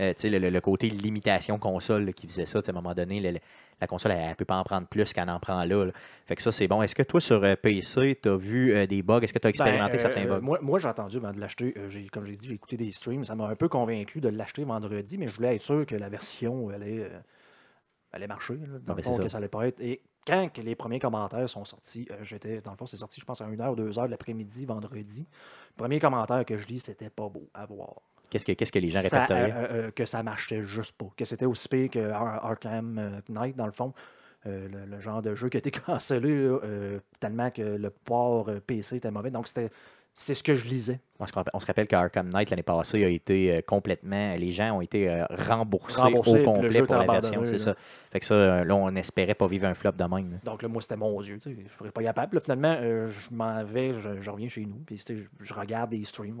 euh, 0.00 0.12
le, 0.24 0.60
côté 0.60 0.88
limitation 0.90 1.58
console 1.58 2.04
là, 2.06 2.12
qui 2.12 2.26
faisait 2.26 2.46
ça. 2.46 2.60
À 2.60 2.70
un 2.70 2.72
moment 2.72 2.94
donné, 2.94 3.20
le- 3.20 3.38
la 3.80 3.86
console, 3.86 4.12
elle 4.12 4.28
ne 4.30 4.34
peut 4.34 4.44
pas 4.44 4.56
en 4.56 4.64
prendre 4.64 4.86
plus 4.88 5.12
qu'elle 5.12 5.30
en 5.30 5.38
prend 5.38 5.64
là, 5.64 5.84
là. 5.84 5.92
Fait 6.26 6.34
que 6.36 6.42
ça, 6.42 6.50
c'est 6.50 6.66
bon. 6.68 6.82
Est-ce 6.82 6.94
que 6.94 7.02
toi, 7.02 7.20
sur 7.20 7.42
euh, 7.44 7.54
PC, 7.56 8.18
tu 8.22 8.28
as 8.28 8.36
vu 8.36 8.74
euh, 8.74 8.86
des 8.86 9.02
bugs? 9.02 9.20
Est-ce 9.20 9.32
que 9.32 9.38
tu 9.38 9.46
as 9.46 9.50
expérimenté 9.50 9.92
Ben, 9.92 9.98
euh, 9.98 10.02
certains 10.02 10.24
bugs? 10.26 10.40
moi, 10.40 10.58
moi 10.60 10.78
j'ai 10.78 10.88
entendu 10.88 11.16
avant 11.18 11.30
de 11.32 11.40
l'acheter. 11.40 11.74
comme 12.12 12.24
j'ai 12.24 12.36
dit, 12.36 12.48
j'ai 12.48 12.54
écouté 12.54 12.76
des 12.76 12.90
streams. 12.90 13.24
Ça 13.24 13.34
m'a 13.34 13.46
un 13.46 13.56
peu 13.56 13.68
convaincu 13.68 14.20
de 14.20 14.28
l'acheter 14.28 14.64
vendredi, 14.64 15.16
mais 15.18 15.28
je 15.28 15.34
voulais 15.36 15.54
être 15.56 15.62
sûr 15.62 15.86
que 15.86 15.94
la 15.96 16.08
version 16.08 16.68
allait, 16.70 17.08
allait 18.12 18.26
marcher. 18.26 18.54
là, 18.54 18.78
dans 18.84 18.94
ben, 18.94 18.96
le 18.96 19.02
c'est 19.02 19.08
fond, 19.10 19.14
ça. 19.16 19.22
que 19.22 19.28
ça 19.28 19.38
allait 19.38 19.48
pas 19.48 19.66
être. 19.68 19.80
Et 19.80 20.00
quand 20.26 20.52
que 20.52 20.60
les 20.60 20.74
premiers 20.74 20.98
commentaires 21.00 21.48
sont 21.48 21.64
sortis, 21.64 22.06
euh, 22.10 22.16
j'étais. 22.22 22.60
Dans 22.60 22.72
le 22.72 22.76
fond, 22.76 22.86
c'est 22.86 22.96
sorti, 22.96 23.20
je 23.20 23.24
pense, 23.24 23.40
à 23.40 23.46
1h 23.46 23.70
ou 23.70 23.76
2h 23.76 24.06
de 24.06 24.10
l'après-midi, 24.10 24.66
vendredi. 24.66 25.26
Le 25.70 25.76
premier 25.76 25.98
commentaire 26.00 26.44
que 26.44 26.58
je 26.58 26.66
lis, 26.66 26.80
c'était 26.80 27.10
pas 27.10 27.28
beau 27.28 27.48
à 27.54 27.64
voir. 27.64 27.94
Qu'est-ce 28.30 28.44
que, 28.46 28.52
qu'est-ce 28.52 28.72
que 28.72 28.78
les 28.78 28.88
gens 28.88 29.00
Ça, 29.00 29.20
répertoriaient? 29.24 29.52
euh, 29.54 29.66
euh, 29.86 29.90
que 29.90 30.04
ça 30.04 30.22
marchait 30.22 30.62
juste 30.62 30.92
pas. 30.92 31.06
Que 31.16 31.24
c'était 31.24 31.46
aussi 31.46 31.68
pire 31.68 31.90
que 31.90 32.10
Ar- 32.10 32.44
Arkham 32.44 32.98
euh, 32.98 33.20
Knight, 33.28 33.56
dans 33.56 33.66
le 33.66 33.72
fond. 33.72 33.92
Euh, 34.46 34.68
le, 34.68 34.84
le 34.96 35.00
genre 35.00 35.20
de 35.20 35.34
jeu 35.34 35.48
qui 35.48 35.56
a 35.56 35.60
été 35.60 35.70
cancellé 35.86 36.30
euh, 36.30 37.00
tellement 37.20 37.50
que 37.50 37.62
le 37.62 37.90
port 37.90 38.48
euh, 38.48 38.60
PC 38.60 38.96
était 38.96 39.10
mauvais. 39.10 39.30
Donc, 39.30 39.48
c'était 39.48 39.70
c'est 40.14 40.34
ce 40.34 40.42
que 40.42 40.54
je 40.56 40.64
lisais. 40.66 40.98
On 41.20 41.26
se, 41.26 41.32
rappelle, 41.32 41.52
rappelle 41.54 41.86
qu'Arkham 41.86 42.28
Knight 42.30 42.50
l'année 42.50 42.62
passée 42.64 43.04
a 43.04 43.08
été 43.08 43.52
euh, 43.54 43.60
complètement. 43.64 44.34
Les 44.36 44.50
gens 44.50 44.76
ont 44.78 44.80
été 44.80 45.08
euh, 45.08 45.24
remboursés, 45.30 46.00
Remboursés, 46.00 46.30
au 46.30 46.36
le 46.36 46.44
complet 46.44 46.82
pour 46.82 46.96
la 46.96 47.20
version. 47.20 47.44
C'est 47.46 47.58
ça. 47.58 47.74
Fait 48.10 48.18
que 48.20 48.26
ça, 48.26 48.34
euh, 48.34 48.64
là, 48.64 48.74
on 48.74 48.94
espérait 48.96 49.34
pas 49.36 49.46
vivre 49.46 49.66
un 49.66 49.74
flop 49.74 49.92
de 49.92 50.02
même. 50.04 50.32
là. 50.32 50.38
Donc 50.44 50.62
là, 50.62 50.68
moi, 50.68 50.82
c'était 50.82 50.96
mon 50.96 51.20
Dieu. 51.20 51.38
Je 51.44 51.50
ne 51.50 51.68
serais 51.68 51.90
pas 51.92 52.02
capable. 52.02 52.34
Là, 52.36 52.40
finalement, 52.40 52.76
euh, 52.80 53.06
je 53.08 53.32
m'en 53.32 53.62
vais, 53.64 53.94
je, 53.98 54.18
je 54.20 54.30
reviens 54.30 54.48
chez 54.48 54.64
nous. 54.66 54.78
Puis 54.86 55.02
je, 55.08 55.14
je 55.40 55.54
regarde 55.54 55.90
des 55.90 56.04
streams. 56.04 56.40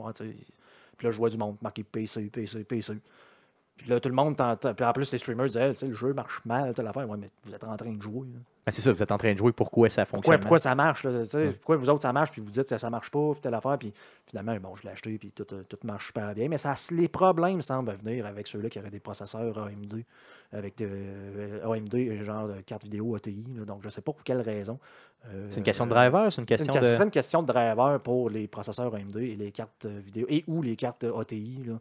Puis 0.98 1.06
là, 1.06 1.12
je 1.12 1.16
vois 1.16 1.30
du 1.30 1.38
monde 1.38 1.56
marqué 1.62 1.84
PC, 1.84 2.24
PC, 2.24 2.64
PC. 2.64 2.94
Puis 3.78 3.88
là, 3.88 4.00
tout 4.00 4.08
le 4.08 4.14
monde. 4.14 4.36
Puis 4.36 4.84
en 4.84 4.92
plus, 4.92 5.10
les 5.12 5.18
streamers 5.18 5.46
disaient, 5.46 5.72
le 5.86 5.94
jeu 5.94 6.12
marche 6.12 6.40
mal, 6.44 6.74
telle 6.74 6.86
affaire. 6.86 7.08
Ouais, 7.08 7.16
mais 7.16 7.28
vous 7.44 7.54
êtes 7.54 7.64
en 7.64 7.76
train 7.76 7.92
de 7.92 8.02
jouer. 8.02 8.26
Ben, 8.66 8.72
c'est 8.72 8.82
ça, 8.82 8.92
vous 8.92 9.02
êtes 9.02 9.12
en 9.12 9.16
train 9.16 9.32
de 9.32 9.38
jouer. 9.38 9.52
Pourquoi 9.52 9.88
ça 9.88 10.04
Pourquoi, 10.04 10.18
fonctionne 10.18 10.40
pourquoi 10.40 10.58
ça 10.58 10.74
marche? 10.74 11.04
là. 11.04 11.22
Pourquoi 11.54 11.76
vous 11.76 11.88
autres, 11.88 12.02
ça 12.02 12.12
marche, 12.12 12.32
puis 12.32 12.42
vous 12.42 12.50
dites 12.50 12.68
que 12.68 12.76
ça 12.76 12.90
marche 12.90 13.10
pas, 13.10 13.32
puis 13.32 13.40
telle 13.40 13.54
affaire. 13.54 13.78
Puis 13.78 13.94
finalement, 14.26 14.54
bon, 14.60 14.76
je 14.76 14.82
l'ai 14.82 14.90
acheté, 14.90 15.16
puis 15.16 15.30
tout, 15.34 15.46
euh, 15.54 15.62
tout 15.68 15.78
marche 15.84 16.08
super 16.08 16.34
bien. 16.34 16.48
Mais 16.48 16.58
ça, 16.58 16.74
les 16.90 17.08
problèmes 17.08 17.62
semblent 17.62 17.94
venir 17.94 18.26
avec 18.26 18.46
ceux-là 18.46 18.68
qui 18.68 18.78
auraient 18.78 18.90
des 18.90 19.00
processeurs 19.00 19.56
AMD, 19.56 20.04
avec 20.52 20.76
des, 20.76 20.86
euh, 20.90 21.72
AMD, 21.72 22.22
genre 22.24 22.48
de 22.48 22.60
carte 22.60 22.82
vidéo 22.84 23.14
ATI. 23.14 23.44
là. 23.56 23.64
donc, 23.64 23.80
je 23.84 23.88
sais 23.88 24.02
pas 24.02 24.12
pour 24.12 24.22
quelle 24.24 24.42
raison. 24.42 24.78
Euh, 25.32 25.46
C'est 25.50 25.58
une 25.58 25.62
question 25.64 25.86
de 25.86 25.90
euh, 25.92 25.94
driver, 25.94 26.32
c'est 26.32 26.40
une 26.40 26.46
question 26.46 26.74
une, 26.74 26.80
de. 26.80 26.86
c'est 26.96 27.02
une 27.04 27.10
question 27.10 27.42
de 27.42 27.46
driver 27.46 27.98
pour 28.00 28.28
les 28.30 28.46
processeurs 28.48 28.94
AMD 28.94 29.16
et 29.16 29.34
les 29.36 29.50
cartes 29.50 29.86
euh, 29.86 29.98
vidéo 29.98 30.26
et 30.28 30.44
ou 30.46 30.62
les 30.62 30.76
cartes 30.76 31.04
euh, 31.04 31.18
ATI. 31.18 31.64
là. 31.66 31.74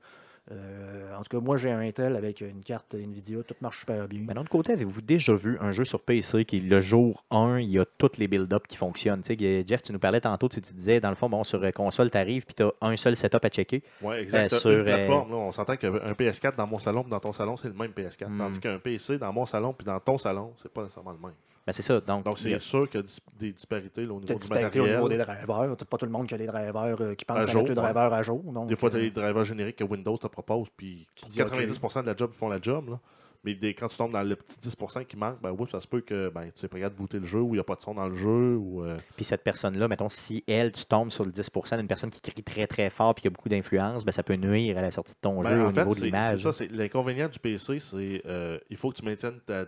Euh, 0.51 1.15
en 1.15 1.23
tout 1.23 1.37
cas, 1.37 1.43
moi 1.43 1.57
j'ai 1.57 1.71
un 1.71 1.79
Intel 1.79 2.15
avec 2.15 2.41
une 2.41 2.63
carte 2.63 2.93
Nvidia, 2.93 3.43
tout 3.43 3.55
marche 3.61 3.79
super 3.79 4.07
bien. 4.07 4.21
Mais 4.25 4.33
d'un 4.33 4.41
autre 4.41 4.49
côté, 4.49 4.73
avez-vous 4.73 5.01
déjà 5.01 5.33
vu 5.33 5.57
un 5.59 5.71
jeu 5.71 5.83
sur 5.83 6.01
PC 6.01 6.45
qui, 6.45 6.59
le 6.59 6.79
jour 6.79 7.25
1, 7.31 7.59
il 7.59 7.69
y 7.69 7.79
a 7.79 7.85
toutes 7.97 8.17
les 8.17 8.27
build-up 8.27 8.67
qui 8.67 8.77
fonctionnent? 8.77 9.21
Tu 9.21 9.35
sais, 9.35 9.65
Jeff, 9.67 9.81
tu 9.81 9.91
nous 9.91 9.99
parlais 9.99 10.21
tantôt, 10.21 10.47
tu 10.47 10.61
tu 10.61 10.73
disais, 10.73 10.99
dans 10.99 11.09
le 11.09 11.15
fond, 11.15 11.29
bon, 11.29 11.43
sur 11.43 11.63
euh, 11.63 11.71
console, 11.71 12.09
tu 12.09 12.17
arrives 12.17 12.45
puis 12.45 12.55
tu 12.55 12.63
as 12.63 12.71
un 12.81 12.95
seul 12.95 13.15
setup 13.15 13.43
à 13.43 13.49
checker. 13.49 13.83
Oui. 14.01 14.15
Euh, 14.33 14.43
Une 14.43 14.49
sur, 14.49 14.69
euh, 14.69 14.83
plateforme, 14.83 15.31
là, 15.31 15.37
on 15.37 15.51
s'entend 15.51 15.77
qu'un 15.77 15.91
PS4 15.91 16.55
dans 16.55 16.67
mon 16.67 16.79
salon 16.79 17.03
et 17.05 17.09
dans 17.09 17.19
ton 17.19 17.31
salon, 17.31 17.57
c'est 17.57 17.67
le 17.67 17.73
même 17.73 17.91
PS4. 17.91 18.27
Hmm. 18.27 18.37
Tandis 18.37 18.59
qu'un 18.59 18.79
PC 18.79 19.17
dans 19.17 19.33
mon 19.33 19.45
salon 19.45 19.73
puis 19.73 19.85
dans 19.85 19.99
ton 19.99 20.17
salon, 20.17 20.53
c'est 20.55 20.71
pas 20.71 20.83
nécessairement 20.83 21.11
le 21.11 21.19
même. 21.19 21.35
Ben, 21.67 21.73
c'est 21.73 21.83
ça. 21.83 21.99
Donc, 21.99 22.23
Donc, 22.23 22.37
a- 22.37 22.41
c'est 22.41 22.59
sûr 22.59 22.89
qu'il 22.89 23.01
y 23.01 23.03
a 23.03 23.05
dis- 23.05 23.19
des 23.37 23.51
disparités 23.51 24.01
là, 24.05 24.13
au 24.13 24.21
niveau 24.21 24.25
T'as 24.25 24.33
du 24.35 24.39
disparité 24.39 24.79
au 24.79 24.87
niveau 24.87 25.09
des 25.09 25.17
matériel. 25.17 25.45
drivers. 25.45 25.77
Pas 25.77 25.97
tout 25.97 26.05
le 26.05 26.11
monde 26.13 26.25
qui 26.27 26.33
a 26.33 26.37
des 26.37 26.47
drivers 26.47 26.95
euh, 27.01 27.13
qui 27.13 27.25
pensent 27.25 27.43
à, 27.43 27.47
jour, 27.47 27.63
mettre 27.63 27.75
le 27.75 27.81
ouais. 27.81 27.93
driver 27.93 28.13
à 28.13 28.21
jour. 28.23 28.41
Donc, 28.53 28.69
Des 28.69 28.75
fois, 28.77 28.89
tu 28.89 28.95
as 28.95 28.99
euh, 28.99 29.01
des 29.03 29.11
drivers 29.11 29.43
génériques 29.43 29.75
que 29.75 29.83
Windows 29.83 30.17
te 30.17 30.27
propose, 30.27 30.69
puis 30.77 31.05
Tu 31.15 31.25
dis, 31.25 31.37
90% 31.37 32.01
de 32.03 32.07
la 32.07 32.15
job 32.15 32.31
font 32.31 32.47
la 32.47 32.61
job. 32.61 32.89
Là. 32.91 32.99
Mais 33.43 33.53
des- 33.53 33.73
quand 33.73 33.87
tu 33.89 33.97
tombes 33.97 34.13
dans 34.13 34.23
le 34.23 34.35
petit 34.35 34.57
10% 34.61 35.03
qui 35.05 35.15
manque, 35.17 35.41
ben 35.41 35.51
oui, 35.51 35.67
ça 35.71 35.79
se 35.81 35.87
peut 35.87 36.01
que 36.01 36.29
ben, 36.29 36.49
tu 36.55 36.65
es 36.65 36.69
pas 36.69 36.77
capable 36.77 36.95
de 36.95 36.99
booter 37.01 37.19
le 37.19 37.25
jeu 37.25 37.39
ou 37.41 37.49
il 37.49 37.53
n'y 37.57 37.59
a 37.59 37.63
pas 37.63 37.75
de 37.75 37.81
son 37.81 37.93
dans 37.93 38.07
le 38.07 38.15
jeu. 38.15 38.55
Ou, 38.55 38.83
euh, 38.83 38.97
Puis 39.17 39.25
cette 39.25 39.43
personne-là, 39.43 39.87
mettons, 39.89 40.09
si 40.09 40.43
elle, 40.47 40.71
tu 40.71 40.85
tombes 40.85 41.11
sur 41.11 41.23
le 41.25 41.31
10% 41.31 41.77
d'une 41.77 41.87
personne 41.87 42.09
qui 42.09 42.19
crie 42.21 42.43
très 42.43 42.65
très 42.65 42.89
fort 42.89 43.13
puis 43.13 43.21
qui 43.23 43.27
a 43.27 43.31
beaucoup 43.31 43.49
d'influence, 43.49 44.05
ben, 44.05 44.11
ça 44.13 44.23
peut 44.23 44.35
nuire 44.35 44.77
à 44.77 44.81
la 44.81 44.91
sortie 44.91 45.13
de 45.13 45.19
ton 45.21 45.41
Ben, 45.43 45.49
jeu 45.49 45.65
au 45.65 45.71
fait, 45.71 45.81
niveau 45.83 45.95
de 45.95 46.01
l'image. 46.01 46.37
c'est 46.37 46.43
ça, 46.43 46.51
c'est 46.53 46.71
l'inconvénient 46.71 47.27
du 47.27 47.39
PC, 47.39 47.79
c'est 47.79 48.21
euh, 48.25 48.57
il 48.69 48.77
faut 48.77 48.89
que 48.89 48.95
tu 48.95 49.03
maintiennes 49.05 49.39
ta, 49.45 49.65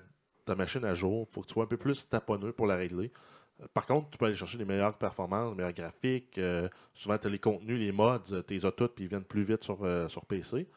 ta 0.49 0.55
machine 0.55 0.83
à 0.85 0.93
jour. 0.93 1.27
Il 1.29 1.33
faut 1.33 1.41
que 1.41 1.47
tu 1.47 1.53
sois 1.53 1.63
un 1.63 1.67
peu 1.67 1.77
plus 1.77 2.07
taponneux 2.09 2.51
pour 2.51 2.65
la 2.67 2.75
régler. 2.75 3.11
Euh, 3.61 3.65
Par 3.73 3.85
contre, 3.85 4.09
tu 4.09 4.17
peux 4.17 4.25
aller 4.25 4.35
chercher 4.35 4.57
des 4.57 4.65
meilleures 4.65 4.97
performances, 4.97 5.51
des 5.51 5.57
meilleurs 5.57 5.73
graphiques. 5.73 6.37
euh, 6.37 6.67
souvent, 6.93 7.17
tu 7.17 7.27
as 7.27 7.29
les 7.29 7.39
contenus, 7.39 7.79
les 7.79 7.91
mods, 7.91 8.19
tu 8.19 8.53
les 8.53 8.65
as 8.65 8.71
toutes, 8.71 8.95
puis 8.95 9.05
ils 9.05 9.09
viennent 9.09 9.23
plus 9.23 9.43
vite 9.43 9.63
sur, 9.63 9.77
euh, 9.83 10.07
sur 10.07 10.25
PC. 10.25 10.67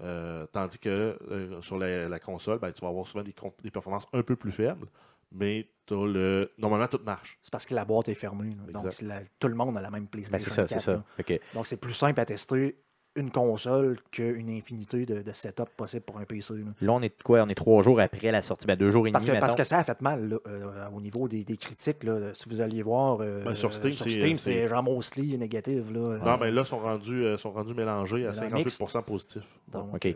Euh, 0.00 0.46
tandis 0.52 0.78
que 0.78 0.88
euh, 1.30 1.60
sur 1.60 1.78
la, 1.78 2.08
la 2.08 2.18
console, 2.18 2.58
ben, 2.58 2.72
tu 2.72 2.80
vas 2.80 2.88
avoir 2.88 3.06
souvent 3.06 3.22
des, 3.24 3.70
performances 3.70 4.06
un 4.12 4.22
peu 4.22 4.36
plus 4.36 4.50
faibles, 4.52 4.86
mais 5.30 5.68
t'as 5.86 5.94
le... 6.06 6.50
normalement, 6.58 6.88
tout 6.88 7.00
marche. 7.04 7.38
C'est 7.42 7.52
parce 7.52 7.66
que 7.66 7.74
la 7.74 7.84
boîte 7.84 8.08
est 8.08 8.14
fermée. 8.14 8.50
là. 8.66 8.80
Donc, 8.80 9.00
la- 9.02 9.20
tout 9.38 9.48
le 9.48 9.54
monde 9.54 9.76
a 9.76 9.80
la 9.80 9.90
même 9.90 10.04
Ben, 10.04 10.08
PlayStation 10.08 10.50
c'est 10.50 10.54
ça, 10.56 10.66
4. 10.66 10.80
c'est 10.80 11.34
ça. 11.36 11.38
Donc, 11.54 11.66
c'est 11.66 11.76
plus 11.80 11.92
simple 11.92 12.18
à 12.20 12.24
tester 12.24 12.76
une 13.14 13.30
console 13.30 13.98
qu'une 14.10 14.48
infinité 14.50 15.04
de, 15.04 15.22
de 15.22 15.32
setup 15.32 15.68
possible 15.76 16.02
pour 16.02 16.18
un 16.18 16.24
PC. 16.24 16.54
là. 16.54 16.60
là, 16.80 16.92
on 16.92 17.02
est 17.02 17.22
quoi? 17.22 17.42
On 17.42 17.48
est 17.48 17.54
trois 17.54 17.82
jours 17.82 18.00
après 18.00 18.30
la 18.30 18.40
sortie. 18.42 18.66
Ben, 18.66 18.76
deux 18.76 18.90
jours 18.90 19.06
et 19.06 19.12
Parce 19.12 19.24
demi, 19.24 19.36
que, 19.36 19.40
parce 19.40 19.54
que 19.54 19.64
ça 19.64 19.78
a 19.78 19.84
fait 19.84 20.00
mal 20.00 20.28
là, 20.28 20.36
euh, 20.46 20.86
au 20.94 21.00
niveau 21.00 21.28
des, 21.28 21.44
des 21.44 21.56
critiques. 21.56 22.04
là. 22.04 22.30
si 22.32 22.48
vous 22.48 22.60
alliez 22.60 22.82
voir 22.82 23.18
euh, 23.20 23.44
Ben, 23.44 23.54
sur 23.54 23.72
Steam, 23.72 23.92
c'est- 24.36 24.68
genre 24.68 24.82
mostly 24.82 25.36
négatif. 25.36 25.84
Là, 25.92 26.18
Non, 26.24 26.32
Euh, 26.32 26.36
mais 26.40 26.50
là, 26.50 26.62
ils 26.62 26.66
sont 26.66 26.78
rendus, 26.78 27.24
euh, 27.24 27.36
sont 27.36 27.50
rendus 27.52 27.74
mélangés 27.74 28.26
à 28.26 28.30
Dans 28.32 28.40
58% 28.48 29.02
positifs. 29.02 29.58
donc, 29.72 29.94
OK. 29.94 30.06
euh, 30.06 30.12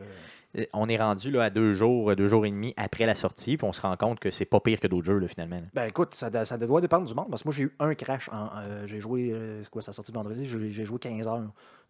Euh, 0.56 0.64
On 0.72 0.88
est 0.88 0.96
rendu 0.96 1.30
là, 1.30 1.42
à 1.44 1.50
deux 1.50 1.74
jours, 1.74 2.10
euh, 2.10 2.16
deux 2.16 2.28
jours 2.28 2.46
et 2.46 2.50
demi 2.50 2.72
après 2.78 3.04
la 3.04 3.14
sortie, 3.14 3.58
puis 3.58 3.66
on 3.66 3.72
se 3.72 3.80
rend 3.82 3.94
compte 3.96 4.20
que 4.20 4.30
c'est 4.30 4.46
pas 4.46 4.58
pire 4.60 4.80
que 4.80 4.86
d'autres 4.86 5.04
jeux, 5.04 5.18
là, 5.18 5.28
finalement. 5.28 5.56
là. 5.56 5.66
Ben 5.74 5.84
écoute, 5.86 6.14
ça, 6.14 6.30
ça 6.46 6.56
doit 6.56 6.80
dépendre 6.80 7.04
du 7.06 7.12
monde. 7.14 7.26
Parce 7.28 7.42
que 7.42 7.48
moi, 7.48 7.54
j'ai 7.54 7.64
eu 7.64 7.74
un 7.78 7.94
crash. 7.94 8.30
En, 8.32 8.48
euh, 8.56 8.86
j'ai 8.86 8.98
joué, 9.00 9.32
euh, 9.34 9.62
quoi, 9.70 9.82
ça 9.82 9.92
sorti 9.92 10.12
vendredi, 10.12 10.46
j'ai, 10.46 10.70
j'ai 10.70 10.84
joué 10.86 10.98
15 10.98 11.26
heures. 11.28 11.42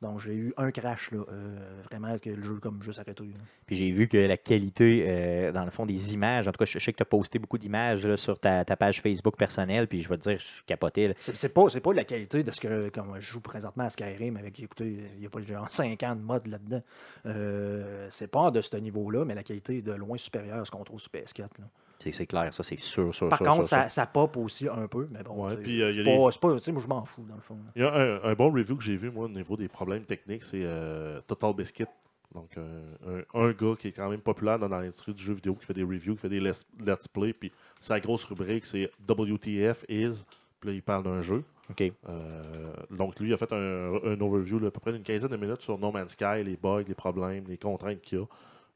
Donc 0.03 0.21
j'ai 0.21 0.35
eu 0.35 0.53
un 0.59 0.71
crash, 0.71 1.11
là. 1.11 1.25
euh, 1.31 1.83
vraiment, 1.91 2.19
que 2.19 2.29
le 2.29 2.43
jeu 2.43 2.57
comme 2.57 2.83
juste 2.83 2.99
arrêté. 2.99 3.25
là. 3.25 3.41
Puis 3.67 3.77
j'ai 3.77 3.91
vu 3.91 4.09
que 4.09 4.19
la 4.19 4.37
qualité, 4.37 5.05
euh, 5.09 5.53
dans 5.53 5.65
le 5.65 5.71
fond, 5.71 5.87
des 5.87 6.13
images, 6.13 6.47
en 6.47 6.53
tout 6.53 6.59
cas, 6.59 6.67
je 6.67 6.79
sais 6.79 6.93
que 6.93 6.99
tu 6.99 7.03
as 7.03 7.07
posté 7.07 7.39
beaucoup 7.39 7.57
d'images 7.57 8.07
là, 8.07 8.17
sur 8.17 8.39
ta, 8.39 8.65
ta 8.65 8.77
page 8.77 9.01
Facebook 9.01 9.37
personnelle, 9.37 9.89
puis 9.89 10.03
je 10.03 10.09
vais 10.09 10.19
te 10.19 10.29
dire, 10.29 10.39
je 10.39 10.45
suis 10.45 10.65
capoté. 10.65 11.15
C'est, 11.19 11.49
pas, 11.49 11.67
pas 11.67 11.93
la 11.95 12.05
qualité 12.05 12.43
de 12.43 12.51
ce 12.51 12.61
que 12.61 12.89
comme 12.91 13.15
je 13.19 13.21
joue 13.27 13.41
présentement 13.41 13.85
à 13.85 13.91
Skyrim 13.91 14.37
avec, 14.37 14.61
écoutez, 14.61 14.99
il 15.15 15.21
n'y 15.21 15.27
a 15.27 15.31
pas 15.31 15.41
genre 15.41 15.71
5 15.71 16.03
ans 16.03 16.17
de 16.17 16.21
mode 16.23 16.47
là-dedans. 16.47 16.83
Euh, 17.25 18.09
c'est 18.11 18.29
pas 18.29 18.51
de 18.51 18.61
ce 18.61 18.77
niveau-là, 18.77 19.25
mais 19.25 19.35
la 19.35 19.43
qualité 19.43 19.79
est 19.79 19.83
de 19.83 19.93
loin 19.93 20.19
supérieure 20.19 20.61
à 20.61 20.65
ce 20.65 20.71
qu'on 20.71 20.85
trouve 20.85 21.01
sur 21.01 21.11
PS4. 21.11 21.41
là. 21.59 21.65
C'est 21.99 22.13
c'est 22.13 22.27
clair, 22.27 22.53
ça, 22.53 22.63
c'est 22.63 22.79
sûr, 22.79 23.15
sûr, 23.15 23.29
Par 23.29 23.39
sûr, 23.39 23.47
contre, 23.47 23.57
sûr, 23.67 23.69
ça, 23.69 23.89
ça 23.89 24.07
pop 24.07 24.37
aussi 24.37 24.69
un 24.69 24.87
peu, 24.87 25.07
mais 25.13 25.23
bon, 25.23 25.47
Ouais, 25.47 25.57
puis, 25.57 25.81
euh, 25.83 25.91
c'est, 25.93 26.03
les- 26.03 26.17
pas, 26.19 26.31
c'est 26.31 26.41
pas- 26.41 26.55
tu 26.55 26.61
sais, 26.61 26.73
moi 26.73 26.83
je 26.83 26.89
m'en 26.89 27.05
fous 27.07 27.25
dans 27.29 27.35
le 27.37 27.41
fond. 27.41 27.57
Il 27.75 27.83
y 27.83 27.85
a 27.85 27.93
un, 27.95 28.23
un 28.23 28.35
bon 28.35 28.51
review 28.53 28.77
que 28.77 28.83
j'ai 28.85 28.97
vu, 28.97 29.11
moi, 29.11 29.25
au 29.25 29.29
niveau 29.31 29.57
des 29.57 29.69
problèmes 29.69 30.05
techniques, 30.05 30.43
c'est 30.45 30.61
euh, 30.63 31.21
Total 31.27 31.55
Biscuit. 31.55 31.87
Donc, 32.35 32.51
euh, 32.59 33.25
un, 33.35 33.41
un 33.41 33.53
gars 33.53 33.75
qui 33.79 33.89
est 33.89 33.93
quand 33.93 34.11
même 34.11 34.21
populaire 34.21 34.59
dans 34.59 34.69
l'industrie 34.69 35.15
du 35.15 35.23
jeu 35.23 35.33
vidéo, 35.33 35.55
qui 35.55 35.65
fait 35.65 35.73
des 35.73 35.85
reviews, 35.85 36.15
qui 36.17 36.21
fait 36.21 36.29
des 36.29 36.41
let's, 36.41 36.67
let's 36.85 37.09
play, 37.09 37.33
puis 37.33 37.51
sa 37.81 37.99
grosse 37.99 38.25
rubrique, 38.25 38.67
c'est 38.67 38.91
WTF 39.09 39.85
is, 39.89 40.25
puis 40.61 40.69
là, 40.71 40.73
il 40.75 40.83
parle 40.83 41.05
d'un 41.05 41.23
jeu. 41.23 41.45
OK. 41.71 41.83
Euh, 42.09 42.73
donc, 42.91 43.19
lui, 43.21 43.31
il 43.31 43.33
a 43.35 43.39
fait 43.39 43.53
un, 43.53 43.95
un 44.05 44.21
overview 44.21 44.59
à 44.67 44.71
peu 44.71 44.81
près 44.81 44.93
d'une 44.93 45.03
quinzaine 45.03 45.31
de 45.31 45.37
minutes 45.37 45.63
sur 45.63 45.79
No 45.79 45.91
Man's 45.91 46.13
Sky, 46.13 46.45
les 46.45 46.57
bugs, 46.57 46.83
les 46.87 46.95
problèmes, 46.95 47.45
les 47.49 47.57
contraintes 47.57 48.03
qu'il 48.03 48.19
y 48.19 48.21
a. 48.21 48.27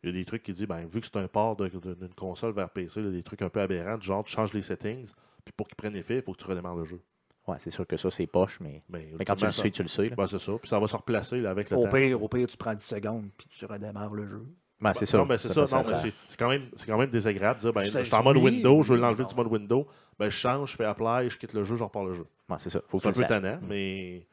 Il 0.03 0.07
y 0.07 0.11
a 0.11 0.13
des 0.13 0.25
trucs 0.25 0.43
qui 0.43 0.53
disent, 0.53 0.67
ben, 0.67 0.87
vu 0.87 1.01
que 1.01 1.07
c'est 1.07 1.17
un 1.19 1.29
port 1.29 1.57
d'une 1.57 2.15
console 2.17 2.53
vers 2.55 2.71
PC, 2.71 3.03
là, 3.03 3.11
des 3.11 3.23
trucs 3.23 3.43
un 3.43 3.49
peu 3.51 3.61
aberrants, 3.61 3.99
du 3.99 4.07
genre, 4.07 4.25
tu 4.25 4.33
changes 4.33 4.53
les 4.55 4.63
settings, 4.63 5.07
puis 5.45 5.53
pour 5.57 5.67
qu'ils 5.69 5.77
prennent 5.77 5.97
effet, 5.97 6.17
il 6.17 6.23
faut 6.23 6.33
que 6.33 6.39
tu 6.39 6.47
redémarres 6.47 6.77
le 6.77 6.85
jeu. 6.85 7.01
Ouais, 7.47 7.57
c'est 7.59 7.71
sûr 7.71 7.87
que 7.87 7.97
ça, 7.97 8.11
c'est 8.11 8.27
poche, 8.27 8.59
mais, 8.61 8.83
Mais, 8.89 9.09
mais 9.19 9.25
quand 9.25 9.35
tu 9.37 9.45
le 9.47 9.53
sais, 9.53 9.71
tu 9.71 9.83
le 9.83 9.89
sais. 9.89 10.09
ben, 10.11 10.27
c'est 10.27 10.39
ça. 10.39 10.53
Puis 10.61 10.69
ça 10.69 10.79
va 10.79 10.87
se 10.87 10.97
replacer 10.97 11.41
là, 11.41 11.51
avec 11.51 11.69
le 11.71 11.77
Au 11.77 11.85
temps. 11.85 11.91
pire, 11.91 12.23
au 12.23 12.29
pire, 12.29 12.47
tu 12.47 12.57
prends 12.57 12.75
10 12.75 12.83
secondes 12.85 13.29
puis 13.37 13.47
tu 13.49 13.65
redémarres 13.67 14.15
le 14.15 14.27
jeu. 14.27 14.43
Ben, 14.81 14.95
c'est 14.95 15.05
ça. 15.05 15.19
Non, 15.19 15.27
mais 15.27 15.37
c'est 15.37 15.53
ça. 15.53 15.67
C'est- 15.67 16.37
quand, 16.39 16.49
même- 16.49 16.69
c'est 16.77 16.87
quand 16.87 16.97
même 16.97 17.11
désagréable 17.11 17.59
de 17.59 17.65
dire, 17.65 17.73
ben, 17.75 17.83
je 17.85 18.03
suis 18.03 18.15
en 18.15 18.23
mode 18.23 18.39
Windows, 18.39 18.83
je 18.83 18.95
veux 18.95 18.99
l'enlever 19.01 19.25
du 19.25 19.35
mode 19.35 19.49
Windows, 19.49 19.87
ben, 20.19 20.31
je 20.31 20.37
change, 20.37 20.71
je 20.73 20.77
fais 20.77 20.85
apply, 20.87 21.29
je 21.29 21.37
quitte 21.37 21.53
le 21.53 21.65
jeu, 21.65 21.77
je 21.77 21.83
repars 21.85 22.05
le 22.05 22.15
jeu. 22.15 22.27
Ouais, 22.49 22.57
c'est 22.59 22.71
ça. 22.71 22.81
Faut 22.89 22.99
que 22.99 23.09
un 23.09 23.13
tu 23.13 23.21
le 23.21 23.27
peu 23.27 23.29
tannant, 23.35 23.59
mais 23.69 24.27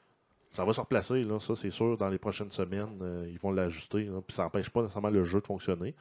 ça 0.57 0.65
va 0.65 0.73
se 0.73 0.81
replacer, 0.81 1.21
là, 1.23 1.39
ça 1.39 1.55
c'est 1.55 1.69
sûr, 1.69 1.97
dans 1.97 2.09
les 2.09 2.17
prochaines 2.17 2.51
semaines, 2.51 2.97
euh, 3.01 3.27
ils 3.31 3.37
vont 3.39 3.51
l'ajuster, 3.51 4.09
puis 4.25 4.35
ça 4.35 4.43
n'empêche 4.43 4.69
pas 4.71 4.81
nécessairement 4.81 5.09
le 5.11 5.23
jeu 5.23 5.39
de 5.39 5.45
fonctionner. 5.45 5.93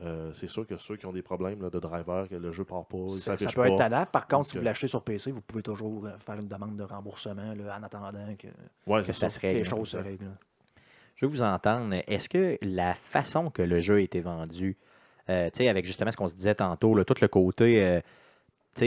Euh, 0.00 0.32
c'est 0.32 0.48
sûr 0.48 0.66
que 0.66 0.76
ceux 0.76 0.96
qui 0.96 1.06
ont 1.06 1.12
des 1.12 1.22
problèmes 1.22 1.62
là, 1.62 1.70
de 1.70 1.78
driver, 1.78 2.28
que 2.28 2.34
le 2.34 2.50
jeu 2.50 2.64
part 2.64 2.84
pas, 2.86 2.96
il 2.98 3.12
Ça, 3.20 3.38
ça 3.38 3.46
peut 3.46 3.54
pas. 3.54 3.68
être 3.68 3.76
tannant. 3.76 4.04
Par 4.06 4.22
contre, 4.22 4.32
Donc, 4.38 4.46
si 4.46 4.58
vous 4.58 4.64
l'achetez 4.64 4.88
sur 4.88 5.02
PC, 5.02 5.30
vous 5.30 5.40
pouvez 5.42 5.62
toujours 5.62 6.06
euh, 6.06 6.10
faire 6.18 6.34
une 6.34 6.48
demande 6.48 6.76
de 6.76 6.82
remboursement 6.82 7.54
là, 7.54 7.78
en 7.78 7.82
attendant 7.84 8.10
que, 8.36 8.48
Ouais, 8.86 9.00
Que 9.04 9.12
ça 9.12 9.28
ça. 9.28 9.30
se 9.30 9.38
que 9.38 9.46
les 9.46 9.52
règle. 9.58 9.68
choses 9.68 9.90
se 9.90 9.96
règlent. 9.98 10.30
Je 11.14 11.26
veux 11.26 11.30
vous 11.30 11.42
entendre. 11.42 11.94
Est-ce 12.08 12.28
que 12.28 12.58
la 12.62 12.94
façon 12.94 13.50
que 13.50 13.62
le 13.62 13.78
jeu 13.80 13.96
a 13.96 14.00
été 14.00 14.20
vendu, 14.20 14.76
euh, 15.30 15.48
tu 15.50 15.58
sais, 15.58 15.68
avec 15.68 15.86
justement 15.86 16.10
ce 16.10 16.16
qu'on 16.16 16.26
se 16.26 16.34
disait 16.34 16.56
tantôt, 16.56 16.96
là, 16.96 17.04
tout 17.04 17.14
le 17.20 17.28
côté, 17.28 18.00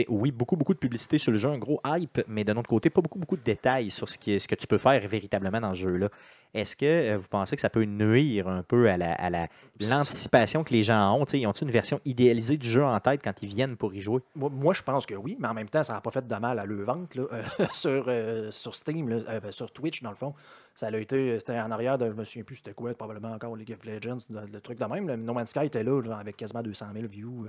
oui, 0.08 0.32
beaucoup, 0.32 0.56
beaucoup 0.56 0.74
de 0.74 0.78
publicité 0.78 1.18
sur 1.18 1.32
le 1.32 1.38
jeu, 1.38 1.48
un 1.48 1.58
gros 1.58 1.80
hype, 1.86 2.20
mais 2.26 2.44
d'un 2.44 2.56
autre 2.56 2.68
côté, 2.68 2.90
pas 2.90 3.00
beaucoup, 3.00 3.18
beaucoup 3.18 3.36
de 3.36 3.42
détails 3.42 3.90
sur 3.90 4.08
ce, 4.08 4.16
ce 4.16 4.48
que 4.48 4.54
tu 4.54 4.66
peux 4.66 4.78
faire 4.78 5.06
véritablement 5.06 5.60
dans 5.60 5.74
ce 5.74 5.80
jeu-là. 5.80 6.08
Est-ce 6.54 6.74
que 6.74 6.86
euh, 6.86 7.18
vous 7.18 7.28
pensez 7.28 7.54
que 7.54 7.60
ça 7.60 7.68
peut 7.68 7.84
nuire 7.84 8.48
un 8.48 8.62
peu 8.62 8.88
à 8.88 8.96
la- 8.96 9.12
à 9.12 9.28
la- 9.28 9.48
l'anticipation 9.80 10.64
que 10.64 10.72
les 10.72 10.82
gens 10.84 11.14
ont? 11.14 11.24
Ils 11.24 11.46
ont 11.46 11.52
une 11.52 11.70
version 11.70 12.00
idéalisée 12.04 12.56
du 12.56 12.68
jeu 12.70 12.82
en 12.82 12.98
tête 12.98 13.20
quand 13.22 13.42
ils 13.42 13.48
viennent 13.48 13.76
pour 13.76 13.94
y 13.94 14.00
jouer? 14.00 14.22
Moi, 14.34 14.72
je 14.72 14.82
pense 14.82 15.04
que 15.04 15.14
oui, 15.14 15.36
mais 15.38 15.48
en 15.48 15.54
même 15.54 15.68
temps, 15.68 15.82
ça 15.82 15.92
n'a 15.92 16.00
pas 16.00 16.10
fait 16.10 16.26
de 16.26 16.36
mal 16.36 16.58
à 16.58 16.64
le 16.64 16.82
vente 16.82 17.14
là, 17.14 17.24
euh, 17.32 17.42
sur, 17.74 18.06
euh, 18.08 18.50
sur 18.50 18.74
Steam, 18.74 19.08
là, 19.08 19.40
ben, 19.40 19.52
sur 19.52 19.70
Twitch, 19.70 20.02
dans 20.02 20.10
le 20.10 20.16
fond. 20.16 20.34
Ça 20.74 20.86
a 20.86 20.96
été, 20.96 21.38
c'était 21.38 21.58
en 21.60 21.70
arrière 21.70 21.98
de, 21.98 22.06
je 22.06 22.12
me 22.14 22.24
souviens 22.24 22.44
plus, 22.44 22.56
c'était 22.56 22.74
quoi, 22.74 22.94
probablement 22.94 23.32
encore 23.32 23.54
League 23.54 23.72
of 23.72 23.84
Legends, 23.84 24.18
le, 24.30 24.60
truc 24.60 24.78
de 24.78 24.84
même. 24.86 25.06
Le 25.08 25.16
No 25.16 25.34
Man's 25.34 25.50
Sky 25.50 25.66
était 25.66 25.82
là, 25.84 26.02
genre, 26.02 26.18
avec 26.18 26.36
quasiment 26.36 26.62
200 26.62 26.86
000 26.94 27.06
views. 27.06 27.46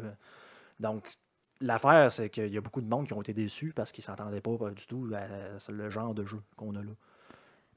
donc, 0.80 1.04
l'affaire, 1.62 2.12
c'est 2.12 2.30
qu'il 2.30 2.54
y 2.54 2.58
a 2.58 2.62
beaucoup 2.62 2.82
de 2.82 2.88
monde 2.90 3.06
qui 3.08 3.14
ont 3.14 3.22
été 3.22 3.34
déçus 3.34 3.74
parce 3.76 3.92
qu'ils 3.92 4.04
ne 4.04 4.06
s'entendaient 4.16 4.42
pas 4.42 4.52
euh, 4.62 4.72
du 4.72 4.86
tout 4.88 5.10
à, 5.16 5.72
le 5.72 5.90
genre 5.90 6.14
de 6.14 6.24
jeu 6.26 6.40
qu'on 6.56 6.76
a 6.76 6.82
là. 6.82 6.92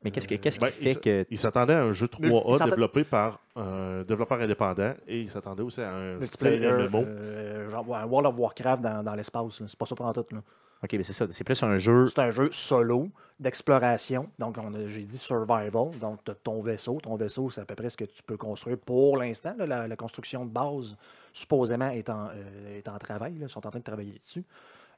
Mais 0.03 0.11
qu'est-ce 0.11 0.27
que- 0.29 0.37
qu'est-ce 0.37 0.59
qui 0.59 0.65
Ben, 0.65 0.73
il 0.81 0.85
fait 0.85 0.91
s- 0.93 0.99
que. 0.99 1.27
Il 1.31 1.37
s'attendait 1.39 1.75
à 1.75 1.83
un 1.83 1.93
jeu 1.93 2.09
Mais 2.21 2.29
il 2.29 2.33
3A 2.33 2.53
s'attend- 2.59 2.71
développé 2.71 3.05
par 3.05 3.39
un 3.55 4.03
développeur 4.03 4.41
indépendant 4.41 4.95
et 5.07 5.21
il 5.21 5.31
s'attendait 5.31 5.63
aussi 5.63 5.83
à 5.83 5.93
un 5.93 6.17
Multiplayer, 6.17 6.57
style 6.71 6.89
MMO. 6.91 7.05
euh, 7.07 7.69
genre 7.69 7.95
un 7.97 8.07
World 8.07 8.27
of 8.33 8.39
Warcraft 8.39 8.81
dans, 8.83 9.03
dans 9.03 9.15
l'espace. 9.15 9.63
C'est 9.67 9.79
pas 9.79 9.85
ça 9.87 9.95
pour 9.95 10.11
tout. 10.15 10.25
Là. 10.33 10.41
Ok, 10.83 10.95
mais 10.95 11.03
c'est 11.03 11.13
ça. 11.13 11.27
C'est 11.31 11.45
plus 11.45 11.63
un 11.63 11.79
jeu. 11.79 12.07
C'est 12.07 12.19
un 12.21 12.31
jeu 12.31 12.49
solo 12.53 13.09
d'exploration. 13.39 14.29
Donc, 14.39 14.57
j'ai 14.87 15.03
dit 15.03 15.19
survival. 15.19 15.91
Donc, 16.01 16.25
tu 16.25 16.31
as 16.31 16.35
ton 16.35 16.63
vaisseau. 16.63 16.99
Ton 17.03 17.17
vaisseau, 17.17 17.51
c'est 17.51 17.61
à 17.61 17.65
peu 17.65 17.75
près 17.75 17.91
ce 17.91 17.97
que 17.97 18.05
tu 18.05 18.23
peux 18.23 18.37
construire 18.37 18.79
pour 18.79 19.17
l'instant. 19.19 19.55
La, 19.59 19.87
la 19.89 19.97
construction 19.97 20.45
de 20.45 20.51
base, 20.51 20.97
supposément, 21.33 21.91
est 21.91 22.09
en, 22.09 22.29
euh, 22.29 22.79
est 22.79 22.89
en 22.89 22.99
travail. 22.99 23.35
là. 23.35 23.47
Ils 23.47 23.49
sont 23.51 23.67
en 23.67 23.71
train 23.71 23.79
de 23.81 23.85
travailler 23.85 24.21
dessus. 24.25 24.45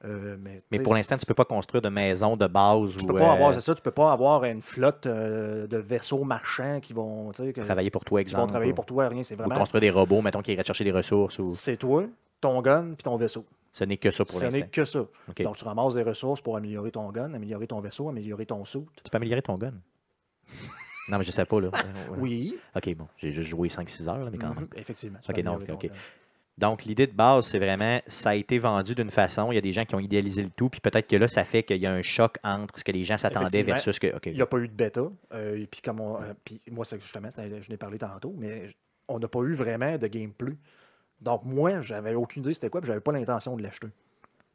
Euh, 0.05 0.37
mais 0.41 0.59
pour 0.81 0.95
l'instant, 0.95 1.17
tu 1.17 1.27
peux 1.27 1.35
pas 1.35 1.45
construire 1.45 1.81
de 1.81 1.89
maison 1.89 2.37
de 2.37 2.49
base 2.49 2.97
tu 2.97 3.05
ou 3.05 3.07
peux 3.07 3.15
pas 3.15 3.33
avoir, 3.35 3.51
euh, 3.51 3.53
c'est 3.55 3.61
ça, 3.61 3.73
tu 3.73 3.83
peux 3.83 3.93
pas 3.93 4.11
avoir 4.13 4.43
une 4.45 4.61
flotte 4.61 5.07
euh, 5.07 5.69
de 5.69 5.77
vaisseaux 5.77 6.25
marchands 6.25 6.81
qui 6.81 6.93
vont, 6.93 7.31
que- 7.31 7.61
travailler 7.61 7.91
pour 7.91 8.05
toi, 8.05 8.21
qui 8.25 8.31
vont 8.33 8.39
exemple. 8.39 8.51
travailler 8.51 8.73
ou- 8.73 8.75
pour 8.75 8.87
toi, 8.87 9.07
rien. 9.09 9.23
C'est 9.23 9.35
ou 9.35 9.39
vraiment, 9.39 9.55
construire 9.55 9.81
des 9.81 9.91
robots, 9.91 10.21
mettons, 10.21 10.43
qui 10.43 10.53
iraient 10.53 10.65
chercher 10.65 10.83
des 10.83 10.91
ressources. 10.91 11.39
Ou... 11.39 11.55
c'est 11.55 11.77
toi, 11.77 12.05
ton 12.41 12.61
gun, 12.63 12.95
puis 12.95 13.05
ton 13.05 13.17
vaisseau. 13.17 13.45
Ce 13.73 13.85
n'est 13.85 13.97
que 13.97 14.11
ça 14.11 14.25
pour 14.25 14.39
Ce 14.39 14.45
n'est 14.47 14.51
l'instant. 14.61 14.69
que 14.71 14.85
ça. 14.85 15.07
Donc, 15.45 15.57
tu 15.57 15.65
ramasses 15.65 15.95
des 15.95 16.03
ressources 16.03 16.41
pour 16.43 16.57
améliorer 16.57 16.91
ton 16.91 17.11
gun, 17.11 17.33
améliorer 17.33 17.67
ton 17.67 17.81
vaisseau, 17.81 18.09
améliorer 18.09 18.45
ton 18.47 18.65
suit. 18.65 18.85
Tu 19.03 19.11
peux 19.11 19.17
améliorer 19.17 19.43
ton 19.43 19.57
gun? 19.57 19.73
non, 21.09 21.19
mais 21.19 21.25
je 21.25 21.33
sais 21.33 21.45
pas, 21.45 21.61
là. 21.61 21.71
Oui. 22.19 22.57
OK, 22.77 22.95
bon. 22.95 23.09
J'ai 23.19 23.33
juste 23.33 23.49
joué 23.49 23.69
5-6 23.69 24.09
heures, 24.09 24.19
là, 24.25 24.31
mais 24.31 24.39
quand 24.39 24.51
même. 24.55 24.65
Mhm, 24.65 24.69
Effectivement. 24.77 25.19
tu 25.23 25.31
Ok, 25.31 25.39
améliorer 25.39 25.73
ok, 25.73 25.87
gun. 25.87 25.95
Donc, 26.59 26.85
l'idée 26.85 27.07
de 27.07 27.13
base, 27.13 27.47
c'est 27.47 27.59
vraiment, 27.59 28.01
ça 28.07 28.31
a 28.31 28.35
été 28.35 28.59
vendu 28.59 28.95
d'une 28.95 29.11
façon. 29.11 29.51
Il 29.51 29.55
y 29.55 29.59
a 29.59 29.63
des 29.63 29.73
gens 29.73 29.87
qui 29.87 29.95
ont 29.95 29.99
idéalisé 30.01 30.43
le 30.43 30.51
tout, 30.51 30.69
puis 30.69 30.81
peut-être 30.83 31.09
que 31.09 31.17
là, 31.17 31.27
ça 31.27 31.45
fait 31.45 31.63
qu'il 31.63 31.79
y 31.79 31.87
a 31.87 31.93
un 31.93 32.03
choc 32.03 32.37
entre 32.45 32.79
ce 32.79 32.85
que 32.85 32.93
les 32.93 33.05
gens 33.05 33.17
s'attendaient 33.17 33.61
Effectivement. 33.61 33.75
versus 33.75 33.95
ce 33.95 34.01
que. 34.01 34.29
Il 34.29 34.35
n'y 34.35 34.43
a 34.43 34.47
pas 34.47 34.59
eu 34.59 34.69
de 34.69 34.75
bêta. 34.75 35.01
euh, 35.33 35.57
et 35.59 35.67
puis, 35.67 35.81
comme 35.81 36.01
on- 36.01 36.21
euh, 36.21 36.35
puis 36.45 36.61
moi, 36.71 36.85
c'est 36.85 37.01
justement, 37.01 37.31
je 37.35 37.71
n'ai 37.71 37.77
parlé 37.79 37.97
tantôt, 37.99 38.35
mais 38.37 38.69
on 39.09 39.19
n'a 39.19 39.29
pas 39.29 39.41
eu 39.41 39.55
vraiment 39.55 39.97
de 39.97 40.07
gameplay. 40.07 40.53
Donc, 41.23 41.43
moi, 41.45 41.81
j'avais 41.81 42.15
aucune 42.15 42.43
idée 42.43 42.55
c'était 42.55 42.69
quoi, 42.69 42.81
puis 42.81 42.89
j'avais 42.89 43.01
pas 43.01 43.13
l'intention 43.13 43.57
de 43.57 43.63
l'acheter. 43.63 43.89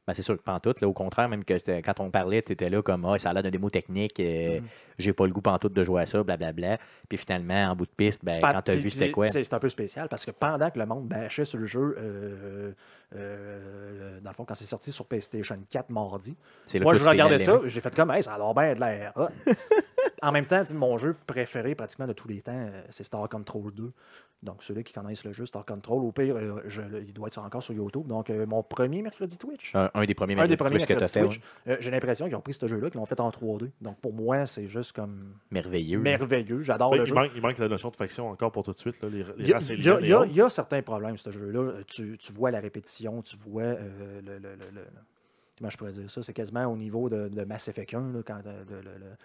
Ben, 0.08 0.14
c'est 0.14 0.22
sûr 0.22 0.38
que 0.42 0.60
tout. 0.60 0.74
Là, 0.80 0.88
au 0.88 0.94
contraire, 0.94 1.28
même 1.28 1.44
que 1.44 1.82
quand 1.82 2.00
on 2.00 2.10
parlait, 2.10 2.42
tu 2.42 2.54
étais 2.54 2.70
là 2.70 2.82
comme 2.82 3.04
Ah, 3.06 3.18
ça 3.18 3.30
a 3.30 3.34
l'air 3.34 3.44
d'un 3.44 3.50
démo 3.50 3.70
technique, 3.70 4.18
euh, 4.22 4.62
Mhm. 4.62 4.68
j'ai 5.00 5.12
pas 5.12 5.26
le 5.28 5.34
goût 5.34 5.42
pantoute 5.42 5.74
de 5.74 5.84
jouer 5.84 6.02
à 6.04 6.06
ça, 6.06 6.24
blablabla. 6.24 6.78
Puis 7.10 7.18
finalement, 7.18 7.72
en 7.72 7.76
bout 7.76 7.86
de 7.86 7.92
piste, 7.92 8.24
ben, 8.24 8.40
quand 8.42 8.62
tu 8.62 8.72
as 8.72 8.76
vu 8.76 8.90
c'était 8.90 9.12
quoi. 9.12 9.28
C'est 9.28 9.44
c'est 9.44 9.54
un 9.54 9.60
peu 9.60 9.68
spécial 9.68 10.08
parce 10.08 10.26
que 10.26 10.32
pendant 10.32 10.70
que 10.72 10.80
le 10.80 10.86
monde 10.86 11.08
bâchait 11.10 11.44
sur 11.44 11.60
le 11.60 11.66
jeu, 11.66 11.96
euh, 12.00 12.72
euh, 13.16 14.20
dans 14.22 14.30
le 14.32 14.36
fond, 14.36 14.46
quand 14.46 14.56
c'est 14.56 14.66
sorti 14.66 14.92
sur 14.92 15.06
PlayStation 15.06 15.58
4 15.70 15.90
mardi, 15.90 16.36
C'est 16.66 16.80
là 16.80 16.84
moi 16.84 16.94
que 16.94 17.00
je 17.00 17.08
regardais 17.08 17.40
ça, 17.40 17.60
j'ai 17.66 17.82
fait 17.82 17.96
comme, 17.96 18.12
hey, 18.12 18.24
ça 18.24 18.34
a 18.34 18.38
l'air 18.38 18.54
bien 18.54 18.74
de 18.76 18.80
l'air. 18.80 19.14
en 20.22 20.32
même 20.32 20.46
temps, 20.46 20.64
mon 20.74 20.98
jeu 20.98 21.16
préféré 21.26 21.76
pratiquement 21.76 22.08
de 22.08 22.14
tous 22.14 22.28
les 22.28 22.42
temps, 22.42 22.52
euh, 22.56 22.82
c'est 22.90 23.04
Star 23.04 23.28
Control 23.30 23.72
2. 23.74 23.92
Donc, 24.44 24.62
ceux-là 24.62 24.84
qui 24.84 24.94
connaissent 24.94 25.24
le 25.26 25.34
jeu 25.34 25.48
Star 25.48 25.66
Control, 25.66 26.04
au 26.04 26.12
pire, 26.12 26.36
euh, 26.38 26.62
je- 26.68 26.82
il 27.08 27.12
doit 27.12 27.28
être 27.28 27.40
encore 27.40 27.64
sur 27.64 27.74
YouTube. 27.74 28.06
Donc, 28.06 28.30
euh, 28.30 28.46
mon 28.46 28.62
premier 28.62 29.02
mercredi 29.02 29.36
Twitch. 29.36 29.74
Un, 29.76 29.90
un 29.96 30.06
des 30.06 30.14
premiers 30.14 30.36
des 30.36 30.42
mercredis 30.42 30.58
premiers 30.58 30.76
Twitch 30.78 30.88
que 30.88 30.94
tu 30.94 30.94
as 30.94 31.00
mercredis 31.00 31.14
fait. 31.14 31.40
Twitch. 31.42 31.42
ouais. 31.66 31.74
Euh, 31.74 31.78
J'ai 31.80 31.90
l'impression 31.90 32.28
qu'ils 32.28 32.36
ont 32.36 32.42
pris 32.42 32.54
ce 32.54 32.68
jeu-là, 32.68 32.92
qu'ils 32.92 33.00
l'ont 33.00 33.08
fait 33.08 33.20
en 33.20 33.32
3D. 33.32 33.72
Donc, 33.82 34.00
pour 34.00 34.14
moi, 34.14 34.46
c'est 34.46 34.68
juste 34.68 34.92
comme 34.92 35.34
Merveilleux. 35.50 35.98
merveilleux. 36.00 36.62
J'adore 36.62 36.92
Ben, 36.92 36.98
le 36.98 37.04
il, 37.06 37.08
jeu. 37.08 37.16
manque, 37.16 37.32
il 37.36 37.42
manque 37.42 37.58
la 37.58 37.68
notion 37.68 37.90
de 37.90 37.96
faction 37.96 38.30
encore 38.30 38.52
pour 38.52 38.64
tout 38.64 38.74
de 38.74 38.80
suite. 38.80 39.02
Là, 39.02 39.10
les, 39.10 39.24
les 39.24 39.26
Il 39.40 39.48
y, 39.48 39.54
a, 39.54 39.56
races 39.56 39.70
il 39.70 39.84
y 39.84 39.90
a- 39.90 39.96
alien 39.96 40.04
il 40.04 40.06
et 40.06 40.10
y 40.10 40.14
a- 40.14 40.20
autres. 40.20 40.30
il 40.30 40.36
y 40.36 40.42
a 40.42 40.50
certains 40.52 40.82
problèmes, 40.84 41.18
ce 41.18 41.32
jeu-là. 41.32 41.72
Tu, 41.88 42.18
tu 42.20 42.32
vois 42.32 42.52
la 42.52 42.60
répétition, 42.60 42.97
tu 43.24 43.38
vois 43.38 43.62
euh, 43.64 44.22
le, 44.22 44.34
le- 44.40 44.56
le- 44.56 44.72
le- 44.74 44.88
Comment 45.58 45.72
je 45.72 45.78
pourrais 45.78 45.92
dire 45.92 46.12
ça? 46.12 46.22
C'est 46.22 46.34
quasiment 46.34 46.66
au 46.68 46.78
niveau 46.78 47.10
de, 47.10 47.30
de 47.30 47.44
Mass 47.44 47.68
Effect 47.68 47.92
1. 47.96 48.12
là, 48.14 48.20
quand 48.24 48.40
euh, 48.46 48.64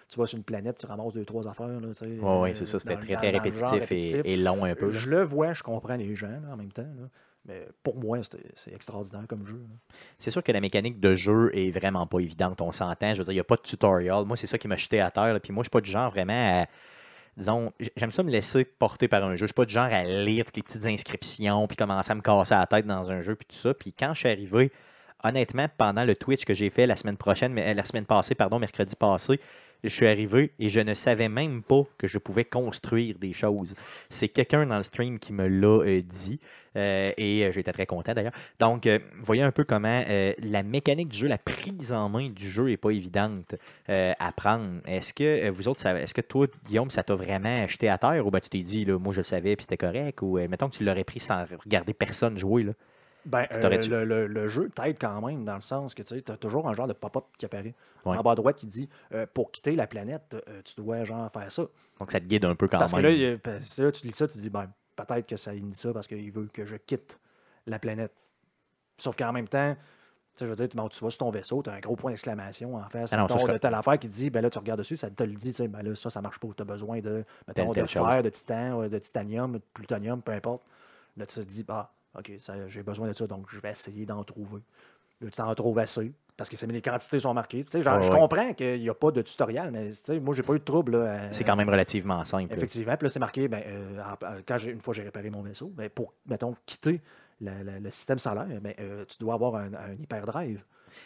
tu 0.09 0.17
vas 0.17 0.25
sur 0.25 0.35
une 0.37 0.43
planète, 0.43 0.77
tu 0.79 0.87
ramasses 0.87 1.13
deux, 1.13 1.25
trois 1.25 1.47
affaires. 1.47 1.67
Là, 1.67 1.87
tu 1.89 1.93
sais, 1.93 2.05
Oui, 2.07 2.49
euh, 2.49 2.53
c'est 2.55 2.65
ça. 2.65 2.79
C'était 2.79 2.95
dans- 2.95 3.01
très, 3.01 3.15
très 3.15 3.31
répétitif, 3.31 3.91
et, 4.25 4.33
et 4.33 4.37
long 4.37 4.63
un 4.65 4.73
peu. 4.73 4.89
Je 4.91 5.09
le 5.11 5.21
vois, 5.23 5.53
je 5.53 5.61
comprends 5.61 5.95
les 5.95 6.15
gens 6.15 6.29
là, 6.29 6.53
en 6.53 6.57
même 6.57 6.71
temps. 6.71 6.87
Mais 7.45 7.67
pour 7.83 7.97
moi, 7.97 8.17
c'est 8.55 8.73
extraordinaire 8.73 9.25
comme 9.27 9.45
jeu. 9.45 9.61
C'est 10.17 10.31
sûr 10.31 10.41
que 10.41 10.51
la 10.51 10.61
mécanique 10.61 10.99
de 10.99 11.13
jeu 11.13 11.51
est 11.53 11.69
vraiment 11.69 12.07
pas 12.07 12.17
évidente, 12.19 12.61
on 12.61 12.71
s'entend. 12.71 13.13
Je 13.13 13.19
veux 13.19 13.25
dire, 13.25 13.33
il 13.33 13.35
n'y 13.35 13.39
a 13.41 13.43
pas 13.43 13.57
de 13.57 13.61
tutorial. 13.61 14.25
Moi, 14.25 14.35
c'est 14.35 14.47
ça 14.47 14.57
qui 14.57 14.67
m'a 14.67 14.75
jeté 14.77 15.01
à 15.01 15.11
terre. 15.11 15.33
là. 15.33 15.39
Puis 15.39 15.53
moi, 15.53 15.61
je 15.61 15.65
suis 15.65 15.69
pas 15.71 15.81
du 15.81 15.91
genre 15.91 16.09
vraiment 16.09 16.61
à. 16.61 16.65
Disons, 17.35 17.73
j'aime 17.95 18.11
ça 18.11 18.21
me 18.21 18.29
laisser 18.29 18.63
porter 18.63 19.07
par 19.07 19.23
un 19.23 19.31
jeu. 19.31 19.41
Je 19.41 19.45
suis 19.47 19.53
pas 19.53 19.65
du 19.65 19.73
genre 19.73 19.89
à 19.91 20.03
lire 20.03 20.45
les 20.55 20.61
petites 20.61 20.85
inscriptions, 20.85 21.67
puis 21.67 21.75
commencer 21.75 22.11
à 22.11 22.15
me 22.15 22.21
casser 22.21 22.53
la 22.53 22.67
tête 22.67 22.85
dans 22.85 23.09
un 23.09 23.21
jeu, 23.21 23.35
puis 23.35 23.47
tout 23.47 23.55
ça. 23.55 23.73
Puis 23.73 23.91
quand 23.91 24.13
je 24.13 24.19
suis 24.19 24.29
arrivé, 24.29 24.71
honnêtement, 25.23 25.67
pendant 25.77 26.03
le 26.03 26.15
Twitch 26.15 26.45
que 26.45 26.53
j'ai 26.53 26.69
fait 26.69 26.85
la 26.85 26.95
semaine 26.95 27.17
prochaine, 27.17 27.53
mais 27.53 27.71
euh, 27.71 27.73
la 27.73 27.85
semaine 27.85 28.05
passée, 28.05 28.35
pardon, 28.35 28.59
mercredi 28.59 28.95
passé, 28.95 29.39
je 29.83 29.89
suis 29.89 30.07
arrivé 30.07 30.51
et 30.59 30.69
je 30.69 30.79
ne 30.79 30.93
savais 30.93 31.29
même 31.29 31.61
pas 31.61 31.83
que 31.97 32.07
je 32.07 32.17
pouvais 32.17 32.45
construire 32.45 33.17
des 33.19 33.33
choses. 33.33 33.75
C'est 34.09 34.29
quelqu'un 34.29 34.65
dans 34.65 34.77
le 34.77 34.83
stream 34.83 35.19
qui 35.19 35.33
me 35.33 35.47
l'a 35.47 35.83
euh, 35.85 36.01
dit 36.01 36.39
euh, 36.75 37.11
et 37.17 37.45
euh, 37.45 37.51
j'étais 37.51 37.73
très 37.73 37.85
content 37.85 38.13
d'ailleurs. 38.13 38.33
Donc, 38.59 38.87
voyez 39.21 39.43
un 39.43 39.51
peu 39.51 39.63
comment 39.63 40.03
la 40.39 40.63
mécanique 40.63 41.09
du 41.09 41.19
jeu, 41.19 41.27
la 41.27 41.37
prise 41.37 41.93
en 41.93 42.09
main 42.09 42.29
du 42.29 42.49
jeu 42.49 42.65
n'est 42.65 42.77
pas 42.77 42.91
évidente 42.91 43.55
à 43.87 44.31
prendre. 44.35 44.81
Est-ce 44.85 45.13
que 45.13 45.49
vous 45.49 45.67
autres, 45.67 45.85
est-ce 45.85 46.13
que 46.13 46.21
toi, 46.21 46.47
Guillaume, 46.65 46.89
ça 46.89 47.03
t'a 47.03 47.15
vraiment 47.15 47.63
acheté 47.63 47.89
à 47.89 47.97
terre 47.97 48.25
ou 48.25 48.31
ben, 48.31 48.39
tu 48.39 48.49
t'es 48.49 48.61
dit, 48.61 48.85
là, 48.85 48.97
moi 48.97 49.13
je 49.13 49.19
le 49.19 49.25
savais 49.25 49.55
puis 49.55 49.63
c'était 49.63 49.77
correct 49.77 50.21
ou 50.21 50.37
mettons 50.47 50.69
que 50.69 50.77
tu 50.77 50.83
l'aurais 50.83 51.03
pris 51.03 51.19
sans 51.19 51.45
regarder 51.63 51.93
personne 51.93 52.37
jouer 52.37 52.63
là? 52.63 52.73
Ben, 53.25 53.45
euh, 53.53 53.69
le, 53.87 54.03
le- 54.05 54.27
le 54.27 54.47
jeu 54.47 54.69
t'aide 54.69 54.97
quand 54.99 55.21
même 55.25 55.45
dans 55.45 55.55
le 55.55 55.61
sens 55.61 55.93
que 55.93 56.01
tu 56.03 56.21
as 56.29 56.37
toujours 56.37 56.67
un 56.67 56.73
genre 56.73 56.87
de 56.87 56.93
pop-up 56.93 57.25
qui 57.37 57.45
apparaît 57.45 57.73
Ouais. 58.05 58.17
en 58.17 58.21
bas 58.21 58.31
à 58.31 58.35
droite 58.35 58.57
qui 58.57 58.67
dit 58.67 58.89
euh, 59.13 59.25
pour 59.33 59.49
quitter 59.51 59.75
la 59.77 59.87
planète, 59.87 60.35
euh, 60.49 60.61
tu 60.65 60.75
dois 60.75 61.05
genre 61.05 61.31
faire 61.31 61.49
ça. 61.51 61.63
Donc 61.99 62.11
ça 62.11 62.19
te 62.19 62.25
guide 62.25 62.43
un 62.43 62.53
peu 62.55 62.67
quand 62.67 62.79
Parce 62.79 62.93
même. 62.93 63.01
là, 63.03 63.37
parce 63.41 63.75
que 63.75 63.81
là, 63.83 63.91
tu 63.93 64.05
lis 64.07 64.13
ça, 64.13 64.27
tu 64.27 64.37
dis 64.39 64.49
ben, 64.49 64.67
peut-être 64.97 65.25
que 65.25 65.37
ça 65.37 65.53
dit 65.55 65.73
ça 65.73 65.93
parce 65.93 66.05
qu'il 66.07 66.29
veut 66.31 66.49
que 66.51 66.65
je 66.65 66.75
quitte 66.75 67.17
la 67.65 67.79
planète. 67.79 68.11
Sauf 68.97 69.15
qu'en 69.15 69.31
même 69.31 69.47
temps, 69.47 69.73
tu 69.75 69.79
sais, 70.39 70.45
je 70.45 70.49
veux 70.49 70.55
dire, 70.55 70.67
tu, 70.67 70.75
bon, 70.75 70.89
tu 70.89 71.03
vas 71.03 71.09
sur 71.11 71.19
ton 71.19 71.29
vaisseau, 71.31 71.61
tu 71.63 71.69
as 71.69 71.73
un 71.73 71.79
gros 71.79 71.95
point 71.95 72.11
d'exclamation 72.11 72.75
en 72.75 72.89
face 72.89 73.13
Ah 73.13 73.17
mettons, 73.21 73.37
c'est 73.37 73.53
de 73.53 73.57
telle 73.57 73.73
affaire 73.73 73.97
qui 73.99 74.07
dit, 74.09 74.29
ben 74.29 74.41
là, 74.41 74.49
tu 74.49 74.57
regardes 74.59 74.79
dessus, 74.79 74.97
ça 74.97 75.09
te 75.09 75.23
le 75.23 75.33
dit, 75.33 75.49
tu 75.51 75.53
sais, 75.57 75.67
ben 75.67 75.81
là, 75.81 75.95
ça, 75.95 76.09
ça 76.09 76.21
marche 76.21 76.39
pas. 76.39 76.47
Tu 76.55 76.61
as 76.61 76.65
besoin 76.65 76.99
de, 76.99 77.23
mettons, 77.47 77.71
de 77.71 77.85
fer, 77.85 78.21
de 78.23 78.29
titan, 78.29 78.87
de 78.87 78.97
titanium, 78.99 79.53
de 79.53 79.61
plutonium, 79.73 80.21
peu 80.21 80.31
importe. 80.33 80.63
Là, 81.17 81.25
tu 81.25 81.35
te 81.35 81.41
dis, 81.41 81.63
ah, 81.69 81.89
OK, 82.17 82.31
j'ai 82.67 82.83
besoin 82.83 83.07
de 83.07 83.13
ça, 83.13 83.27
donc 83.27 83.47
je 83.49 83.59
vais 83.59 83.71
essayer 83.71 84.05
d'en 84.05 84.23
trouver. 84.23 84.61
Là, 85.21 85.29
tu 85.29 85.37
t'en 85.37 85.53
trouves 85.55 85.79
assez, 85.79 86.11
parce 86.35 86.49
que 86.49 86.65
les 86.65 86.81
quantités 86.81 87.19
sont 87.19 87.33
marquées. 87.33 87.63
Genre, 87.73 87.95
Ouais, 87.97 88.03
je 88.03 88.11
ouais. 88.11 88.19
comprends 88.19 88.53
qu'il 88.53 88.79
n'y 88.81 88.89
a 88.89 88.93
pas 88.93 89.11
de 89.11 89.21
tutoriel, 89.21 89.71
mais 89.71 89.91
moi, 90.19 90.35
j'ai 90.35 90.41
pas 90.43 90.53
eu 90.53 90.59
de 90.59 90.63
trouble. 90.63 90.95
à- 90.95 91.31
C'est 91.31 91.43
quand 91.43 91.55
même 91.55 91.69
relativement 91.69 92.23
simple. 92.25 92.53
Effectivement. 92.53 92.95
Puis 92.97 93.05
là, 93.05 93.09
c'est 93.09 93.19
marqué, 93.19 93.47
ben, 93.47 93.63
euh, 93.65 94.01
euh, 94.23 94.41
quand 94.45 94.57
j'ai, 94.57 94.71
une 94.71 94.81
fois 94.81 94.93
j'ai 94.93 95.03
réparé 95.03 95.29
mon 95.29 95.41
vaisseau, 95.41 95.71
ben, 95.75 95.89
pour, 95.89 96.13
mettons, 96.27 96.55
quitter 96.65 96.99
le 97.39 97.89
système 97.89 98.19
solaire, 98.19 98.47
ben, 98.61 98.73
euh, 98.79 99.05
tu 99.05 99.17
dois 99.19 99.33
avoir 99.35 99.55
un, 99.55 99.73
un 99.73 99.93
hyperdrive. 99.99 100.63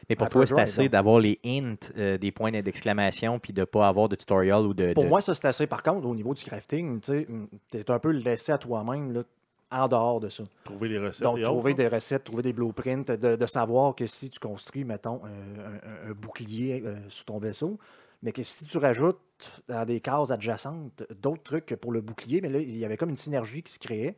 Mais 0.09 0.15
pour 0.17 0.27
toi, 0.29 0.45
c'est 0.45 0.59
assez 0.59 0.89
d'avoir 0.89 1.19
les 1.19 1.39
hints 1.45 1.75
euh, 1.97 2.17
des 2.17 2.31
points 2.31 2.51
d'exclamation 2.51 3.39
puis 3.39 3.53
de 3.53 3.61
ne 3.61 3.65
pas 3.65 3.87
avoir 3.87 4.09
de 4.09 4.15
tutorial 4.15 4.65
ou 4.65 4.73
de. 4.73 4.93
Pour 4.93 5.03
de- 5.05 5.09
moi, 5.09 5.21
ça, 5.21 5.33
c'est 5.33 5.45
assez. 5.47 5.65
Par 5.67 5.81
contre, 5.81 6.05
au 6.07 6.13
niveau 6.15 6.33
du 6.33 6.43
crafting, 6.43 6.99
tu 6.99 7.25
es 7.73 7.89
un 7.91 7.99
peu 7.99 8.09
laissé 8.11 8.51
à 8.51 8.57
toi-même 8.57 9.23
en 9.71 9.87
dehors 9.87 10.19
de 10.19 10.29
ça. 10.29 10.43
Trouver 10.63 10.87
les 10.89 10.99
recettes. 10.99 11.23
Donc, 11.23 11.35
autres, 11.37 11.43
trouver 11.45 11.71
là. 11.71 11.77
des 11.77 11.87
recettes, 11.89 12.23
trouver 12.23 12.43
des 12.43 12.53
blueprints, 12.53 13.11
de, 13.11 13.35
de 13.35 13.45
savoir 13.45 13.95
que 13.95 14.05
si 14.07 14.29
tu 14.29 14.39
construis, 14.39 14.83
mettons, 14.85 15.21
un, 15.25 15.29
un- 15.29 16.09
un 16.09 16.13
bouclier 16.13 16.83
euh, 16.85 16.95
sur 17.09 17.25
ton 17.25 17.37
vaisseau, 17.37 17.77
mais 18.23 18.31
que 18.31 18.43
si 18.43 18.65
tu 18.65 18.77
rajoutes 18.77 19.19
dans 19.67 19.85
des 19.85 19.99
cases 20.01 20.31
adjacentes 20.31 21.05
d'autres 21.21 21.43
trucs 21.43 21.65
que 21.65 21.75
pour 21.75 21.91
le 21.91 22.01
bouclier, 22.01 22.41
mais 22.41 22.49
là, 22.49 22.59
il 22.59 22.77
y 22.77 22.85
avait 22.85 22.97
comme 22.97 23.09
une 23.09 23.17
synergie 23.17 23.61
qui 23.61 23.73
se 23.73 23.79
créait 23.79 24.15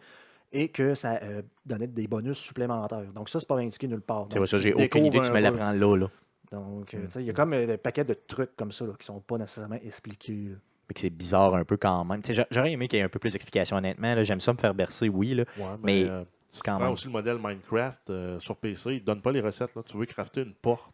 et 0.52 0.70
que 0.70 0.94
ça 0.96 1.20
euh, 1.24 1.42
donnait 1.66 1.88
des 1.88 2.08
bonus 2.08 2.38
supplémentaires. 2.38 3.12
Donc, 3.14 3.30
ça, 3.30 3.40
c'est 3.40 3.48
pas 3.48 3.58
indiqué 3.58 3.88
nulle 3.88 4.02
part. 4.02 4.28
C'est 4.32 4.40
vrai, 4.40 4.48
ça, 4.48 4.58
tu 4.58 4.64
j'ai 4.64 4.74
aucune 4.74 5.06
idée, 5.06 5.20
tu 5.22 5.28
un 5.30 5.34
me 5.34 5.40
l'apprends 5.40 5.72
là, 5.72 5.96
là. 5.98 6.10
Donc, 6.52 6.94
euh, 6.94 6.98
Mm. 7.00 7.06
tu 7.06 7.10
sais, 7.12 7.20
il 7.22 7.26
y 7.28 7.30
a 7.30 7.34
comme 7.34 7.54
euh, 7.54 7.66
des 7.68 7.78
paquets 7.78 8.04
de 8.06 8.14
trucs 8.16 8.56
comme 8.56 8.72
ça 8.72 8.86
là, 8.86 8.94
qui 8.98 9.06
sont 9.06 9.20
pas 9.20 9.38
nécessairement 9.38 9.76
expliqués. 9.84 10.50
là. 10.50 10.56
Fait 10.90 10.94
que 10.96 11.00
c'est 11.02 11.10
bizarre 11.12 11.54
un 11.56 11.64
peu 11.64 11.78
quand 11.78 12.04
même. 12.04 12.22
J'aurais 12.52 12.72
aimé 12.74 12.88
qu'il 12.88 12.98
y 12.98 13.02
ait 13.02 13.06
un 13.06 13.10
peu 13.10 13.20
plus 13.20 13.32
d'explications, 13.32 13.78
honnêtement. 13.78 14.16
là. 14.16 14.24
J'aime 14.24 14.42
ça 14.42 14.52
me 14.54 14.58
faire 14.58 14.74
bercer, 14.74 15.08
oui. 15.08 15.36
Là. 15.36 15.44
Ouais, 15.58 15.64
mais 15.84 16.04
mais, 16.04 16.10
euh, 16.10 16.24
si 16.52 16.62
quand 16.62 16.80
même. 16.80 16.90
aussi 16.90 17.06
le 17.06 17.12
modèle 17.12 17.38
Minecraft 17.38 18.10
euh, 18.10 18.40
sur 18.40 18.56
PC, 18.58 18.94
il 18.94 18.96
ne 18.96 19.00
donne 19.06 19.22
pas 19.22 19.32
les 19.32 19.40
recettes. 19.42 19.76
Là. 19.76 19.84
Tu 19.86 19.96
veux 19.96 20.06
crafter 20.08 20.42
une 20.42 20.54
porte, 20.56 20.92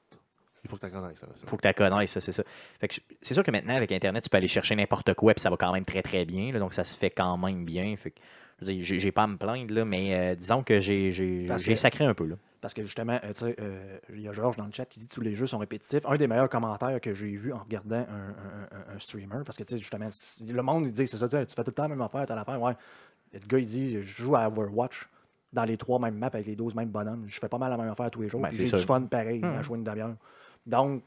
il 0.65 0.69
faut 0.69 0.75
que 0.75 0.85
tu 0.85 0.91
connaisses 0.91 1.21
la 1.21 1.27
recette. 1.29 1.49
faut 1.49 1.55
que 1.55 1.61
tu 1.61 1.67
la 1.67 1.73
connaisses, 1.73 2.11
ça, 2.11 2.19
c'est 2.19 2.33
ça. 2.33 2.43
Fait 2.81 2.89
que 2.89 2.95
je- 2.95 3.01
c'est 3.21 3.33
sûr 3.33 3.41
que 3.43 3.51
maintenant, 3.51 3.75
avec 3.75 3.89
Internet, 3.93 4.21
tu 4.25 4.29
peux 4.29 4.35
aller 4.37 4.49
chercher 4.49 4.75
n'importe 4.75 5.13
quoi, 5.13 5.33
puis 5.33 5.41
ça 5.41 5.49
va 5.49 5.55
quand 5.57 5.71
même 5.71 5.85
très, 5.85 6.01
très 6.01 6.25
bien. 6.25 6.51
là. 6.51 6.59
donc, 6.59 6.73
ça 6.73 6.83
se 6.83 6.95
fait 6.97 7.09
quand 7.09 7.37
même 7.37 7.63
bien. 7.63 7.95
Fait 7.95 8.11
que, 8.11 8.19
je 8.61 8.65
veux 8.65 8.73
dire, 8.73 8.83
j'ai- 8.85 8.99
j'ai 8.99 9.11
pas 9.13 9.23
à 9.23 9.27
me 9.27 9.37
plaindre, 9.37 9.73
là, 9.73 9.85
mais 9.85 10.13
euh, 10.13 10.35
disons 10.35 10.61
que 10.61 10.81
j'ai 10.81 11.13
j'ai- 11.13 11.47
sacré 11.77 12.03
un 12.03 12.13
peu. 12.13 12.25
Là. 12.25 12.35
Parce 12.65 12.73
que 12.73 12.81
justement, 12.81 13.19
euh, 13.23 13.27
tu 13.31 13.41
sais, 13.45 13.55
euh, 13.59 13.99
il 14.11 14.21
y 14.21 14.27
a 14.27 14.31
Georges 14.31 14.57
dans 14.57 14.65
le 14.65 14.71
chat 14.71 14.87
qui 14.87 14.99
dit 14.99 15.07
que 15.07 15.13
tous 15.13 15.21
les 15.21 15.35
jeux 15.35 15.45
sont 15.45 15.59
répétitifs. 15.59 16.03
Un 16.07 16.15
des 16.15 16.25
meilleurs 16.25 16.49
commentaires 16.49 16.99
que 16.99 17.13
j'ai 17.13 17.29
vu 17.35 17.53
en 17.53 17.59
regardant 17.59 17.97
un, 17.97 18.01
un- 18.01 18.67
un- 18.71 18.95
un 18.95 18.97
streamer, 18.97 19.43
parce 19.45 19.55
que 19.55 19.61
tu 19.63 19.75
sais, 19.75 19.79
justement, 19.79 20.09
le 20.47 20.61
monde 20.63 20.87
il 20.87 20.91
dit 20.91 21.05
c'est 21.05 21.17
ça, 21.17 21.27
tu 21.27 21.37
sais, 21.37 21.45
tu 21.45 21.53
fais 21.53 21.63
tout 21.63 21.69
le 21.69 21.75
temps 21.75 21.83
la 21.83 21.89
même 21.89 22.01
affaire, 22.01 22.25
t'as 22.25 22.33
l'affaire, 22.33 22.59
ouais. 22.59 22.73
Et 23.33 23.39
le 23.39 23.45
gars 23.45 23.59
il 23.59 23.67
dit 23.67 24.01
je 24.01 24.23
joue 24.23 24.35
à 24.35 24.47
Overwatch 24.47 25.07
dans 25.53 25.63
les 25.63 25.77
trois 25.77 25.99
mêmes 25.99 26.17
maps 26.17 26.25
avec 26.33 26.47
les 26.47 26.55
12 26.55 26.73
mêmes 26.73 26.89
bonhommes. 26.89 27.25
Je 27.27 27.39
fais 27.39 27.47
pas 27.47 27.59
mal 27.59 27.69
la 27.69 27.77
même 27.77 27.89
affaire 27.91 28.09
tous 28.09 28.23
les 28.23 28.29
jours. 28.29 28.41
Ben, 28.41 28.49
j'ai 28.51 28.63
du 28.63 28.77
fun 28.77 29.03
pareil 29.03 29.43
à 29.45 29.59
Hmm. 29.59 29.61
jouer 29.61 29.77
une 29.77 29.83
demi-heure. 29.83 30.15
Donc, 30.65 31.03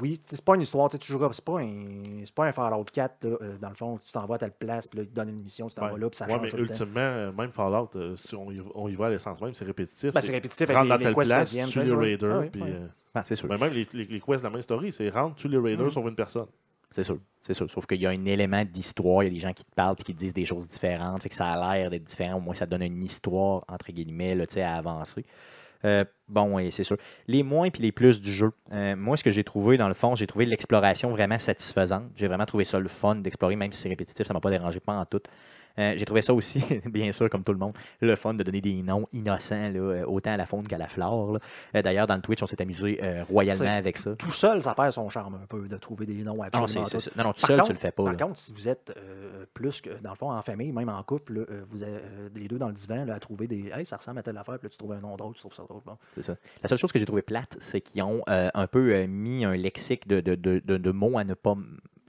oui, 0.00 0.20
c'est 0.24 0.44
pas 0.44 0.54
une 0.54 0.60
histoire, 0.62 0.88
tu 0.88 0.92
sais, 0.92 0.98
tu 0.98 1.12
joueras, 1.12 1.28
c'est 1.32 1.44
pas 1.44 1.60
un, 1.60 2.22
c'est 2.24 2.34
pas 2.34 2.46
un 2.46 2.52
Fallout 2.52 2.84
4, 2.92 3.24
là, 3.24 3.36
euh, 3.42 3.58
dans 3.58 3.68
le 3.68 3.74
fond, 3.74 3.98
tu 4.04 4.12
t'envoies 4.12 4.36
à 4.36 4.38
telle 4.38 4.52
place, 4.52 4.86
puis 4.88 4.98
là, 4.98 5.04
il 5.04 5.08
te 5.10 5.14
donne 5.14 5.28
une 5.30 5.42
mission, 5.42 5.68
tu 5.68 5.74
t'en 5.76 5.88
vas 5.90 5.98
là, 5.98 6.08
puis 6.08 6.16
ça 6.16 6.26
Ouais, 6.26 6.32
change 6.32 6.42
mais 6.42 6.48
tout 6.50 6.56
le 6.56 6.66
temps. 6.66 6.72
ultimement, 6.74 7.00
euh, 7.00 7.32
même 7.32 7.50
Fallout, 7.52 7.88
euh, 7.96 8.16
si 8.16 8.34
on 8.36 8.50
y, 8.52 8.60
on 8.74 8.88
y 8.88 8.94
va 8.94 9.06
à 9.06 9.10
l'essence 9.10 9.40
même, 9.40 9.54
c'est 9.54 9.64
répétitif. 9.64 10.12
Ben, 10.12 10.20
c'est 10.20 10.32
répétitif 10.32 10.68
avec 10.70 10.82
les- 10.82 10.88
dans 10.88 10.96
les 10.96 11.02
telle 11.04 11.14
quests 11.14 11.50
viennent, 11.52 11.66
ça, 11.68 11.82
les 11.82 11.94
raiders, 11.94 12.34
Ah 12.36 12.38
oui, 12.40 12.50
puis, 12.50 12.62
ouais. 12.62 12.70
euh, 12.72 12.86
Ah, 13.14 13.22
c'est 13.24 13.34
sûr. 13.36 13.48
ben, 13.48 13.58
même 13.58 13.72
les, 13.72 13.86
les, 13.92 14.04
les 14.04 14.20
quests 14.20 14.38
de 14.40 14.44
la 14.44 14.50
main 14.50 14.62
story, 14.62 14.92
c'est 14.92 15.08
rentre, 15.10 15.36
tue 15.36 15.48
les 15.48 15.58
raiders, 15.58 15.86
Mm. 15.86 15.90
sauve 15.90 16.08
une 16.08 16.14
personne. 16.16 16.46
C'est 16.94 17.02
sûr, 17.04 17.16
c'est 17.40 17.54
sûr. 17.54 17.70
Sauf 17.70 17.86
qu'il 17.86 18.00
y 18.02 18.06
a 18.06 18.10
un 18.10 18.24
élément 18.26 18.64
d'histoire, 18.66 19.22
il 19.22 19.26
y 19.28 19.30
a 19.30 19.32
des 19.32 19.40
gens 19.40 19.54
qui 19.54 19.64
te 19.64 19.74
parlent 19.74 19.96
et 19.98 20.02
qui 20.02 20.12
te 20.12 20.18
disent 20.18 20.34
des 20.34 20.44
choses 20.44 20.68
différentes, 20.68 21.22
fait 21.22 21.30
que 21.30 21.34
ça 21.34 21.46
a 21.52 21.74
l'air 21.76 21.88
d'être 21.88 22.04
différent, 22.04 22.36
au 22.36 22.40
moins 22.40 22.54
ça 22.54 22.66
donne 22.66 22.82
une 22.82 23.02
histoire, 23.02 23.64
entre 23.66 23.90
guillemets, 23.92 24.34
là, 24.34 24.46
tu 24.46 24.60
à 24.60 24.74
avancer. 24.76 25.24
Euh, 25.84 26.04
bon, 26.28 26.56
oui, 26.56 26.70
c'est 26.72 26.84
sûr. 26.84 26.96
Les 27.26 27.42
moins 27.42 27.70
puis 27.70 27.82
les 27.82 27.92
plus 27.92 28.20
du 28.20 28.32
jeu. 28.32 28.50
Euh, 28.72 28.96
moi, 28.96 29.16
ce 29.16 29.24
que 29.24 29.30
j'ai 29.30 29.44
trouvé, 29.44 29.76
dans 29.76 29.88
le 29.88 29.94
fond, 29.94 30.14
j'ai 30.16 30.26
trouvé 30.26 30.46
l'exploration 30.46 31.10
vraiment 31.10 31.38
satisfaisante. 31.38 32.04
J'ai 32.16 32.28
vraiment 32.28 32.46
trouvé 32.46 32.64
ça 32.64 32.78
le 32.78 32.88
fun 32.88 33.16
d'explorer, 33.16 33.56
même 33.56 33.72
si 33.72 33.80
c'est 33.82 33.88
répétitif, 33.88 34.26
ça 34.26 34.34
m'a 34.34 34.40
pas 34.40 34.50
dérangé 34.50 34.80
pas 34.80 34.94
en 34.94 35.04
tout. 35.06 35.22
Euh, 35.78 35.94
j'ai 35.96 36.04
trouvé 36.04 36.22
ça 36.22 36.34
aussi, 36.34 36.62
bien 36.86 37.12
sûr, 37.12 37.28
comme 37.30 37.44
tout 37.44 37.52
le 37.52 37.58
monde, 37.58 37.72
le 38.00 38.14
fun 38.16 38.34
de 38.34 38.42
donner 38.42 38.60
des 38.60 38.82
noms 38.82 39.06
innocents, 39.12 39.70
là, 39.70 39.78
euh, 39.80 40.04
autant 40.06 40.32
à 40.32 40.36
la 40.36 40.46
faune 40.46 40.66
qu'à 40.66 40.78
la 40.78 40.88
flore. 40.88 41.38
Euh, 41.74 41.82
D'ailleurs, 41.82 42.06
dans 42.06 42.16
le 42.16 42.22
Twitch, 42.22 42.42
on 42.42 42.46
s'est 42.46 42.60
amusé 42.60 42.98
euh, 43.02 43.24
royalement 43.24 43.76
avec 43.76 43.96
ça. 43.96 44.14
Tout 44.16 44.30
seul, 44.30 44.62
ça 44.62 44.74
perd 44.74 44.92
son 44.92 45.08
charme 45.08 45.34
un 45.42 45.46
peu 45.46 45.68
de 45.68 45.76
trouver 45.76 46.06
des 46.06 46.14
noms 46.22 46.36
Non, 46.36 46.42
absolument 46.42 46.84
ça. 46.86 46.98
non, 47.16 47.24
non, 47.24 47.32
tout 47.32 47.40
Par 47.40 47.48
seul, 47.48 47.56
contre- 47.58 47.66
tu 47.68 47.72
le 47.74 47.78
fais 47.78 47.90
pas. 47.92 48.04
Par 48.04 48.12
là. 48.12 48.18
contre, 48.26 48.38
si 48.38 48.52
vous 48.52 48.68
êtes 48.68 48.92
euh, 48.96 49.44
plus 49.54 49.80
que, 49.80 49.90
dans 50.02 50.10
le 50.10 50.16
fond, 50.16 50.30
en 50.32 50.42
famille, 50.42 50.72
même 50.72 50.88
en 50.88 51.02
couple, 51.02 51.46
vous 51.70 51.82
êtes 51.82 51.88
euh, 51.88 52.28
les 52.34 52.48
deux 52.48 52.58
dans 52.58 52.68
le 52.68 52.74
divan 52.74 53.04
là, 53.04 53.14
à 53.14 53.18
trouver 53.20 53.46
des. 53.46 53.70
Hey, 53.74 53.86
ça 53.86 53.96
ressemble 53.96 54.18
à 54.18 54.22
telle 54.22 54.36
affaire, 54.36 54.58
puis 54.58 54.66
là, 54.66 54.70
tu 54.70 54.76
trouves 54.78 54.92
un 54.92 55.00
nom 55.00 55.16
drôle, 55.16 55.34
tu 55.34 55.40
trouves 55.40 55.54
ça 55.54 55.62
drôle. 55.68 55.82
Bon. 55.86 55.96
C'est 56.14 56.22
ça. 56.22 56.36
La 56.62 56.68
seule 56.68 56.78
chose 56.78 56.92
que 56.92 56.98
j'ai 56.98 57.06
trouvé 57.06 57.22
plate, 57.22 57.56
c'est 57.60 57.80
qu'ils 57.80 58.02
ont 58.02 58.22
un 58.26 58.66
peu 58.66 59.04
mis 59.06 59.44
un 59.44 59.54
lexique 59.54 60.06
de, 60.06 60.20
de- 60.20 60.34
de 60.36 60.90
mots 60.90 61.18
à 61.18 61.24
ne 61.24 61.34
pas 61.34 61.56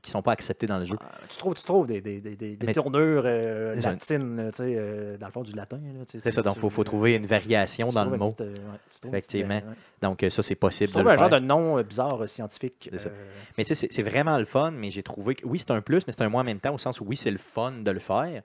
qui 0.04 0.12
sont 0.12 0.22
pas 0.22 0.34
acceptés 0.34 0.68
dans 0.68 0.78
le 0.78 0.86
jeu. 0.86 0.96
Euh, 1.02 1.06
tu, 1.30 1.38
trouves, 1.38 1.56
tu 1.56 1.64
trouves 1.64 1.88
des, 1.88 2.02
des, 2.02 2.20
des, 2.20 2.36
des- 2.36 2.74
tournures 2.74 3.24
euh, 3.26 3.74
latines, 3.82 4.52
tu 4.52 4.58
sais, 4.58 4.76
euh, 4.78 5.18
dans 5.18 5.28
le 5.28 5.32
fond 5.32 5.42
du 5.42 5.54
latin. 5.54 5.80
C'est 6.06 6.30
ça, 6.32 6.42
donc 6.44 6.56
il 6.58 6.60
faut, 6.60 6.70
faut 6.70 6.84
trouver 6.84 7.16
une 7.16 7.26
variation 7.26 7.88
dans 7.88 8.04
le 8.06 8.18
mot. 8.18 8.34
petite, 8.34 8.42
euh, 8.42 8.54
ouais, 8.54 8.78
petite, 8.90 9.06
Effectivement. 9.06 9.56
euh, 9.66 9.70
ouais. 9.70 9.76
Donc 10.02 10.22
euh, 10.24 10.30
ça, 10.30 10.44
c'est 10.44 10.56
possible 10.56 10.90
Tu 10.90 10.94
de 10.98 11.00
trouves 11.00 11.06
le 11.12 11.18
un 11.18 11.18
genre 11.18 11.30
de 11.30 11.40
nom 11.40 11.78
euh, 11.80 11.84
bizarre 11.84 12.22
euh, 12.22 12.28
scientifique. 12.28 12.90
Euh, 12.94 12.98
Mais 13.58 13.64
tu 13.64 13.74
sais, 13.74 13.88
c'est- 13.90 14.04
vraiment 14.04 14.38
le 14.38 14.46
fun, 14.46 14.72
mais 14.72 14.92
j'ai 14.92 15.04
trouvé 15.04 15.36
que 15.36 15.46
oui, 15.48 15.58
c'est 15.60 15.72
un 15.72 15.82
plus, 15.82 16.06
mais 16.06 16.12
c'est 16.14 16.22
un 16.22 16.30
moins 16.30 16.42
en 16.42 16.46
même 16.46 16.60
temps, 16.60 16.74
au 16.76 16.78
sens 16.78 17.00
où 17.00 17.06
oui, 17.06 17.16
c'est 17.16 17.32
le 17.32 17.38
fun 17.38 17.72
de 17.72 17.90
le 17.92 18.00
faire, 18.00 18.26
euh, 18.26 18.42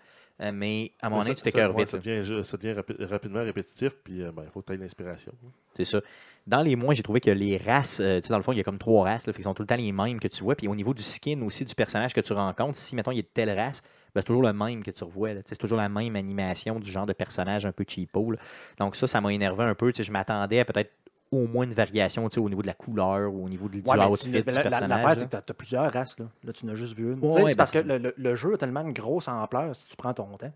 mais 0.53 0.93
à 1.01 1.09
donné, 1.11 1.30
ça- 1.30 1.34
tu 1.34 1.43
t'écœures 1.43 1.76
vite. 1.76 1.89
Ça 1.89 1.99
devient, 1.99 2.45
ça 2.45 2.57
devient 2.57 2.72
rapi- 2.74 3.05
rapidement 3.05 3.43
répétitif, 3.43 3.93
puis 4.05 4.18
il 4.18 4.32
faut 4.53 4.61
que 4.62 4.66
tu 4.66 4.72
aies 4.74 4.76
l'inspiration. 4.76 5.32
C'est 5.74 5.84
ça. 5.84 6.01
Dans 6.47 6.62
les 6.62 6.76
mois, 6.76 6.95
j'ai 6.95 7.03
trouvé 7.03 7.20
que 7.20 7.30
les 7.30 7.57
races, 7.59 8.01
euh, 8.01 8.20
tu 8.20 8.26
sais, 8.26 8.30
dans 8.32 8.39
le 8.39 8.43
fond, 8.43 8.53
il 8.53 8.59
y 8.59 8.61
a 8.61 8.64
comme 8.64 8.78
trois 8.78 9.05
races, 9.05 9.26
là, 9.26 9.32
fait 9.32 9.39
qu'ils 9.39 9.45
sont 9.45 9.55
tout 9.55 9.62
le 9.62 9.66
temps 9.66 9.76
les 9.76 9.93
mêmes 9.93 10.18
que 10.20 10.28
tu 10.28 10.43
vois. 10.43 10.55
Puis 10.55 10.66
au 10.68 10.74
niveau 10.74 10.95
du 10.95 11.03
skin 11.03 11.43
aussi, 11.43 11.64
du 11.64 11.74
personnage 11.74 12.14
que 12.14 12.20
tu 12.20 12.32
rencontres, 12.32 12.78
si, 12.78 12.95
mettons, 12.97 13.11
il 13.11 13.16
y 13.16 13.20
a 13.20 13.22
de 13.22 13.28
telle 13.34 13.51
race, 13.51 13.82
ben, 14.14 14.20
c'est 14.22 14.26
toujours 14.26 14.43
le 14.43 14.53
même 14.53 14.82
que 14.82 14.91
tu 14.91 15.05
revois. 15.05 15.30
C'est 15.45 15.57
toujours 15.59 15.76
la 15.76 15.89
même 15.91 16.16
animation 16.16 16.78
du 16.80 16.91
genre 16.91 17.05
de 17.07 17.12
personnage 17.12 17.66
un 17.66 17.72
peu 17.72 17.84
cheapo. 17.86 18.30
là. 18.30 18.39
Donc 18.78 18.97
ça, 18.97 19.07
ça 19.07 19.20
m'a 19.20 19.32
énervé 19.32 19.64
un 19.64 19.74
peu. 19.74 19.93
Tu 19.93 19.99
sais, 19.99 20.05
Je 20.05 20.12
m'attendais 20.12 20.61
à 20.61 20.64
peut-être 20.64 20.93
au 21.31 21.47
moins 21.47 21.64
une 21.64 21.72
variation 21.74 22.26
au 22.37 22.49
niveau 22.49 22.62
de 22.62 22.66
la 22.66 22.74
couleur 22.74 23.33
ou 23.33 23.45
au 23.45 23.49
niveau 23.49 23.68
du, 23.68 23.83
du 23.83 23.89
Ouais, 23.91 23.97
outfit 24.07 24.31
du 24.31 24.43
personnage. 24.43 24.89
L'affaire, 24.89 25.16
c'est 25.16 25.24
que 25.26 25.31
tu 25.31 25.37
as, 25.53 25.55
plusieurs 25.55 25.93
races. 25.93 26.18
Là, 26.18 26.26
là 26.45 26.53
tu 26.53 26.66
n'as 26.66 26.74
juste 26.74 26.95
vu 26.97 27.12
une. 27.12 27.18
Ouais, 27.24 27.51
c'est 27.51 27.57
parce 27.57 27.70
que 27.70 27.79
ben, 27.81 28.03
le, 28.03 28.09
le- 28.09 28.14
le 28.16 28.35
jeu 28.35 28.55
a 28.55 28.57
tellement 28.57 28.81
une 28.81 28.93
grosse 28.93 29.29
ampleur 29.29 29.74
si 29.76 29.89
tu 29.89 29.97
prends 29.97 30.14
ton 30.14 30.37
temps 30.37 30.53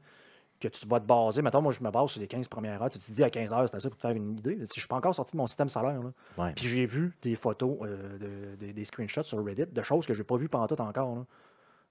que 0.60 0.68
tu 0.68 0.86
vas 0.86 1.00
te 1.00 1.06
baser. 1.06 1.42
Mettons, 1.42 1.60
moi, 1.60 1.72
je 1.72 1.82
me 1.82 1.90
base 1.90 2.10
sur 2.10 2.20
les 2.20 2.28
15 2.28 2.46
premières 2.48 2.80
heures. 2.80 2.88
Tu 2.88 2.98
te 3.00 3.10
dis 3.12 3.24
à 3.24 3.30
15 3.30 3.52
heures, 3.52 3.68
c'est 3.68 3.74
assez 3.76 3.88
pour 3.88 3.96
te 3.98 4.02
faire 4.02 4.14
une 4.16 4.38
idée. 4.38 4.58
Si 4.64 4.74
je 4.76 4.80
suis 4.80 4.88
pas 4.88 4.94
encore 4.96 5.14
sorti 5.14 5.32
de 5.32 5.38
mon 5.38 5.46
système 5.48 5.68
solaire, 5.68 6.00
là, 6.00 6.12
puis 6.54 6.66
j'ai 6.68 6.86
vu 6.86 7.16
des 7.20 7.34
photos, 7.34 7.78
euh, 7.82 8.16
de- 8.58 8.66
de- 8.66 8.72
des 8.72 8.84
screenshots 8.84 9.24
sur 9.24 9.44
Reddit 9.44 9.66
de 9.66 9.82
choses 9.82 10.06
que 10.06 10.14
j'ai 10.14 10.22
pas 10.24 10.36
vues 10.36 10.48
pendant 10.48 10.68
tout 10.68 10.80
encore. 10.80 11.16
là. 11.16 11.24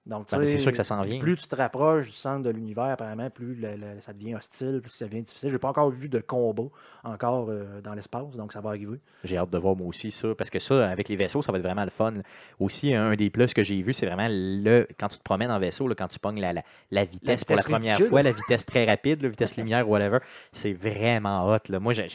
Donc, 0.04 0.26
Ben, 0.32 0.44
c'est 0.44 0.58
sûr 0.58 0.72
que 0.72 0.76
ça 0.76 0.82
s'en 0.82 1.00
vient. 1.02 1.20
Plus 1.20 1.36
tu 1.36 1.46
te 1.46 1.54
rapproches 1.54 2.06
du 2.06 2.12
centre 2.12 2.42
de 2.42 2.50
l'univers, 2.50 2.86
apparemment, 2.86 3.30
plus 3.30 3.54
le- 3.54 3.76
le- 3.76 4.00
ça 4.00 4.12
devient 4.12 4.34
hostile, 4.34 4.80
plus 4.82 4.90
ça 4.90 5.04
devient 5.06 5.22
difficile. 5.22 5.48
J'ai 5.50 5.58
pas 5.58 5.68
encore 5.68 5.90
vu 5.90 6.08
de 6.08 6.18
combat 6.18 6.64
encore 7.04 7.46
euh, 7.50 7.80
dans 7.80 7.94
l'espace, 7.94 8.34
donc 8.36 8.52
ça 8.52 8.60
va 8.60 8.70
arriver. 8.70 8.98
J'ai 9.22 9.36
hâte 9.36 9.50
de 9.50 9.58
voir 9.58 9.76
moi 9.76 9.86
aussi 9.86 10.10
ça, 10.10 10.34
parce 10.34 10.50
que 10.50 10.58
ça, 10.58 10.88
avec 10.88 11.08
les 11.08 11.14
vaisseaux, 11.14 11.40
ça 11.40 11.52
va 11.52 11.58
être 11.58 11.64
vraiment 11.64 11.84
le 11.84 11.90
fun. 11.90 12.14
Aussi, 12.58 12.92
un 12.94 13.14
des 13.14 13.30
plus 13.30 13.54
que 13.54 13.62
j'ai 13.62 13.80
vu, 13.80 13.94
c'est 13.94 14.06
vraiment 14.06 14.26
le 14.28 14.88
quand 14.98 15.06
tu 15.08 15.18
te 15.18 15.22
promènes 15.22 15.52
en 15.52 15.60
vaisseau, 15.60 15.86
là, 15.86 15.94
quand 15.94 16.08
tu 16.08 16.18
pognes 16.18 16.40
la, 16.40 16.52
la, 16.52 16.62
la 16.90 17.04
vitesse 17.04 17.44
pour 17.44 17.54
la 17.54 17.62
première 17.62 17.80
ridicule. 17.92 18.08
fois, 18.08 18.22
la 18.24 18.32
vitesse 18.32 18.66
très 18.66 18.84
rapide, 18.86 19.22
la 19.22 19.28
vitesse 19.28 19.56
lumière, 19.56 19.88
whatever, 19.88 20.18
c'est 20.50 20.72
vraiment 20.72 21.48
hot. 21.48 21.58
Là. 21.68 21.78
Moi, 21.78 21.92
j'ai- 21.92 22.08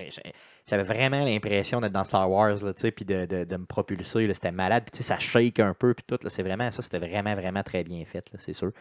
j'avais 0.70 0.84
vraiment 0.84 1.24
l'impression 1.24 1.82
d'être 1.82 1.94
dans 1.94 2.04
Star 2.04 2.30
Wars, 2.30 2.64
là, 2.64 2.74
tu 2.74 2.82
sais, 2.82 2.92
puis 2.92 3.06
de, 3.06 3.26
de- 3.26 3.44
de 3.46 3.58
me 3.58 3.66
propulser. 3.66 4.28
là. 4.28 4.34
C'était 4.34 4.52
malade, 4.52 4.84
puis 4.84 4.92
tu 4.92 4.98
sais, 4.98 5.04
ça 5.04 5.18
shake 5.20 5.60
un 5.60 5.74
peu, 5.74 5.94
puis 5.94 6.04
tout. 6.08 6.20
là. 6.22 6.30
C'est 6.30 6.44
vraiment 6.44 6.70
ça, 6.72 6.82
c'était 6.82 7.00
vraiment, 7.00 7.34
vraiment 7.36 7.64
très 7.64 7.84
bien 7.84 8.04
fait, 8.06 8.30
là, 8.32 8.40
c'est 8.40 8.54
sûr. 8.54 8.72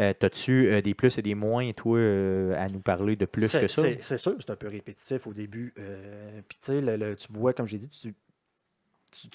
Euh, 0.00 0.12
T'as-tu 0.18 0.68
euh, 0.68 0.80
des 0.80 0.94
plus 0.94 1.18
et 1.18 1.22
des 1.22 1.34
moins, 1.34 1.72
toi, 1.72 1.98
euh, 1.98 2.54
à 2.56 2.68
nous 2.68 2.80
parler 2.80 3.16
de 3.16 3.26
plus 3.26 3.50
que 3.52 3.66
ça? 3.68 3.82
C'est 4.00 4.18
sûr, 4.18 4.36
c'est 4.38 4.50
un 4.50 4.56
peu 4.56 4.68
répétitif 4.68 5.26
au 5.26 5.32
début. 5.32 5.74
Puis, 6.48 6.58
tu 6.62 6.80
sais, 6.80 7.16
tu 7.16 7.32
vois, 7.32 7.52
comme 7.52 7.66
j'ai 7.66 7.78
dit, 7.78 7.88
tu, 7.88 8.14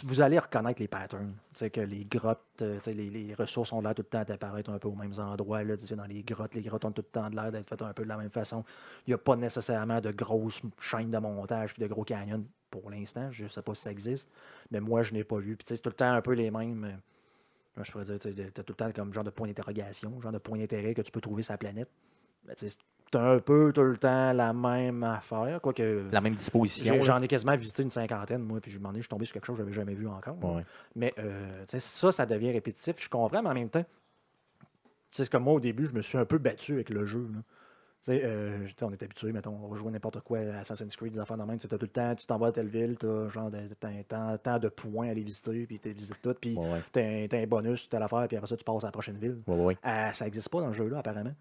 vous 0.03 0.21
allez 0.21 0.39
reconnaître 0.39 0.79
les 0.79 0.87
patterns. 0.87 1.33
Sais, 1.53 1.69
que 1.69 1.81
les 1.81 2.05
grottes, 2.05 2.39
euh, 2.61 2.79
les, 2.87 3.33
ressources 3.33 3.73
ont 3.73 3.81
l'air 3.81 3.95
tout 3.95 4.03
le 4.03 4.07
temps 4.07 4.23
d'apparaître 4.23 4.69
un 4.69 4.79
peu 4.79 4.87
aux 4.87 4.95
mêmes 4.95 5.17
endroits. 5.17 5.63
Là, 5.63 5.75
dans 5.75 6.05
les 6.05 6.23
grottes, 6.23 6.53
les 6.53 6.61
grottes 6.61 6.85
ont 6.85 6.91
tout 6.91 7.01
le 7.01 7.11
temps 7.11 7.29
l'air 7.29 7.51
d'être 7.51 7.67
faites 7.67 7.81
un 7.81 7.93
peu 7.93 8.03
de 8.03 8.09
la 8.09 8.17
même 8.17 8.29
façon. 8.29 8.63
Il 9.07 9.11
n'y 9.11 9.13
a 9.13 9.17
pas 9.17 9.35
nécessairement 9.35 10.01
de 10.01 10.11
grosses 10.11 10.61
chaînes 10.79 11.11
de 11.11 11.17
montage 11.17 11.73
puis 11.73 11.81
de 11.81 11.87
gros 11.87 12.03
canyons 12.03 12.43
pour 12.69 12.89
l'instant. 12.89 13.31
Je 13.31 13.43
ne 13.43 13.47
sais 13.47 13.61
pas 13.61 13.73
si 13.75 13.83
ça 13.83 13.91
existe, 13.91 14.31
mais 14.71 14.79
moi, 14.79 15.03
je 15.03 15.13
n'ai 15.13 15.23
pas 15.23 15.37
vu. 15.37 15.55
Puis, 15.55 15.65
c'est 15.67 15.81
tout 15.81 15.89
le 15.89 15.95
temps 15.95 16.11
un 16.11 16.21
peu 16.21 16.33
les 16.33 16.51
mêmes. 16.51 16.83
euh, 16.85 16.97
moi, 17.75 17.83
je 17.83 17.91
pourrais 17.91 18.05
dire, 18.05 18.19
tu 18.19 18.29
as 18.29 18.63
tout 18.63 18.73
le 18.73 18.75
temps 18.75 18.91
comme 18.91 19.13
genre 19.13 19.23
de 19.23 19.31
point 19.31 19.47
d'interrogation, 19.47 20.21
genre 20.21 20.31
de 20.31 20.37
point 20.37 20.59
d'intérêt 20.59 20.93
que 20.93 21.01
tu 21.01 21.11
peux 21.11 21.21
trouver 21.21 21.41
sur 21.41 21.53
la 21.53 21.57
planète. 21.57 21.89
Ben, 22.45 22.55
tu 23.13 23.17
c'est 23.17 23.23
un 23.23 23.39
peu 23.39 23.71
tout 23.73 23.83
le 23.83 23.97
temps 23.97 24.33
la 24.33 24.53
même 24.53 25.03
affaire. 25.03 25.59
Quoique, 25.61 26.09
La 26.11 26.21
même 26.21 26.35
disposition. 26.35 27.01
j'en 27.01 27.21
ai 27.21 27.27
quasiment 27.27 27.55
visité 27.55 27.83
une 27.83 27.89
cinquantaine, 27.89 28.41
moi, 28.41 28.59
puis 28.59 28.71
je 28.71 28.77
me 28.77 28.81
demandais, 28.81 28.99
je 28.99 29.03
suis 29.03 29.09
tombé 29.09 29.25
sur 29.25 29.33
quelque 29.33 29.45
chose 29.45 29.57
que 29.57 29.63
je 29.63 29.63
n'avais 29.63 29.73
jamais 29.75 29.93
vu 29.93 30.07
encore. 30.07 30.37
Ouais. 30.43 30.65
Mais 30.95 31.13
euh, 31.19 31.63
ça, 31.67 32.11
ça 32.11 32.25
devient 32.25 32.51
répétitif. 32.51 32.95
Je 32.99 33.09
comprends, 33.09 33.41
mais 33.41 33.49
en 33.49 33.53
même 33.53 33.69
temps, 33.69 33.85
c'est 35.11 35.29
comme 35.29 35.43
moi, 35.43 35.53
au 35.53 35.59
début, 35.59 35.85
je 35.85 35.93
me 35.93 36.01
suis 36.01 36.17
un 36.17 36.25
peu 36.25 36.37
battu 36.37 36.73
avec 36.73 36.89
le 36.89 37.05
jeu. 37.05 37.27
là. 37.33 37.39
Euh, 38.09 38.67
on 38.81 38.91
est 38.91 39.01
habitué, 39.01 39.31
mettons, 39.31 39.57
on 39.63 39.67
va 39.69 39.77
jouer 39.77 39.91
n'importe 39.91 40.19
quoi, 40.21 40.39
à 40.39 40.59
Assassin's 40.59 40.95
Creed, 40.95 41.13
des 41.13 41.19
affaires 41.19 41.37
de 41.37 41.43
même. 41.43 41.57
Tu 41.57 41.67
tout 41.67 41.77
le 41.79 41.87
temps, 41.87 42.13
tu 42.15 42.25
t'en 42.25 42.37
vas 42.37 42.47
à 42.47 42.51
telle 42.51 42.67
ville, 42.67 42.97
tu 42.99 43.05
as 43.05 43.29
genre 43.29 43.49
temps 44.43 44.59
de 44.59 44.67
points 44.67 45.07
à 45.07 45.11
aller 45.11 45.23
visiter, 45.23 45.65
puis 45.65 45.79
tu 45.79 45.93
visites 45.93 46.21
tout, 46.21 46.33
puis 46.33 46.55
Ouais, 46.57 46.69
ouais. 46.73 46.81
tu 46.91 47.35
as, 47.35 47.39
un 47.39 47.47
bonus, 47.47 47.87
telle 47.87 48.03
affaire, 48.03 48.27
puis 48.27 48.35
après 48.35 48.49
ça, 48.49 48.57
tu 48.57 48.65
passes 48.65 48.83
à 48.83 48.87
la 48.87 48.91
prochaine 48.91 49.17
ville. 49.17 49.41
Ouais. 49.47 49.77
Euh, 49.85 50.11
ça 50.11 50.25
n'existe 50.25 50.49
pas 50.49 50.59
dans 50.59 50.67
le 50.67 50.73
jeu-là, 50.73 50.99
apparemment. 50.99 51.33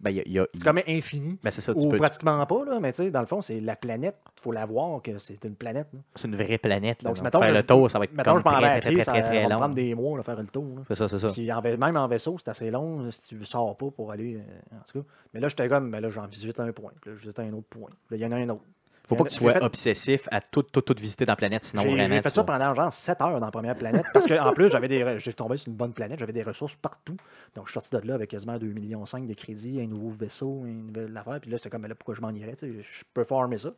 Ben, 0.00 0.10
il 0.10 0.16
y 0.16 0.20
a- 0.20 0.22
il 0.24 0.32
y 0.32 0.38
a- 0.38 0.46
C'est 0.54 0.64
comme 0.64 0.80
infini. 0.88 1.38
ben, 1.42 1.50
c'est 1.50 1.60
ça, 1.60 1.74
tu 1.74 1.80
Ou 1.80 1.88
peux- 1.90 1.98
pratiquement 1.98 2.46
pas, 2.46 2.64
là, 2.64 2.80
mais 2.80 2.90
tu 2.92 3.02
sais, 3.02 3.10
dans 3.10 3.20
le 3.20 3.26
fond, 3.26 3.42
c'est 3.42 3.60
la 3.60 3.76
planète. 3.76 4.16
Il 4.38 4.40
faut 4.40 4.50
la 4.52 4.64
voir 4.64 5.02
que 5.02 5.18
c'est 5.18 5.44
une 5.44 5.54
planète. 5.56 5.88
là. 5.92 6.00
C'est 6.14 6.26
une 6.26 6.36
vraie 6.36 6.56
planète. 6.56 7.02
Là. 7.02 7.10
Donc, 7.10 7.16
Donc, 7.16 7.24
mettons 7.24 7.40
faire 7.40 7.52
le 7.52 7.62
tour, 7.62 7.90
ça 7.90 7.98
va 7.98 8.04
être 8.04 8.14
Mettons, 8.14 8.40
comme 8.40 8.52
je 8.52 8.58
très, 8.58 8.80
très, 8.80 8.92
très, 8.92 9.02
ça 9.04 9.12
très, 9.12 9.42
long. 9.46 9.58
prendre 9.58 9.74
des 9.74 9.94
mois 9.94 10.18
à 10.18 10.22
faire 10.22 10.40
le 10.40 10.46
tour. 10.46 10.76
là. 10.76 10.82
C'est 10.88 10.94
ça, 10.94 11.06
c'est 11.08 11.18
ça. 11.18 11.28
Puis 11.28 11.52
en- 11.52 11.60
même 11.60 11.96
en 11.98 12.08
vaisseau, 12.08 12.36
c'est 12.38 12.48
assez 12.48 12.70
long 12.70 13.00
là, 13.02 13.10
si 13.12 13.28
tu 13.28 13.34
ne 13.34 13.44
sors 13.44 13.76
pas 13.76 13.90
pour 13.90 14.10
aller. 14.10 14.36
euh, 14.36 14.76
en 14.76 14.84
tout 14.90 15.02
cas. 15.02 15.08
Mais 15.34 15.40
là, 15.40 15.48
j'étais 15.48 15.68
comme, 15.68 15.90
mais 15.90 16.00
là, 16.00 16.08
j'en 16.08 16.26
visite 16.26 16.58
un 16.60 16.72
point. 16.72 16.92
Puis 17.00 17.10
là, 17.10 17.16
je 17.16 17.22
visite 17.22 17.38
un 17.40 17.52
autre 17.52 17.68
point. 17.68 17.90
Puis 18.08 18.16
là, 18.18 18.26
il 18.26 18.30
y 18.30 18.32
en 18.32 18.32
a 18.34 18.40
un 18.40 18.48
autre. 18.48 18.62
Faut 19.10 19.16
pas 19.16 19.24
que 19.24 19.28
tu 19.30 19.38
sois 19.40 19.52
fait- 19.52 19.62
obsessif 19.62 20.26
à 20.30 20.40
tout, 20.40 20.62
tout, 20.62 20.80
tout 20.80 20.94
visiter 20.98 21.26
dans 21.26 21.32
la 21.32 21.36
planète, 21.36 21.64
sinon 21.64 21.82
J'ai 21.82 21.90
vraiment. 21.90 22.14
j'ai 22.16 22.22
fait 22.22 22.34
ça 22.34 22.44
pendant 22.44 22.74
genre 22.74 22.92
7 22.92 23.20
heures 23.20 23.38
dans 23.40 23.46
la 23.46 23.50
première 23.52 23.74
planète. 23.76 24.06
Parce 24.14 24.26
qu'en 24.26 24.52
plus, 24.52 24.70
j'avais 24.70 24.88
des, 24.88 25.18
j'ai 25.18 25.32
tombé 25.34 25.56
sur 25.58 25.68
une 25.70 25.76
bonne 25.76 25.92
planète, 25.92 26.18
j'avais 26.18 26.32
des 26.32 26.42
ressources 26.42 26.76
partout. 26.76 27.16
Donc, 27.54 27.66
je 27.66 27.72
suis 27.72 27.74
sorti 27.80 27.90
de 27.94 28.08
là 28.08 28.14
avec 28.14 28.30
quasiment 28.30 28.56
2,5 28.56 28.72
millions 28.74 29.04
de 29.04 29.34
crédits, 29.34 29.80
un 29.82 29.86
nouveau 29.86 30.10
vaisseau, 30.10 30.62
une 30.64 30.86
nouvelle 30.86 31.16
affaire. 31.16 31.40
Puis 31.40 31.50
là, 31.50 31.58
c'était 31.58 31.70
comme, 31.70 31.86
là, 31.86 31.94
pourquoi 31.94 32.14
je 32.14 32.20
m'en 32.22 32.30
irais? 32.30 32.54
Je 32.62 33.02
peux 33.12 33.24
farmer 33.24 33.58
ça. 33.58 33.70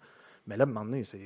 Mais 0.49 0.57
là, 0.57 0.65
à 0.65 0.67
un 0.67 0.71
moment 0.71 0.85
donné, 0.85 1.05
c'est. 1.05 1.21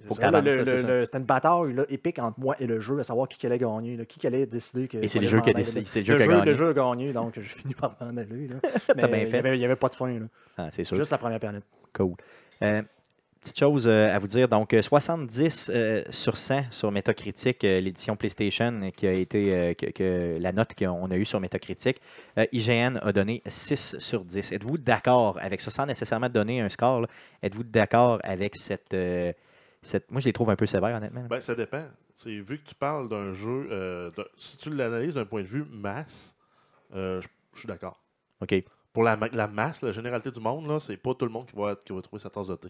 c'est 0.00 0.14
ça, 0.14 0.30
là, 0.30 0.40
t'avances, 0.40 0.44
le- 0.44 0.56
là, 0.56 0.64
c'est 0.64 0.72
le- 0.72 0.78
ça. 0.78 0.86
le- 0.88 1.04
C'était 1.04 1.18
une 1.18 1.24
bataille 1.24 1.72
là, 1.74 1.84
épique 1.90 2.18
entre 2.18 2.40
moi 2.40 2.56
et 2.58 2.66
le 2.66 2.80
jeu, 2.80 2.98
à 2.98 3.04
savoir 3.04 3.28
qui 3.28 3.44
allait 3.44 3.58
gagner, 3.58 3.98
là, 3.98 4.06
qui 4.06 4.26
allait 4.26 4.46
décider 4.46 4.88
que. 4.88 4.96
Et 4.96 5.06
c'est 5.06 5.18
le 5.18 5.26
jeu 5.28 5.42
qui 5.42 5.50
a 5.50 5.52
je 5.52 5.56
décidé- 5.58 5.84
c'est 5.84 6.00
le 6.00 6.06
jeu 6.06 6.16
qui 6.16 6.22
a 6.22 6.26
gagné. 6.26 6.44
Le 6.46 6.54
jeu 6.54 6.68
a 6.70 6.72
gagné, 6.72 7.12
donc 7.12 7.34
j'ai 7.34 7.42
fini 7.42 7.74
par 7.74 7.94
m'en 8.00 8.16
aller. 8.16 8.48
Là. 8.48 8.54
Mais 8.96 9.06
bien 9.26 9.52
il 9.52 9.58
n'y 9.58 9.64
avait, 9.66 9.76
pas 9.76 9.90
de 9.90 9.94
fin. 9.94 10.08
Là. 10.18 10.26
Ah, 10.56 10.68
c'est 10.72 10.84
sûr. 10.84 10.96
Juste 10.96 11.10
la 11.10 11.18
première 11.18 11.40
planète. 11.40 11.64
Cool. 11.92 12.14
Euh, 12.62 12.80
petite 13.44 13.58
chose 13.58 13.86
euh, 13.86 14.14
à 14.14 14.18
vous 14.18 14.26
dire. 14.26 14.48
Donc, 14.48 14.74
euh, 14.74 14.82
70 14.82 15.70
euh, 15.72 16.02
sur 16.10 16.36
100 16.36 16.72
sur 16.72 16.90
Metacritic, 16.90 17.62
euh, 17.64 17.80
l'édition 17.80 18.16
PlayStation 18.16 18.72
euh, 18.82 18.90
qui 18.90 19.06
a 19.06 19.12
été 19.12 19.54
euh, 19.54 19.74
que, 19.74 19.86
que 19.86 20.34
la 20.40 20.52
note 20.52 20.74
qu'on 20.76 21.10
a 21.10 21.16
eue 21.16 21.24
sur 21.24 21.38
Metacritic. 21.40 22.00
Euh, 22.38 22.46
IGN 22.52 22.98
a 23.02 23.12
donné 23.12 23.42
6 23.46 23.96
sur 23.98 24.24
10. 24.24 24.52
Êtes-vous 24.52 24.78
d'accord 24.78 25.38
avec 25.40 25.60
ça 25.60 25.70
sans 25.70 25.86
nécessairement 25.86 26.28
donner 26.28 26.60
un 26.60 26.68
score? 26.68 27.06
Êtes-vous 27.42 27.64
d'accord 27.64 28.18
avec 28.24 28.56
cette, 28.56 28.92
euh, 28.94 29.32
cette. 29.82 30.10
Moi, 30.10 30.20
je 30.20 30.26
les 30.26 30.32
trouve 30.32 30.50
un 30.50 30.56
peu 30.56 30.66
sévères, 30.66 30.96
honnêtement. 30.96 31.26
Ben, 31.30 31.40
ça 31.40 31.54
dépend. 31.54 31.84
C'est 32.16 32.30
vu 32.40 32.58
que 32.58 32.68
tu 32.68 32.74
parles 32.74 33.08
d'un 33.08 33.32
jeu, 33.32 33.68
euh, 33.70 34.10
d'un- 34.12 34.24
si 34.36 34.56
tu 34.56 34.70
l'analyses 34.70 35.14
d'un 35.14 35.26
point 35.26 35.42
de 35.42 35.46
vue 35.46 35.64
masse, 35.70 36.34
euh, 36.94 37.20
je 37.20 37.28
je 37.54 37.60
suis 37.60 37.68
d'accord. 37.68 38.00
OK. 38.40 38.52
Pour 38.92 39.04
la, 39.04 39.16
ma- 39.16 39.28
la 39.28 39.46
masse, 39.46 39.80
la 39.82 39.92
généralité 39.92 40.30
du 40.32 40.40
monde, 40.40 40.66
là, 40.66 40.80
c'est 40.80 40.96
pas 40.96 41.14
tout 41.14 41.24
le 41.24 41.30
monde 41.30 41.46
qui 41.46 41.54
va, 41.56 41.70
être- 41.72 41.84
qui 41.84 41.92
va 41.92 42.02
trouver 42.02 42.20
sa 42.20 42.30
tasse 42.30 42.48
de 42.48 42.56
thé. 42.56 42.68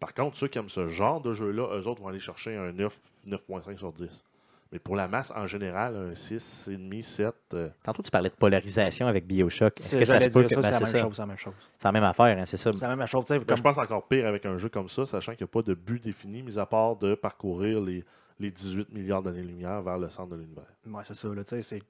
Par 0.00 0.14
contre, 0.14 0.36
ceux 0.36 0.48
qui 0.48 0.58
aiment 0.58 0.68
ce 0.68 0.88
genre 0.88 1.20
de 1.20 1.32
jeu-là, 1.32 1.76
eux 1.78 1.86
autres 1.88 2.00
vont 2.02 2.08
aller 2.08 2.20
chercher 2.20 2.56
un 2.56 2.72
9, 2.72 2.96
9.5 3.26 3.76
sur 3.78 3.92
10. 3.92 4.24
Mais 4.70 4.78
pour 4.78 4.96
la 4.96 5.08
masse, 5.08 5.32
en 5.34 5.46
général, 5.46 5.96
un 5.96 6.14
6, 6.14 6.68
6,5, 6.68 7.02
7. 7.02 7.34
euh, 7.54 7.68
Tantôt, 7.82 8.02
tu 8.02 8.10
parlais 8.10 8.28
de 8.28 8.34
polarisation 8.34 9.06
avec 9.06 9.26
Bioshock. 9.26 9.80
Est-ce 9.80 9.88
C'est 9.88 9.98
que 10.00 10.04
ça 10.04 10.20
se 10.20 10.28
peut 10.28 10.42
que. 10.42 10.48
ça, 10.50 10.56
ben, 10.56 10.62
c'est 10.62 10.70
la 10.70 10.78
c'est 10.78 10.84
même 10.84 10.92
ça. 10.92 11.00
chose. 11.00 11.14
C'est 11.16 11.22
la 11.22 11.26
même 11.26 11.36
chose. 11.38 11.54
C'est 11.78 11.84
la 11.88 11.92
même 11.92 12.04
affaire, 12.04 12.38
hein, 12.38 12.44
c'est 12.46 12.56
ça. 12.58 12.70
C'est 12.74 12.86
la 12.86 12.94
même 12.94 13.06
chose. 13.06 13.24
ben, 13.28 13.44
comme- 13.44 13.56
je 13.56 13.62
pense 13.62 13.78
encore 13.78 14.06
pire 14.06 14.26
avec 14.26 14.44
un 14.44 14.58
jeu 14.58 14.68
comme 14.68 14.88
ça, 14.88 15.06
sachant 15.06 15.32
qu'il 15.32 15.44
n'y 15.44 15.48
a 15.50 15.52
pas 15.52 15.62
de 15.62 15.72
but 15.74 16.02
défini, 16.02 16.42
mis 16.42 16.58
à 16.58 16.66
part 16.66 16.96
de 16.96 17.14
parcourir 17.14 17.80
les, 17.80 18.04
les 18.38 18.50
18 18.50 18.92
milliards 18.92 19.22
d'années-lumière 19.22 19.80
vers 19.80 19.98
le 19.98 20.10
centre 20.10 20.28
de 20.30 20.36
l'univers. 20.36 20.64
Ouais, 20.86 21.02
c'est 21.02 21.14
ça. 21.14 21.28
Là, 21.28 21.42
tu 21.44 21.50
sais, 21.50 21.62
c'est 21.62 21.82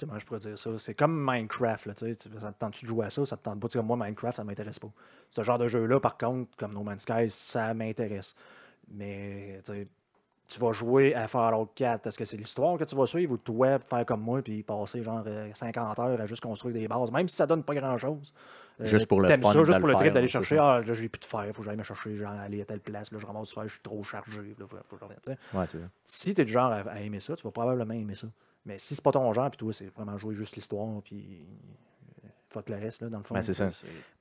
comment 0.00 0.18
je 0.18 0.26
pourrais 0.26 0.40
dire 0.40 0.58
ça? 0.58 0.70
C'est 0.78 0.94
comme 0.94 1.18
Minecraft. 1.24 1.86
Là, 1.86 1.94
tu 1.94 2.06
sais, 2.06 2.14
tu- 2.16 2.28
ça 2.40 2.52
te 2.52 2.58
tente 2.58 2.80
de 2.82 2.86
jouer 2.86 3.06
à 3.06 3.10
ça? 3.10 3.24
Ça 3.26 3.36
te 3.36 3.42
tente 3.42 3.60
pas? 3.60 3.68
Tu 3.68 3.78
sais, 3.78 3.84
moi, 3.84 3.96
Minecraft, 3.96 4.36
ça 4.36 4.44
m'intéresse 4.44 4.78
pas. 4.78 4.90
Ce 5.30 5.42
genre 5.42 5.58
de 5.58 5.66
jeu-là, 5.68 6.00
par 6.00 6.16
contre, 6.18 6.56
comme 6.56 6.72
No 6.72 6.82
Man's 6.82 7.02
Sky, 7.02 7.28
ça 7.30 7.72
m'intéresse. 7.74 8.34
Mais 8.88 9.60
tu 9.64 9.72
sais, 9.72 9.88
tu 10.48 10.58
vas 10.58 10.72
jouer 10.72 11.14
à 11.14 11.28
Fallout 11.28 11.70
4. 11.74 12.06
Est-ce 12.08 12.18
que 12.18 12.24
c'est 12.24 12.36
l'histoire 12.36 12.76
que 12.76 12.84
tu 12.84 12.96
vas 12.96 13.06
suivre 13.06 13.32
ou 13.32 13.36
toi 13.36 13.78
faire 13.78 14.04
comme 14.04 14.20
moi 14.20 14.42
puis 14.42 14.62
passer 14.64 15.02
genre 15.02 15.22
euh, 15.26 15.50
50 15.54 15.98
heures 16.00 16.20
à 16.20 16.26
juste 16.26 16.42
construire 16.42 16.74
des 16.74 16.88
bases, 16.88 17.12
même 17.12 17.28
si 17.28 17.36
ça 17.36 17.46
donne 17.46 17.62
pas 17.62 17.74
grand-chose. 17.74 18.32
Euh, 18.80 18.86
Juste 18.88 19.06
pour 19.06 19.20
le 19.20 19.28
fun 19.28 19.52
ça, 19.52 19.62
juste 19.64 19.78
pour 19.78 19.88
le 19.88 19.94
trip 19.94 20.12
d'aller 20.12 20.26
chercher. 20.26 20.56
Ah, 20.58 20.80
j'ai 20.82 21.08
plus 21.08 21.20
de 21.20 21.24
fer, 21.24 21.46
faut 21.52 21.60
que 21.60 21.64
j'aille 21.66 21.76
me 21.76 21.82
chercher, 21.82 22.16
genre, 22.16 22.32
aller 22.32 22.62
à 22.62 22.64
telle 22.64 22.80
place. 22.80 23.12
Là, 23.12 23.18
je 23.20 23.26
ramasse 23.26 23.48
du 23.48 23.54
fer, 23.54 23.64
je 23.68 23.72
suis 23.74 23.82
trop 23.82 24.02
chargé. 24.02 24.56
Là, 24.58 24.66
faut, 24.66 24.76
que 24.96 24.98
je 24.98 25.04
revienne, 25.04 25.20
tu 25.22 25.30
sais. 25.32 25.38
Ouais, 25.56 25.66
c'est 25.68 25.78
ça. 25.78 25.84
Si 26.04 26.34
tu 26.34 26.40
es 26.40 26.44
du 26.44 26.50
genre 26.52 26.72
à, 26.72 26.78
à 26.90 27.00
aimer 27.00 27.20
ça, 27.20 27.36
tu 27.36 27.42
vas 27.44 27.50
probablement 27.52 27.94
aimer 27.94 28.14
ça. 28.14 28.26
Mais 28.66 28.78
si 28.78 28.94
c'est 28.94 29.02
pas 29.02 29.12
ton 29.12 29.32
genre, 29.32 29.50
puis 29.50 29.58
toi, 29.58 29.72
c'est 29.72 29.86
vraiment 29.86 30.18
jouer 30.18 30.34
juste 30.34 30.54
l'histoire, 30.56 31.00
puis 31.02 31.46
euh, 32.24 32.28
fuck 32.50 32.68
le 32.68 32.76
reste, 32.76 33.00
là, 33.02 33.08
dans 33.08 33.18
le 33.18 33.24
fond. 33.24 33.34
C'est 33.40 33.54
ça. 33.54 33.70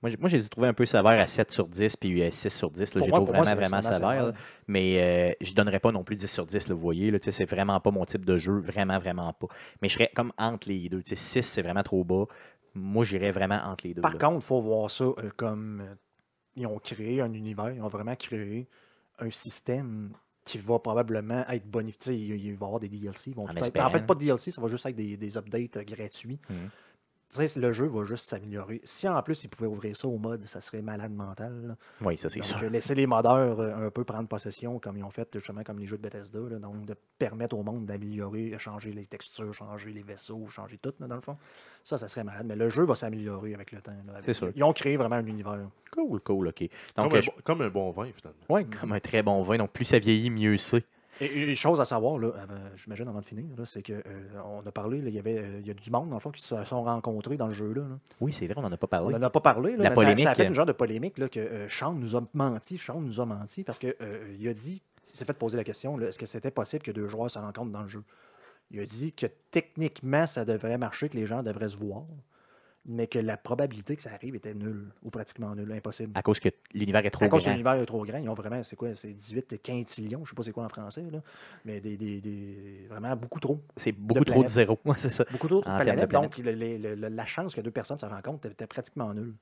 Moi, 0.01 0.11
j'ai- 0.11 0.17
moi, 0.17 0.29
j'ai 0.29 0.43
trouvé 0.47 0.67
un 0.67 0.73
peu 0.73 0.85
sévère 0.85 1.19
à 1.19 1.25
7 1.25 1.51
sur 1.51 1.67
10 1.67 1.97
puis 1.97 2.21
euh, 2.23 2.31
6 2.31 2.49
sur 2.49 2.71
10. 2.71 2.79
Là, 2.79 2.85
j'ai 3.03 3.11
trouvé 3.11 3.31
moi, 3.31 3.43
vraiment, 3.43 3.55
vraiment 3.55 3.81
sévère. 3.81 4.27
là. 4.27 4.33
Mais 4.67 5.01
euh, 5.31 5.33
je 5.41 5.49
ne 5.51 5.55
donnerais 5.55 5.79
pas 5.79 5.91
non 5.91 6.03
plus 6.03 6.15
10 6.15 6.27
sur 6.31 6.45
10, 6.45 6.67
là, 6.69 6.75
vous 6.75 6.79
voyez. 6.81 7.11
Là, 7.11 7.17
c'est 7.21 7.45
vraiment 7.49 7.79
pas 7.79 7.91
mon 7.91 8.05
type 8.05 8.23
de 8.23 8.37
jeu. 8.37 8.59
Vraiment, 8.59 8.97
vraiment 8.99 9.33
pas. 9.33 9.47
Mais 9.81 9.89
je 9.89 9.95
serais 9.95 10.11
comme 10.15 10.31
entre 10.37 10.69
les 10.69 10.87
deux. 10.89 11.03
Tu 11.03 11.15
sais, 11.15 11.41
6, 11.41 11.43
c'est 11.43 11.61
vraiment 11.61 11.83
trop 11.83 12.03
bas. 12.03 12.25
Moi, 12.75 13.03
j'irais 13.03 13.31
vraiment 13.31 13.59
entre 13.65 13.87
les 13.87 13.93
deux. 13.93 14.01
Par 14.01 14.13
là. 14.13 14.19
contre, 14.19 14.37
il 14.37 14.47
faut 14.47 14.61
voir 14.61 14.89
ça 14.91 15.03
euh, 15.05 15.31
comme 15.35 15.81
euh, 15.81 15.95
ils 16.55 16.67
ont 16.67 16.79
créé 16.79 17.19
un 17.21 17.33
univers, 17.33 17.71
ils 17.71 17.81
ont 17.81 17.87
vraiment 17.87 18.15
créé 18.15 18.67
un 19.19 19.31
système 19.31 20.13
qui 20.49 20.57
va 20.57 20.79
probablement 20.79 21.45
être 21.49 21.67
bonifié. 21.69 22.15
Il, 22.15 22.35
il 22.45 22.55
va 22.55 22.65
y 22.65 22.67
avoir 22.67 22.79
des 22.79 22.89
DLC. 22.89 23.29
ils 23.31 23.35
vont 23.35 23.43
En 23.43 23.47
tout 23.47 23.57
être- 23.57 23.65
espérant. 23.65 23.87
en 23.87 23.91
fait, 23.91 24.05
pas 24.05 24.15
de 24.15 24.19
DLC, 24.19 24.49
ça 24.51 24.59
va 24.61 24.67
juste 24.67 24.85
être 24.85 24.95
des, 24.95 25.15
des 25.15 25.37
updates 25.37 25.77
euh, 25.77 25.83
gratuits. 25.83 26.39
Tu 26.47 26.53
sais, 26.55 26.59
le 27.37 27.71
jeu 27.71 27.85
va 27.87 28.03
juste 28.05 28.27
s'améliorer. 28.29 28.81
Si 28.83 29.07
en 29.07 29.21
plus 29.21 29.43
ils 29.43 29.49
pouvaient 29.49 29.67
ouvrir 29.69 29.95
ça 29.95 30.07
au 30.07 30.17
mode, 30.17 30.45
ça 30.45 30.61
serait 30.61 30.81
malade 30.81 31.11
mental. 31.13 31.67
là. 31.67 31.75
Oui, 32.01 32.17
ça, 32.17 32.27
c'est 32.29 32.41
sûr. 32.43 32.57
euh, 32.63 32.69
laisser 32.69 32.95
les 32.95 33.05
modeurs 33.05 33.59
euh, 33.59 33.87
un 33.87 33.91
peu 33.91 34.03
prendre 34.03 34.27
possession, 34.27 34.79
comme 34.79 34.97
ils 34.97 35.03
ont 35.03 35.09
fait 35.11 35.29
justement 35.35 35.63
comme 35.63 35.79
les 35.79 35.85
jeux 35.85 35.97
de 35.97 36.01
Bethesda, 36.01 36.39
là, 36.39 36.57
donc 36.57 36.85
de 36.85 36.95
permettre 37.17 37.55
au 37.55 37.63
monde 37.63 37.85
d'améliorer, 37.85 38.55
changer 38.57 38.91
les 38.91 39.05
textures, 39.05 39.53
changer 39.53 39.91
les 39.91 40.01
vaisseaux, 40.01 40.47
changer 40.47 40.77
tout, 40.79 40.93
là, 40.99 41.07
dans 41.07 41.15
le 41.15 41.21
fond. 41.21 41.37
Ça, 41.83 41.97
ça 41.97 42.07
serait 42.07 42.23
malade. 42.23 42.45
Mais 42.47 42.55
le 42.55 42.69
jeu 42.69 42.83
va 42.83 42.95
s'améliorer 42.95 43.53
avec 43.53 43.71
le 43.71 43.81
temps. 43.81 43.93
C'est 44.21 44.33
sûr. 44.33 44.51
Ils 44.55 44.63
ont 44.63 44.73
créé 44.73 44.97
vraiment 44.97 45.15
un 45.17 45.25
univers. 45.25 45.59
Cool, 45.91 46.19
cool, 46.21 46.47
OK. 46.49 46.69
Comme, 46.95 47.05
Donc, 47.05 47.13
un 47.13 47.17
euh, 47.17 47.21
bon, 47.21 47.33
comme 47.43 47.61
un 47.61 47.69
bon 47.69 47.91
vin, 47.91 48.09
finalement. 48.13 48.41
ouais, 48.49 48.65
comme 48.65 48.91
un 48.93 48.99
très 48.99 49.23
bon 49.23 49.41
vin. 49.43 49.57
Donc, 49.57 49.71
plus 49.71 49.85
ça 49.85 49.99
vieillit, 49.99 50.29
mieux 50.29 50.57
c'est. 50.57 50.83
Et 51.21 51.43
une 51.43 51.55
chose 51.55 51.81
à 51.81 51.85
savoir, 51.85 52.17
là, 52.17 52.31
j'imagine 52.75 53.07
avant 53.07 53.19
de 53.19 53.25
finir, 53.25 53.45
c'est 53.65 53.81
que 53.81 53.93
euh, 53.93 54.01
on 54.45 54.65
a 54.65 54.71
parlé, 54.71 54.99
il 54.99 55.09
y 55.09 55.19
avait 55.19 55.37
euh, 55.39 55.61
y 55.65 55.69
a 55.69 55.73
du 55.73 55.91
monde 55.91 56.09
dans 56.09 56.15
le 56.15 56.19
fond 56.21 56.31
qui 56.31 56.41
se 56.41 56.63
sont 56.63 56.83
rencontrés 56.83 57.35
dans 57.37 57.47
le 57.47 57.53
jeu 57.53 57.73
là. 57.73 57.81
là. 57.81 57.99
Oui, 58.21 58.31
c'est 58.31 58.45
vrai, 58.47 58.55
on 58.57 58.61
n'en 58.61 58.71
a 58.71 58.77
pas 58.77 58.85
On 58.85 58.89
parlé. 58.89 59.13
n'en 59.17 59.21
a 59.23 59.29
pas 59.29 59.41
parlé. 59.41 59.71
Là, 59.75 59.83
La 59.83 59.89
mais 59.89 59.95
ça- 60.23 60.31
a 60.31 60.35
fait 60.35 60.47
une 60.47 60.53
genre 60.55 60.65
de 60.65 60.71
polémique 60.71 61.17
là, 61.17 61.27
que 61.27 61.39
euh, 61.39 61.67
Sean 61.69 61.93
nous 61.93 62.15
a 62.15 62.23
menti. 62.33 62.77
Sean 62.77 63.01
nous 63.01 63.19
a 63.19 63.25
menti 63.25 63.63
parce 63.63 63.79
qu'il 63.79 63.93
a 63.99 64.53
dit, 64.53 64.81
il 65.11 65.17
s'est 65.17 65.25
fait 65.25 65.33
poser 65.37 65.57
la 65.57 65.63
question, 65.63 65.99
est-ce 65.99 66.19
que 66.19 66.25
c'était 66.25 66.51
possible 66.51 66.83
que 66.83 66.91
deux 66.91 67.07
joueurs 67.07 67.29
se 67.29 67.39
rencontrent 67.39 67.71
dans 67.71 67.81
le 67.83 67.87
jeu? 67.89 68.03
Il 68.71 68.79
a 68.79 68.85
dit 68.85 69.11
que 69.13 69.25
techniquement, 69.51 70.25
ça 70.25 70.45
devrait 70.45 70.77
marcher, 70.77 71.09
que 71.09 71.17
les 71.17 71.25
gens 71.25 71.41
devraient 71.43 71.69
se 71.69 71.75
voir, 71.77 72.03
mais 72.85 73.07
que 73.07 73.19
la 73.19 73.37
probabilité 73.37 73.95
que 73.95 74.01
ça 74.01 74.11
arrive 74.13 74.35
était 74.35 74.53
nulle, 74.53 74.87
ou 75.03 75.09
pratiquement 75.09 75.53
nulle, 75.55 75.71
impossible. 75.71 76.11
À 76.15 76.21
cause 76.21 76.39
que 76.39 76.49
l'univers 76.73 77.05
est 77.05 77.09
trop 77.11 77.25
À 77.25 77.29
cause 77.29 77.41
que 77.41 77.45
grand. 77.45 77.53
l'univers 77.53 77.73
est 77.75 77.85
trop 77.85 78.03
grand, 78.05 78.17
ils 78.17 78.29
ont 78.29 78.33
vraiment, 78.33 78.63
c'est 78.63 78.75
quoi, 78.75 78.95
c'est 78.95 79.13
18 79.13 79.53
et 79.53 79.57
15 79.59 79.85
trillions, 79.85 80.23
je 80.25 80.29
sais 80.29 80.35
pas 80.35 80.43
c'est 80.43 80.51
quoi 80.51 80.63
en 80.65 80.69
français, 80.69 81.03
là, 81.11 81.21
mais 81.65 81.79
des, 81.81 81.97
des- 81.97 82.21
des- 82.21 82.85
vraiment 82.89 83.15
beaucoup 83.15 83.39
trop. 83.39 83.59
C'est 83.77 83.91
beaucoup 83.91 84.23
trop 84.23 84.43
de 84.43 84.49
zéro. 84.49 84.79
Ouais, 84.85 84.95
c'est 84.97 85.09
ça. 85.09 85.25
Beaucoup 85.31 85.47
trop 85.47 85.59
de 85.59 85.63
planètes, 85.65 86.09
donc 86.09 86.37
le- 86.37 86.51
le- 86.53 86.95
le- 86.95 87.07
la 87.09 87.25
chance 87.25 87.53
que 87.53 87.61
deux 87.61 87.71
personnes 87.71 87.97
se 87.99 88.05
rencontrent 88.05 88.47
était 88.49 88.67
pratiquement 88.67 89.13
nulle. 89.13 89.33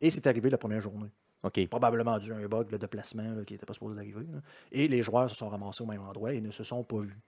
Et 0.00 0.10
c'est 0.10 0.26
arrivé 0.26 0.50
la 0.50 0.58
première 0.58 0.80
journée. 0.80 1.08
OK. 1.44 1.66
Probablement 1.68 2.18
dû 2.18 2.32
à 2.32 2.36
un 2.36 2.46
bug 2.46 2.70
là, 2.70 2.78
de 2.78 2.86
placement 2.86 3.22
là, 3.34 3.44
qui 3.44 3.54
n'était 3.54 3.66
pas 3.66 3.72
supposé 3.72 3.96
d'arriver. 3.96 4.26
là. 4.32 4.38
Et 4.70 4.86
les 4.86 5.02
joueurs 5.02 5.28
se 5.28 5.34
sont 5.34 5.48
ramassés 5.48 5.82
au 5.82 5.86
même 5.86 6.02
endroit 6.02 6.32
et 6.34 6.40
ne 6.40 6.50
se 6.52 6.62
sont 6.62 6.84
pas 6.84 6.98
vus. 7.00 7.18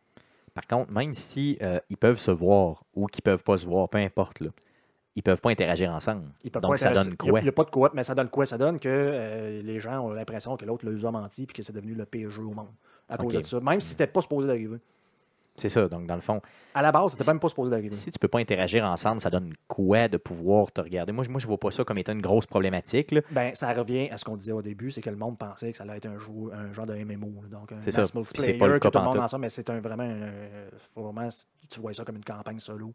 Par 0.54 0.66
contre, 0.68 0.92
même 0.92 1.14
si 1.14 1.58
euh, 1.62 1.80
ils 1.90 1.96
peuvent 1.96 2.20
se 2.20 2.30
voir 2.30 2.84
ou 2.94 3.06
qu'ils 3.06 3.22
peuvent 3.22 3.42
pas 3.42 3.58
se 3.58 3.66
voir, 3.66 3.88
peu 3.88 3.98
importe, 3.98 4.38
là, 4.40 4.50
ils 5.16 5.22
peuvent 5.22 5.40
pas 5.40 5.50
interagir 5.50 5.90
ensemble. 5.92 6.24
Ils 6.42 6.50
peuvent 6.50 6.62
Donc, 6.62 6.72
pas 6.72 6.76
ça 6.76 6.86
interagir. 6.90 7.10
donne 7.12 7.16
Il 7.22 7.26
y 7.26 7.28
a- 7.28 7.30
quoi? 7.30 7.40
Il 7.40 7.42
n'y 7.44 7.48
a, 7.48 7.52
pas 7.52 7.64
de 7.64 7.70
coop, 7.70 7.90
mais 7.94 8.02
ça 8.04 8.14
donne 8.14 8.28
quoi? 8.28 8.46
Ça 8.46 8.58
donne 8.58 8.78
que 8.78 8.88
euh, 8.90 9.62
les 9.62 9.78
gens 9.80 10.00
ont 10.00 10.10
l'impression 10.12 10.56
que 10.56 10.64
l'autre 10.64 10.86
les 10.88 11.04
a 11.04 11.10
menti 11.10 11.44
et 11.44 11.46
que 11.46 11.62
c'est 11.62 11.72
devenu 11.72 11.94
le 11.94 12.04
pire 12.04 12.30
jeu 12.30 12.42
au 12.44 12.52
monde 12.52 12.68
à 13.08 13.16
cause 13.16 13.34
de 13.34 13.42
ça. 13.42 13.60
Même 13.60 13.80
si 13.80 13.90
c'était 13.90 14.06
pas 14.06 14.20
supposé 14.22 14.46
d'arriver. 14.48 14.78
C'est 15.56 15.68
ça. 15.68 15.86
Donc, 15.86 16.08
dans 16.08 16.16
le 16.16 16.20
fond, 16.20 16.42
À 16.74 16.82
la 16.82 16.90
base, 16.90 17.12
c'était 17.12 17.30
même 17.30 17.38
pas 17.38 17.48
supposé 17.48 17.70
d'arriver. 17.70 17.94
si 17.94 18.10
tu 18.10 18.18
peux 18.18 18.26
pas 18.26 18.40
interagir 18.40 18.84
ensemble, 18.84 19.20
ça 19.20 19.30
donne 19.30 19.52
quoi 19.68 20.08
de 20.08 20.16
pouvoir 20.16 20.72
te 20.72 20.80
regarder? 20.80 21.12
Moi, 21.12 21.22
je- 21.22 21.30
moi 21.30 21.38
je 21.38 21.46
vois 21.46 21.58
pas 21.58 21.70
ça 21.70 21.84
comme 21.84 21.96
étant 21.98 22.10
une 22.10 22.20
grosse 22.22 22.46
problématique. 22.46 23.12
là. 23.12 23.20
Ben, 23.30 23.54
ça 23.54 23.72
revient 23.72 24.08
à 24.10 24.16
ce 24.16 24.24
qu'on 24.24 24.36
disait 24.36 24.50
au 24.50 24.62
début, 24.62 24.90
c'est 24.90 25.00
que 25.00 25.10
le 25.10 25.16
monde 25.16 25.38
pensait 25.38 25.70
que 25.70 25.76
ça 25.76 25.84
allait 25.84 25.98
être 25.98 26.06
un, 26.06 26.18
jeu, 26.18 26.26
un 26.52 26.72
genre 26.72 26.86
de 26.86 26.94
MMO. 26.96 27.42
là. 27.42 27.48
donc, 27.56 27.70
un 27.70 27.76
C'est 27.82 27.92
ça. 27.92 28.00
mass 28.00 28.10
Puis 28.10 28.18
multiplayer, 28.18 28.52
c'est 28.54 28.58
pas 28.58 28.66
le 28.66 28.78
que 28.80 28.88
tout 28.88 28.98
le 28.98 29.04
monde 29.04 29.18
ensemble, 29.18 29.42
mais 29.42 29.48
c'est 29.50 29.70
un, 29.70 29.78
vraiment, 29.78 30.02
un- 30.02 31.00
vraiment, 31.00 31.28
tu 31.70 31.78
vois 31.80 31.94
ça 31.94 32.04
comme 32.04 32.16
une 32.16 32.24
campagne 32.24 32.58
solo. 32.58 32.92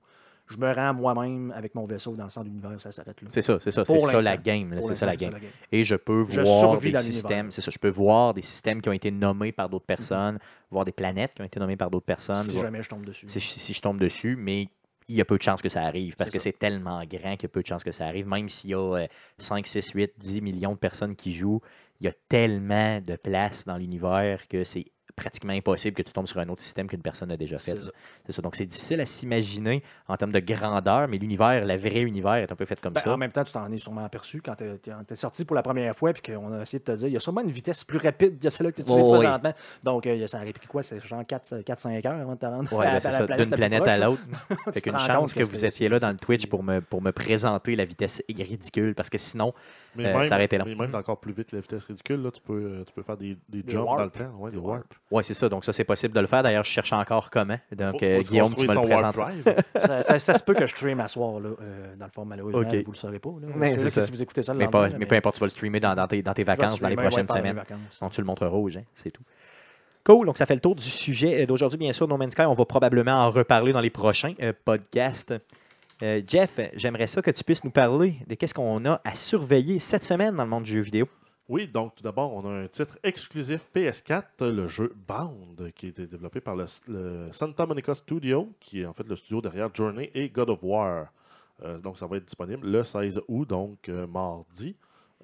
Je 0.50 0.58
me 0.58 0.74
rends 0.74 0.94
moi-même 0.94 1.52
avec 1.56 1.76
mon 1.76 1.86
vaisseau 1.86 2.16
dans 2.16 2.24
le 2.24 2.30
centre 2.30 2.46
de 2.46 2.50
l'univers, 2.50 2.82
ça 2.82 2.92
s'arrête 2.92 3.22
là. 3.22 3.28
C'est 3.32 3.42
ça, 3.42 3.60
c'est 3.60 3.72
ça. 3.72 3.86
C'est 3.86 4.00
ça 4.00 4.22
la 4.22 4.38
game. 4.38 4.80
C'est 4.82 4.96
ça 4.96 5.06
la 5.06 5.16
game. 5.16 5.34
Et 5.72 5.84
je 5.84 5.96
peux 5.96 6.26
Je 6.30 6.42
voir 6.42 6.80
des 6.80 6.96
systèmes. 6.96 7.52
C'est 7.52 7.62
ça. 7.62 7.72
Je 7.72 7.78
peux 7.78 7.90
voir 7.90 8.34
des 8.34 8.42
systèmes 8.42 8.82
qui 8.82 8.90
ont 8.90 8.94
été 8.94 9.12
nommés 9.12 9.52
par 9.52 9.70
d'autres 9.70 9.86
personnes, 9.86 10.40
voir 10.72 10.86
des 10.86 10.92
planètes 10.92 11.34
qui 11.36 11.42
ont 11.42 11.46
été 11.46 11.60
nommées 11.60 11.78
par 11.78 11.90
d'autres 11.90 12.06
personnes. 12.06 12.44
Si 12.44 12.54
voir- 12.54 12.64
jamais 12.66 12.82
je 12.82 12.90
tombe 12.90 13.06
dessus. 13.06 13.28
si, 13.30 13.40
si 13.40 13.74
je 13.74 13.82
tombe 13.82 14.00
dessus, 14.00 14.36
mais 14.36 14.70
il 15.08 15.16
y 15.16 15.22
a 15.22 15.26
peu 15.26 15.38
de 15.38 15.44
chances 15.44 15.62
que 15.62 15.70
ça 15.70 15.82
arrive 15.84 16.16
parce 16.16 16.30
que 16.30 16.40
c'est 16.40 16.58
tellement 16.58 17.00
grand 17.06 17.34
qu'il 17.36 17.44
y 17.44 17.46
a 17.46 17.50
peu 17.50 17.62
de 17.62 17.68
chances 17.68 17.84
que 17.84 17.92
ça 17.92 18.06
arrive. 18.06 18.28
Même 18.28 18.48
s'il 18.48 18.70
y 18.70 18.76
a 18.76 18.80
euh, 18.80 19.08
5, 19.40 19.66
6, 19.66 19.92
8, 19.92 20.14
10 20.18 20.42
millions 20.42 20.74
de 20.74 20.78
personnes 20.78 21.16
qui 21.16 21.32
jouent, 21.32 21.62
il 22.00 22.06
y 22.06 22.08
a 22.08 22.14
tellement 22.30 23.02
de 23.02 23.16
place 23.16 23.66
dans 23.66 23.78
l'univers 23.78 24.48
que 24.48 24.64
c'est 24.64 24.86
pratiquement 25.16 25.54
impossible 25.54 25.96
que 25.96 26.02
tu 26.04 26.12
tombes 26.14 26.28
sur 26.28 26.40
un 26.40 26.48
autre 26.50 26.62
système 26.62 26.88
qu'une 26.88 27.02
personne 27.02 27.32
a 27.32 27.38
déjà 27.38 27.58
fait. 27.58 27.78
C'est 28.26 28.32
ça. 28.32 28.42
Donc 28.42 28.56
c'est 28.56 28.66
difficile 28.66 29.02
à 29.02 29.06
s'imaginer 29.06 29.84
en 30.08 30.16
termes 30.18 30.32
de 30.32 30.40
grandeur, 30.40 31.08
mais 31.08 31.18
l'univers, 31.18 31.66
le 31.66 31.76
vrai 31.78 32.02
univers 32.02 32.36
est 32.36 32.52
un 32.52 32.56
peu 32.56 32.66
fait 32.66 32.80
comme 32.80 32.94
Ben, 32.94 33.02
ça. 33.02 33.14
en 33.14 33.18
même 33.18 33.32
temps, 33.32 33.44
tu 33.44 33.52
t'en 33.52 33.72
es 33.72 33.78
sûrement 33.78 34.06
aperçu 34.06 34.42
quand 34.42 34.56
tu 34.56 34.64
es, 34.66 35.16
sorti 35.16 35.46
pour 35.46 35.56
la 35.56 35.64
première 35.64 35.96
fois 35.96 36.12
et 36.12 36.14
qu'on 36.32 36.54
a 36.54 36.62
essayé 36.62 36.80
de 36.80 36.84
te 36.86 36.92
dire 36.92 37.08
il 37.08 37.14
y 37.14 37.18
a 37.18 37.20
sûrement 37.20 37.42
une 37.42 37.52
vitesse 37.52 37.84
plus 37.84 37.98
rapide 38.00 38.40
que 38.40 38.50
celle-là 38.50 38.72
que 38.72 38.78
tu 38.78 38.82
utilises 38.84 39.06
Oh, 39.08 39.14
oui. 39.14 39.20
présentement. 39.20 39.54
Donc, 39.84 40.06
euh, 40.08 40.28
ça 40.28 40.38
aurait 40.42 40.54
pris 40.54 40.68
quoi? 40.68 40.84
C'est 40.84 41.00
genre 41.06 41.22
4-5 41.24 42.06
heures 42.08 42.20
avant 42.22 42.34
de 42.36 42.40
te 42.40 42.46
rendre 42.46 42.72
Ouais, 42.74 42.86
à, 42.86 42.90
ben, 42.92 42.96
à 42.98 43.00
c'est 43.02 43.08
la 43.10 43.18
ça, 43.18 43.26
planète 43.26 43.48
d'une 43.48 43.56
planète 43.58 43.88
à 43.88 43.98
l'autre. 43.98 44.22
Fait 44.74 44.82
qu'une 44.82 45.00
chance 45.00 45.34
que 45.34 45.40
que 45.40 45.44
vous 45.46 45.66
étiez 45.66 45.90
là 45.90 46.00
dans 46.00 46.10
le 46.12 46.18
Twitch 46.18 46.46
pour 46.48 46.64
me, 46.64 46.80
pour 46.82 47.02
me 47.02 47.12
présenter 47.12 47.76
la 47.76 47.86
vitesse 47.86 48.22
ridicule, 48.30 48.94
parce 48.96 49.10
que 49.10 49.18
sinon, 49.18 49.54
Mais 49.96 50.06
Euh, 50.08 50.14
même, 50.18 50.26
ça 50.26 50.36
aurait 50.36 50.46
été 50.46 50.58
long. 50.58 50.66
mais 50.66 50.76
même 50.76 50.94
encore 50.96 51.20
plus 51.20 51.34
vite 51.34 51.52
la 51.52 51.62
vitesse 51.62 51.86
ridicule, 51.86 52.22
là, 52.22 52.32
tu, 52.32 52.42
peux, 52.42 52.54
euh, 52.54 52.84
tu 52.86 52.94
peux 52.94 53.02
faire 53.04 53.18
des, 53.18 53.38
des, 53.50 53.64
Des 53.64 53.72
jumps 53.72 53.86
warp. 53.86 53.98
dans 53.98 54.04
le 54.06 54.12
temps. 54.12 54.38
Ouais, 54.38 54.52
des 54.52 54.58
Des 54.58 54.64
ouais, 55.12 55.24
c'est 55.24 55.34
ça. 55.34 55.50
Donc 55.50 55.66
ça, 55.66 55.74
c'est 55.74 55.84
possible 55.84 56.14
de 56.14 56.20
le 56.20 56.28
faire. 56.28 56.44
D'ailleurs, 56.44 56.64
je 56.64 56.70
cherche 56.72 56.94
encore 56.94 57.30
comment. 57.30 57.58
Donc, 57.76 58.00
Faut- 58.00 58.06
euh, 58.06 58.18
faut 58.18 58.24
Guillaume, 58.30 58.54
tu 58.56 58.68
me 58.68 58.74
le 58.74 58.80
présentes. 58.82 59.16
ça, 59.76 60.02
ça- 60.02 60.20
ça 60.20 60.34
se 60.36 60.44
peut 60.44 60.54
que 60.54 60.66
je 60.66 60.76
stream 60.76 61.00
à 61.00 61.08
soir, 61.08 61.40
là, 61.40 61.50
euh, 61.62 61.96
dans 61.98 62.06
le 62.06 62.12
fond, 62.12 62.26
malheureusement. 62.26 62.60
Ok. 62.62 62.76
Vous 62.86 62.92
le 62.92 62.98
saurez 62.98 63.20
pas. 63.20 63.30
Là. 63.42 63.48
Mais 63.56 63.78
C'est 63.80 63.94
que. 63.94 64.02
Si 64.02 64.12
vous 64.12 64.22
écoutez 64.22 64.44
ça 64.44 64.54
le 64.54 64.60
Mais, 64.60 64.68
pas, 64.68 64.90
là, 64.90 64.96
mais 65.00 65.06
peu 65.06 65.16
importe, 65.16 65.36
tu 65.36 65.40
vas 65.42 65.48
le 65.48 65.52
streamer 65.52 65.80
dans, 65.80 65.96
dans 65.96 66.08
tes, 66.08 66.22
dans 66.22 66.34
tes 66.34 66.44
vacances, 66.44 66.80
dans 66.80 66.88
les 66.88 66.96
ouais, 66.96 67.04
prochaines 67.08 67.28
semaines. 67.28 67.62
Donc, 68.02 68.12
tu 68.12 68.22
le 68.22 68.26
montres 68.28 68.46
rouge, 68.48 68.78
hein, 68.78 68.84
c'est 68.94 69.12
tout. 69.12 69.24
Cool, 70.06 70.26
donc 70.26 70.38
ça 70.38 70.46
fait 70.46 70.56
le 70.56 70.62
tour 70.62 70.76
du 70.76 70.90
sujet 70.90 71.44
euh, 71.44 71.46
d'aujourd'hui. 71.46 71.78
Bien 71.78 71.92
sûr, 71.94 72.08
No 72.08 72.16
Man's 72.18 72.32
Sky, 72.32 72.44
on 72.44 72.54
va 72.54 72.66
probablement 72.66 73.12
en 73.16 73.30
reparler 73.32 73.74
dans 73.74 73.82
les 73.82 73.90
prochains 73.90 74.34
euh, 74.42 74.54
podcasts. 74.66 75.34
Euh, 76.02 76.22
Jeff, 76.26 76.58
j'aimerais 76.76 77.08
ça 77.08 77.22
que 77.22 77.30
tu 77.30 77.44
puisses 77.44 77.64
nous 77.66 77.70
parler 77.72 78.16
de 78.26 78.34
qu'est-ce 78.36 78.54
qu'on 78.54 78.86
a 78.86 79.02
à 79.04 79.16
surveiller 79.16 79.78
cette 79.80 80.04
semaine 80.06 80.36
dans 80.36 80.44
le 80.46 80.50
monde 80.50 80.64
du 80.64 80.72
jeu 80.72 80.80
vidéo. 80.80 81.08
Oui, 81.50 81.68
donc 81.68 81.96
tout 81.96 82.04
d'abord, 82.04 82.32
on 82.32 82.48
a 82.48 82.52
un 82.52 82.68
titre 82.68 83.00
exclusif 83.02 83.68
PS4, 83.76 84.46
le 84.46 84.68
jeu 84.68 84.94
Bound, 85.08 85.72
qui 85.74 85.88
a 85.88 85.90
été 85.90 86.06
développé 86.06 86.42
par 86.42 86.56
le, 86.56 86.68
Santa 87.32 87.66
Monica 87.66 87.96
Studio, 87.96 88.54
qui 88.60 88.82
est 88.82 88.86
en 88.86 88.94
fait 88.94 89.08
le 89.08 89.16
studio 89.16 89.42
derrière 89.42 89.74
Journey 89.74 90.12
et 90.14 90.30
God 90.30 90.52
of 90.52 90.60
War. 90.62 91.08
Euh, 91.64 91.80
donc 91.80 91.98
ça 91.98 92.06
va 92.06 92.18
être 92.18 92.26
disponible 92.26 92.68
le 92.70 92.84
16 92.84 93.22
août, 93.28 93.50
donc 93.50 93.90
euh, 93.90 94.06
mardi, 94.06 94.76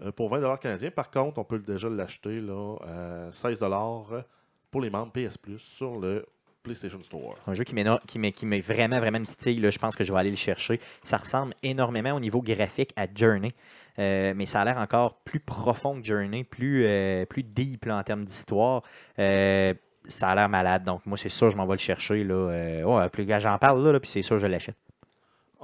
euh, 0.02 0.12
pour 0.12 0.30
20 0.30 0.58
canadiens. 0.58 0.90
Par 0.90 1.12
contre, 1.12 1.38
on 1.38 1.44
peut 1.44 1.60
déjà 1.60 1.90
l'acheter 1.90 2.42
à 2.82 3.32
16 3.32 3.64
pour 4.72 4.82
les 4.82 4.90
membres 4.90 5.12
PS 5.12 5.38
Plus 5.38 5.60
sur 5.60 6.00
le 6.00 6.26
PlayStation 6.64 7.04
Store. 7.04 7.36
Un 7.46 7.54
jeu 7.54 7.64
qui 7.64 7.76
m'est 7.76 8.62
vraiment, 8.62 9.00
vraiment 9.00 9.20
une 9.20 9.28
je 9.28 9.78
pense 9.78 9.96
que 9.96 10.04
je 10.04 10.12
vais 10.12 10.20
aller 10.20 10.32
le 10.32 10.36
chercher. 10.36 10.80
Ça 11.04 11.18
ressemble 11.18 11.54
énormément 11.62 12.14
au 12.14 12.20
niveau 12.20 12.42
graphique 12.42 12.92
à 12.96 13.06
Journey, 13.14 13.54
euh, 14.00 14.34
mais 14.36 14.46
ça 14.46 14.62
a 14.62 14.66
l'air 14.66 14.78
encore 14.78 15.16
plus 15.24 15.40
profond 15.40 16.00
que 16.00 16.06
Journey, 16.06 16.44
plus, 16.44 16.86
euh, 16.86 17.26
plus 17.26 17.44
deep 17.44 17.86
là, 17.86 17.98
en 17.98 18.04
termes 18.04 18.26
d'histoire. 18.26 18.84
Euh, 19.20 19.74
ça 20.08 20.30
a 20.30 20.36
l'air 20.36 20.50
malade. 20.50 20.84
Donc, 20.84 21.06
moi, 21.06 21.18
c'est 21.18 21.30
sûr, 21.30 21.50
je 21.50 21.58
m'en 21.58 21.66
vais 21.66 21.74
le 21.74 21.80
chercher. 21.80 22.24
Là. 22.24 22.84
Ouais, 22.86 23.10
plus 23.10 23.26
gars, 23.26 23.40
j'en 23.40 23.58
parle 23.58 23.84
là, 23.84 23.94
là, 23.94 24.00
puis 24.00 24.10
c'est 24.10 24.22
sûr, 24.22 24.40
je 24.40 24.48
l'achète. 24.48 24.76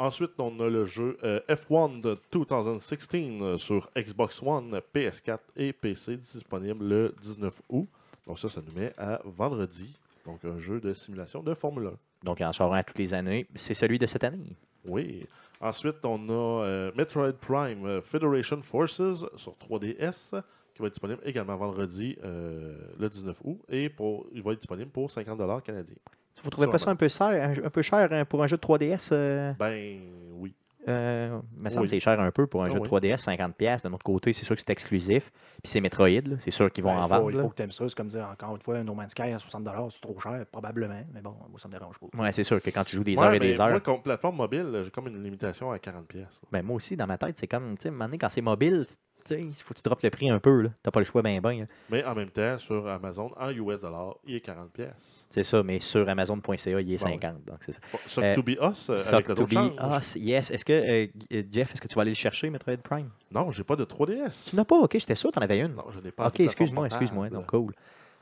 Ensuite, 0.02 0.32
on 0.40 0.60
a 0.60 0.68
le 0.68 0.86
jeu 0.86 1.16
euh, 1.24 1.42
F1 1.48 2.02
de 2.02 2.18
2016 2.32 3.08
euh, 3.14 3.58
sur 3.58 3.88
Xbox 3.96 4.42
One, 4.42 4.82
PS4 4.96 5.38
et 5.58 5.74
PC, 5.74 6.18
disponible 6.18 6.84
le 6.84 7.16
19 7.22 7.62
août. 7.70 7.88
Donc 8.26 8.40
ça, 8.40 8.50
ça 8.50 8.62
nous 8.66 8.82
met 8.82 8.94
à 8.98 9.22
vendredi. 9.26 9.94
Donc 10.26 10.44
un 10.44 10.58
jeu 10.58 10.80
de 10.80 10.94
simulation 10.94 11.44
de 11.44 11.54
Formule 11.54 11.88
1. 11.88 11.92
Donc, 12.24 12.40
il 12.40 12.46
en 12.46 12.54
sort 12.54 12.74
un 12.74 12.80
à 12.80 12.84
toutes 12.84 12.98
les 12.98 13.14
années. 13.14 13.46
C'est 13.54 13.76
celui 13.76 14.00
de 14.00 14.08
cette 14.08 14.24
année. 14.24 14.56
Oui. 14.86 15.28
Ensuite, 15.62 16.04
on 16.04 16.28
a 16.30 16.66
euh, 16.66 16.92
Metroid 16.96 17.34
Prime 17.34 17.86
euh, 17.86 18.02
Federation 18.02 18.62
Forces 18.64 19.26
sur 19.36 19.56
3DS 19.70 20.42
qui 20.74 20.82
va 20.82 20.88
être 20.88 20.94
disponible 20.94 21.22
également 21.24 21.56
vendredi 21.56 22.18
euh, 22.24 22.76
le 22.98 23.10
19 23.10 23.40
août 23.44 23.60
et 23.70 23.90
pour, 23.90 24.26
il 24.34 24.42
va 24.42 24.54
être 24.54 24.60
disponible 24.60 24.90
pour 24.90 25.12
50 25.12 25.64
canadiens. 25.64 25.96
Vous 26.44 26.50
trouvez 26.50 26.68
pas 26.68 26.78
ça 26.78 26.90
un 26.90 26.96
peu 26.96 27.08
cher, 27.08 27.28
un, 27.28 27.66
un 27.66 27.70
peu 27.70 27.82
cher 27.82 28.08
hein, 28.12 28.26
pour 28.26 28.42
un 28.42 28.48
jeu 28.48 28.58
de 28.58 28.62
3DS 28.62 29.10
euh, 29.12 29.54
Ben 29.60 30.00
oui. 30.34 30.54
Euh, 30.88 31.40
me 31.58 31.70
semble 31.70 31.82
Oui. 31.82 31.88
que 31.88 31.92
c'est 31.92 32.00
cher 32.00 32.20
un 32.20 32.32
peu 32.32 32.48
pour 32.48 32.64
un 32.64 32.68
Ah 32.68 32.70
jeu 32.74 32.80
oui. 32.80 32.84
de 32.84 32.88
3DS, 32.88 33.24
50$. 33.24 33.54
pièces. 33.54 33.84
D'un 33.84 33.94
autre 33.94 34.04
côté, 34.04 34.34
c'est 34.34 34.46
sûr 34.46 34.56
que 34.56 34.62
c'est 34.62 34.70
exclusif. 34.72 35.32
Puis 35.62 35.72
c'est 35.72 35.82
Metroid, 35.82 36.08
là. 36.10 36.36
c'est 36.40 36.52
sûr 36.52 36.72
qu'ils 36.72 36.84
vont 36.84 36.92
Ben, 36.94 37.00
en 37.02 37.06
il 37.06 37.10
faut, 37.10 37.16
vendre. 37.16 37.32
Il 37.32 37.36
là. 37.38 37.42
faut 37.44 37.50
que 37.50 37.56
tu 37.56 37.64
aimes 37.64 37.72
ça. 37.72 37.88
C'est 37.88 37.96
comme 37.96 38.08
dire, 38.08 38.28
encore 38.32 38.56
une 38.56 38.62
fois, 38.62 38.84
No 38.84 38.94
Man's 38.94 39.12
Sky 39.12 39.24
à 39.24 39.40
60 39.40 39.68
c'est 39.90 40.02
trop 40.02 40.20
cher, 40.20 40.46
probablement. 40.52 41.02
Mais 41.14 41.22
bon, 41.22 41.36
moi, 41.50 41.60
ça 41.60 41.68
me 41.68 41.74
dérange 41.74 41.98
pas. 42.00 42.08
Ouais, 42.22 42.32
c'est 42.32 42.44
sûr 42.44 42.62
que 42.62 42.70
quand 42.70 42.84
tu 42.84 42.96
joues 42.96 43.04
des 43.04 43.16
Ouais, 43.16 43.24
heures 43.26 43.34
et 43.34 43.40
des 43.40 43.60
heures. 43.60 43.70
Moi, 43.70 43.80
comme 43.80 44.02
plateforme 44.02 44.38
mobile, 44.38 44.82
j'ai 44.84 44.92
comme 44.92 45.08
une 45.08 45.24
limitation 45.24 45.72
à 45.72 45.80
40 45.80 46.08
pièces. 46.08 46.42
Ben, 46.52 46.64
moi 46.64 46.76
aussi, 46.78 46.96
dans 46.98 47.08
ma 47.08 47.18
tête, 47.18 47.38
c'est 47.38 47.48
comme, 47.48 47.78
tu 47.78 47.90
sais, 47.90 48.18
quand 48.18 48.30
c'est 48.30 48.42
mobile, 48.42 48.86
il 49.30 49.54
faut 49.54 49.74
que 49.74 49.80
tu 49.80 49.84
droppes 49.84 50.02
le 50.04 50.10
prix 50.10 50.30
un 50.30 50.40
peu. 50.40 50.64
Tu 50.64 50.70
n'as 50.86 50.92
pas 50.92 51.00
le 51.00 51.06
choix 51.06 51.22
ben 51.22 51.40
ben. 51.42 51.60
là. 51.60 51.66
Mais 51.90 52.04
en 52.04 52.16
même 52.16 52.30
temps, 52.30 52.58
sur 52.58 52.88
Amazon, 52.88 53.32
en 53.40 53.50
US 53.52 53.82
dollars, 53.82 54.16
il 54.26 54.36
est 54.36 54.42
40 54.42 54.72
pièces. 54.72 55.26
C'est 55.30 55.44
ça, 55.44 55.64
mais 55.64 55.80
sur 55.80 56.08
Amazon.ca, 56.10 56.82
il 56.82 56.94
est 56.94 57.04
Ouais, 57.04 57.12
ouais. 57.12 57.20
50. 57.22 57.46
Donc, 57.46 57.58
c'est 57.62 57.72
ça. 57.74 57.80
Sur 58.08 58.24
Euh, 58.24 58.36
To 58.36 58.44
Be 58.44 58.50
Us, 58.62 58.90
euh, 58.90 58.96
avec 59.14 59.28
le 59.30 59.36
to 59.36 59.46
be 59.48 59.54
us, 59.54 60.16
yes. 60.16 60.52
Est-ce 60.52 60.66
que, 60.66 60.74
euh, 60.74 61.44
Jeff, 61.52 61.74
est-ce 61.74 61.82
que 61.82 61.88
tu 61.88 61.96
vas 61.96 62.02
aller 62.02 62.12
le 62.12 62.16
chercher, 62.16 62.50
Metroid 62.50 62.78
Prime? 62.78 63.10
Non, 63.32 63.52
j'ai 63.52 63.64
pas 63.64 63.76
de 63.76 63.86
3DS. 63.86 64.50
Tu 64.50 64.56
n'as 64.56 64.66
pas, 64.66 64.78
ok, 64.78 64.92
j'étais 64.94 65.16
sûr 65.16 65.30
que 65.30 65.36
tu 65.36 65.40
en 65.40 65.44
avais 65.44 65.60
une. 65.60 65.74
Non, 65.74 65.86
je 65.94 66.00
n'ai 66.00 66.12
pas. 66.12 66.28
ok, 66.28 66.40
excuse-moi, 66.42 66.88
excuse-moi. 66.88 67.30
Donc, 67.30 67.46
cool. 67.48 67.74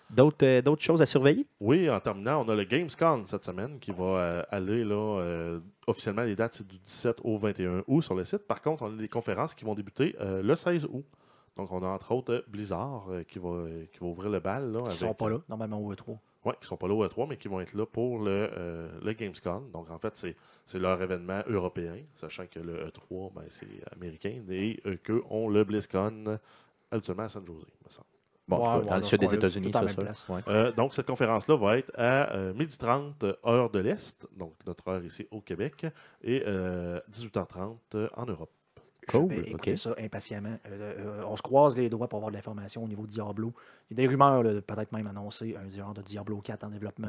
D'autres 0.10 0.46
euh, 0.46 0.62
d'autres 0.62 0.82
choses 0.82 1.02
à 1.02 1.06
surveiller? 1.06 1.46
Oui, 1.60 1.90
en 1.90 2.00
terminant, 2.00 2.44
on 2.46 2.50
a 2.50 2.56
le 2.56 2.64
Gamescom 2.64 3.26
cette 3.28 3.46
semaine 3.46 3.80
qui 3.80 3.92
va 3.92 4.04
euh, 4.04 4.44
aller 4.50 4.84
là, 4.84 5.20
euh, 5.22 5.60
officiellement, 5.88 6.24
les 6.24 6.36
dates 6.36 6.54
c'est 6.54 6.68
du 6.68 6.80
17 6.80 7.18
au 7.24 7.38
21 7.38 7.84
août 7.88 8.02
sur 8.02 8.16
le 8.16 8.24
site. 8.24 8.48
Par 8.48 8.62
contre, 8.62 8.84
on 8.84 8.94
a 8.94 8.98
des 8.98 9.08
conférences 9.08 9.54
qui 9.54 9.66
vont 9.66 9.76
débuter 9.76 10.16
euh, 10.20 10.42
le 10.42 10.56
16 10.56 10.86
août. 10.86 11.06
Donc, 11.58 11.72
on 11.72 11.84
a 11.84 11.88
entre 11.88 12.12
autres 12.14 12.34
euh, 12.34 12.42
Blizzard 12.48 13.08
euh, 13.10 13.24
qui, 13.24 13.38
va, 13.38 13.50
euh, 13.50 13.86
qui 13.92 14.00
va 14.00 14.06
ouvrir 14.08 14.30
le 14.30 14.40
bal. 14.40 14.72
Là, 14.72 14.80
Ils 14.80 14.88
avec, 14.88 14.94
sont 14.98 15.14
pas 15.14 15.30
là, 15.30 15.40
normalement, 15.50 15.80
au 15.80 15.94
E3. 15.94 16.18
Oui, 16.46 16.54
qui 16.62 16.68
sont 16.68 16.78
pas 16.78 16.88
là 16.88 16.94
au 16.94 17.06
E3, 17.06 17.28
mais 17.28 17.38
qui 17.38 17.50
vont 17.50 17.60
être 17.60 17.74
là 17.74 17.86
pour 17.86 18.20
le, 18.20 18.50
euh, 18.58 18.90
le 19.04 19.12
Gamescom. 19.14 19.70
Donc, 19.72 19.92
en 19.92 20.00
fait, 20.00 20.16
c'est 20.16 20.36
c'est 20.66 20.80
leur 20.80 21.02
événement 21.02 21.42
européen, 21.48 21.98
sachant 22.16 22.46
que 22.48 22.60
le 22.60 22.88
E3, 22.88 23.34
ben, 23.34 23.44
c'est 23.50 23.68
américain, 23.94 24.42
et 24.50 24.80
euh, 24.86 24.96
qu'eux 25.04 25.22
ont 25.30 25.50
le 25.50 25.64
BlizzCon 25.66 26.40
habituellement 26.92 27.24
à 27.24 27.30
San 27.30 27.46
Jose, 27.46 27.66
me 27.86 27.90
semble. 27.92 28.08
Bon, 28.50 28.58
Ouais, 28.68 28.80
ouais, 28.84 28.90
dans 28.90 28.96
le 28.98 29.04
sud 29.04 29.20
des 29.20 29.34
États-Unis, 29.36 29.72
ça, 29.72 29.82
même 29.82 29.90
ça. 29.96 30.02
place. 30.02 30.28
Ouais. 30.28 30.42
Euh, 30.48 30.72
donc, 30.72 30.94
cette 30.96 31.06
conférence-là 31.08 31.56
va 31.56 31.78
être 31.78 31.92
à 31.98 32.34
euh, 32.36 32.54
12h30 32.54 33.36
heure 33.46 33.70
de 33.70 33.80
l'Est, 33.80 34.28
donc 34.38 34.54
notre 34.66 34.88
heure 34.88 35.04
ici 35.04 35.28
au 35.32 35.40
Québec, 35.42 35.86
et 36.24 36.44
euh, 36.48 37.00
18h30 37.12 37.76
euh, 37.96 38.08
en 38.16 38.26
Europe. 38.26 38.50
Cool, 39.08 39.32
Je 39.32 39.36
vais 39.42 39.50
écouter 39.50 39.72
ok. 39.72 39.78
ça 39.78 39.96
impatiemment. 39.98 40.58
Euh, 40.68 40.94
euh, 41.00 41.24
on 41.28 41.36
se 41.36 41.42
croise 41.42 41.76
les 41.78 41.90
doigts 41.90 42.08
pour 42.08 42.18
avoir 42.18 42.30
de 42.32 42.36
l'information 42.36 42.84
au 42.84 42.88
niveau 42.88 43.04
de 43.04 43.08
Diablo. 43.12 43.54
Il 43.90 43.98
y 43.98 44.02
a 44.04 44.06
des 44.06 44.08
rumeurs, 44.12 44.44
là, 44.44 44.54
de 44.54 44.60
peut-être 44.60 44.92
même 44.92 45.08
annoncer 45.08 45.56
un 45.56 45.68
genre 45.70 45.94
de 45.96 46.02
Diablo 46.02 46.38
4 46.42 46.64
en 46.66 46.70
développement. 46.70 47.08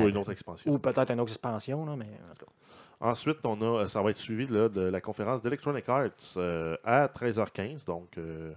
Ou 0.00 0.08
une 0.08 0.16
autre 0.16 0.32
expansion. 0.32 0.72
Ou 0.72 0.78
peut-être 0.78 1.10
une 1.10 1.20
autre 1.20 1.32
expansion, 1.32 1.84
là, 1.84 1.96
mais 1.96 2.06
en 2.30 2.34
tout 2.34 2.46
cas. 2.46 2.52
Ensuite, 3.00 3.38
on 3.44 3.60
a, 3.80 3.88
ça 3.88 4.00
va 4.00 4.10
être 4.10 4.16
suivi 4.16 4.46
là, 4.46 4.68
de 4.68 4.80
la 4.82 5.00
conférence 5.00 5.42
d'Electronic 5.42 5.86
Arts 5.88 6.10
euh, 6.36 6.76
à 6.84 7.08
13h15. 7.08 7.84
Donc, 7.84 8.16
euh, 8.16 8.52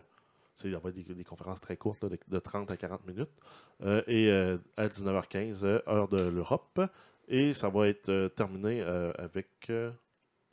il 0.63 0.71
y 0.71 0.75
avoir 0.75 0.93
des, 0.93 1.03
des 1.03 1.23
conférences 1.23 1.59
très 1.61 1.77
courtes, 1.77 2.01
là, 2.03 2.09
de, 2.09 2.17
de 2.27 2.39
30 2.39 2.71
à 2.71 2.77
40 2.77 3.05
minutes. 3.07 3.29
Euh, 3.83 4.01
et 4.07 4.29
euh, 4.29 4.57
à 4.77 4.87
19h15, 4.87 5.63
euh, 5.63 5.79
heure 5.87 6.07
de 6.07 6.21
l'Europe. 6.29 6.79
Et 7.27 7.53
ça 7.53 7.69
va 7.69 7.87
être 7.87 8.27
terminé 8.35 8.81
avec 9.17 9.47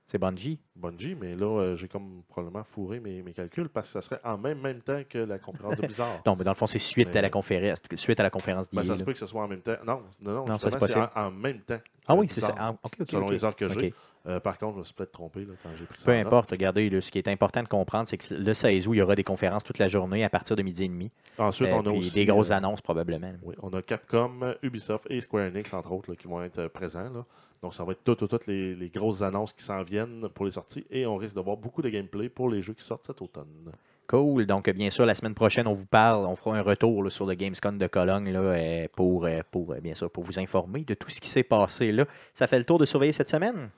C'est 0.07 0.19
Bungie. 0.19 0.59
Bungie. 0.75 1.15
Mais 1.15 1.37
là, 1.37 1.75
j'ai 1.77 1.87
comme 1.87 2.23
probablement 2.27 2.65
fourré 2.65 2.99
mes, 2.99 3.23
mes 3.23 3.35
calculs 3.35 3.69
parce 3.69 3.89
que 3.89 3.93
ça 3.93 4.01
serait 4.01 4.21
en 4.25 4.39
même, 4.39 4.59
même 4.61 4.81
temps 4.81 5.03
que 5.09 5.19
la 5.19 5.39
conférence 5.39 5.77
de 5.77 5.83
Blizzard. 5.83 6.23
Non, 6.27 6.35
mais 6.35 6.45
dans 6.45 6.53
le 6.53 6.57
fond, 6.57 6.67
c'est 6.67 6.79
suite 6.79 7.09
Mais- 7.13 7.19
à 7.19 7.23
la 7.23 7.31
conférence. 7.31 7.79
Suite 7.97 8.19
à 8.21 8.23
la 8.23 8.31
conférence 8.31 8.71
Ben, 8.73 8.83
ça 8.83 8.97
se 8.97 9.05
peut 9.05 9.13
que 9.13 9.19
ce 9.19 9.27
soit 9.27 9.43
en 9.43 9.49
même 9.49 9.61
temps. 9.61 9.77
Non, 9.87 10.03
non, 10.21 10.33
non, 10.33 10.47
Non, 10.47 10.59
c'est 10.59 10.97
en, 10.97 11.11
en 11.15 11.31
même 11.31 11.61
temps. 11.61 11.81
Ah 12.07 12.15
oui, 12.15 12.27
c'est 12.31 12.41
ça. 12.41 12.55
Ah. 12.59 12.75
Selon 13.09 13.29
les 13.29 13.45
heures 13.45 13.55
que 13.57 13.69
j'ai. 13.69 13.93
Euh, 14.27 14.39
par 14.39 14.57
contre, 14.59 14.75
je 14.75 14.79
me 14.81 14.85
suis 14.85 14.95
peut-être 14.95 15.13
trompé 15.13 15.41
là, 15.41 15.55
quand 15.63 15.71
j'ai 15.77 15.85
pris 15.85 15.99
ça. 15.99 16.07
Peu 16.07 16.17
note. 16.17 16.27
importe, 16.27 16.51
regardez, 16.53 16.89
là, 16.91 17.01
ce 17.01 17.11
qui 17.11 17.19
est 17.19 17.27
important 17.27 17.63
de 17.63 17.69
comprendre, 17.69 18.07
c'est 18.07 18.19
que 18.19 18.33
le 18.35 18.55
16 18.55 18.87
août, 18.87 18.93
il 18.95 18.99
y 18.99 19.03
aura 19.03 19.17
des 19.17 19.25
conférences 19.25 19.65
toute 19.65 19.79
la 19.79 19.89
journée 19.89 20.23
à 20.23 20.31
partir 20.31 20.55
de 20.55 20.63
midi 20.63 20.85
et 20.85 20.89
demi. 20.89 21.11
Ensuite, 21.39 21.71
Euh, 21.71 21.77
on 21.83 21.87
a 21.87 21.91
aussi 21.91 22.15
des 22.15 22.25
grosses 22.27 22.51
euh, 22.51 22.55
annonces 22.55 22.81
probablement. 22.81 23.33
oui, 23.43 23.55
on 23.63 23.73
a 23.73 23.83
Capcom, 23.83 24.55
Ubisoft 24.63 25.07
et 25.11 25.21
Square 25.21 25.47
Enix, 25.49 25.73
entre 25.75 25.91
autres, 25.93 26.11
là, 26.11 26.17
qui 26.17 26.29
vont 26.29 26.43
être 26.43 26.69
présents. 26.69 27.25
Donc, 27.63 27.75
ça 27.75 27.85
va 27.85 27.93
être 27.93 28.05
toutes, 28.05 28.19
toutes, 28.21 28.31
toutes 28.31 28.47
les, 28.47 28.75
les 28.77 28.89
grosses 28.91 29.23
annonces 29.23 29.53
qui 29.53 29.65
s'en 29.65 29.83
viennent 29.83 30.29
pour 30.35 30.45
les 30.45 30.51
sorties. 30.53 30.85
Et 30.91 31.05
on 31.07 31.17
risque 31.17 31.35
de 31.35 31.41
voir 31.41 31.57
beaucoup 31.57 31.83
de 31.83 31.89
gameplay 31.89 32.29
pour 32.29 32.49
les 32.49 32.63
jeux 32.63 32.75
qui 32.75 32.85
sortent 32.85 33.05
cet 33.05 33.23
automne. 33.23 33.73
Cool. 34.09 34.47
Donc, 34.47 34.69
bien 34.71 34.91
sûr, 34.91 35.07
la 35.07 35.15
semaine 35.15 35.35
prochaine, 35.35 35.67
on 35.67 35.75
vous 35.75 35.87
parle, 35.87 36.27
on 36.27 36.35
fera 36.37 36.57
un 36.57 36.63
retour 36.63 37.03
là, 37.05 37.11
sur 37.11 37.25
le 37.25 37.35
Gamescom 37.35 37.79
de 37.79 37.87
Cologne 37.87 38.31
là, 38.33 38.87
pour, 38.95 39.27
pour, 39.51 39.75
bien 39.81 39.95
sûr, 39.95 40.11
pour 40.11 40.25
vous 40.25 40.39
informer 40.39 40.81
de 40.85 40.95
tout 40.95 41.09
ce 41.09 41.21
qui 41.21 41.29
s'est 41.29 41.45
passé 41.45 41.93
là. 41.93 42.05
Ça 42.35 42.47
fait 42.47 42.59
le 42.59 42.65
tour 42.65 42.79
de 42.79 42.85
surveiller 42.85 43.13
cette 43.13 43.31
semaine. 43.31 43.71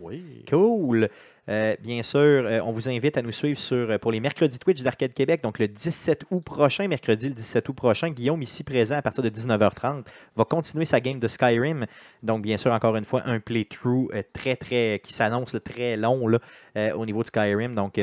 Oui. 0.00 0.44
Cool. 0.48 1.08
Euh, 1.50 1.76
bien 1.80 2.02
sûr, 2.02 2.20
euh, 2.20 2.60
on 2.64 2.72
vous 2.72 2.88
invite 2.88 3.18
à 3.18 3.22
nous 3.22 3.32
suivre 3.32 3.58
sur, 3.58 3.76
euh, 3.76 3.98
pour 3.98 4.10
les 4.10 4.20
mercredis 4.20 4.58
Twitch 4.58 4.82
d'Arcade 4.82 5.12
Québec. 5.12 5.42
Donc, 5.42 5.58
le 5.58 5.68
17 5.68 6.24
août 6.30 6.40
prochain, 6.40 6.88
mercredi 6.88 7.28
le 7.28 7.34
17 7.34 7.68
août 7.68 7.74
prochain, 7.74 8.10
Guillaume, 8.10 8.40
ici 8.40 8.64
présent 8.64 8.96
à 8.96 9.02
partir 9.02 9.22
de 9.22 9.28
19h30, 9.28 10.04
va 10.36 10.44
continuer 10.44 10.86
sa 10.86 11.00
game 11.00 11.18
de 11.18 11.28
Skyrim. 11.28 11.86
Donc, 12.22 12.42
bien 12.42 12.56
sûr, 12.56 12.72
encore 12.72 12.96
une 12.96 13.04
fois, 13.04 13.22
un 13.26 13.40
playthrough 13.40 14.10
très, 14.32 14.56
très, 14.56 15.00
qui 15.04 15.12
s'annonce 15.12 15.54
très 15.64 15.96
long 15.96 16.24
au 16.24 17.06
niveau 17.06 17.22
de 17.22 17.26
Skyrim. 17.26 17.74
Donc, 17.74 18.00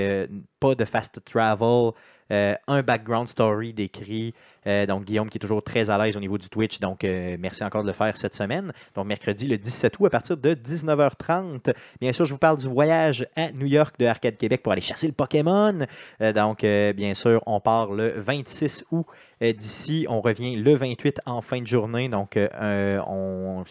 pas 0.60 0.76
de 0.76 0.86
fast 0.86 1.20
travel. 1.26 1.92
un 2.30 2.82
background 2.84 3.28
story 3.28 3.74
décrit. 3.74 4.34
Donc, 4.66 5.06
Guillaume 5.06 5.30
qui 5.30 5.38
est 5.38 5.40
toujours 5.40 5.64
très 5.64 5.90
à 5.90 5.98
l'aise 5.98 6.16
au 6.16 6.20
niveau 6.20 6.38
du 6.38 6.50
Twitch. 6.50 6.80
Donc, 6.80 7.04
merci 7.04 7.64
encore 7.64 7.82
de 7.82 7.88
le 7.88 7.94
faire 7.94 8.16
cette 8.18 8.36
semaine. 8.36 8.72
Donc, 8.96 9.08
mercredi 9.08 9.48
le 9.48 9.58
17 9.58 10.00
août 10.00 10.06
à 10.06 10.10
partir 10.10 10.38
de 10.38 10.54
19h30. 10.54 11.74
Bien 12.00 12.14
sûr, 12.14 12.26
je 12.26 12.34
vous 12.34 12.40
parle 12.40 12.58
du 12.58 12.68
voyage 12.68 13.26
à 13.36 13.52
New 13.52 13.66
York 13.66 13.96
de 14.00 14.06
Arcade 14.06 14.36
Québec 14.36 14.62
pour 14.64 14.72
aller 14.72 14.82
chasser 14.82 15.08
le 15.08 15.14
Pokémon. 15.14 15.86
Euh, 16.22 16.34
donc, 16.34 16.64
euh, 16.64 16.94
bien 16.94 17.14
sûr, 17.14 17.42
on 17.46 17.60
part 17.60 17.92
le 17.92 18.14
26 18.18 18.86
août 18.92 19.06
euh, 19.42 19.54
d'ici. 19.54 20.06
On 20.10 20.22
revient 20.22 20.56
le 20.56 20.76
28 20.76 21.22
en 21.26 21.42
fin 21.42 21.62
de 21.62 21.68
journée. 21.68 22.10
Donc, 22.10 22.38
on. 22.38 23.64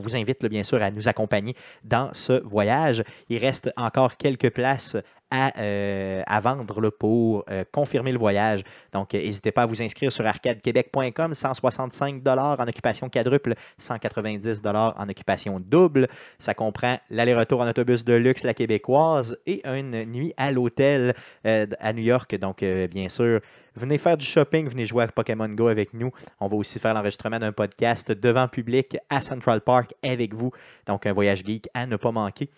Vous 0.00 0.16
invite 0.16 0.46
bien 0.46 0.64
sûr 0.64 0.80
à 0.82 0.90
nous 0.90 1.06
accompagner 1.06 1.54
dans 1.84 2.14
ce 2.14 2.42
voyage. 2.44 3.04
Il 3.28 3.36
reste 3.36 3.70
encore 3.76 4.16
quelques 4.16 4.48
places 4.48 4.96
à, 5.32 5.58
euh, 5.58 6.22
à 6.26 6.40
vendre 6.40 6.78
là, 6.80 6.90
pour 6.90 7.44
euh, 7.50 7.64
confirmer 7.72 8.12
le 8.12 8.18
voyage. 8.18 8.62
Donc, 8.92 9.14
euh, 9.14 9.18
n'hésitez 9.18 9.50
pas 9.50 9.62
à 9.62 9.66
vous 9.66 9.82
inscrire 9.82 10.12
sur 10.12 10.26
arcadequebec.com. 10.26 11.34
165 11.34 12.22
en 12.26 12.68
occupation 12.68 13.08
quadruple, 13.08 13.54
190 13.78 14.60
en 14.64 15.08
occupation 15.08 15.58
double. 15.58 16.08
Ça 16.38 16.52
comprend 16.52 16.98
l'aller-retour 17.10 17.62
en 17.62 17.68
autobus 17.68 18.04
de 18.04 18.12
luxe, 18.12 18.42
la 18.42 18.52
québécoise, 18.52 19.38
et 19.46 19.66
une 19.66 20.04
nuit 20.04 20.34
à 20.36 20.50
l'hôtel 20.50 21.14
à 21.44 21.92
New 21.92 22.02
York. 22.02 22.36
Donc, 22.38 22.62
bien 22.62 23.08
sûr, 23.08 23.40
venez 23.74 23.98
faire 23.98 24.16
du 24.16 24.26
shopping, 24.26 24.68
venez 24.68 24.84
jouer 24.84 25.04
à 25.04 25.08
Pokémon 25.08 25.48
Go 25.48 25.68
avec 25.68 25.94
nous. 25.94 26.10
On 26.40 26.48
va 26.48 26.56
aussi 26.56 26.78
faire 26.78 26.94
l'enregistrement 26.94 27.38
d'un 27.38 27.52
podcast 27.52 28.12
devant 28.12 28.48
public 28.48 28.98
à 29.08 29.22
Central 29.22 29.62
Park 29.62 29.94
avec 30.02 30.34
vous. 30.34 30.52
Donc, 30.86 31.06
un 31.06 31.12
voyage 31.12 31.42
geek 31.44 31.68
à 31.72 31.86
ne 31.86 31.96
pas 31.96 32.12
manquer. 32.12 32.50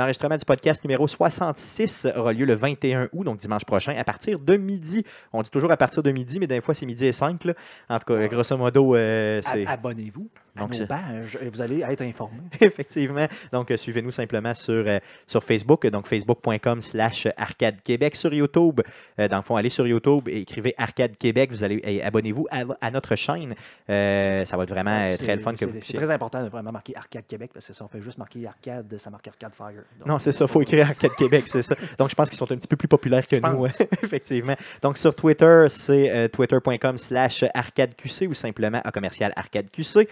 L'enregistrement 0.00 0.38
du 0.38 0.46
podcast 0.46 0.82
numéro 0.82 1.06
66 1.06 2.08
aura 2.16 2.32
lieu 2.32 2.46
le 2.46 2.54
21 2.54 3.10
août, 3.12 3.22
donc 3.22 3.36
dimanche 3.36 3.66
prochain, 3.66 3.94
à 3.98 4.02
partir 4.02 4.38
de 4.38 4.56
midi. 4.56 5.04
On 5.30 5.42
dit 5.42 5.50
toujours 5.50 5.70
à 5.70 5.76
partir 5.76 6.02
de 6.02 6.10
midi, 6.10 6.38
mais 6.40 6.46
des 6.46 6.62
fois 6.62 6.72
c'est 6.72 6.86
midi 6.86 7.04
et 7.04 7.12
5. 7.12 7.44
là. 7.44 7.52
En 7.90 7.98
tout 7.98 8.06
cas, 8.06 8.26
grosso 8.28 8.56
modo, 8.56 8.96
euh, 8.96 9.42
c'est. 9.44 9.66
Abonnez-vous 9.66 10.30
à 10.64 10.68
Donc, 10.68 10.78
nos 10.78 10.86
pages 10.86 11.38
et 11.40 11.48
vous 11.48 11.60
allez 11.60 11.80
être 11.82 12.02
informés. 12.02 12.40
Effectivement. 12.60 13.26
Donc, 13.52 13.70
euh, 13.70 13.76
suivez-nous 13.76 14.10
simplement 14.12 14.54
sur, 14.54 14.72
euh, 14.86 14.98
sur 15.26 15.42
Facebook, 15.44 15.86
donc 15.86 16.06
facebook.com 16.06 16.80
slash 16.82 17.26
Arcade 17.36 17.80
Québec. 17.82 18.16
Sur 18.16 18.32
YouTube, 18.34 18.80
euh, 19.18 19.28
dans 19.28 19.36
le 19.36 19.42
fond, 19.42 19.56
allez 19.56 19.70
sur 19.70 19.86
YouTube 19.86 20.28
et 20.28 20.40
écrivez 20.40 20.74
Arcade 20.78 21.16
Québec. 21.16 21.50
Vous 21.50 21.62
allez 21.64 21.80
et 21.84 22.02
abonnez-vous 22.02 22.46
à, 22.50 22.62
à 22.80 22.90
notre 22.90 23.16
chaîne. 23.16 23.54
Euh, 23.88 24.44
ça 24.44 24.56
va 24.56 24.62
être 24.64 24.70
vraiment 24.70 25.10
très 25.16 25.36
le 25.36 25.42
fun 25.42 25.52
que 25.52 25.58
c'est- 25.58 25.66
vous 25.66 25.72
C'est 25.72 25.78
puissiez- 25.78 25.96
très 25.96 26.10
important 26.10 26.42
de 26.42 26.48
vraiment 26.48 26.72
marquer 26.72 26.96
Arcade 26.96 27.26
Québec 27.26 27.50
parce 27.52 27.66
que 27.66 27.72
si 27.72 27.82
on 27.82 27.88
fait 27.88 28.00
juste 28.00 28.18
marquer 28.18 28.46
Arcade, 28.46 28.94
ça 28.98 29.10
marque 29.10 29.28
Arcade 29.28 29.54
Fire. 29.54 29.82
Donc, 29.98 30.08
Non, 30.08 30.18
c'est 30.18 30.32
ça, 30.32 30.44
il 30.44 30.50
faut 30.50 30.62
écrire 30.62 30.86
Arcade 30.90 31.12
Québec, 31.16 31.44
c'est 31.46 31.62
ça. 31.62 31.74
Donc, 31.98 32.10
je 32.10 32.14
pense 32.14 32.28
qu'ils 32.28 32.38
sont 32.38 32.50
un 32.50 32.56
petit 32.56 32.68
peu 32.68 32.76
plus 32.76 32.88
populaires 32.88 33.26
que 33.26 33.36
Je 33.36 33.40
nous, 33.42 33.66
effectivement. 34.02 34.54
Donc, 34.82 34.98
sur 34.98 35.14
Twitter, 35.14 35.66
c'est 35.68 36.28
twitter.com 36.32 36.98
slash 36.98 37.44
arcadeqc 37.54 38.28
ou 38.28 38.34
simplement 38.34 38.80
à 38.84 38.90
commercial 38.92 39.32
arcadeqc. 39.36 40.08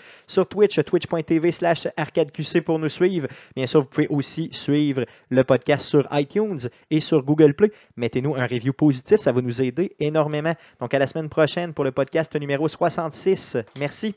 Twitch, 0.46 0.82
twitch.tv 0.84 1.52
slash 1.52 1.88
arcadeqc 1.96 2.60
pour 2.62 2.78
nous 2.78 2.88
suivre. 2.88 3.28
Bien 3.56 3.66
sûr, 3.66 3.80
vous 3.80 3.88
pouvez 3.88 4.08
aussi 4.08 4.48
suivre 4.52 5.04
le 5.30 5.44
podcast 5.44 5.86
sur 5.86 6.06
iTunes 6.12 6.60
et 6.90 7.00
sur 7.00 7.22
Google 7.22 7.54
Play. 7.54 7.72
Mettez-nous 7.96 8.34
un 8.36 8.46
review 8.46 8.72
positif, 8.72 9.20
ça 9.20 9.32
va 9.32 9.40
nous 9.40 9.62
aider 9.62 9.94
énormément. 9.98 10.54
Donc, 10.80 10.94
à 10.94 10.98
la 10.98 11.06
semaine 11.06 11.28
prochaine 11.28 11.72
pour 11.72 11.84
le 11.84 11.92
podcast 11.92 12.34
numéro 12.36 12.68
66. 12.68 13.58
Merci. 13.78 14.14